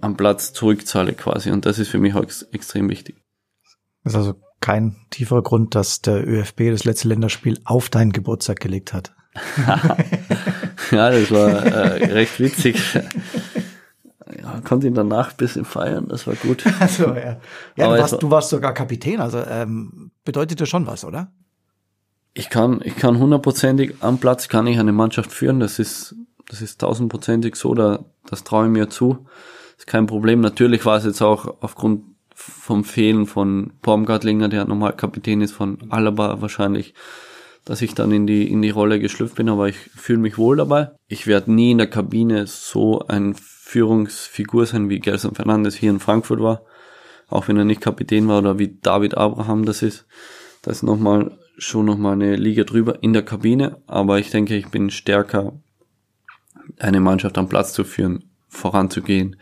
am 0.00 0.16
Platz 0.16 0.52
zurückzahle 0.52 1.14
quasi. 1.14 1.50
Und 1.50 1.66
das 1.66 1.78
ist 1.78 1.88
für 1.88 1.98
mich 1.98 2.14
auch 2.14 2.22
ex 2.22 2.42
extrem 2.52 2.88
wichtig. 2.88 3.16
Das 4.04 4.12
ist 4.12 4.18
also 4.18 4.34
kein 4.62 4.96
tieferer 5.10 5.42
Grund, 5.42 5.74
dass 5.74 6.00
der 6.00 6.26
ÖFB 6.26 6.70
das 6.70 6.84
letzte 6.84 7.08
Länderspiel 7.08 7.58
auf 7.64 7.90
deinen 7.90 8.12
Geburtstag 8.12 8.60
gelegt 8.60 8.94
hat. 8.94 9.12
ja, 10.90 11.10
das 11.10 11.30
war 11.30 11.64
äh, 11.64 12.12
recht 12.12 12.40
witzig. 12.40 12.98
Ja, 14.40 14.60
konnte 14.64 14.86
ihn 14.86 14.94
danach 14.94 15.32
ein 15.32 15.36
bisschen 15.36 15.64
feiern, 15.64 16.08
das 16.08 16.26
war 16.26 16.34
gut. 16.34 16.64
Also, 16.80 17.08
ja. 17.08 17.40
ja 17.76 17.94
du, 17.94 18.00
warst, 18.00 18.12
war, 18.12 18.18
du 18.18 18.30
warst 18.30 18.50
sogar 18.50 18.72
Kapitän, 18.72 19.20
also 19.20 19.42
ähm, 19.46 20.10
bedeutet 20.24 20.60
das 20.60 20.68
schon 20.68 20.86
was, 20.86 21.04
oder? 21.04 21.32
Ich 22.34 22.48
kann, 22.48 22.80
ich 22.82 22.96
kann 22.96 23.18
hundertprozentig 23.18 23.96
am 24.00 24.18
Platz 24.18 24.48
kann 24.48 24.66
ich 24.66 24.78
eine 24.78 24.92
Mannschaft 24.92 25.32
führen, 25.32 25.60
das 25.60 25.78
ist, 25.78 26.14
das 26.48 26.62
ist 26.62 26.80
tausendprozentig 26.80 27.56
so, 27.56 27.74
da, 27.74 28.04
das 28.26 28.44
traue 28.44 28.66
ich 28.66 28.72
mir 28.72 28.88
zu. 28.88 29.26
Das 29.72 29.80
ist 29.80 29.86
kein 29.86 30.06
Problem. 30.06 30.40
Natürlich 30.40 30.84
war 30.86 30.96
es 30.96 31.04
jetzt 31.04 31.20
auch 31.20 31.56
aufgrund 31.60 32.04
vom 32.42 32.84
Fehlen 32.84 33.26
von 33.26 33.72
Baumgartlinger, 33.82 34.48
der 34.48 34.64
normal 34.64 34.94
Kapitän 34.94 35.40
ist, 35.40 35.52
von 35.52 35.78
Alaba 35.90 36.40
wahrscheinlich, 36.40 36.94
dass 37.64 37.82
ich 37.82 37.94
dann 37.94 38.10
in 38.10 38.26
die, 38.26 38.50
in 38.50 38.62
die 38.62 38.70
Rolle 38.70 38.98
geschlüpft 38.98 39.36
bin, 39.36 39.48
aber 39.48 39.68
ich 39.68 39.76
fühle 39.76 40.18
mich 40.18 40.38
wohl 40.38 40.56
dabei. 40.56 40.90
Ich 41.06 41.26
werde 41.26 41.52
nie 41.52 41.70
in 41.70 41.78
der 41.78 41.86
Kabine 41.86 42.46
so 42.46 43.00
ein 43.06 43.34
Führungsfigur 43.34 44.66
sein, 44.66 44.88
wie 44.90 44.98
Gelson 44.98 45.34
Fernandes 45.34 45.76
hier 45.76 45.90
in 45.90 46.00
Frankfurt 46.00 46.40
war, 46.40 46.62
auch 47.28 47.48
wenn 47.48 47.56
er 47.56 47.64
nicht 47.64 47.80
Kapitän 47.80 48.28
war 48.28 48.38
oder 48.38 48.58
wie 48.58 48.78
David 48.82 49.16
Abraham 49.16 49.64
das 49.64 49.82
ist. 49.82 50.06
Das 50.62 50.78
ist 50.78 50.82
nochmal, 50.82 51.38
schon 51.56 51.86
nochmal 51.86 52.14
eine 52.14 52.36
Liga 52.36 52.64
drüber 52.64 53.02
in 53.02 53.12
der 53.12 53.24
Kabine, 53.24 53.78
aber 53.86 54.18
ich 54.18 54.30
denke, 54.30 54.56
ich 54.56 54.68
bin 54.68 54.90
stärker, 54.90 55.52
eine 56.78 57.00
Mannschaft 57.00 57.38
am 57.38 57.48
Platz 57.48 57.72
zu 57.72 57.84
führen, 57.84 58.24
voranzugehen 58.48 59.36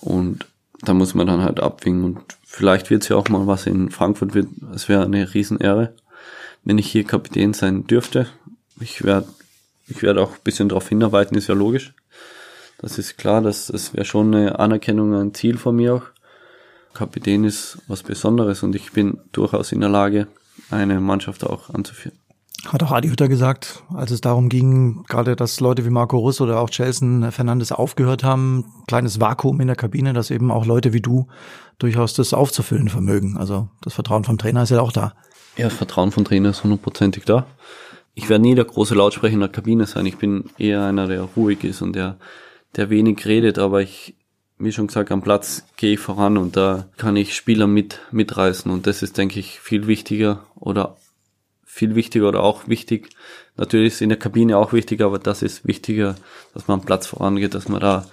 und 0.00 0.46
da 0.82 0.94
muss 0.94 1.14
man 1.14 1.26
dann 1.26 1.42
halt 1.42 1.60
abwingen 1.60 2.04
und 2.04 2.20
vielleicht 2.44 2.90
wird 2.90 3.02
es 3.02 3.08
ja 3.08 3.16
auch 3.16 3.28
mal 3.28 3.46
was 3.46 3.66
in 3.66 3.90
Frankfurt 3.90 4.34
wird. 4.34 4.48
Es 4.74 4.88
wäre 4.88 5.04
eine 5.04 5.32
Riesenehre, 5.32 5.94
wenn 6.64 6.78
ich 6.78 6.90
hier 6.90 7.04
Kapitän 7.04 7.54
sein 7.54 7.86
dürfte. 7.86 8.26
Ich 8.80 9.04
werde 9.04 9.28
ich 9.88 10.02
werde 10.02 10.22
auch 10.22 10.32
ein 10.32 10.42
bisschen 10.44 10.68
darauf 10.68 10.88
hinarbeiten, 10.88 11.36
ist 11.36 11.48
ja 11.48 11.54
logisch. 11.54 11.92
Das 12.78 12.98
ist 12.98 13.18
klar, 13.18 13.42
das, 13.42 13.66
das 13.66 13.94
wäre 13.94 14.04
schon 14.04 14.34
eine 14.34 14.58
Anerkennung, 14.58 15.14
ein 15.14 15.34
Ziel 15.34 15.58
von 15.58 15.76
mir 15.76 15.94
auch. 15.94 16.04
Kapitän 16.94 17.44
ist 17.44 17.78
was 17.88 18.02
Besonderes 18.02 18.62
und 18.62 18.74
ich 18.74 18.92
bin 18.92 19.18
durchaus 19.32 19.72
in 19.72 19.80
der 19.80 19.88
Lage, 19.88 20.26
eine 20.70 21.00
Mannschaft 21.00 21.44
auch 21.44 21.70
anzuführen. 21.70 22.16
Hat 22.68 22.82
auch 22.84 22.92
Adi 22.92 23.08
Hütter 23.08 23.28
gesagt, 23.28 23.82
als 23.92 24.12
es 24.12 24.20
darum 24.20 24.48
ging, 24.48 25.02
gerade 25.08 25.34
dass 25.34 25.58
Leute 25.58 25.84
wie 25.84 25.90
Marco 25.90 26.16
Russ 26.16 26.40
oder 26.40 26.60
auch 26.60 26.70
Chelsea 26.70 27.30
Fernandes 27.32 27.72
aufgehört 27.72 28.22
haben, 28.22 28.64
kleines 28.86 29.20
Vakuum 29.20 29.60
in 29.60 29.66
der 29.66 29.76
Kabine, 29.76 30.12
dass 30.12 30.30
eben 30.30 30.52
auch 30.52 30.64
Leute 30.64 30.92
wie 30.92 31.00
du 31.00 31.26
durchaus 31.78 32.14
das 32.14 32.32
aufzufüllen 32.32 32.88
vermögen. 32.88 33.36
Also 33.36 33.68
das 33.82 33.94
Vertrauen 33.94 34.22
vom 34.22 34.38
Trainer 34.38 34.62
ist 34.62 34.70
ja 34.70 34.80
auch 34.80 34.92
da. 34.92 35.12
Ja, 35.56 35.64
das 35.64 35.74
Vertrauen 35.74 36.12
vom 36.12 36.24
Trainer 36.24 36.50
ist 36.50 36.62
hundertprozentig 36.62 37.24
da. 37.24 37.46
Ich 38.14 38.28
werde 38.28 38.42
nie 38.42 38.54
der 38.54 38.64
große 38.64 38.94
Lautsprecher 38.94 39.34
in 39.34 39.40
der 39.40 39.48
Kabine 39.48 39.86
sein. 39.86 40.06
Ich 40.06 40.16
bin 40.16 40.44
eher 40.56 40.84
einer, 40.84 41.08
der 41.08 41.22
ruhig 41.22 41.64
ist 41.64 41.82
und 41.82 41.94
der, 41.94 42.16
der 42.76 42.90
wenig 42.90 43.26
redet, 43.26 43.58
aber 43.58 43.82
ich, 43.82 44.14
wie 44.58 44.70
schon 44.70 44.86
gesagt, 44.86 45.10
am 45.10 45.22
Platz 45.22 45.64
gehe 45.76 45.94
ich 45.94 46.00
voran 46.00 46.36
und 46.36 46.56
da 46.56 46.86
kann 46.96 47.16
ich 47.16 47.34
Spieler 47.34 47.66
mit, 47.66 47.98
mitreißen 48.12 48.70
und 48.70 48.86
das 48.86 49.02
ist, 49.02 49.18
denke 49.18 49.40
ich, 49.40 49.60
viel 49.60 49.88
wichtiger 49.88 50.44
oder 50.54 50.96
viel 51.72 51.94
wichtiger 51.94 52.28
oder 52.28 52.42
auch 52.42 52.68
wichtig. 52.68 53.08
Natürlich 53.56 53.94
ist 53.94 54.02
in 54.02 54.10
der 54.10 54.18
Kabine 54.18 54.58
auch 54.58 54.74
wichtig, 54.74 55.00
aber 55.00 55.18
das 55.18 55.40
ist 55.40 55.66
wichtiger, 55.66 56.16
dass 56.52 56.68
man 56.68 56.80
am 56.80 56.84
Platz 56.84 57.06
vorangeht, 57.06 57.54
dass 57.54 57.66
man 57.66 57.80
da, 57.80 58.06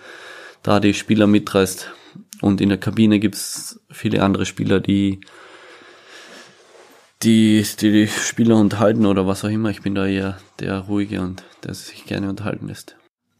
da 0.64 0.80
die 0.80 0.94
Spieler 0.94 1.28
mitreißt. 1.28 1.92
Und 2.40 2.62
in 2.62 2.70
der 2.70 2.78
Kabine 2.78 3.20
gibt's 3.20 3.82
viele 3.92 4.24
andere 4.24 4.46
Spieler, 4.46 4.80
die, 4.80 5.20
die, 7.22 7.68
die 7.82 7.92
die 7.92 8.08
Spieler 8.08 8.56
unterhalten 8.56 9.06
oder 9.06 9.28
was 9.28 9.44
auch 9.44 9.50
immer. 9.50 9.72
Ich 9.72 9.82
bin 9.82 9.94
da 9.94 10.08
eher 10.08 10.38
der 10.62 10.80
Ruhige 10.80 11.20
und 11.20 11.44
der 11.66 11.74
sich 11.74 12.06
gerne 12.06 12.30
unterhalten 12.30 12.70
lässt. 12.70 12.96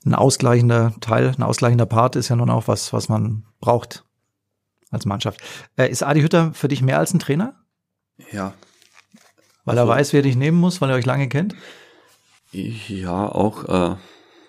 Ein 0.06 0.16
ausgleichender 0.16 0.96
Teil, 1.00 1.34
ein 1.38 1.44
ausgleichender 1.44 1.86
Part 1.86 2.18
ist 2.18 2.28
ja 2.28 2.36
nun 2.36 2.50
auch 2.50 2.68
was, 2.68 2.92
was 2.92 3.08
man 3.08 3.46
braucht 3.62 4.04
als 4.92 5.06
Mannschaft. 5.06 5.40
Äh, 5.78 5.90
ist 5.90 6.04
Adi 6.04 6.20
Hütter 6.20 6.52
für 6.54 6.68
dich 6.68 6.82
mehr 6.82 7.00
als 7.00 7.14
ein 7.14 7.20
Trainer? 7.20 7.54
Ja, 8.34 8.54
weil 9.70 9.78
er 9.78 9.88
weiß, 9.88 10.14
wer 10.14 10.24
dich 10.24 10.36
nehmen 10.36 10.58
muss, 10.58 10.82
weil 10.82 10.90
er 10.90 10.96
euch 10.96 11.06
lange 11.06 11.30
kennt? 11.30 11.54
Ja, 12.52 13.32
auch. 13.32 13.66
Äh, 13.66 13.98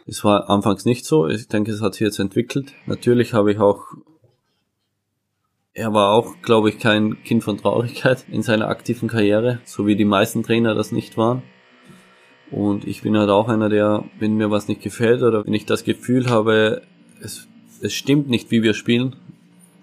es 0.06 0.24
war 0.24 0.48
anfangs 0.48 0.86
nicht 0.86 1.04
so. 1.04 1.28
Ich 1.28 1.46
denke, 1.46 1.72
es 1.72 1.82
hat 1.82 1.92
sich 1.92 2.00
jetzt 2.00 2.18
entwickelt. 2.18 2.72
Natürlich 2.86 3.34
habe 3.34 3.52
ich 3.52 3.58
auch. 3.58 3.84
Er 5.74 5.92
war 5.92 6.12
auch, 6.14 6.40
glaube 6.40 6.70
ich, 6.70 6.78
kein 6.78 7.22
Kind 7.22 7.44
von 7.44 7.58
Traurigkeit 7.58 8.24
in 8.30 8.42
seiner 8.42 8.68
aktiven 8.68 9.10
Karriere, 9.10 9.60
so 9.66 9.86
wie 9.86 9.94
die 9.94 10.06
meisten 10.06 10.42
Trainer 10.42 10.74
das 10.74 10.90
nicht 10.90 11.18
waren. 11.18 11.42
Und 12.50 12.86
ich 12.86 13.02
bin 13.02 13.14
halt 13.18 13.28
auch 13.28 13.48
einer, 13.48 13.68
der, 13.68 14.04
wenn 14.18 14.38
mir 14.38 14.50
was 14.50 14.68
nicht 14.68 14.80
gefällt 14.80 15.20
oder 15.20 15.44
wenn 15.44 15.52
ich 15.52 15.66
das 15.66 15.84
Gefühl 15.84 16.30
habe, 16.30 16.80
es, 17.20 17.46
es 17.82 17.92
stimmt 17.92 18.30
nicht, 18.30 18.50
wie 18.50 18.62
wir 18.62 18.72
spielen, 18.72 19.16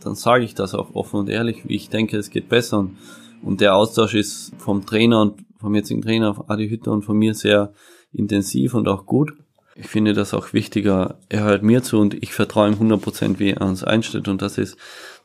dann 0.03 0.15
sage 0.15 0.45
ich 0.45 0.55
das 0.55 0.73
auch 0.73 0.95
offen 0.95 1.19
und 1.19 1.29
ehrlich, 1.29 1.67
wie 1.67 1.75
ich 1.75 1.89
denke, 1.89 2.17
es 2.17 2.31
geht 2.31 2.49
besser. 2.49 2.79
Und 2.79 2.97
und 3.43 3.61
der 3.61 3.75
Austausch 3.75 4.13
ist 4.13 4.53
vom 4.57 4.85
Trainer 4.85 5.21
und 5.21 5.45
vom 5.59 5.73
jetzigen 5.75 6.01
Trainer 6.01 6.45
Adi 6.47 6.69
Hütter 6.69 6.91
und 6.91 7.03
von 7.03 7.17
mir 7.17 7.33
sehr 7.33 7.73
intensiv 8.13 8.73
und 8.73 8.87
auch 8.87 9.05
gut. 9.05 9.33
Ich 9.75 9.87
finde 9.87 10.13
das 10.13 10.33
auch 10.33 10.53
wichtiger. 10.53 11.19
Er 11.29 11.43
hört 11.43 11.61
mir 11.61 11.83
zu 11.83 11.99
und 11.99 12.15
ich 12.15 12.33
vertraue 12.33 12.69
ihm 12.69 12.75
100%, 12.75 13.37
wie 13.37 13.51
er 13.51 13.61
uns 13.61 13.83
einstellt. 13.83 14.27
Und 14.27 14.41
das 14.41 14.57
ist, 14.57 14.75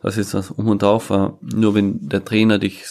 das 0.02 0.18
ist 0.18 0.34
das 0.34 0.50
Um 0.50 0.68
und 0.68 0.84
Auf. 0.84 1.10
Nur 1.40 1.74
wenn 1.74 2.08
der 2.08 2.24
Trainer 2.24 2.58
dich, 2.58 2.84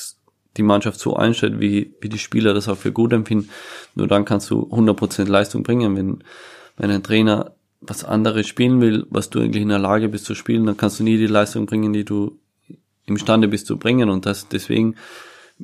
die 0.58 0.64
Mannschaft 0.64 1.00
so 1.00 1.16
einstellt, 1.16 1.60
wie, 1.60 1.94
wie 2.02 2.10
die 2.10 2.18
Spieler 2.18 2.56
das 2.56 2.68
auch 2.68 2.78
für 2.78 2.92
gut 2.92 3.14
empfinden, 3.14 3.50
nur 3.94 4.08
dann 4.08 4.26
kannst 4.26 4.50
du 4.50 4.70
100% 4.72 5.26
Leistung 5.30 5.62
bringen. 5.62 5.96
Wenn, 5.96 6.24
wenn 6.78 6.90
ein 6.90 7.04
Trainer 7.04 7.54
was 7.80 8.04
anderes 8.04 8.48
spielen 8.48 8.82
will, 8.82 9.06
was 9.10 9.30
du 9.30 9.40
eigentlich 9.40 9.62
in 9.62 9.70
der 9.70 9.80
Lage 9.80 10.10
bist 10.10 10.26
zu 10.26 10.34
spielen, 10.34 10.66
dann 10.66 10.78
kannst 10.78 11.00
du 11.00 11.04
nie 11.04 11.18
die 11.18 11.28
Leistung 11.28 11.68
bringen, 11.68 11.94
die 11.94 12.06
du 12.06 12.40
imstande 13.06 13.48
bist 13.48 13.68
zu 13.68 13.78
bringen. 13.78 14.10
Und 14.10 14.26
das 14.26 14.48
deswegen, 14.48 14.96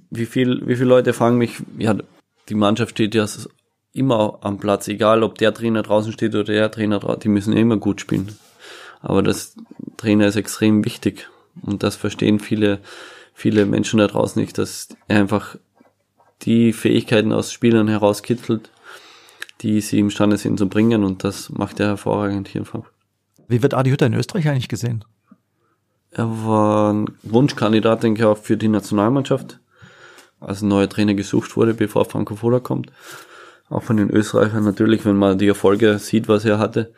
wie 0.09 0.25
viel, 0.25 0.65
wie 0.67 0.75
viele 0.75 0.89
Leute 0.89 1.13
fragen 1.13 1.37
mich, 1.37 1.61
ja, 1.77 1.95
die 2.49 2.55
Mannschaft 2.55 2.91
steht 2.91 3.15
ja 3.15 3.25
immer 3.93 4.39
am 4.41 4.57
Platz, 4.59 4.87
egal 4.87 5.23
ob 5.23 5.37
der 5.37 5.53
Trainer 5.53 5.83
draußen 5.83 6.13
steht 6.13 6.35
oder 6.35 6.43
der 6.45 6.71
Trainer 6.71 6.99
draußen, 6.99 7.21
die 7.21 7.29
müssen 7.29 7.53
immer 7.53 7.77
gut 7.77 8.01
spielen. 8.01 8.37
Aber 9.01 9.23
das 9.23 9.55
Trainer 9.97 10.27
ist 10.27 10.35
extrem 10.35 10.85
wichtig. 10.85 11.29
Und 11.61 11.83
das 11.83 11.95
verstehen 11.95 12.39
viele, 12.39 12.79
viele 13.33 13.65
Menschen 13.65 13.99
da 13.99 14.07
draußen 14.07 14.39
nicht, 14.39 14.57
dass 14.57 14.89
er 15.07 15.19
einfach 15.19 15.55
die 16.43 16.73
Fähigkeiten 16.73 17.33
aus 17.33 17.51
Spielern 17.51 17.87
herauskitzelt, 17.87 18.69
die 19.61 19.81
sie 19.81 19.99
imstande 19.99 20.37
sind 20.37 20.59
zu 20.59 20.69
bringen. 20.69 21.03
Und 21.03 21.23
das 21.23 21.49
macht 21.49 21.79
er 21.79 21.87
hervorragend 21.87 22.47
hier 22.47 22.61
in 22.61 22.65
Frankfurt. 22.65 22.93
Wie 23.47 23.63
wird 23.63 23.73
Adi 23.73 23.89
Hütter 23.89 24.05
in 24.05 24.13
Österreich 24.13 24.47
eigentlich 24.47 24.69
gesehen? 24.69 25.03
Er 26.11 26.45
war 26.45 26.93
ein 26.93 27.05
Wunschkandidat, 27.23 28.03
denke 28.03 28.21
ich, 28.21 28.25
auch 28.25 28.37
für 28.37 28.57
die 28.57 28.69
Nationalmannschaft, 28.69 29.59
als 30.39 30.61
ein 30.61 30.69
neuer 30.69 30.89
Trainer 30.89 31.13
gesucht 31.13 31.55
wurde, 31.57 31.73
bevor 31.73 32.05
Franco 32.05 32.35
Foda 32.35 32.59
kommt. 32.59 32.91
Auch 33.69 33.83
von 33.83 33.97
den 33.97 34.09
Österreichern 34.09 34.63
natürlich, 34.63 35.05
wenn 35.05 35.17
man 35.17 35.37
die 35.37 35.47
Erfolge 35.47 35.99
sieht, 35.99 36.27
was 36.27 36.45
er 36.45 36.59
hatte. 36.59 36.93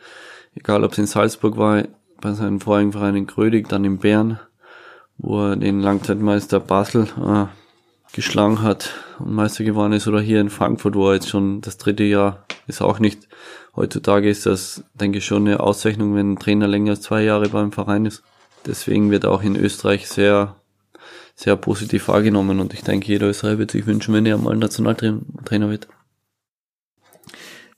Egal, 0.54 0.84
ob 0.84 0.92
es 0.92 0.98
in 0.98 1.06
Salzburg 1.06 1.56
war, 1.56 1.84
bei 2.20 2.32
seinem 2.32 2.60
vorigen 2.60 2.92
Verein 2.92 3.16
in 3.16 3.26
Grödig, 3.26 3.68
dann 3.68 3.84
in 3.84 3.98
Bern, 3.98 4.38
wo 5.18 5.48
er 5.48 5.56
den 5.56 5.80
Langzeitmeister 5.80 6.60
Basel 6.60 7.08
äh, 7.24 7.46
geschlagen 8.14 8.62
hat 8.62 8.94
und 9.18 9.32
Meister 9.32 9.64
geworden 9.64 9.92
ist, 9.92 10.06
oder 10.06 10.20
hier 10.20 10.40
in 10.40 10.50
Frankfurt, 10.50 10.94
wo 10.94 11.08
er 11.08 11.14
jetzt 11.14 11.28
schon 11.28 11.60
das 11.60 11.78
dritte 11.78 12.04
Jahr 12.04 12.44
ist 12.66 12.82
auch 12.82 12.98
nicht. 12.98 13.28
Heutzutage 13.74 14.28
ist 14.28 14.46
das, 14.46 14.84
denke 14.94 15.18
ich, 15.18 15.24
schon 15.24 15.46
eine 15.46 15.60
Auszeichnung, 15.60 16.14
wenn 16.14 16.32
ein 16.32 16.38
Trainer 16.38 16.68
länger 16.68 16.92
als 16.92 17.02
zwei 17.02 17.22
Jahre 17.22 17.48
beim 17.48 17.72
Verein 17.72 18.06
ist. 18.06 18.22
Deswegen 18.66 19.10
wird 19.10 19.24
auch 19.24 19.42
in 19.42 19.56
Österreich 19.56 20.08
sehr, 20.08 20.56
sehr 21.34 21.56
positiv 21.56 22.08
wahrgenommen 22.08 22.60
und 22.60 22.74
ich 22.74 22.82
denke, 22.82 23.08
jeder 23.08 23.28
Österreicher 23.28 23.58
wird 23.58 23.70
sich 23.70 23.86
wünschen, 23.86 24.14
wenn 24.14 24.26
er 24.26 24.38
mal 24.38 24.56
Nationaltrainer 24.56 25.70
wird. 25.70 25.88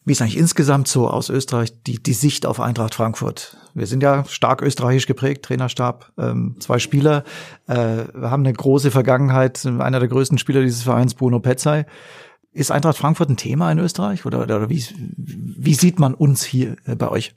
Wie 0.04 0.12
ist 0.12 0.20
eigentlich 0.20 0.36
insgesamt 0.36 0.88
so 0.88 1.08
aus 1.08 1.30
Österreich 1.30 1.80
die, 1.84 2.02
die 2.02 2.12
Sicht 2.12 2.44
auf 2.44 2.58
Eintracht 2.58 2.94
Frankfurt? 2.94 3.56
Wir 3.72 3.86
sind 3.86 4.02
ja 4.02 4.24
stark 4.24 4.60
österreichisch 4.60 5.06
geprägt, 5.06 5.44
Trainerstab, 5.44 6.12
ähm, 6.18 6.56
zwei 6.58 6.80
Spieler. 6.80 7.22
Äh, 7.68 8.06
wir 8.12 8.30
haben 8.30 8.44
eine 8.44 8.52
große 8.52 8.90
Vergangenheit, 8.90 9.64
einer 9.64 10.00
der 10.00 10.08
größten 10.08 10.38
Spieler 10.38 10.62
dieses 10.62 10.82
Vereins, 10.82 11.14
Bruno 11.14 11.38
Petzai. 11.38 11.86
Ist 12.52 12.72
Eintracht 12.72 12.98
Frankfurt 12.98 13.30
ein 13.30 13.36
Thema 13.36 13.70
in 13.70 13.78
Österreich 13.78 14.26
oder, 14.26 14.42
oder 14.42 14.68
wie, 14.68 14.84
wie 15.16 15.74
sieht 15.74 16.00
man 16.00 16.14
uns 16.14 16.42
hier 16.42 16.76
äh, 16.84 16.96
bei 16.96 17.08
euch? 17.08 17.34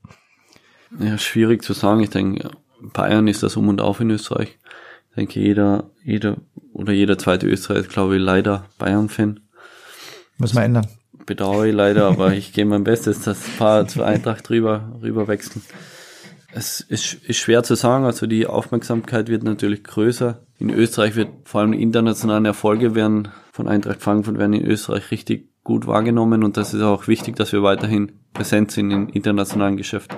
Ja, 0.99 1.19
schwierig 1.19 1.63
zu 1.63 1.73
sagen. 1.73 1.99
Ich 2.01 2.09
denke, 2.09 2.49
Bayern 2.93 3.27
ist 3.27 3.43
das 3.43 3.55
um 3.55 3.67
und 3.67 3.81
auf 3.81 3.99
in 3.99 4.09
Österreich. 4.09 4.57
Ich 5.09 5.15
denke, 5.15 5.39
jeder, 5.39 5.89
jeder 6.03 6.37
oder 6.73 6.91
jeder 6.91 7.17
zweite 7.17 7.47
Österreicher 7.47 7.81
ist, 7.81 7.89
glaube 7.89 8.17
ich, 8.17 8.21
leider 8.21 8.65
Bayern-Fan. 8.77 9.39
Müssen 10.37 10.57
wir 10.57 10.63
ändern. 10.63 10.87
bedauere 11.25 11.65
ich 11.65 11.73
leider, 11.73 12.05
aber 12.07 12.33
ich 12.33 12.53
gehe 12.53 12.65
mein 12.65 12.83
Bestes, 12.83 13.21
dass 13.21 13.45
ein 13.45 13.57
paar 13.57 13.87
zur 13.87 14.05
Eintracht 14.05 14.49
rüber, 14.49 14.91
rüber 15.01 15.27
wechseln. 15.27 15.61
Es 16.53 16.79
ist, 16.79 17.13
ist 17.13 17.37
schwer 17.37 17.63
zu 17.63 17.75
sagen, 17.75 18.05
also 18.05 18.27
die 18.27 18.47
Aufmerksamkeit 18.47 19.27
wird 19.27 19.43
natürlich 19.43 19.83
größer. 19.83 20.41
In 20.57 20.69
Österreich 20.69 21.15
wird 21.15 21.29
vor 21.43 21.61
allem 21.61 21.73
internationale 21.73 22.47
Erfolge 22.47 22.95
werden 22.95 23.29
von 23.51 23.67
Eintracht 23.67 24.01
Frankfurt 24.01 24.37
werden 24.37 24.53
in 24.53 24.65
Österreich 24.65 25.11
richtig 25.11 25.49
gut 25.63 25.87
wahrgenommen 25.87 26.43
und 26.43 26.57
das 26.57 26.73
ist 26.73 26.81
auch 26.81 27.07
wichtig, 27.07 27.35
dass 27.35 27.51
wir 27.51 27.63
weiterhin 27.63 28.11
präsent 28.33 28.71
sind 28.71 28.91
im 28.91 29.09
internationalen 29.09 29.77
Geschäft. 29.77 30.15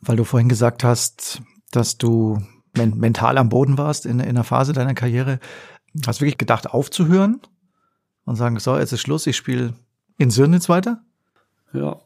Weil 0.00 0.16
du 0.16 0.24
vorhin 0.24 0.48
gesagt 0.48 0.84
hast, 0.84 1.40
dass 1.70 1.98
du 1.98 2.38
men 2.76 2.98
mental 2.98 3.38
am 3.38 3.48
Boden 3.48 3.78
warst 3.78 4.06
in, 4.06 4.20
in 4.20 4.28
einer 4.28 4.44
Phase 4.44 4.72
deiner 4.72 4.94
Karriere. 4.94 5.40
Hast 6.06 6.20
du 6.20 6.24
wirklich 6.24 6.38
gedacht, 6.38 6.70
aufzuhören 6.70 7.40
und 8.24 8.36
sagen, 8.36 8.58
so, 8.58 8.76
jetzt 8.76 8.92
ist 8.92 9.00
Schluss, 9.00 9.26
ich 9.26 9.36
spiele 9.36 9.74
in 10.18 10.30
Sirnitz 10.30 10.68
weiter? 10.68 11.02
Ja, 11.72 12.00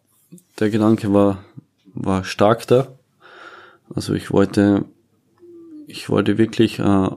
der 0.58 0.70
Gedanke 0.70 1.12
war, 1.12 1.44
war 1.94 2.24
stark 2.24 2.66
da. 2.66 2.88
Also 3.94 4.14
ich 4.14 4.30
wollte, 4.30 4.84
ich 5.86 6.08
wollte 6.08 6.38
wirklich 6.38 6.78
äh, 6.78 7.08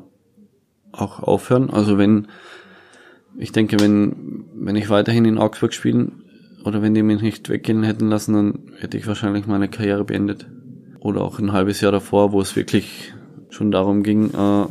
auch 0.91 1.19
aufhören. 1.19 1.69
Also 1.69 1.97
wenn, 1.97 2.27
ich 3.37 3.51
denke, 3.51 3.79
wenn, 3.79 4.45
wenn 4.53 4.75
ich 4.75 4.89
weiterhin 4.89 5.25
in 5.25 5.37
Augsburg 5.37 5.73
spielen 5.73 6.23
oder 6.63 6.81
wenn 6.81 6.93
die 6.93 7.03
mich 7.03 7.21
nicht 7.21 7.49
weggehen 7.49 7.83
hätten 7.83 8.09
lassen, 8.09 8.33
dann 8.33 8.71
hätte 8.79 8.97
ich 8.97 9.07
wahrscheinlich 9.07 9.47
meine 9.47 9.69
Karriere 9.69 10.03
beendet. 10.03 10.47
Oder 11.06 11.22
auch 11.22 11.38
ein 11.38 11.51
halbes 11.51 11.82
Jahr 11.82 11.91
davor, 11.91 12.32
wo 12.32 12.41
es 12.41 12.56
wirklich 12.56 13.14
schon 13.51 13.70
darum 13.70 14.01
ging, 14.01 14.32
äh, 14.34 14.66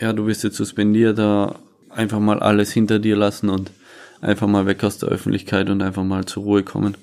ja, 0.00 0.12
du 0.12 0.26
bist 0.26 0.44
jetzt 0.44 0.56
suspendiert, 0.56 1.18
äh, 1.18 1.46
einfach 1.88 2.20
mal 2.20 2.38
alles 2.38 2.70
hinter 2.70 3.00
dir 3.00 3.16
lassen 3.16 3.48
und 3.48 3.72
einfach 4.20 4.46
mal 4.46 4.66
weg 4.66 4.84
aus 4.84 4.98
der 4.98 5.08
Öffentlichkeit 5.08 5.68
und 5.68 5.82
einfach 5.82 6.04
mal 6.04 6.24
zur 6.24 6.44
Ruhe 6.44 6.62
kommen. 6.62 6.96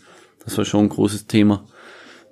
Das 0.45 0.57
war 0.57 0.63
schon 0.63 0.85
ein 0.85 0.89
großes 0.89 1.27
Thema. 1.27 1.65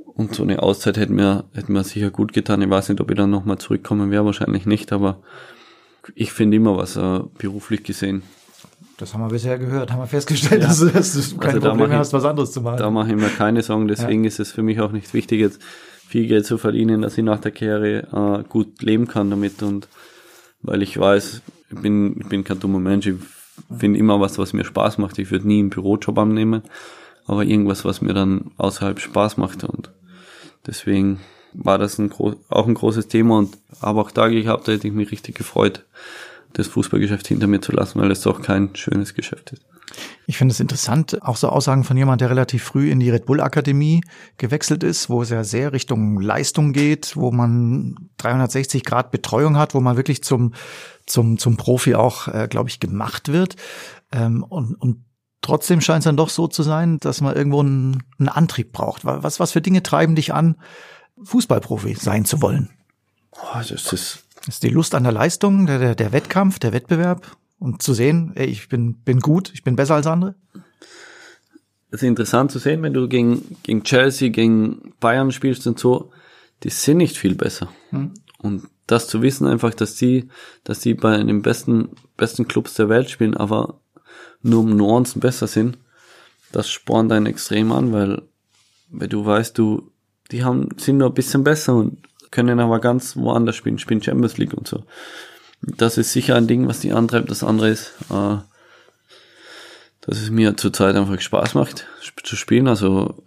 Und 0.06 0.34
so 0.34 0.44
eine 0.44 0.64
Auszeit 0.64 0.96
hätte 0.96 1.12
mir, 1.12 1.44
hätte 1.54 1.70
mir 1.70 1.84
sicher 1.84 2.12
gut 2.12 2.32
getan. 2.32 2.62
Ich 2.62 2.70
weiß 2.70 2.88
nicht, 2.88 3.02
ob 3.02 3.12
ich 3.12 3.18
dann 3.18 3.30
nochmal 3.30 3.58
zurückkommen 3.58 4.10
wäre, 4.10 4.24
wahrscheinlich 4.24 4.66
nicht, 4.66 4.94
aber 4.94 5.18
ich 6.16 6.32
finde 6.32 6.56
immer 6.56 6.78
was 6.78 6.96
äh, 6.96 7.20
beruflich 7.38 7.84
gesehen. 7.84 8.24
Das 8.96 9.14
haben 9.14 9.20
wir 9.20 9.28
bisher 9.28 9.60
gehört, 9.60 9.92
haben 9.92 10.00
wir 10.00 10.08
festgestellt, 10.08 10.62
ja. 10.62 10.70
dass, 10.70 10.80
du, 10.80 10.86
dass 10.86 11.12
du 11.12 11.38
keine 11.40 11.56
also 11.56 11.68
Probleme 11.72 11.98
hast, 11.98 12.14
was 12.14 12.24
anderes 12.24 12.54
zu 12.54 12.62
machen. 12.62 12.78
Da 12.78 12.90
mache 12.90 13.10
ich 13.10 13.18
mir 13.18 13.28
keine 13.28 13.62
Sorgen, 13.62 13.90
deswegen 13.90 14.24
ja. 14.24 14.30
ist 14.30 14.40
es 14.40 14.54
für 14.54 14.64
mich 14.64 14.80
auch 14.80 14.94
nicht 14.94 15.14
wichtig, 15.14 15.42
jetzt 15.42 15.60
viel 16.08 16.28
Geld 16.28 16.46
zu 16.46 16.58
verdienen, 16.58 17.02
dass 17.02 17.18
ich 17.18 17.24
nach 17.24 17.40
der 17.40 17.52
Karriere 17.52 18.44
äh, 18.44 18.48
gut 18.48 18.82
leben 18.82 19.08
kann 19.08 19.30
damit 19.30 19.62
und 19.64 19.88
weil 20.62 20.82
ich 20.82 20.98
weiß, 20.98 21.42
ich 21.70 21.78
bin, 21.80 22.20
ich 22.22 22.28
bin 22.28 22.44
kein 22.44 22.60
dummer 22.60 22.80
Mensch, 22.80 23.08
ich 23.08 23.16
finde 23.78 24.00
immer 24.00 24.20
was, 24.20 24.38
was 24.38 24.54
mir 24.54 24.66
Spaß 24.66 24.98
macht. 24.98 25.18
Ich 25.20 25.32
würde 25.32 25.48
nie 25.48 25.60
einen 25.60 25.70
Bürojob 25.70 26.18
annehmen, 26.18 26.64
aber 27.26 27.44
irgendwas, 27.44 27.86
was 27.86 28.02
mir 28.02 28.14
dann 28.14 28.52
außerhalb 28.58 29.00
Spaß 29.00 29.38
macht 29.38 29.64
und 29.64 29.92
deswegen 30.66 31.20
war 31.54 31.78
das 31.78 31.98
ein 32.00 32.12
auch 32.12 32.68
ein 32.68 32.74
großes 32.74 33.08
Thema 33.08 33.38
und 33.38 33.58
aber 33.80 34.02
auch 34.02 34.12
da 34.12 34.28
gehabt, 34.28 34.68
da 34.68 34.74
hätte 34.74 34.88
ich 34.88 34.94
mich 34.94 35.12
richtig 35.12 35.36
gefreut, 35.36 35.86
das 36.54 36.68
Fußballgeschäft 36.68 37.28
hinter 37.28 37.48
mir 37.48 37.62
zu 37.62 37.72
lassen, 37.72 38.00
weil 38.00 38.12
es 38.12 38.22
doch 38.22 38.42
kein 38.42 38.76
schönes 38.76 39.14
Geschäft 39.14 39.54
ist. 39.54 39.64
Ich 40.28 40.38
finde 40.38 40.54
es 40.54 40.60
interessant, 40.60 41.22
auch 41.22 41.38
so 41.38 41.50
Aussagen 41.50 41.84
von 41.84 41.98
jemand, 41.98 42.22
der 42.22 42.30
relativ 42.30 42.64
früh 42.64 42.90
in 42.90 43.00
die 43.00 43.10
Red 43.10 43.26
Bull 43.26 43.40
Akademie 43.40 44.02
gewechselt 44.38 44.84
ist, 44.84 45.10
wo 45.10 45.22
es 45.22 45.30
ja 45.30 45.44
sehr 45.44 45.72
Richtung 45.74 46.20
Leistung 46.20 46.74
geht, 46.74 47.16
wo 47.16 47.32
man 47.32 47.96
360 48.18 48.84
Grad 48.84 49.12
Betreuung 49.12 49.58
hat, 49.58 49.76
wo 49.76 49.82
man 49.82 49.98
wirklich 49.98 50.24
zum 50.24 50.54
zum 51.06 51.38
zum 51.38 51.58
Profi 51.58 51.96
auch, 51.96 52.28
äh, 52.28 52.48
glaube 52.50 52.70
ich, 52.70 52.80
gemacht 52.80 53.32
wird. 53.32 53.56
Ähm, 54.12 54.44
und, 54.44 54.74
und 54.76 55.06
trotzdem 55.42 55.82
scheint 55.82 56.00
es 56.00 56.06
dann 56.06 56.18
doch 56.18 56.30
so 56.30 56.48
zu 56.48 56.64
sein, 56.64 56.98
dass 57.00 57.22
man 57.22 57.36
irgendwo 57.36 57.60
einen, 57.60 58.04
einen 58.18 58.30
Antrieb 58.30 58.72
braucht. 58.72 59.06
Was 59.06 59.40
was 59.40 59.52
für 59.52 59.62
Dinge 59.62 59.84
treiben 59.84 60.16
dich 60.16 60.34
an, 60.34 60.56
Fußballprofi 61.24 61.94
sein 61.96 62.26
zu 62.26 62.42
wollen? 62.42 62.72
Oh, 63.32 63.58
das 63.58 63.72
ist 63.72 63.92
das 63.92 64.56
ist 64.56 64.64
die 64.64 64.70
Lust 64.70 64.96
an 64.96 65.04
der 65.04 65.12
Leistung, 65.12 65.66
der, 65.66 65.80
der, 65.80 65.96
der 65.96 66.12
Wettkampf, 66.12 66.60
der 66.60 66.74
Wettbewerb? 66.74 67.38
Und 67.60 67.82
zu 67.82 67.94
sehen, 67.94 68.32
ey, 68.36 68.48
ich 68.48 68.70
bin, 68.70 68.96
bin 68.96 69.20
gut, 69.20 69.52
ich 69.54 69.64
bin 69.64 69.76
besser 69.76 69.96
als 69.96 70.08
andere? 70.08 70.36
Es 71.92 72.02
ist 72.02 72.08
interessant 72.08 72.52
zu 72.52 72.60
sehen, 72.60 72.82
wenn 72.84 72.94
du 72.94 73.08
gegen, 73.08 73.58
gegen 73.64 73.84
Chelsea, 73.84 74.30
gegen 74.30 74.94
Bayern 75.00 75.32
spielst 75.32 75.66
und 75.68 75.80
so, 75.80 76.12
die 76.64 76.70
sind 76.70 76.98
nicht 76.98 77.18
viel 77.18 77.36
besser. 77.36 77.70
Hm. 77.92 78.14
Und 78.40 78.68
das 78.88 79.08
zu 79.08 79.22
wissen 79.22 79.48
einfach, 79.48 79.74
dass 79.74 79.96
die, 79.96 80.30
dass 80.64 80.80
die 80.80 80.94
bei 80.94 81.18
den 81.18 81.42
besten, 81.42 81.90
besten 82.18 82.48
Clubs 82.48 82.76
der 82.76 82.90
Welt 82.90 83.10
spielen, 83.10 83.36
aber 83.36 83.80
nur 84.42 84.62
um 84.62 84.76
Nuancen 84.76 85.22
besser 85.22 85.48
sind, 85.48 85.78
das 86.52 86.70
spornt 86.70 87.12
einen 87.12 87.26
extrem 87.26 87.72
an, 87.72 87.92
weil, 87.92 88.22
weil 88.90 89.08
du 89.08 89.26
weißt, 89.26 89.58
du, 89.58 89.92
die 90.32 90.44
haben, 90.44 90.70
sind 90.78 90.98
nur 90.98 91.10
ein 91.10 91.14
bisschen 91.14 91.44
besser 91.44 91.76
und 91.76 91.98
können 92.32 92.60
aber 92.60 92.80
ganz 92.80 93.16
woanders 93.16 93.56
spielen, 93.56 93.80
spielen 93.80 94.02
Champions 94.02 94.38
League 94.38 94.54
und 94.54 94.68
so. 94.68 94.84
Das 95.68 95.98
ist 95.98 96.14
sicher 96.14 96.36
ein 96.36 96.48
Ding, 96.48 96.68
was 96.68 96.80
die 96.80 96.92
antreibt. 96.92 97.32
Das 97.32 97.44
andere 97.44 97.70
ist, 97.70 97.94
äh, 98.10 98.38
dass 100.02 100.22
es 100.22 100.30
mir 100.30 100.56
zurzeit 100.58 100.96
einfach 100.96 101.20
Spaß 101.20 101.56
macht 101.56 101.88
zu 102.24 102.36
spielen. 102.36 102.68
Also 102.68 103.24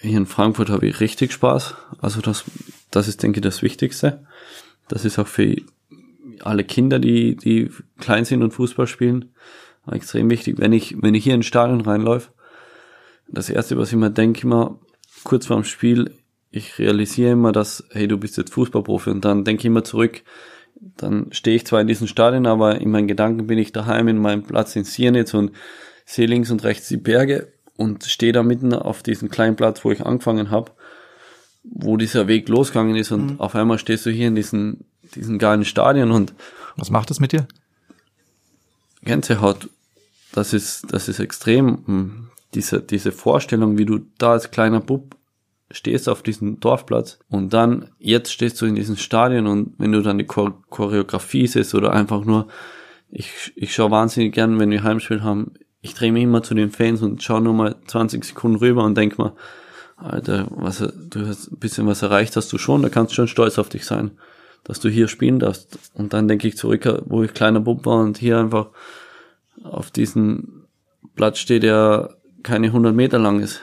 hier 0.00 0.18
in 0.18 0.26
Frankfurt 0.26 0.70
habe 0.70 0.86
ich 0.86 1.00
richtig 1.00 1.32
Spaß. 1.32 1.74
Also 2.00 2.20
das, 2.20 2.44
das 2.90 3.08
ist, 3.08 3.22
denke 3.22 3.38
ich, 3.38 3.42
das 3.42 3.62
Wichtigste. 3.62 4.24
Das 4.88 5.04
ist 5.04 5.18
auch 5.18 5.26
für 5.26 5.56
alle 6.42 6.64
Kinder, 6.64 6.98
die, 6.98 7.36
die 7.36 7.70
klein 7.98 8.24
sind 8.24 8.42
und 8.42 8.52
Fußball 8.52 8.86
spielen, 8.86 9.34
extrem 9.90 10.30
wichtig. 10.30 10.58
Wenn 10.58 10.72
ich, 10.72 11.02
wenn 11.02 11.14
ich 11.14 11.24
hier 11.24 11.34
ins 11.34 11.46
Stadion 11.46 11.80
reinläufe, 11.80 12.30
das 13.28 13.50
erste, 13.50 13.76
was 13.76 13.90
ich 13.90 13.98
mir 13.98 14.10
denke, 14.10 14.42
immer 14.42 14.78
kurz 15.24 15.46
vorm 15.46 15.64
Spiel, 15.64 16.12
ich 16.50 16.78
realisiere 16.78 17.32
immer, 17.32 17.52
dass, 17.52 17.84
hey, 17.90 18.06
du 18.06 18.18
bist 18.18 18.36
jetzt 18.36 18.52
Fußballprofi 18.52 19.10
und 19.10 19.24
dann 19.24 19.44
denke 19.44 19.62
ich 19.62 19.66
immer 19.66 19.84
zurück, 19.84 20.22
dann 20.80 21.28
stehe 21.32 21.56
ich 21.56 21.66
zwar 21.66 21.80
in 21.80 21.86
diesem 21.86 22.06
Stadion, 22.06 22.46
aber 22.46 22.80
in 22.80 22.90
meinen 22.90 23.08
Gedanken 23.08 23.46
bin 23.46 23.58
ich 23.58 23.72
daheim 23.72 24.08
in 24.08 24.18
meinem 24.18 24.42
Platz 24.42 24.76
in 24.76 24.84
Siernitz 24.84 25.34
und 25.34 25.52
sehe 26.04 26.26
links 26.26 26.50
und 26.50 26.64
rechts 26.64 26.88
die 26.88 26.96
Berge 26.96 27.52
und 27.76 28.04
stehe 28.04 28.32
da 28.32 28.42
mitten 28.42 28.72
auf 28.72 29.02
diesem 29.02 29.28
kleinen 29.28 29.56
Platz, 29.56 29.84
wo 29.84 29.90
ich 29.90 30.04
angefangen 30.04 30.50
habe, 30.50 30.72
wo 31.64 31.96
dieser 31.96 32.28
Weg 32.28 32.48
losgegangen 32.48 32.96
ist 32.96 33.10
und 33.10 33.32
mhm. 33.32 33.40
auf 33.40 33.54
einmal 33.54 33.78
stehst 33.78 34.06
du 34.06 34.10
hier 34.10 34.28
in 34.28 34.34
diesem, 34.34 34.78
diesem 35.14 35.38
geilen 35.38 35.64
Stadion 35.64 36.10
und 36.10 36.34
was 36.76 36.90
macht 36.90 37.10
das 37.10 37.20
mit 37.20 37.32
dir? 37.32 37.46
Gänsehaut. 39.02 39.70
Das 40.32 40.52
ist, 40.52 40.92
das 40.92 41.08
ist 41.08 41.20
extrem. 41.20 41.86
Hm, 41.86 42.28
diese, 42.54 42.82
diese 42.82 43.12
Vorstellung, 43.12 43.78
wie 43.78 43.86
du 43.86 44.00
da 44.18 44.32
als 44.32 44.50
kleiner 44.50 44.80
Bub 44.80 45.16
stehst 45.70 46.08
auf 46.08 46.22
diesem 46.22 46.60
Dorfplatz 46.60 47.18
und 47.28 47.52
dann 47.52 47.90
jetzt 47.98 48.32
stehst 48.32 48.60
du 48.60 48.66
in 48.66 48.76
diesem 48.76 48.96
Stadion 48.96 49.46
und 49.46 49.74
wenn 49.78 49.92
du 49.92 50.00
dann 50.00 50.18
die 50.18 50.26
Choreografie 50.26 51.46
siehst 51.46 51.74
oder 51.74 51.92
einfach 51.92 52.24
nur, 52.24 52.48
ich, 53.10 53.52
ich 53.56 53.74
schaue 53.74 53.90
wahnsinnig 53.90 54.32
gern, 54.32 54.58
wenn 54.60 54.70
wir 54.70 54.84
Heimspiel 54.84 55.22
haben, 55.22 55.54
ich 55.80 55.94
drehe 55.94 56.12
mich 56.12 56.22
immer 56.22 56.42
zu 56.42 56.54
den 56.54 56.70
Fans 56.70 57.02
und 57.02 57.22
schaue 57.22 57.40
nur 57.40 57.54
mal 57.54 57.76
20 57.86 58.24
Sekunden 58.24 58.58
rüber 58.58 58.84
und 58.84 58.96
denk 58.96 59.18
mal, 59.18 59.32
Alter, 59.96 60.46
was, 60.50 60.78
du 60.78 61.26
hast 61.26 61.50
ein 61.50 61.58
bisschen 61.58 61.86
was 61.86 62.02
erreicht 62.02 62.36
hast 62.36 62.52
du 62.52 62.58
schon, 62.58 62.82
da 62.82 62.88
kannst 62.88 63.12
du 63.12 63.16
schon 63.16 63.28
stolz 63.28 63.58
auf 63.58 63.68
dich 63.68 63.86
sein, 63.86 64.12
dass 64.64 64.78
du 64.80 64.88
hier 64.88 65.08
spielen 65.08 65.38
darfst. 65.38 65.78
Und 65.94 66.12
dann 66.12 66.28
denke 66.28 66.46
ich 66.46 66.56
zurück, 66.56 67.02
wo 67.06 67.22
ich 67.22 67.34
kleiner 67.34 67.60
Bub 67.60 67.86
war 67.86 68.00
und 68.00 68.18
hier 68.18 68.38
einfach 68.38 68.68
auf 69.62 69.90
diesem 69.90 70.66
Platz 71.14 71.38
steht, 71.38 71.62
der 71.62 72.16
keine 72.42 72.68
100 72.68 72.94
Meter 72.94 73.18
lang 73.18 73.40
ist 73.40 73.60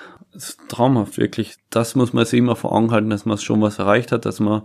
traumhaft, 0.68 1.18
wirklich. 1.18 1.58
Das 1.70 1.96
muss 1.96 2.14
man 2.14 2.26
sich 2.26 2.40
immer 2.40 2.56
vor 2.56 2.72
Augen 2.74 2.92
halten, 2.92 3.10
dass 3.10 3.26
man 3.26 3.38
schon 3.38 3.62
was 3.62 3.80
erreicht 3.80 4.12
hat, 4.12 4.26
dass 4.26 4.40
man, 4.40 4.64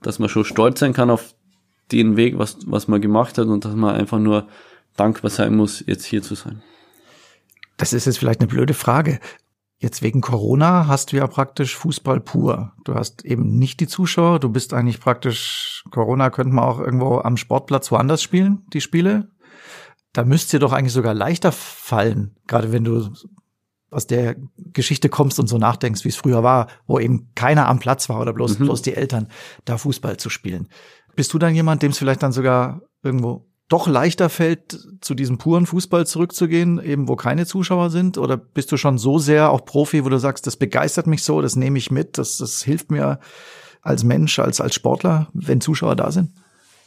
dass 0.00 0.18
man 0.18 0.28
schon 0.28 0.44
stolz 0.44 0.80
sein 0.80 0.92
kann 0.92 1.10
auf 1.10 1.34
den 1.90 2.16
Weg, 2.16 2.38
was, 2.38 2.58
was 2.66 2.88
man 2.88 3.00
gemacht 3.00 3.38
hat 3.38 3.46
und 3.46 3.64
dass 3.64 3.74
man 3.74 3.94
einfach 3.94 4.18
nur 4.18 4.48
dankbar 4.96 5.30
sein 5.30 5.54
muss, 5.54 5.84
jetzt 5.86 6.04
hier 6.04 6.22
zu 6.22 6.34
sein. 6.34 6.62
Das 7.76 7.92
ist 7.92 8.06
jetzt 8.06 8.18
vielleicht 8.18 8.40
eine 8.40 8.48
blöde 8.48 8.74
Frage. 8.74 9.20
Jetzt 9.78 10.02
wegen 10.02 10.20
Corona 10.20 10.86
hast 10.86 11.10
du 11.10 11.16
ja 11.16 11.26
praktisch 11.26 11.76
Fußball 11.76 12.20
pur. 12.20 12.72
Du 12.84 12.94
hast 12.94 13.24
eben 13.24 13.58
nicht 13.58 13.80
die 13.80 13.88
Zuschauer. 13.88 14.38
Du 14.38 14.48
bist 14.48 14.74
eigentlich 14.74 15.00
praktisch, 15.00 15.82
Corona 15.90 16.30
könnte 16.30 16.54
man 16.54 16.64
auch 16.64 16.78
irgendwo 16.78 17.18
am 17.18 17.36
Sportplatz 17.36 17.90
woanders 17.90 18.22
spielen, 18.22 18.64
die 18.72 18.80
Spiele. 18.80 19.30
Da 20.12 20.24
müsste 20.24 20.56
dir 20.56 20.60
doch 20.60 20.72
eigentlich 20.72 20.92
sogar 20.92 21.14
leichter 21.14 21.50
fallen, 21.50 22.36
gerade 22.46 22.70
wenn 22.70 22.84
du 22.84 23.10
aus 23.92 24.06
der 24.06 24.36
Geschichte 24.56 25.08
kommst 25.08 25.38
und 25.38 25.46
so 25.46 25.58
nachdenkst, 25.58 26.04
wie 26.04 26.08
es 26.08 26.16
früher 26.16 26.42
war, 26.42 26.68
wo 26.86 26.98
eben 26.98 27.30
keiner 27.34 27.68
am 27.68 27.78
Platz 27.78 28.08
war 28.08 28.20
oder 28.20 28.32
bloß, 28.32 28.58
mhm. 28.58 28.64
bloß 28.64 28.82
die 28.82 28.94
Eltern, 28.94 29.28
da 29.64 29.78
Fußball 29.78 30.16
zu 30.16 30.30
spielen. 30.30 30.68
Bist 31.14 31.32
du 31.34 31.38
dann 31.38 31.54
jemand, 31.54 31.82
dem 31.82 31.90
es 31.90 31.98
vielleicht 31.98 32.22
dann 32.22 32.32
sogar 32.32 32.82
irgendwo 33.02 33.46
doch 33.68 33.86
leichter 33.86 34.28
fällt, 34.28 34.78
zu 35.00 35.14
diesem 35.14 35.38
puren 35.38 35.66
Fußball 35.66 36.06
zurückzugehen, 36.06 36.82
eben 36.82 37.08
wo 37.08 37.16
keine 37.16 37.46
Zuschauer 37.46 37.90
sind? 37.90 38.18
Oder 38.18 38.36
bist 38.36 38.70
du 38.72 38.76
schon 38.76 38.98
so 38.98 39.18
sehr 39.18 39.50
auch 39.50 39.64
Profi, 39.64 40.04
wo 40.04 40.08
du 40.08 40.18
sagst, 40.18 40.46
das 40.46 40.56
begeistert 40.56 41.06
mich 41.06 41.22
so, 41.22 41.40
das 41.40 41.56
nehme 41.56 41.78
ich 41.78 41.90
mit, 41.90 42.18
das, 42.18 42.36
das 42.36 42.62
hilft 42.62 42.90
mir 42.90 43.18
als 43.80 44.04
Mensch, 44.04 44.38
als, 44.38 44.60
als 44.60 44.74
Sportler, 44.74 45.28
wenn 45.32 45.60
Zuschauer 45.60 45.96
da 45.96 46.10
sind? 46.12 46.32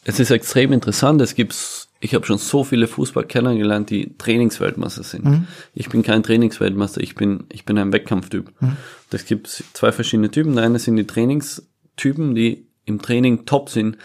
Es 0.03 0.19
ist 0.19 0.29
extrem 0.29 0.71
interessant. 0.71 1.21
Es 1.21 1.33
gibt 1.33 1.84
ich 1.99 2.13
habe 2.13 2.25
schon 2.25 2.37
so 2.37 2.63
viele 2.63 2.87
Fußball 2.87 3.25
kennengelernt, 3.25 3.89
die 3.89 4.17
Trainingsweltmeister 4.17 5.03
sind. 5.03 5.25
Mhm. 5.25 5.47
Ich 5.73 5.89
bin 5.89 6.03
kein 6.03 6.23
Trainingsweltmeister, 6.23 7.01
ich 7.01 7.15
bin, 7.15 7.45
ich 7.51 7.65
bin 7.65 7.77
ein 7.77 7.93
Wettkampftyp. 7.93 8.51
Mhm. 8.59 8.77
Das 9.09 9.25
gibt 9.25 9.47
zwei 9.47 9.91
verschiedene 9.91 10.29
Typen. 10.29 10.55
Der 10.55 10.65
eine 10.65 10.79
sind 10.79 10.97
die 10.97 11.07
Trainingstypen, 11.07 12.35
die 12.35 12.67
im 12.85 13.01
Training 13.01 13.45
top 13.45 13.69
sind, 13.69 13.97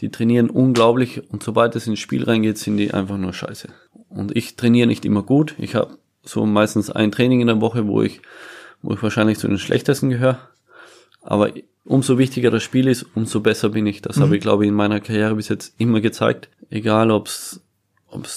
die 0.00 0.10
trainieren 0.10 0.50
unglaublich 0.50 1.22
und 1.30 1.42
sobald 1.42 1.74
es 1.76 1.86
ins 1.86 2.00
Spiel 2.00 2.24
reingeht, 2.24 2.58
sind 2.58 2.76
die 2.76 2.92
einfach 2.92 3.16
nur 3.16 3.32
scheiße. 3.32 3.68
Und 4.08 4.36
ich 4.36 4.56
trainiere 4.56 4.86
nicht 4.86 5.04
immer 5.04 5.22
gut. 5.22 5.54
Ich 5.58 5.74
habe 5.74 5.96
so 6.22 6.44
meistens 6.44 6.90
ein 6.90 7.12
Training 7.12 7.40
in 7.40 7.46
der 7.46 7.60
Woche, 7.60 7.86
wo 7.86 8.02
ich, 8.02 8.20
wo 8.82 8.92
ich 8.92 9.02
wahrscheinlich 9.02 9.38
zu 9.38 9.48
den 9.48 9.58
schlechtesten 9.58 10.10
gehöre. 10.10 10.38
Aber 11.26 11.50
umso 11.84 12.18
wichtiger 12.18 12.50
das 12.50 12.62
Spiel 12.62 12.86
ist, 12.86 13.04
umso 13.14 13.40
besser 13.40 13.70
bin 13.70 13.86
ich. 13.86 14.00
Das 14.00 14.16
mhm. 14.16 14.22
habe 14.22 14.36
ich, 14.36 14.42
glaube 14.42 14.64
ich, 14.64 14.68
in 14.68 14.74
meiner 14.74 15.00
Karriere 15.00 15.34
bis 15.34 15.48
jetzt 15.48 15.74
immer 15.78 16.00
gezeigt. 16.00 16.48
Egal, 16.70 17.10
ob 17.10 17.26
es 17.26 17.60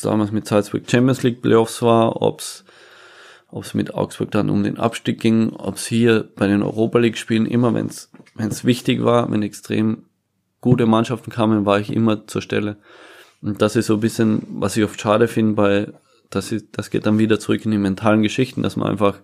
damals 0.02 0.32
mit 0.32 0.48
Salzburg 0.48 0.90
Champions 0.90 1.22
League 1.24 1.42
Playoffs 1.42 1.82
war, 1.84 2.22
ob 2.22 2.42
es 2.42 3.74
mit 3.74 3.94
Augsburg 3.94 4.32
dann 4.32 4.50
um 4.50 4.64
den 4.64 4.80
Abstieg 4.80 5.22
ging, 5.22 5.52
ob 5.52 5.76
es 5.76 5.86
hier 5.86 6.28
bei 6.36 6.48
den 6.48 6.64
Europa 6.64 6.98
League 6.98 7.18
Spielen 7.18 7.46
immer, 7.46 7.74
wenn 7.76 7.86
es 7.86 8.66
wichtig 8.66 9.04
war, 9.04 9.32
wenn 9.32 9.44
extrem 9.44 10.06
gute 10.60 10.88
Mannschaften 10.88 11.32
kamen, 11.32 11.66
war 11.66 11.80
ich 11.80 11.94
immer 11.94 12.28
zur 12.28 12.42
Stelle. 12.42 12.78
Und 13.42 13.62
das 13.62 13.76
ist 13.76 13.86
so 13.86 13.96
ein 13.96 14.00
bisschen, 14.02 14.42
was 14.50 14.76
ich 14.76 14.84
oft 14.84 15.00
schade 15.00 15.28
finde, 15.28 15.58
weil 15.58 15.94
das, 16.32 16.52
ist, 16.52 16.68
das 16.72 16.90
geht 16.90 17.06
dann 17.06 17.20
wieder 17.20 17.40
zurück 17.40 17.64
in 17.66 17.72
die 17.72 17.78
mentalen 17.78 18.24
Geschichten, 18.24 18.64
dass 18.64 18.76
man 18.76 18.90
einfach, 18.90 19.20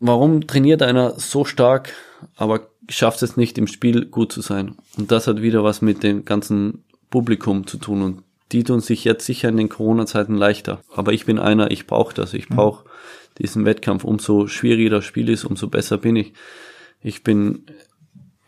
warum 0.00 0.46
trainiert 0.46 0.82
einer 0.82 1.18
so 1.18 1.44
stark, 1.44 1.92
aber 2.36 2.68
schafft 2.88 3.22
es 3.22 3.36
nicht 3.36 3.58
im 3.58 3.66
Spiel 3.66 4.06
gut 4.06 4.32
zu 4.32 4.40
sein? 4.40 4.76
Und 4.96 5.10
das 5.10 5.26
hat 5.26 5.42
wieder 5.42 5.64
was 5.64 5.82
mit 5.82 6.02
dem 6.02 6.24
ganzen 6.24 6.84
Publikum 7.10 7.66
zu 7.66 7.78
tun 7.78 8.02
und 8.02 8.22
die 8.52 8.62
tun 8.62 8.80
sich 8.80 9.04
jetzt 9.04 9.26
sicher 9.26 9.48
in 9.48 9.56
den 9.56 9.68
Corona-Zeiten 9.68 10.36
leichter. 10.36 10.80
Aber 10.94 11.12
ich 11.12 11.26
bin 11.26 11.38
einer, 11.38 11.70
ich 11.70 11.86
brauche 11.86 12.14
das, 12.14 12.32
ich 12.32 12.48
brauche 12.48 12.84
diesen 13.38 13.64
Wettkampf. 13.64 14.04
Umso 14.04 14.46
schwieriger 14.46 14.90
das 14.90 15.04
Spiel 15.04 15.28
ist, 15.28 15.44
umso 15.44 15.66
besser 15.68 15.98
bin 15.98 16.14
ich. 16.14 16.32
Ich 17.02 17.24
bin 17.24 17.64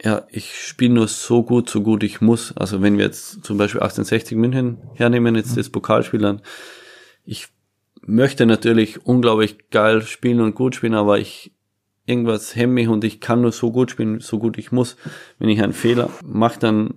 ja, 0.03 0.27
ich 0.31 0.55
spiele 0.55 0.95
nur 0.95 1.09
so 1.09 1.43
gut, 1.43 1.69
so 1.69 1.83
gut 1.83 2.03
ich 2.05 2.21
muss. 2.21 2.57
Also 2.57 2.83
wenn 2.83 2.99
wir 2.99 3.05
jetzt 3.05 3.45
zum 3.45 3.59
Beispiel 3.59 3.81
1860 3.81 4.39
München 4.39 4.79
hernehmen, 4.95 5.35
jetzt 5.35 5.57
das 5.57 5.71
Pokalspiel 5.71 6.21
dann, 6.21 6.41
ich 7.25 7.49
möchte 8.03 8.47
natürlich 8.47 9.05
unglaublich 9.05 9.71
geil 9.71 10.03
spielen 10.03 10.41
und 10.41 10.55
gut 10.55 10.77
spielen, 10.77 10.95
aber 10.95 11.19
ich 11.19 11.53
irgendwas 12.09 12.57
hemme 12.57 12.75
mich 12.75 12.89
und 12.89 13.05
ich 13.05 13.21
kann 13.21 13.43
nur 13.43 13.53
so 13.53 13.71
gut 13.71 13.91
spielen, 13.91 14.21
so 14.21 14.39
gut 14.39 14.59
ich 14.59 14.73
muss. 14.73 14.97
Wenn 15.39 15.49
ich 15.49 15.63
einen 15.63 15.73
Fehler 15.73 16.11
mache, 16.25 16.59
dann 16.59 16.95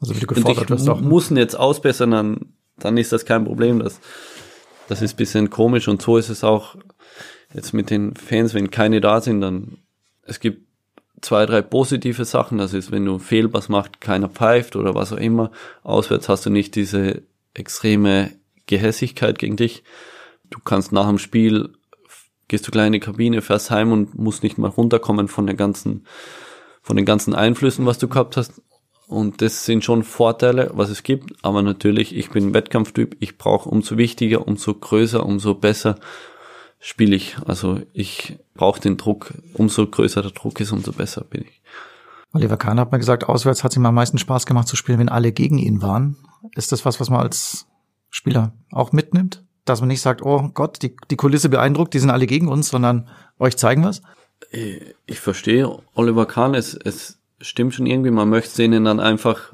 also 0.00 0.14
wie 0.14 0.20
du 0.20 0.26
gefordert 0.26 0.70
wirst 0.70 0.88
auch. 0.88 1.00
muss 1.00 1.30
ihn 1.30 1.36
jetzt 1.36 1.58
ausbessern, 1.58 2.10
dann, 2.10 2.52
dann 2.78 2.96
ist 2.96 3.12
das 3.12 3.24
kein 3.24 3.44
Problem. 3.44 3.80
Das, 3.80 4.00
das 4.88 5.02
ist 5.02 5.16
bisschen 5.16 5.50
komisch 5.50 5.88
und 5.88 6.02
so 6.02 6.16
ist 6.18 6.28
es 6.28 6.44
auch 6.44 6.76
jetzt 7.54 7.72
mit 7.72 7.90
den 7.90 8.14
Fans, 8.14 8.54
wenn 8.54 8.70
keine 8.70 9.00
da 9.00 9.20
sind, 9.20 9.40
dann 9.40 9.78
es 10.22 10.40
gibt 10.40 10.68
zwei, 11.22 11.46
drei 11.46 11.62
positive 11.62 12.24
Sachen. 12.24 12.58
Das 12.58 12.74
ist, 12.74 12.92
wenn 12.92 13.04
du 13.04 13.18
Fehlpass 13.18 13.68
macht, 13.68 14.00
keiner 14.00 14.28
pfeift 14.28 14.76
oder 14.76 14.94
was 14.94 15.12
auch 15.12 15.18
immer. 15.18 15.50
Auswärts 15.82 16.28
hast 16.28 16.46
du 16.46 16.50
nicht 16.50 16.74
diese 16.74 17.22
extreme 17.54 18.30
Gehässigkeit 18.66 19.38
gegen 19.38 19.56
dich. 19.56 19.82
Du 20.50 20.60
kannst 20.60 20.92
nach 20.92 21.08
dem 21.08 21.18
Spiel, 21.18 21.72
gehst 22.48 22.66
du 22.66 22.70
kleine 22.70 23.00
Kabine, 23.00 23.42
fährst 23.42 23.70
heim 23.70 23.92
und 23.92 24.18
musst 24.18 24.42
nicht 24.42 24.58
mal 24.58 24.68
runterkommen 24.68 25.28
von 25.28 25.46
den 25.46 25.56
ganzen, 25.56 26.06
von 26.82 26.96
den 26.96 27.04
ganzen 27.04 27.34
Einflüssen, 27.34 27.86
was 27.86 27.98
du 27.98 28.08
gehabt 28.08 28.36
hast. 28.36 28.60
Und 29.06 29.40
das 29.40 29.64
sind 29.64 29.84
schon 29.84 30.02
Vorteile, 30.02 30.70
was 30.74 30.90
es 30.90 31.02
gibt. 31.02 31.32
Aber 31.42 31.62
natürlich, 31.62 32.14
ich 32.14 32.30
bin 32.30 32.52
Wettkampftyp. 32.52 33.16
Ich 33.20 33.38
brauche 33.38 33.68
umso 33.68 33.96
wichtiger, 33.96 34.46
umso 34.46 34.74
größer, 34.74 35.24
umso 35.24 35.54
besser 35.54 35.96
spiele 36.78 37.16
ich. 37.16 37.36
Also 37.46 37.80
ich 37.92 38.38
brauche 38.54 38.80
den 38.80 38.98
Druck. 38.98 39.32
Umso 39.54 39.86
größer 39.86 40.20
der 40.20 40.32
Druck 40.32 40.60
ist, 40.60 40.72
umso 40.72 40.92
besser 40.92 41.24
bin 41.24 41.42
ich. 41.42 41.62
Oliver 42.34 42.58
Kahn 42.58 42.78
hat 42.78 42.92
mal 42.92 42.98
gesagt, 42.98 43.24
auswärts 43.24 43.64
hat 43.64 43.72
es 43.72 43.78
ihm 43.78 43.86
am 43.86 43.94
meisten 43.94 44.18
Spaß 44.18 44.44
gemacht 44.44 44.68
zu 44.68 44.76
spielen, 44.76 44.98
wenn 44.98 45.08
alle 45.08 45.32
gegen 45.32 45.56
ihn 45.56 45.80
waren. 45.80 46.16
Ist 46.54 46.72
das 46.72 46.84
was, 46.84 47.00
was 47.00 47.08
man 47.08 47.20
als 47.20 47.66
Spieler 48.10 48.52
auch 48.70 48.92
mitnimmt? 48.92 49.42
Dass 49.64 49.80
man 49.80 49.88
nicht 49.88 50.00
sagt, 50.00 50.22
oh 50.22 50.50
Gott, 50.54 50.82
die, 50.82 50.96
die 51.10 51.16
Kulisse 51.16 51.48
beeindruckt, 51.48 51.94
die 51.94 51.98
sind 51.98 52.10
alle 52.10 52.26
gegen 52.26 52.48
uns, 52.48 52.68
sondern 52.68 53.08
euch 53.38 53.56
zeigen 53.56 53.84
was? 53.84 54.02
Ich 55.06 55.20
verstehe 55.20 55.78
Oliver 55.94 56.26
Kahn, 56.26 56.54
es, 56.54 56.74
es 56.74 57.18
stimmt 57.40 57.74
schon 57.74 57.86
irgendwie, 57.86 58.10
man 58.10 58.28
möchte 58.28 58.56
denen 58.56 58.84
dann 58.84 59.00
einfach, 59.00 59.52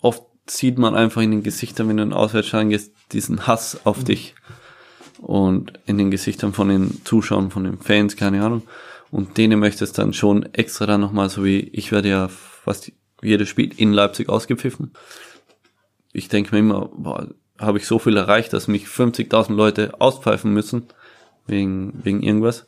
oft 0.00 0.22
sieht 0.48 0.78
man 0.78 0.94
einfach 0.94 1.22
in 1.22 1.30
den 1.30 1.42
Gesichtern, 1.42 1.88
wenn 1.88 1.96
du 1.96 2.02
in 2.02 2.12
Auswärtsschein 2.12 2.70
gehst, 2.70 2.92
diesen 3.12 3.46
Hass 3.46 3.80
auf 3.84 4.00
mhm. 4.00 4.04
dich 4.04 4.34
und 5.18 5.72
in 5.86 5.98
den 5.98 6.10
Gesichtern 6.10 6.52
von 6.52 6.68
den 6.68 7.04
Zuschauern, 7.04 7.50
von 7.50 7.64
den 7.64 7.78
Fans, 7.78 8.16
keine 8.16 8.44
Ahnung. 8.44 8.62
Und 9.10 9.38
denen 9.38 9.58
möchte 9.58 9.84
es 9.84 9.92
dann 9.92 10.12
schon 10.12 10.52
extra 10.52 10.86
dann 10.86 11.00
nochmal, 11.00 11.30
so 11.30 11.44
wie 11.44 11.58
ich 11.58 11.92
werde 11.92 12.08
ja 12.08 12.28
fast 12.28 12.92
jedes 13.22 13.48
Spiel 13.48 13.72
in 13.76 13.92
Leipzig 13.92 14.28
ausgepfiffen. 14.28 14.92
Ich 16.12 16.28
denke 16.28 16.54
mir 16.54 16.60
immer, 16.60 16.90
boah, 16.94 17.28
habe 17.58 17.78
ich 17.78 17.86
so 17.86 17.98
viel 17.98 18.16
erreicht, 18.16 18.52
dass 18.52 18.68
mich 18.68 18.86
50.000 18.86 19.54
Leute 19.54 20.00
auspfeifen 20.00 20.52
müssen, 20.52 20.86
wegen, 21.46 21.92
wegen 22.02 22.22
irgendwas. 22.22 22.66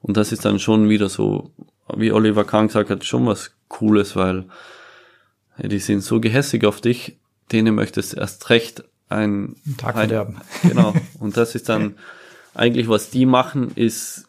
Und 0.00 0.16
das 0.16 0.32
ist 0.32 0.44
dann 0.44 0.58
schon 0.58 0.88
wieder 0.88 1.08
so, 1.08 1.50
wie 1.94 2.12
Oliver 2.12 2.44
Kahn 2.44 2.68
gesagt 2.68 2.90
hat, 2.90 3.04
schon 3.04 3.26
was 3.26 3.52
Cooles, 3.68 4.16
weil 4.16 4.46
die 5.58 5.80
sind 5.80 6.02
so 6.02 6.20
gehässig 6.20 6.64
auf 6.64 6.80
dich, 6.80 7.18
denen 7.50 7.74
möchtest 7.74 8.12
du 8.12 8.18
erst 8.18 8.48
recht 8.50 8.84
ein 9.08 9.56
Tag 9.76 9.96
ein, 9.96 10.08
verderben. 10.08 10.40
Genau. 10.62 10.94
Und 11.18 11.36
das 11.36 11.54
ist 11.54 11.68
dann 11.68 11.96
eigentlich, 12.54 12.88
was 12.88 13.10
die 13.10 13.26
machen, 13.26 13.72
ist, 13.74 14.26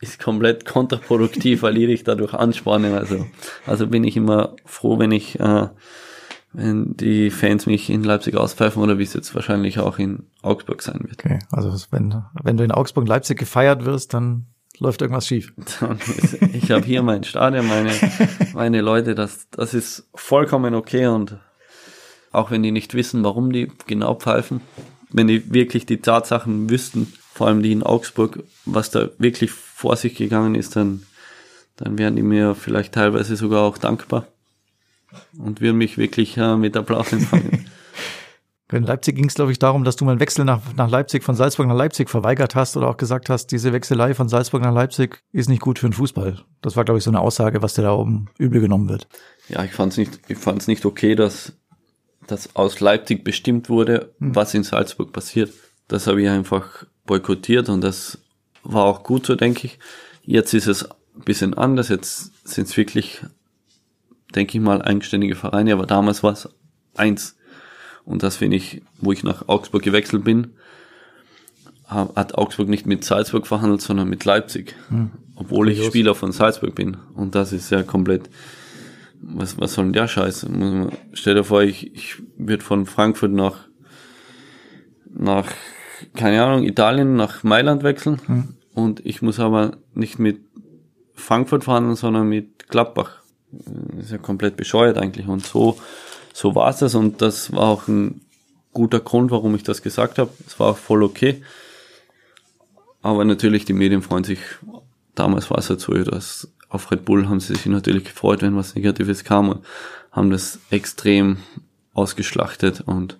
ist 0.00 0.18
komplett 0.18 0.64
kontraproduktiv, 0.64 1.62
weil 1.62 1.74
die 1.74 1.86
dich 1.86 2.04
dadurch 2.04 2.34
anspornen. 2.34 2.94
Also, 2.94 3.26
also 3.66 3.86
bin 3.86 4.04
ich 4.04 4.16
immer 4.16 4.56
froh, 4.64 4.98
wenn 4.98 5.12
ich, 5.12 5.38
äh, 5.40 5.68
wenn 6.54 6.96
die 6.96 7.30
Fans 7.30 7.66
mich 7.66 7.90
in 7.90 8.04
Leipzig 8.04 8.36
auspfeifen 8.36 8.80
oder 8.82 8.98
wie 8.98 9.02
es 9.02 9.12
jetzt 9.12 9.34
wahrscheinlich 9.34 9.80
auch 9.80 9.98
in 9.98 10.24
Augsburg 10.40 10.82
sein 10.82 11.00
wird. 11.02 11.24
Okay, 11.24 11.40
also 11.50 11.74
wenn, 11.90 12.22
wenn 12.42 12.56
du 12.56 12.64
in 12.64 12.70
Augsburg 12.70 13.08
Leipzig 13.08 13.38
gefeiert 13.38 13.84
wirst, 13.84 14.14
dann 14.14 14.46
läuft 14.78 15.02
irgendwas 15.02 15.26
schief. 15.26 15.52
ich 16.52 16.70
habe 16.70 16.86
hier 16.86 17.02
mein 17.02 17.24
Stadion, 17.24 17.66
meine, 17.66 17.90
meine 18.54 18.80
Leute, 18.82 19.16
das, 19.16 19.48
das 19.50 19.74
ist 19.74 20.08
vollkommen 20.14 20.74
okay 20.74 21.08
und 21.08 21.38
auch 22.30 22.50
wenn 22.50 22.62
die 22.62 22.72
nicht 22.72 22.94
wissen, 22.94 23.24
warum 23.24 23.52
die 23.52 23.70
genau 23.86 24.14
pfeifen. 24.14 24.60
Wenn 25.10 25.26
die 25.26 25.52
wirklich 25.52 25.86
die 25.86 26.00
Tatsachen 26.00 26.70
wüssten, 26.70 27.12
vor 27.32 27.48
allem 27.48 27.62
die 27.62 27.72
in 27.72 27.82
Augsburg, 27.82 28.44
was 28.64 28.90
da 28.90 29.08
wirklich 29.18 29.50
vor 29.50 29.96
sich 29.96 30.14
gegangen 30.14 30.54
ist, 30.54 30.76
dann, 30.76 31.02
dann 31.76 31.98
wären 31.98 32.14
die 32.14 32.22
mir 32.22 32.54
vielleicht 32.54 32.94
teilweise 32.94 33.36
sogar 33.36 33.62
auch 33.62 33.78
dankbar 33.78 34.26
und 35.38 35.60
würden 35.60 35.78
mich 35.78 35.98
wirklich 35.98 36.36
äh, 36.36 36.56
mit 36.56 36.76
Applaus 36.76 37.12
empfangen. 37.12 37.66
In 38.72 38.82
Leipzig 38.82 39.14
ging 39.14 39.26
es, 39.26 39.34
glaube 39.34 39.52
ich, 39.52 39.60
darum, 39.60 39.84
dass 39.84 39.94
du 39.94 40.04
mal 40.04 40.12
einen 40.12 40.20
Wechsel 40.20 40.44
nach, 40.44 40.60
nach 40.74 40.90
Leipzig, 40.90 41.22
von 41.22 41.36
Salzburg 41.36 41.68
nach 41.68 41.76
Leipzig 41.76 42.10
verweigert 42.10 42.56
hast 42.56 42.76
oder 42.76 42.88
auch 42.88 42.96
gesagt 42.96 43.30
hast, 43.30 43.52
diese 43.52 43.72
Wechselei 43.72 44.14
von 44.14 44.28
Salzburg 44.28 44.62
nach 44.62 44.74
Leipzig 44.74 45.22
ist 45.30 45.48
nicht 45.48 45.60
gut 45.60 45.78
für 45.78 45.88
den 45.88 45.92
Fußball. 45.92 46.40
Das 46.60 46.74
war, 46.74 46.84
glaube 46.84 46.98
ich, 46.98 47.04
so 47.04 47.10
eine 47.10 47.20
Aussage, 47.20 47.62
was 47.62 47.74
dir 47.74 47.82
da 47.82 47.92
oben 47.92 48.30
übel 48.36 48.60
genommen 48.60 48.88
wird. 48.88 49.06
Ja, 49.48 49.62
ich 49.62 49.70
fand 49.70 49.92
es 49.92 49.98
nicht, 49.98 50.18
ich 50.28 50.66
nicht 50.66 50.84
okay, 50.84 51.14
dass 51.14 51.52
dass 52.26 52.54
aus 52.56 52.80
Leipzig 52.80 53.24
bestimmt 53.24 53.68
wurde, 53.68 54.14
mhm. 54.18 54.34
was 54.34 54.54
in 54.54 54.64
Salzburg 54.64 55.12
passiert. 55.12 55.52
Das 55.88 56.06
habe 56.06 56.22
ich 56.22 56.28
einfach 56.28 56.84
boykottiert 57.06 57.68
und 57.68 57.82
das 57.82 58.18
war 58.62 58.84
auch 58.84 59.02
gut 59.02 59.26
so, 59.26 59.34
denke 59.34 59.66
ich. 59.66 59.78
Jetzt 60.22 60.54
ist 60.54 60.66
es 60.66 60.90
ein 60.90 61.24
bisschen 61.24 61.54
anders. 61.54 61.88
Jetzt 61.88 62.32
sind 62.48 62.68
es 62.68 62.76
wirklich, 62.76 63.22
denke 64.34 64.58
ich 64.58 64.64
mal, 64.64 64.82
eigenständige 64.82 65.34
Vereine, 65.34 65.72
aber 65.72 65.86
damals 65.86 66.22
war 66.22 66.32
es 66.32 66.48
eins. 66.94 67.36
Und 68.04 68.22
das 68.22 68.36
finde 68.36 68.56
ich, 68.56 68.82
wo 68.98 69.12
ich 69.12 69.24
nach 69.24 69.48
Augsburg 69.48 69.82
gewechselt 69.82 70.24
bin, 70.24 70.54
hat 71.86 72.34
Augsburg 72.34 72.68
nicht 72.68 72.86
mit 72.86 73.04
Salzburg 73.04 73.46
verhandelt, 73.46 73.80
sondern 73.80 74.08
mit 74.08 74.24
Leipzig. 74.24 74.74
Mhm. 74.90 75.10
Obwohl 75.36 75.68
ich 75.68 75.84
Spieler 75.84 76.14
von 76.14 76.32
Salzburg 76.32 76.74
bin. 76.74 76.96
Und 77.14 77.34
das 77.34 77.52
ist 77.52 77.70
ja 77.70 77.82
komplett 77.82 78.30
was, 79.26 79.58
was 79.58 79.74
soll 79.74 79.86
denn 79.86 79.92
der 79.92 80.08
Scheiß? 80.08 80.46
Stell 81.12 81.34
dir 81.34 81.44
vor, 81.44 81.62
ich, 81.62 81.94
ich 81.94 82.22
würde 82.36 82.62
von 82.62 82.86
Frankfurt 82.86 83.32
nach, 83.32 83.68
nach, 85.08 85.46
keine 86.14 86.42
Ahnung, 86.44 86.64
Italien, 86.64 87.16
nach 87.16 87.42
Mailand 87.42 87.82
wechseln 87.82 88.20
mhm. 88.26 88.48
und 88.74 89.04
ich 89.06 89.22
muss 89.22 89.40
aber 89.40 89.78
nicht 89.94 90.18
mit 90.18 90.40
Frankfurt 91.14 91.64
fahren, 91.64 91.94
sondern 91.94 92.28
mit 92.28 92.68
Gladbach. 92.68 93.22
Das 93.96 94.06
ist 94.06 94.12
ja 94.12 94.18
komplett 94.18 94.56
bescheuert 94.56 94.98
eigentlich 94.98 95.26
und 95.28 95.44
so, 95.44 95.78
so 96.32 96.54
war 96.54 96.70
es 96.70 96.78
das 96.78 96.94
und 96.94 97.22
das 97.22 97.52
war 97.52 97.68
auch 97.68 97.88
ein 97.88 98.20
guter 98.72 99.00
Grund, 99.00 99.30
warum 99.30 99.54
ich 99.54 99.62
das 99.62 99.82
gesagt 99.82 100.18
habe. 100.18 100.30
Es 100.46 100.58
war 100.58 100.68
auch 100.72 100.76
voll 100.78 101.02
okay. 101.02 101.42
Aber 103.02 103.24
natürlich, 103.24 103.64
die 103.64 103.72
Medien 103.72 104.02
freuen 104.02 104.24
sich. 104.24 104.38
Damals 105.14 105.50
war 105.50 105.58
es 105.58 105.68
halt 105.70 105.80
so, 105.80 105.92
dass 105.94 106.48
auf 106.68 106.90
Red 106.90 107.04
Bull 107.04 107.28
haben 107.28 107.38
sie 107.38 107.54
sich 107.54 107.66
natürlich 107.66 108.04
gefreut, 108.04 108.42
wenn 108.42 108.56
was 108.56 108.74
Negatives 108.74 109.22
kam 109.22 109.48
und 109.50 109.64
haben 110.10 110.30
das 110.30 110.58
extrem 110.70 111.36
ausgeschlachtet 111.92 112.80
und 112.80 113.16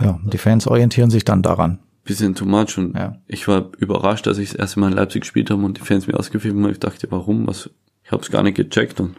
Ja, 0.00 0.20
die 0.24 0.38
Fans 0.38 0.66
orientieren 0.66 1.10
sich 1.10 1.24
dann 1.24 1.42
daran. 1.42 1.80
bisschen 2.04 2.34
too 2.34 2.44
much 2.44 2.78
und 2.78 2.94
Ja. 2.96 3.16
ich 3.26 3.48
war 3.48 3.70
überrascht, 3.78 4.26
dass 4.26 4.38
ich 4.38 4.50
das 4.50 4.58
erste 4.58 4.80
Mal 4.80 4.90
in 4.90 4.96
Leipzig 4.96 5.22
gespielt 5.22 5.50
habe 5.50 5.62
und 5.64 5.78
die 5.78 5.82
Fans 5.82 6.06
mir 6.06 6.18
ausgepfiffen 6.18 6.62
haben. 6.62 6.70
Ich 6.72 6.78
dachte, 6.80 7.08
warum? 7.10 7.46
Was? 7.46 7.70
Ich 8.04 8.12
habe 8.12 8.22
es 8.22 8.30
gar 8.30 8.42
nicht 8.42 8.56
gecheckt 8.56 9.00
und 9.00 9.16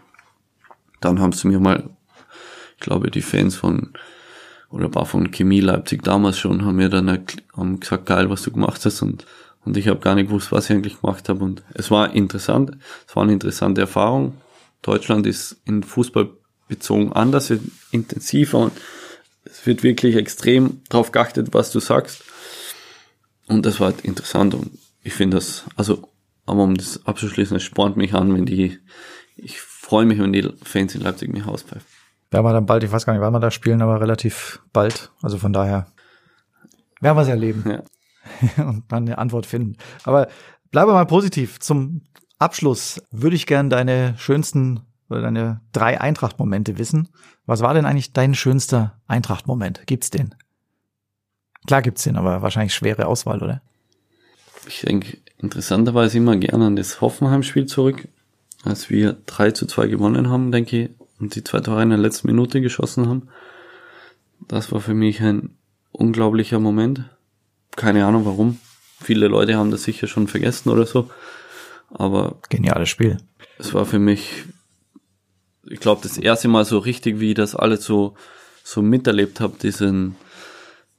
dann 1.01 1.19
haben 1.19 1.31
sie 1.31 1.47
mir 1.47 1.59
mal, 1.59 1.89
ich 2.75 2.81
glaube, 2.81 3.11
die 3.11 3.21
Fans 3.21 3.55
von 3.55 3.93
oder 4.69 4.93
war 4.95 5.05
von 5.05 5.31
Chemie 5.31 5.59
Leipzig 5.59 6.03
damals 6.03 6.39
schon, 6.39 6.65
haben 6.65 6.77
mir 6.77 6.89
dann 6.89 7.25
haben 7.55 7.79
gesagt, 7.79 8.07
geil, 8.07 8.29
was 8.29 8.41
du 8.41 8.51
gemacht 8.51 8.83
hast 8.85 9.01
und 9.01 9.25
und 9.65 9.77
ich 9.77 9.87
habe 9.87 9.99
gar 9.99 10.15
nicht 10.15 10.27
gewusst, 10.27 10.51
was 10.51 10.69
ich 10.69 10.75
eigentlich 10.75 10.99
gemacht 10.99 11.29
habe 11.29 11.43
und 11.43 11.63
es 11.73 11.89
war 11.89 12.13
interessant, 12.13 12.71
es 13.07 13.15
war 13.15 13.23
eine 13.23 13.33
interessante 13.33 13.81
Erfahrung. 13.81 14.35
Deutschland 14.81 15.25
ist 15.25 15.57
in 15.65 15.83
Fußball 15.83 16.29
bezogen 16.67 17.13
anders, 17.13 17.51
intensiver 17.91 18.59
und 18.59 18.73
es 19.45 19.65
wird 19.65 19.83
wirklich 19.83 20.15
extrem 20.15 20.81
darauf 20.89 21.11
geachtet, 21.11 21.53
was 21.53 21.71
du 21.71 21.79
sagst. 21.79 22.23
Und 23.47 23.65
das 23.65 23.79
war 23.79 23.93
interessant 24.03 24.53
und 24.53 24.71
ich 25.03 25.13
finde 25.13 25.37
das, 25.37 25.63
also, 25.75 26.09
aber 26.45 26.63
um 26.63 26.75
das 26.75 27.05
abzuschließen, 27.05 27.57
es 27.57 27.63
spornt 27.63 27.97
mich 27.97 28.13
an, 28.13 28.33
wenn 28.33 28.45
die, 28.45 28.79
ich 29.35 29.59
freue 29.59 30.05
mich, 30.05 30.19
wenn 30.19 30.33
die 30.33 30.49
Fans 30.63 30.95
in 30.95 31.01
Leipzig 31.01 31.31
mich 31.31 31.45
auspfeifen. 31.45 31.87
Werden 32.31 32.45
wir 32.45 32.53
dann 32.53 32.65
bald, 32.65 32.83
ich 32.83 32.91
weiß 32.91 33.05
gar 33.05 33.13
nicht, 33.13 33.21
wann 33.21 33.33
wir 33.33 33.39
da 33.39 33.51
spielen, 33.51 33.81
aber 33.81 34.01
relativ 34.01 34.59
bald. 34.73 35.11
Also 35.21 35.37
von 35.37 35.53
daher 35.53 35.87
werden 36.99 37.17
wir 37.17 37.21
es 37.21 37.27
erleben 37.27 37.63
Ja. 37.69 37.83
und 38.65 38.85
dann 38.87 39.03
eine 39.03 39.17
Antwort 39.17 39.45
finden. 39.45 39.77
Aber 40.03 40.27
bleibe 40.71 40.93
mal 40.93 41.05
positiv. 41.05 41.59
Zum 41.59 42.01
Abschluss 42.39 43.01
würde 43.11 43.35
ich 43.35 43.45
gern 43.45 43.69
deine 43.69 44.15
schönsten 44.17 44.81
oder 45.09 45.21
deine 45.21 45.61
drei 45.73 46.01
Eintracht-Momente 46.01 46.77
wissen. 46.77 47.09
Was 47.45 47.61
war 47.61 47.73
denn 47.73 47.85
eigentlich 47.85 48.13
dein 48.13 48.33
schönster 48.33 49.01
Eintracht-Moment? 49.07 49.85
Gibt's 49.85 50.09
den? 50.09 50.33
Klar 51.67 51.81
gibt's 51.81 52.03
den, 52.03 52.17
aber 52.17 52.41
wahrscheinlich 52.41 52.73
schwere 52.73 53.05
Auswahl, 53.05 53.43
oder? 53.43 53.61
Ich 54.67 54.81
denke, 54.81 55.17
interessanterweise 55.37 56.17
immer 56.17 56.35
gerne 56.37 56.67
an 56.67 56.75
das 56.75 57.01
Hoffenheim-Spiel 57.01 57.65
zurück, 57.65 58.07
als 58.63 58.89
wir 58.89 59.17
3 59.25 59.51
zu 59.51 59.65
2 59.65 59.87
gewonnen 59.87 60.29
haben, 60.29 60.51
denke 60.51 60.83
ich, 60.83 60.89
und 61.19 61.35
die 61.35 61.43
zwei 61.43 61.59
Tore 61.59 61.83
in 61.83 61.89
der 61.89 61.97
letzten 61.97 62.27
Minute 62.27 62.61
geschossen 62.61 63.07
haben. 63.07 63.29
Das 64.47 64.71
war 64.71 64.81
für 64.81 64.93
mich 64.93 65.21
ein 65.21 65.55
unglaublicher 65.91 66.59
Moment. 66.59 67.03
Keine 67.75 68.05
Ahnung 68.05 68.25
warum. 68.25 68.59
Viele 69.01 69.27
Leute 69.27 69.55
haben 69.55 69.71
das 69.71 69.83
sicher 69.83 70.07
schon 70.07 70.27
vergessen 70.27 70.69
oder 70.69 70.85
so. 70.85 71.09
Aber 71.89 72.39
Geniales 72.49 72.89
Spiel. 72.89 73.17
es 73.57 73.73
war 73.73 73.85
für 73.85 73.99
mich, 73.99 74.43
ich 75.69 75.79
glaube, 75.79 76.01
das 76.03 76.17
erste 76.17 76.47
Mal 76.47 76.65
so 76.65 76.77
richtig, 76.79 77.19
wie 77.19 77.29
ich 77.29 77.35
das 77.35 77.55
alles 77.55 77.83
so, 77.83 78.15
so 78.63 78.81
miterlebt 78.81 79.39
habe, 79.39 79.57
diesen, 79.61 80.15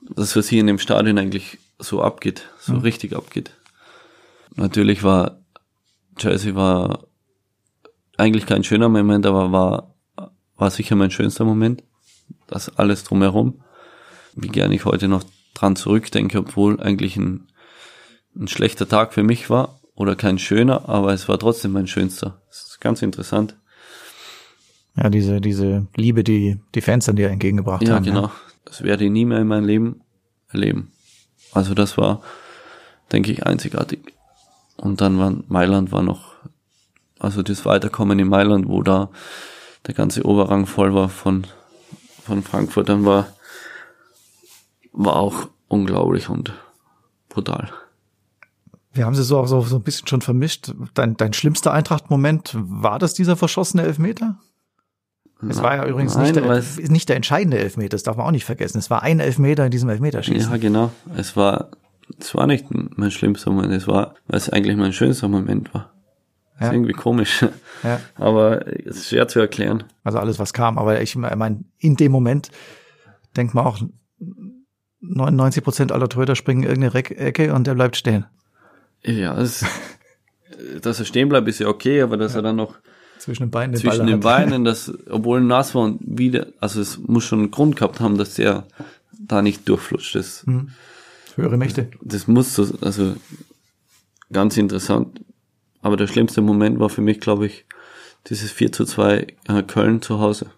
das, 0.00 0.36
was 0.36 0.48
hier 0.48 0.60
in 0.60 0.66
dem 0.66 0.78
Stadion 0.78 1.18
eigentlich 1.18 1.58
so 1.78 2.02
abgeht, 2.02 2.48
so 2.58 2.76
richtig 2.78 3.14
abgeht. 3.14 3.52
Natürlich 4.56 5.02
war, 5.02 5.40
Chelsea 6.16 6.54
war 6.54 7.06
eigentlich 8.16 8.46
kein 8.46 8.64
schöner 8.64 8.88
Moment, 8.88 9.26
aber 9.26 9.50
war, 9.52 9.94
war 10.56 10.70
sicher 10.70 10.96
mein 10.96 11.10
schönster 11.10 11.44
Moment. 11.44 11.82
Das 12.46 12.76
alles 12.78 13.04
drumherum. 13.04 13.62
Wie 14.34 14.48
gerne 14.48 14.74
ich 14.74 14.84
heute 14.84 15.08
noch 15.08 15.24
dran 15.54 15.76
zurückdenke, 15.76 16.38
obwohl 16.38 16.80
eigentlich 16.80 17.16
ein, 17.16 17.48
ein 18.36 18.48
schlechter 18.48 18.88
Tag 18.88 19.12
für 19.14 19.22
mich 19.22 19.50
war 19.50 19.80
oder 19.94 20.16
kein 20.16 20.38
schöner, 20.38 20.88
aber 20.88 21.12
es 21.12 21.28
war 21.28 21.38
trotzdem 21.38 21.72
mein 21.72 21.86
schönster. 21.86 22.42
Das 22.48 22.66
ist 22.66 22.80
ganz 22.80 23.02
interessant. 23.02 23.56
Ja, 24.96 25.10
diese, 25.10 25.40
diese 25.40 25.86
Liebe, 25.96 26.22
die 26.22 26.60
die 26.74 26.80
Fans 26.80 27.06
dann 27.06 27.16
dir 27.16 27.30
entgegengebracht 27.30 27.82
Ja, 27.86 27.94
haben. 27.96 28.04
genau. 28.04 28.30
Das 28.64 28.82
werde 28.82 29.04
ich 29.04 29.10
nie 29.10 29.24
mehr 29.24 29.38
in 29.40 29.48
meinem 29.48 29.64
Leben 29.66 30.00
erleben. 30.48 30.92
Also 31.54 31.74
das 31.74 31.96
war, 31.96 32.20
denke 33.12 33.32
ich, 33.32 33.46
einzigartig. 33.46 34.12
Und 34.76 35.00
dann 35.00 35.18
war 35.18 35.32
Mailand 35.48 35.92
war 35.92 36.02
noch, 36.02 36.34
also 37.18 37.42
das 37.42 37.64
Weiterkommen 37.64 38.18
in 38.18 38.28
Mailand, 38.28 38.68
wo 38.68 38.82
da 38.82 39.08
der 39.86 39.94
ganze 39.94 40.24
Oberrang 40.24 40.66
voll 40.66 40.94
war 40.94 41.08
von, 41.08 41.46
von 42.24 42.42
Frankfurt, 42.42 42.88
dann 42.88 43.04
war, 43.04 43.28
war 44.92 45.16
auch 45.16 45.48
unglaublich 45.68 46.28
und 46.28 46.52
brutal. 47.28 47.70
Wir 48.92 49.06
haben 49.06 49.14
sie 49.14 49.24
so, 49.24 49.44
so, 49.46 49.60
so 49.60 49.76
ein 49.76 49.82
bisschen 49.82 50.06
schon 50.06 50.20
vermischt. 50.20 50.72
Dein, 50.94 51.16
dein 51.16 51.32
schlimmster 51.32 51.72
Eintracht-Moment, 51.72 52.54
war 52.54 52.98
das 52.98 53.14
dieser 53.14 53.36
verschossene 53.36 53.82
Elfmeter? 53.82 54.38
Es 55.48 55.62
war 55.62 55.76
ja 55.76 55.86
übrigens 55.86 56.14
Nein, 56.14 56.32
nicht, 56.32 56.36
der, 56.36 56.90
nicht 56.90 57.08
der 57.08 57.16
entscheidende 57.16 57.58
Elfmeter, 57.58 57.90
das 57.90 58.02
darf 58.02 58.16
man 58.16 58.26
auch 58.26 58.30
nicht 58.30 58.44
vergessen. 58.44 58.78
Es 58.78 58.88
war 58.88 59.02
ein 59.02 59.20
Elfmeter 59.20 59.66
in 59.66 59.70
diesem 59.70 59.90
Elfmeterschießen. 59.90 60.50
Ja, 60.50 60.56
genau. 60.56 60.90
Es 61.16 61.36
war, 61.36 61.68
es 62.18 62.34
war 62.34 62.46
nicht 62.46 62.66
mein 62.70 63.10
schlimmster 63.10 63.50
Moment, 63.50 63.72
es 63.72 63.86
war, 63.86 64.14
weil 64.26 64.38
es 64.38 64.48
eigentlich 64.48 64.76
mein 64.76 64.92
schönster 64.92 65.28
Moment 65.28 65.74
war. 65.74 65.92
Ja. 66.60 66.68
Ist 66.68 66.72
irgendwie 66.72 66.92
komisch. 66.92 67.44
Ja. 67.82 68.00
Aber 68.14 68.66
es 68.66 68.96
ist 68.96 69.08
schwer 69.08 69.28
zu 69.28 69.40
erklären. 69.40 69.84
Also 70.04 70.18
alles, 70.18 70.38
was 70.38 70.52
kam. 70.52 70.78
Aber 70.78 71.00
ich 71.02 71.16
meine, 71.16 71.64
in 71.78 71.96
dem 71.96 72.12
Moment 72.12 72.50
denkt 73.36 73.54
man 73.54 73.66
auch, 73.66 73.80
99 75.00 75.62
Prozent 75.62 75.92
aller 75.92 76.08
Torhüter 76.08 76.36
springen 76.36 76.62
in 76.62 76.82
irgendeine 76.82 76.94
Ecke 76.94 77.52
und 77.52 77.66
der 77.66 77.74
bleibt 77.74 77.96
stehen. 77.96 78.24
Ja, 79.02 79.36
es, 79.38 79.64
dass 80.82 80.98
er 80.98 81.04
stehen 81.04 81.28
bleibt, 81.28 81.48
ist 81.48 81.58
ja 81.58 81.68
okay, 81.68 82.00
aber 82.00 82.16
dass 82.16 82.34
er 82.34 82.42
dann 82.42 82.56
noch 82.56 82.76
Zwischen 83.24 83.44
den 83.44 83.50
Beinen 83.50 83.72
den 83.72 83.80
zwischen 83.80 83.98
Ball 83.98 84.06
den 84.06 84.14
hat. 84.16 84.20
Beinen, 84.20 84.64
dass, 84.64 84.92
obwohl 85.08 85.40
nass 85.40 85.74
war 85.74 85.84
und 85.84 85.98
wieder, 86.02 86.48
also 86.60 86.78
es 86.78 86.98
muss 86.98 87.24
schon 87.24 87.38
einen 87.38 87.50
Grund 87.50 87.76
gehabt 87.76 87.98
haben, 88.00 88.18
dass 88.18 88.34
der 88.34 88.66
da 89.18 89.40
nicht 89.40 89.66
durchflutscht. 89.66 90.14
Das, 90.14 90.44
Höhere 91.34 91.56
Mächte. 91.56 91.88
das 92.02 92.28
muss 92.28 92.54
so, 92.54 92.68
also 92.82 93.16
ganz 94.30 94.58
interessant. 94.58 95.22
Aber 95.80 95.96
der 95.96 96.06
schlimmste 96.06 96.42
Moment 96.42 96.78
war 96.80 96.90
für 96.90 97.00
mich, 97.00 97.18
glaube 97.18 97.46
ich, 97.46 97.64
dieses 98.26 98.52
4 98.52 98.72
zu 98.72 98.84
2 98.84 99.26
äh, 99.48 99.62
Köln 99.62 100.02
zu 100.02 100.20
Hause, 100.20 100.50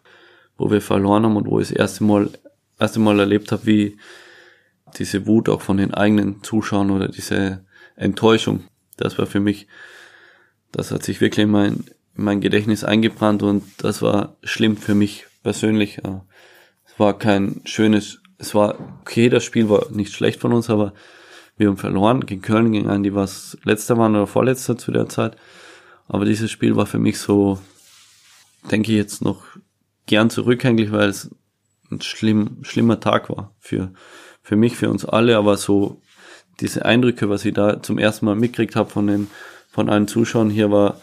wo 0.59 0.69
wir 0.69 0.83
verloren 0.83 1.23
haben 1.23 1.37
und 1.37 1.47
wo 1.47 1.61
ich 1.61 1.69
das 1.69 1.77
erste 1.77 2.03
Mal, 2.03 2.31
erste 2.81 2.99
Mal 2.99 3.21
erlebt 3.21 3.53
habe, 3.53 3.65
wie 3.65 3.97
diese 4.99 5.25
Wut 5.27 5.49
auch 5.49 5.63
von 5.63 5.77
den 5.77 5.95
eigenen 5.95 6.43
Zuschauern 6.43 6.91
oder 6.91 7.07
diese 7.07 7.65
Enttäuschung, 7.95 8.65
das 8.97 9.19
war 9.19 9.27
für 9.27 9.41
mich, 9.41 9.69
das 10.73 10.91
hat 10.91 11.05
sich 11.05 11.21
wirklich 11.21 11.45
in 11.45 11.51
mein, 11.51 11.85
in 12.17 12.25
mein 12.25 12.41
Gedächtnis 12.41 12.85
eingebrannt 12.85 13.43
und 13.43 13.65
das 13.79 14.03
war 14.03 14.37
schlimm 14.43 14.77
für 14.77 14.95
mich 14.95 15.27
persönlich. 15.43 15.99
Äh, 15.99 16.21
Es 16.87 16.99
war 16.99 17.19
kein 17.19 17.61
schönes, 17.65 18.21
es 18.39 18.55
war 18.55 18.77
okay, 19.03 19.29
das 19.29 19.45
Spiel 19.45 19.69
war 19.69 19.91
nicht 19.91 20.13
schlecht 20.13 20.41
von 20.41 20.53
uns, 20.53 20.71
aber 20.71 20.93
wir 21.57 21.69
haben 21.69 21.77
verloren 21.77 22.27
gegen 22.27 22.43
Köln, 22.43 22.73
gegen 22.73 22.89
einen, 22.89 23.03
die 23.03 23.15
was 23.15 23.57
letzter 23.65 23.97
waren 23.97 24.15
oder 24.15 24.27
vorletzter 24.27 24.77
zu 24.77 24.93
der 24.93 25.09
Zeit. 25.09 25.37
Aber 26.09 26.25
dieses 26.25 26.51
Spiel 26.51 26.77
war 26.77 26.87
für 26.87 26.99
mich 26.99 27.19
so, 27.19 27.59
denke 28.71 28.93
ich 28.93 28.99
jetzt 28.99 29.23
noch 29.23 29.45
gern 30.07 30.31
zurück 30.31 30.65
eigentlich, 30.65 30.93
weil 30.93 31.09
es 31.09 31.31
ein 31.91 32.01
schlimm, 32.01 32.59
schlimmer 32.63 33.01
Tag 33.01 33.31
war 33.31 33.55
für, 33.59 33.93
für 34.43 34.57
mich, 34.57 34.77
für 34.77 34.91
uns 34.91 35.05
alle, 35.05 35.37
aber 35.37 35.57
so 35.57 36.01
diese 36.61 36.85
Eindrücke, 36.85 37.29
was 37.29 37.45
ich 37.45 37.55
da 37.55 37.83
zum 37.83 37.99
ersten 37.99 38.27
Mal 38.27 38.37
mitgekriegt 38.37 38.77
habe 38.77 38.91
von 38.91 39.07
den, 39.07 39.29
von 39.71 39.89
allen 39.91 40.09
Zuschauern 40.09 40.51
hier 40.51 40.71
war, 40.71 41.01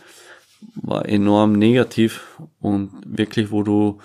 war 0.76 1.08
enorm 1.08 1.54
negativ 1.54 2.40
und 2.60 2.92
wirklich, 3.06 3.52
wo 3.52 3.64
du, 3.64 4.00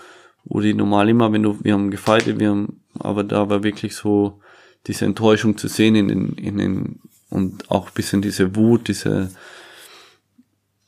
wo 0.44 0.60
die 0.60 0.74
normal 0.74 1.08
immer, 1.08 1.32
wenn 1.32 1.42
du, 1.42 1.58
wir 1.62 1.74
haben 1.74 1.90
gefeitet, 1.90 2.38
wir 2.38 2.50
haben, 2.50 2.80
aber 2.98 3.24
da 3.24 3.48
war 3.50 3.62
wirklich 3.62 3.94
so 3.94 4.40
diese 4.86 5.04
Enttäuschung 5.04 5.56
zu 5.56 5.68
sehen 5.68 5.94
in 5.94 6.08
den, 6.08 6.32
in 6.34 6.58
den, 6.58 7.00
und 7.30 7.70
auch 7.70 7.90
bisschen 7.90 8.22
diese 8.22 8.56
Wut, 8.56 8.88
diese, 8.88 9.30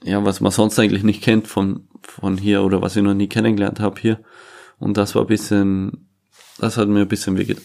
ja, 0.02 0.24
was 0.24 0.40
man 0.40 0.52
sonst 0.52 0.78
eigentlich 0.78 1.02
nicht 1.02 1.22
kennt 1.22 1.48
von, 1.48 1.88
von 2.02 2.38
hier 2.38 2.62
oder 2.62 2.80
was 2.80 2.97
ich 2.97 3.02
noch 3.02 3.14
nie 3.14 3.28
kennengelernt 3.28 3.80
habe 3.80 4.01
hier. 4.01 4.20
Und 4.78 4.97
das 4.97 5.14
war 5.14 5.26
bisschen, 5.26 6.09
das 6.59 6.76
hat 6.78 6.88
mir 6.88 7.01
ein 7.01 7.09
bisschen 7.09 7.36
wehgetan. 7.36 7.64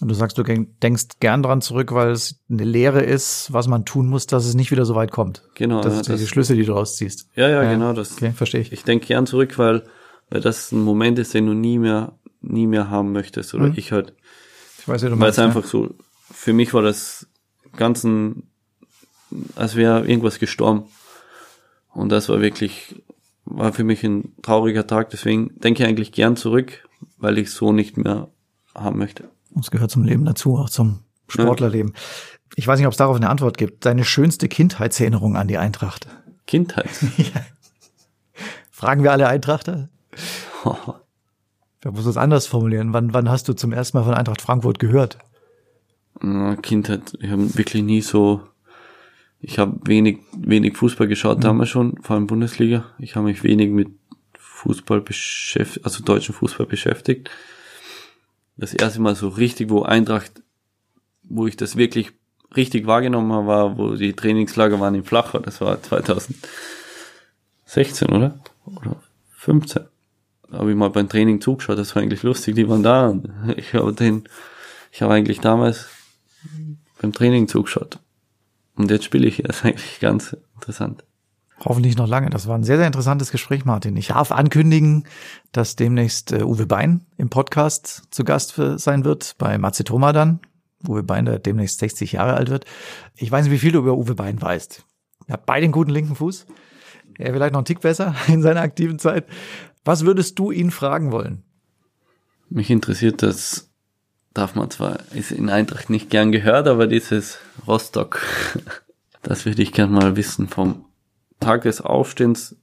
Und 0.00 0.08
du 0.08 0.14
sagst, 0.14 0.36
du 0.38 0.42
denkst 0.44 1.04
gern 1.20 1.42
dran 1.42 1.60
zurück, 1.60 1.92
weil 1.92 2.10
es 2.10 2.40
eine 2.50 2.64
Lehre 2.64 3.02
ist, 3.02 3.52
was 3.52 3.66
man 3.68 3.84
tun 3.84 4.06
muss, 4.08 4.26
dass 4.26 4.44
es 4.46 4.54
nicht 4.54 4.70
wieder 4.70 4.84
so 4.84 4.94
weit 4.94 5.10
kommt. 5.10 5.42
Genau, 5.54 5.80
Das 5.82 5.94
ja, 5.96 6.04
sind 6.04 6.18
die 6.18 6.22
das- 6.22 6.28
Schlüsse, 6.30 6.54
die 6.54 6.64
du 6.64 6.72
rausziehst. 6.72 7.28
Ja, 7.34 7.48
ja, 7.48 7.70
genau, 7.70 7.92
das, 7.92 8.12
Okay, 8.12 8.32
verstehe 8.32 8.60
ich. 8.60 8.72
ich 8.72 8.84
denke 8.84 9.06
gern 9.06 9.26
zurück, 9.26 9.58
weil, 9.58 9.84
weil 10.30 10.40
das 10.40 10.72
ein 10.72 10.80
Moment 10.82 11.18
ist, 11.18 11.34
den 11.34 11.46
du 11.46 11.52
nie 11.54 11.78
mehr, 11.78 12.12
nie 12.40 12.66
mehr 12.66 12.90
haben 12.90 13.12
möchtest, 13.12 13.54
oder 13.54 13.66
Mhm. 13.68 13.74
ich 13.76 13.92
halt, 13.92 14.12
Ich 14.78 14.88
weiß, 14.88 15.02
wie 15.02 15.06
du 15.06 15.12
weil 15.12 15.18
meinst. 15.18 15.38
es 15.38 15.44
einfach 15.44 15.64
so, 15.64 15.94
für 16.30 16.52
mich 16.52 16.74
war 16.74 16.82
das 16.82 17.26
ganzen, 17.76 18.44
als 19.56 19.76
wäre 19.76 20.06
irgendwas 20.06 20.38
gestorben. 20.38 20.84
Und 21.92 22.10
das 22.10 22.28
war 22.28 22.40
wirklich, 22.40 23.02
war 23.44 23.72
für 23.72 23.84
mich 23.84 24.02
ein 24.04 24.34
trauriger 24.42 24.86
Tag, 24.86 25.10
deswegen 25.10 25.52
denke 25.60 25.82
ich 25.82 25.88
eigentlich 25.88 26.12
gern 26.12 26.36
zurück, 26.36 26.88
weil 27.18 27.38
ich 27.38 27.50
so 27.50 27.72
nicht 27.72 27.96
mehr 27.96 28.28
haben 28.74 28.98
möchte. 28.98 29.28
Es 29.58 29.70
gehört 29.70 29.90
zum 29.90 30.04
Leben 30.04 30.24
dazu, 30.24 30.56
auch 30.56 30.70
zum 30.70 31.00
Sportlerleben. 31.28 31.94
Ich 32.56 32.66
weiß 32.66 32.78
nicht, 32.78 32.86
ob 32.86 32.92
es 32.92 32.98
darauf 32.98 33.16
eine 33.16 33.30
Antwort 33.30 33.58
gibt. 33.58 33.84
Deine 33.84 34.04
schönste 34.04 34.48
Kindheitserinnerung 34.48 35.36
an 35.36 35.48
die 35.48 35.58
Eintracht? 35.58 36.06
Kindheit. 36.46 36.90
Fragen 38.70 39.02
wir 39.02 39.12
alle 39.12 39.28
Eintrachter? 39.28 39.88
Da 41.80 41.90
muss 41.90 42.06
es 42.06 42.16
anders 42.16 42.46
formulieren. 42.46 42.94
Wann, 42.94 43.12
wann 43.12 43.28
hast 43.28 43.46
du 43.46 43.52
zum 43.52 43.70
ersten 43.70 43.98
Mal 43.98 44.04
von 44.04 44.14
Eintracht 44.14 44.40
Frankfurt 44.40 44.78
gehört? 44.78 45.18
Na, 46.18 46.56
Kindheit, 46.56 47.12
ich 47.20 47.30
habe 47.30 47.54
wirklich 47.58 47.82
nie 47.82 48.00
so, 48.00 48.40
ich 49.38 49.58
habe 49.58 49.78
wenig, 49.84 50.20
wenig 50.34 50.78
Fußball 50.78 51.08
geschaut 51.08 51.44
damals 51.44 51.68
schon, 51.68 52.00
vor 52.00 52.16
allem 52.16 52.26
Bundesliga. 52.26 52.86
Ich 52.98 53.16
habe 53.16 53.26
mich 53.26 53.44
wenig 53.44 53.68
mit 53.68 53.88
Fußball 54.38 55.02
beschäftigt, 55.02 55.84
also 55.84 56.02
deutschen 56.02 56.34
Fußball 56.34 56.64
beschäftigt. 56.64 57.28
Das 58.56 58.74
erste 58.74 59.00
Mal 59.00 59.16
so 59.16 59.28
richtig, 59.28 59.70
wo 59.70 59.82
Eintracht, 59.82 60.42
wo 61.22 61.46
ich 61.46 61.56
das 61.56 61.76
wirklich 61.76 62.12
richtig 62.56 62.86
wahrgenommen 62.86 63.32
habe, 63.32 63.46
war, 63.46 63.78
wo 63.78 63.94
die 63.94 64.12
Trainingslager 64.12 64.80
waren 64.80 64.94
in 64.94 65.04
Flachau. 65.04 65.40
Das 65.40 65.60
war 65.60 65.82
2016, 65.82 68.08
oder? 68.08 68.38
Oder 68.64 68.96
15. 69.32 69.84
Da 70.50 70.58
habe 70.58 70.70
ich 70.70 70.76
mal 70.76 70.90
beim 70.90 71.08
Training 71.08 71.40
zugeschaut, 71.40 71.78
das 71.78 71.96
war 71.96 72.02
eigentlich 72.02 72.22
lustig, 72.22 72.54
die 72.54 72.68
waren 72.68 72.82
da. 72.82 73.08
Und 73.08 73.30
ich 73.56 73.74
habe 73.74 73.92
den, 73.92 74.24
ich 74.92 75.02
habe 75.02 75.14
eigentlich 75.14 75.40
damals 75.40 75.88
beim 77.00 77.12
Training 77.12 77.48
zugeschaut. 77.48 77.98
Und 78.76 78.90
jetzt 78.90 79.04
spiele 79.04 79.26
ich. 79.26 79.38
Das 79.38 79.56
ist 79.56 79.64
eigentlich 79.64 80.00
ganz 80.00 80.36
interessant. 80.54 81.04
Hoffentlich 81.60 81.96
noch 81.96 82.08
lange. 82.08 82.30
Das 82.30 82.48
war 82.48 82.56
ein 82.56 82.64
sehr, 82.64 82.76
sehr 82.76 82.86
interessantes 82.86 83.30
Gespräch, 83.30 83.64
Martin. 83.64 83.96
Ich 83.96 84.08
darf 84.08 84.32
ankündigen, 84.32 85.04
dass 85.52 85.76
demnächst 85.76 86.32
äh, 86.32 86.42
Uwe 86.42 86.66
Bein 86.66 87.06
im 87.16 87.30
Podcast 87.30 88.02
zu 88.10 88.24
Gast 88.24 88.52
für, 88.52 88.78
sein 88.78 89.04
wird, 89.04 89.36
bei 89.38 89.56
Matze 89.58 89.84
Thoma 89.84 90.12
dann. 90.12 90.40
Uwe 90.86 91.02
Bein, 91.02 91.24
der 91.24 91.38
demnächst 91.38 91.78
60 91.78 92.12
Jahre 92.12 92.34
alt 92.34 92.50
wird. 92.50 92.64
Ich 93.16 93.30
weiß 93.30 93.44
nicht, 93.44 93.52
wie 93.52 93.58
viel 93.58 93.72
du 93.72 93.78
über 93.78 93.96
Uwe 93.96 94.14
Bein 94.14 94.40
weißt. 94.40 94.84
Er 95.26 95.34
hat 95.34 95.46
beide 95.46 95.64
einen 95.64 95.72
guten 95.72 95.90
linken 95.90 96.16
Fuß. 96.16 96.46
Er 97.18 97.32
vielleicht 97.32 97.52
noch 97.52 97.60
einen 97.60 97.66
Tick 97.66 97.80
besser 97.80 98.14
in 98.26 98.42
seiner 98.42 98.60
aktiven 98.60 98.98
Zeit. 98.98 99.26
Was 99.84 100.04
würdest 100.04 100.38
du 100.38 100.50
ihn 100.50 100.70
fragen 100.70 101.12
wollen? 101.12 101.44
Mich 102.50 102.70
interessiert 102.70 103.22
das, 103.22 103.70
darf 104.32 104.54
man 104.54 104.70
zwar, 104.70 104.98
ist 105.14 105.30
in 105.30 105.48
Eintracht 105.48 105.88
nicht 105.88 106.10
gern 106.10 106.32
gehört, 106.32 106.68
aber 106.68 106.86
dieses 106.86 107.38
Rostock, 107.66 108.20
das 109.22 109.46
würde 109.46 109.62
ich 109.62 109.72
gern 109.72 109.92
mal 109.92 110.16
wissen 110.16 110.48
vom 110.48 110.84
Tag 111.44 111.62
des 111.62 111.80
Aufstehens 111.80 112.56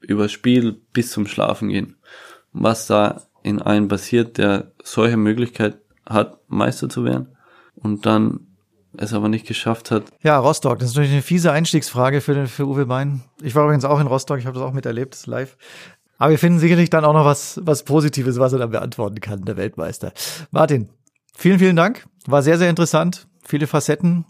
über 0.00 0.28
Spiel 0.28 0.80
bis 0.92 1.10
zum 1.10 1.26
Schlafen 1.26 1.68
gehen. 1.68 1.96
Was 2.52 2.86
da 2.86 3.22
in 3.42 3.60
einem 3.60 3.88
passiert, 3.88 4.38
der 4.38 4.72
solche 4.82 5.16
Möglichkeit 5.16 5.78
hat, 6.06 6.38
Meister 6.48 6.88
zu 6.88 7.04
werden 7.04 7.28
und 7.74 8.06
dann 8.06 8.46
es 8.96 9.14
aber 9.14 9.28
nicht 9.28 9.46
geschafft 9.46 9.90
hat. 9.90 10.04
Ja, 10.22 10.38
Rostock, 10.38 10.78
das 10.78 10.90
ist 10.90 10.96
natürlich 10.96 11.12
eine 11.12 11.22
fiese 11.22 11.50
Einstiegsfrage 11.50 12.20
für, 12.20 12.46
für 12.46 12.66
Uwe 12.66 12.86
Bein. 12.86 13.22
Ich 13.42 13.54
war 13.54 13.64
übrigens 13.64 13.84
auch 13.84 14.00
in 14.00 14.06
Rostock, 14.06 14.38
ich 14.38 14.46
habe 14.46 14.58
das 14.58 14.66
auch 14.66 14.72
miterlebt, 14.72 15.26
live. 15.26 15.56
Aber 16.18 16.30
wir 16.30 16.38
finden 16.38 16.58
sicherlich 16.58 16.90
dann 16.90 17.04
auch 17.04 17.14
noch 17.14 17.24
was, 17.24 17.60
was 17.64 17.84
Positives, 17.84 18.38
was 18.38 18.52
er 18.52 18.58
dann 18.58 18.70
beantworten 18.70 19.20
kann, 19.20 19.44
der 19.44 19.56
Weltmeister. 19.56 20.12
Martin, 20.50 20.88
vielen, 21.34 21.58
vielen 21.58 21.76
Dank. 21.76 22.06
War 22.26 22.42
sehr, 22.42 22.58
sehr 22.58 22.70
interessant. 22.70 23.26
Viele 23.42 23.66
Facetten. 23.66 24.24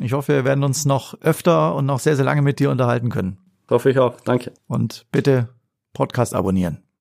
Ich 0.00 0.12
hoffe, 0.12 0.32
wir 0.32 0.44
werden 0.44 0.64
uns 0.64 0.84
noch 0.84 1.20
öfter 1.20 1.74
und 1.74 1.86
noch 1.86 2.00
sehr, 2.00 2.16
sehr 2.16 2.24
lange 2.24 2.42
mit 2.42 2.58
dir 2.58 2.70
unterhalten 2.70 3.10
können. 3.10 3.38
Hoffe 3.70 3.90
ich 3.90 3.98
auch. 3.98 4.20
Danke. 4.20 4.52
Und 4.66 5.06
bitte 5.12 5.48
Podcast 5.92 6.34
abonnieren. 6.34 6.83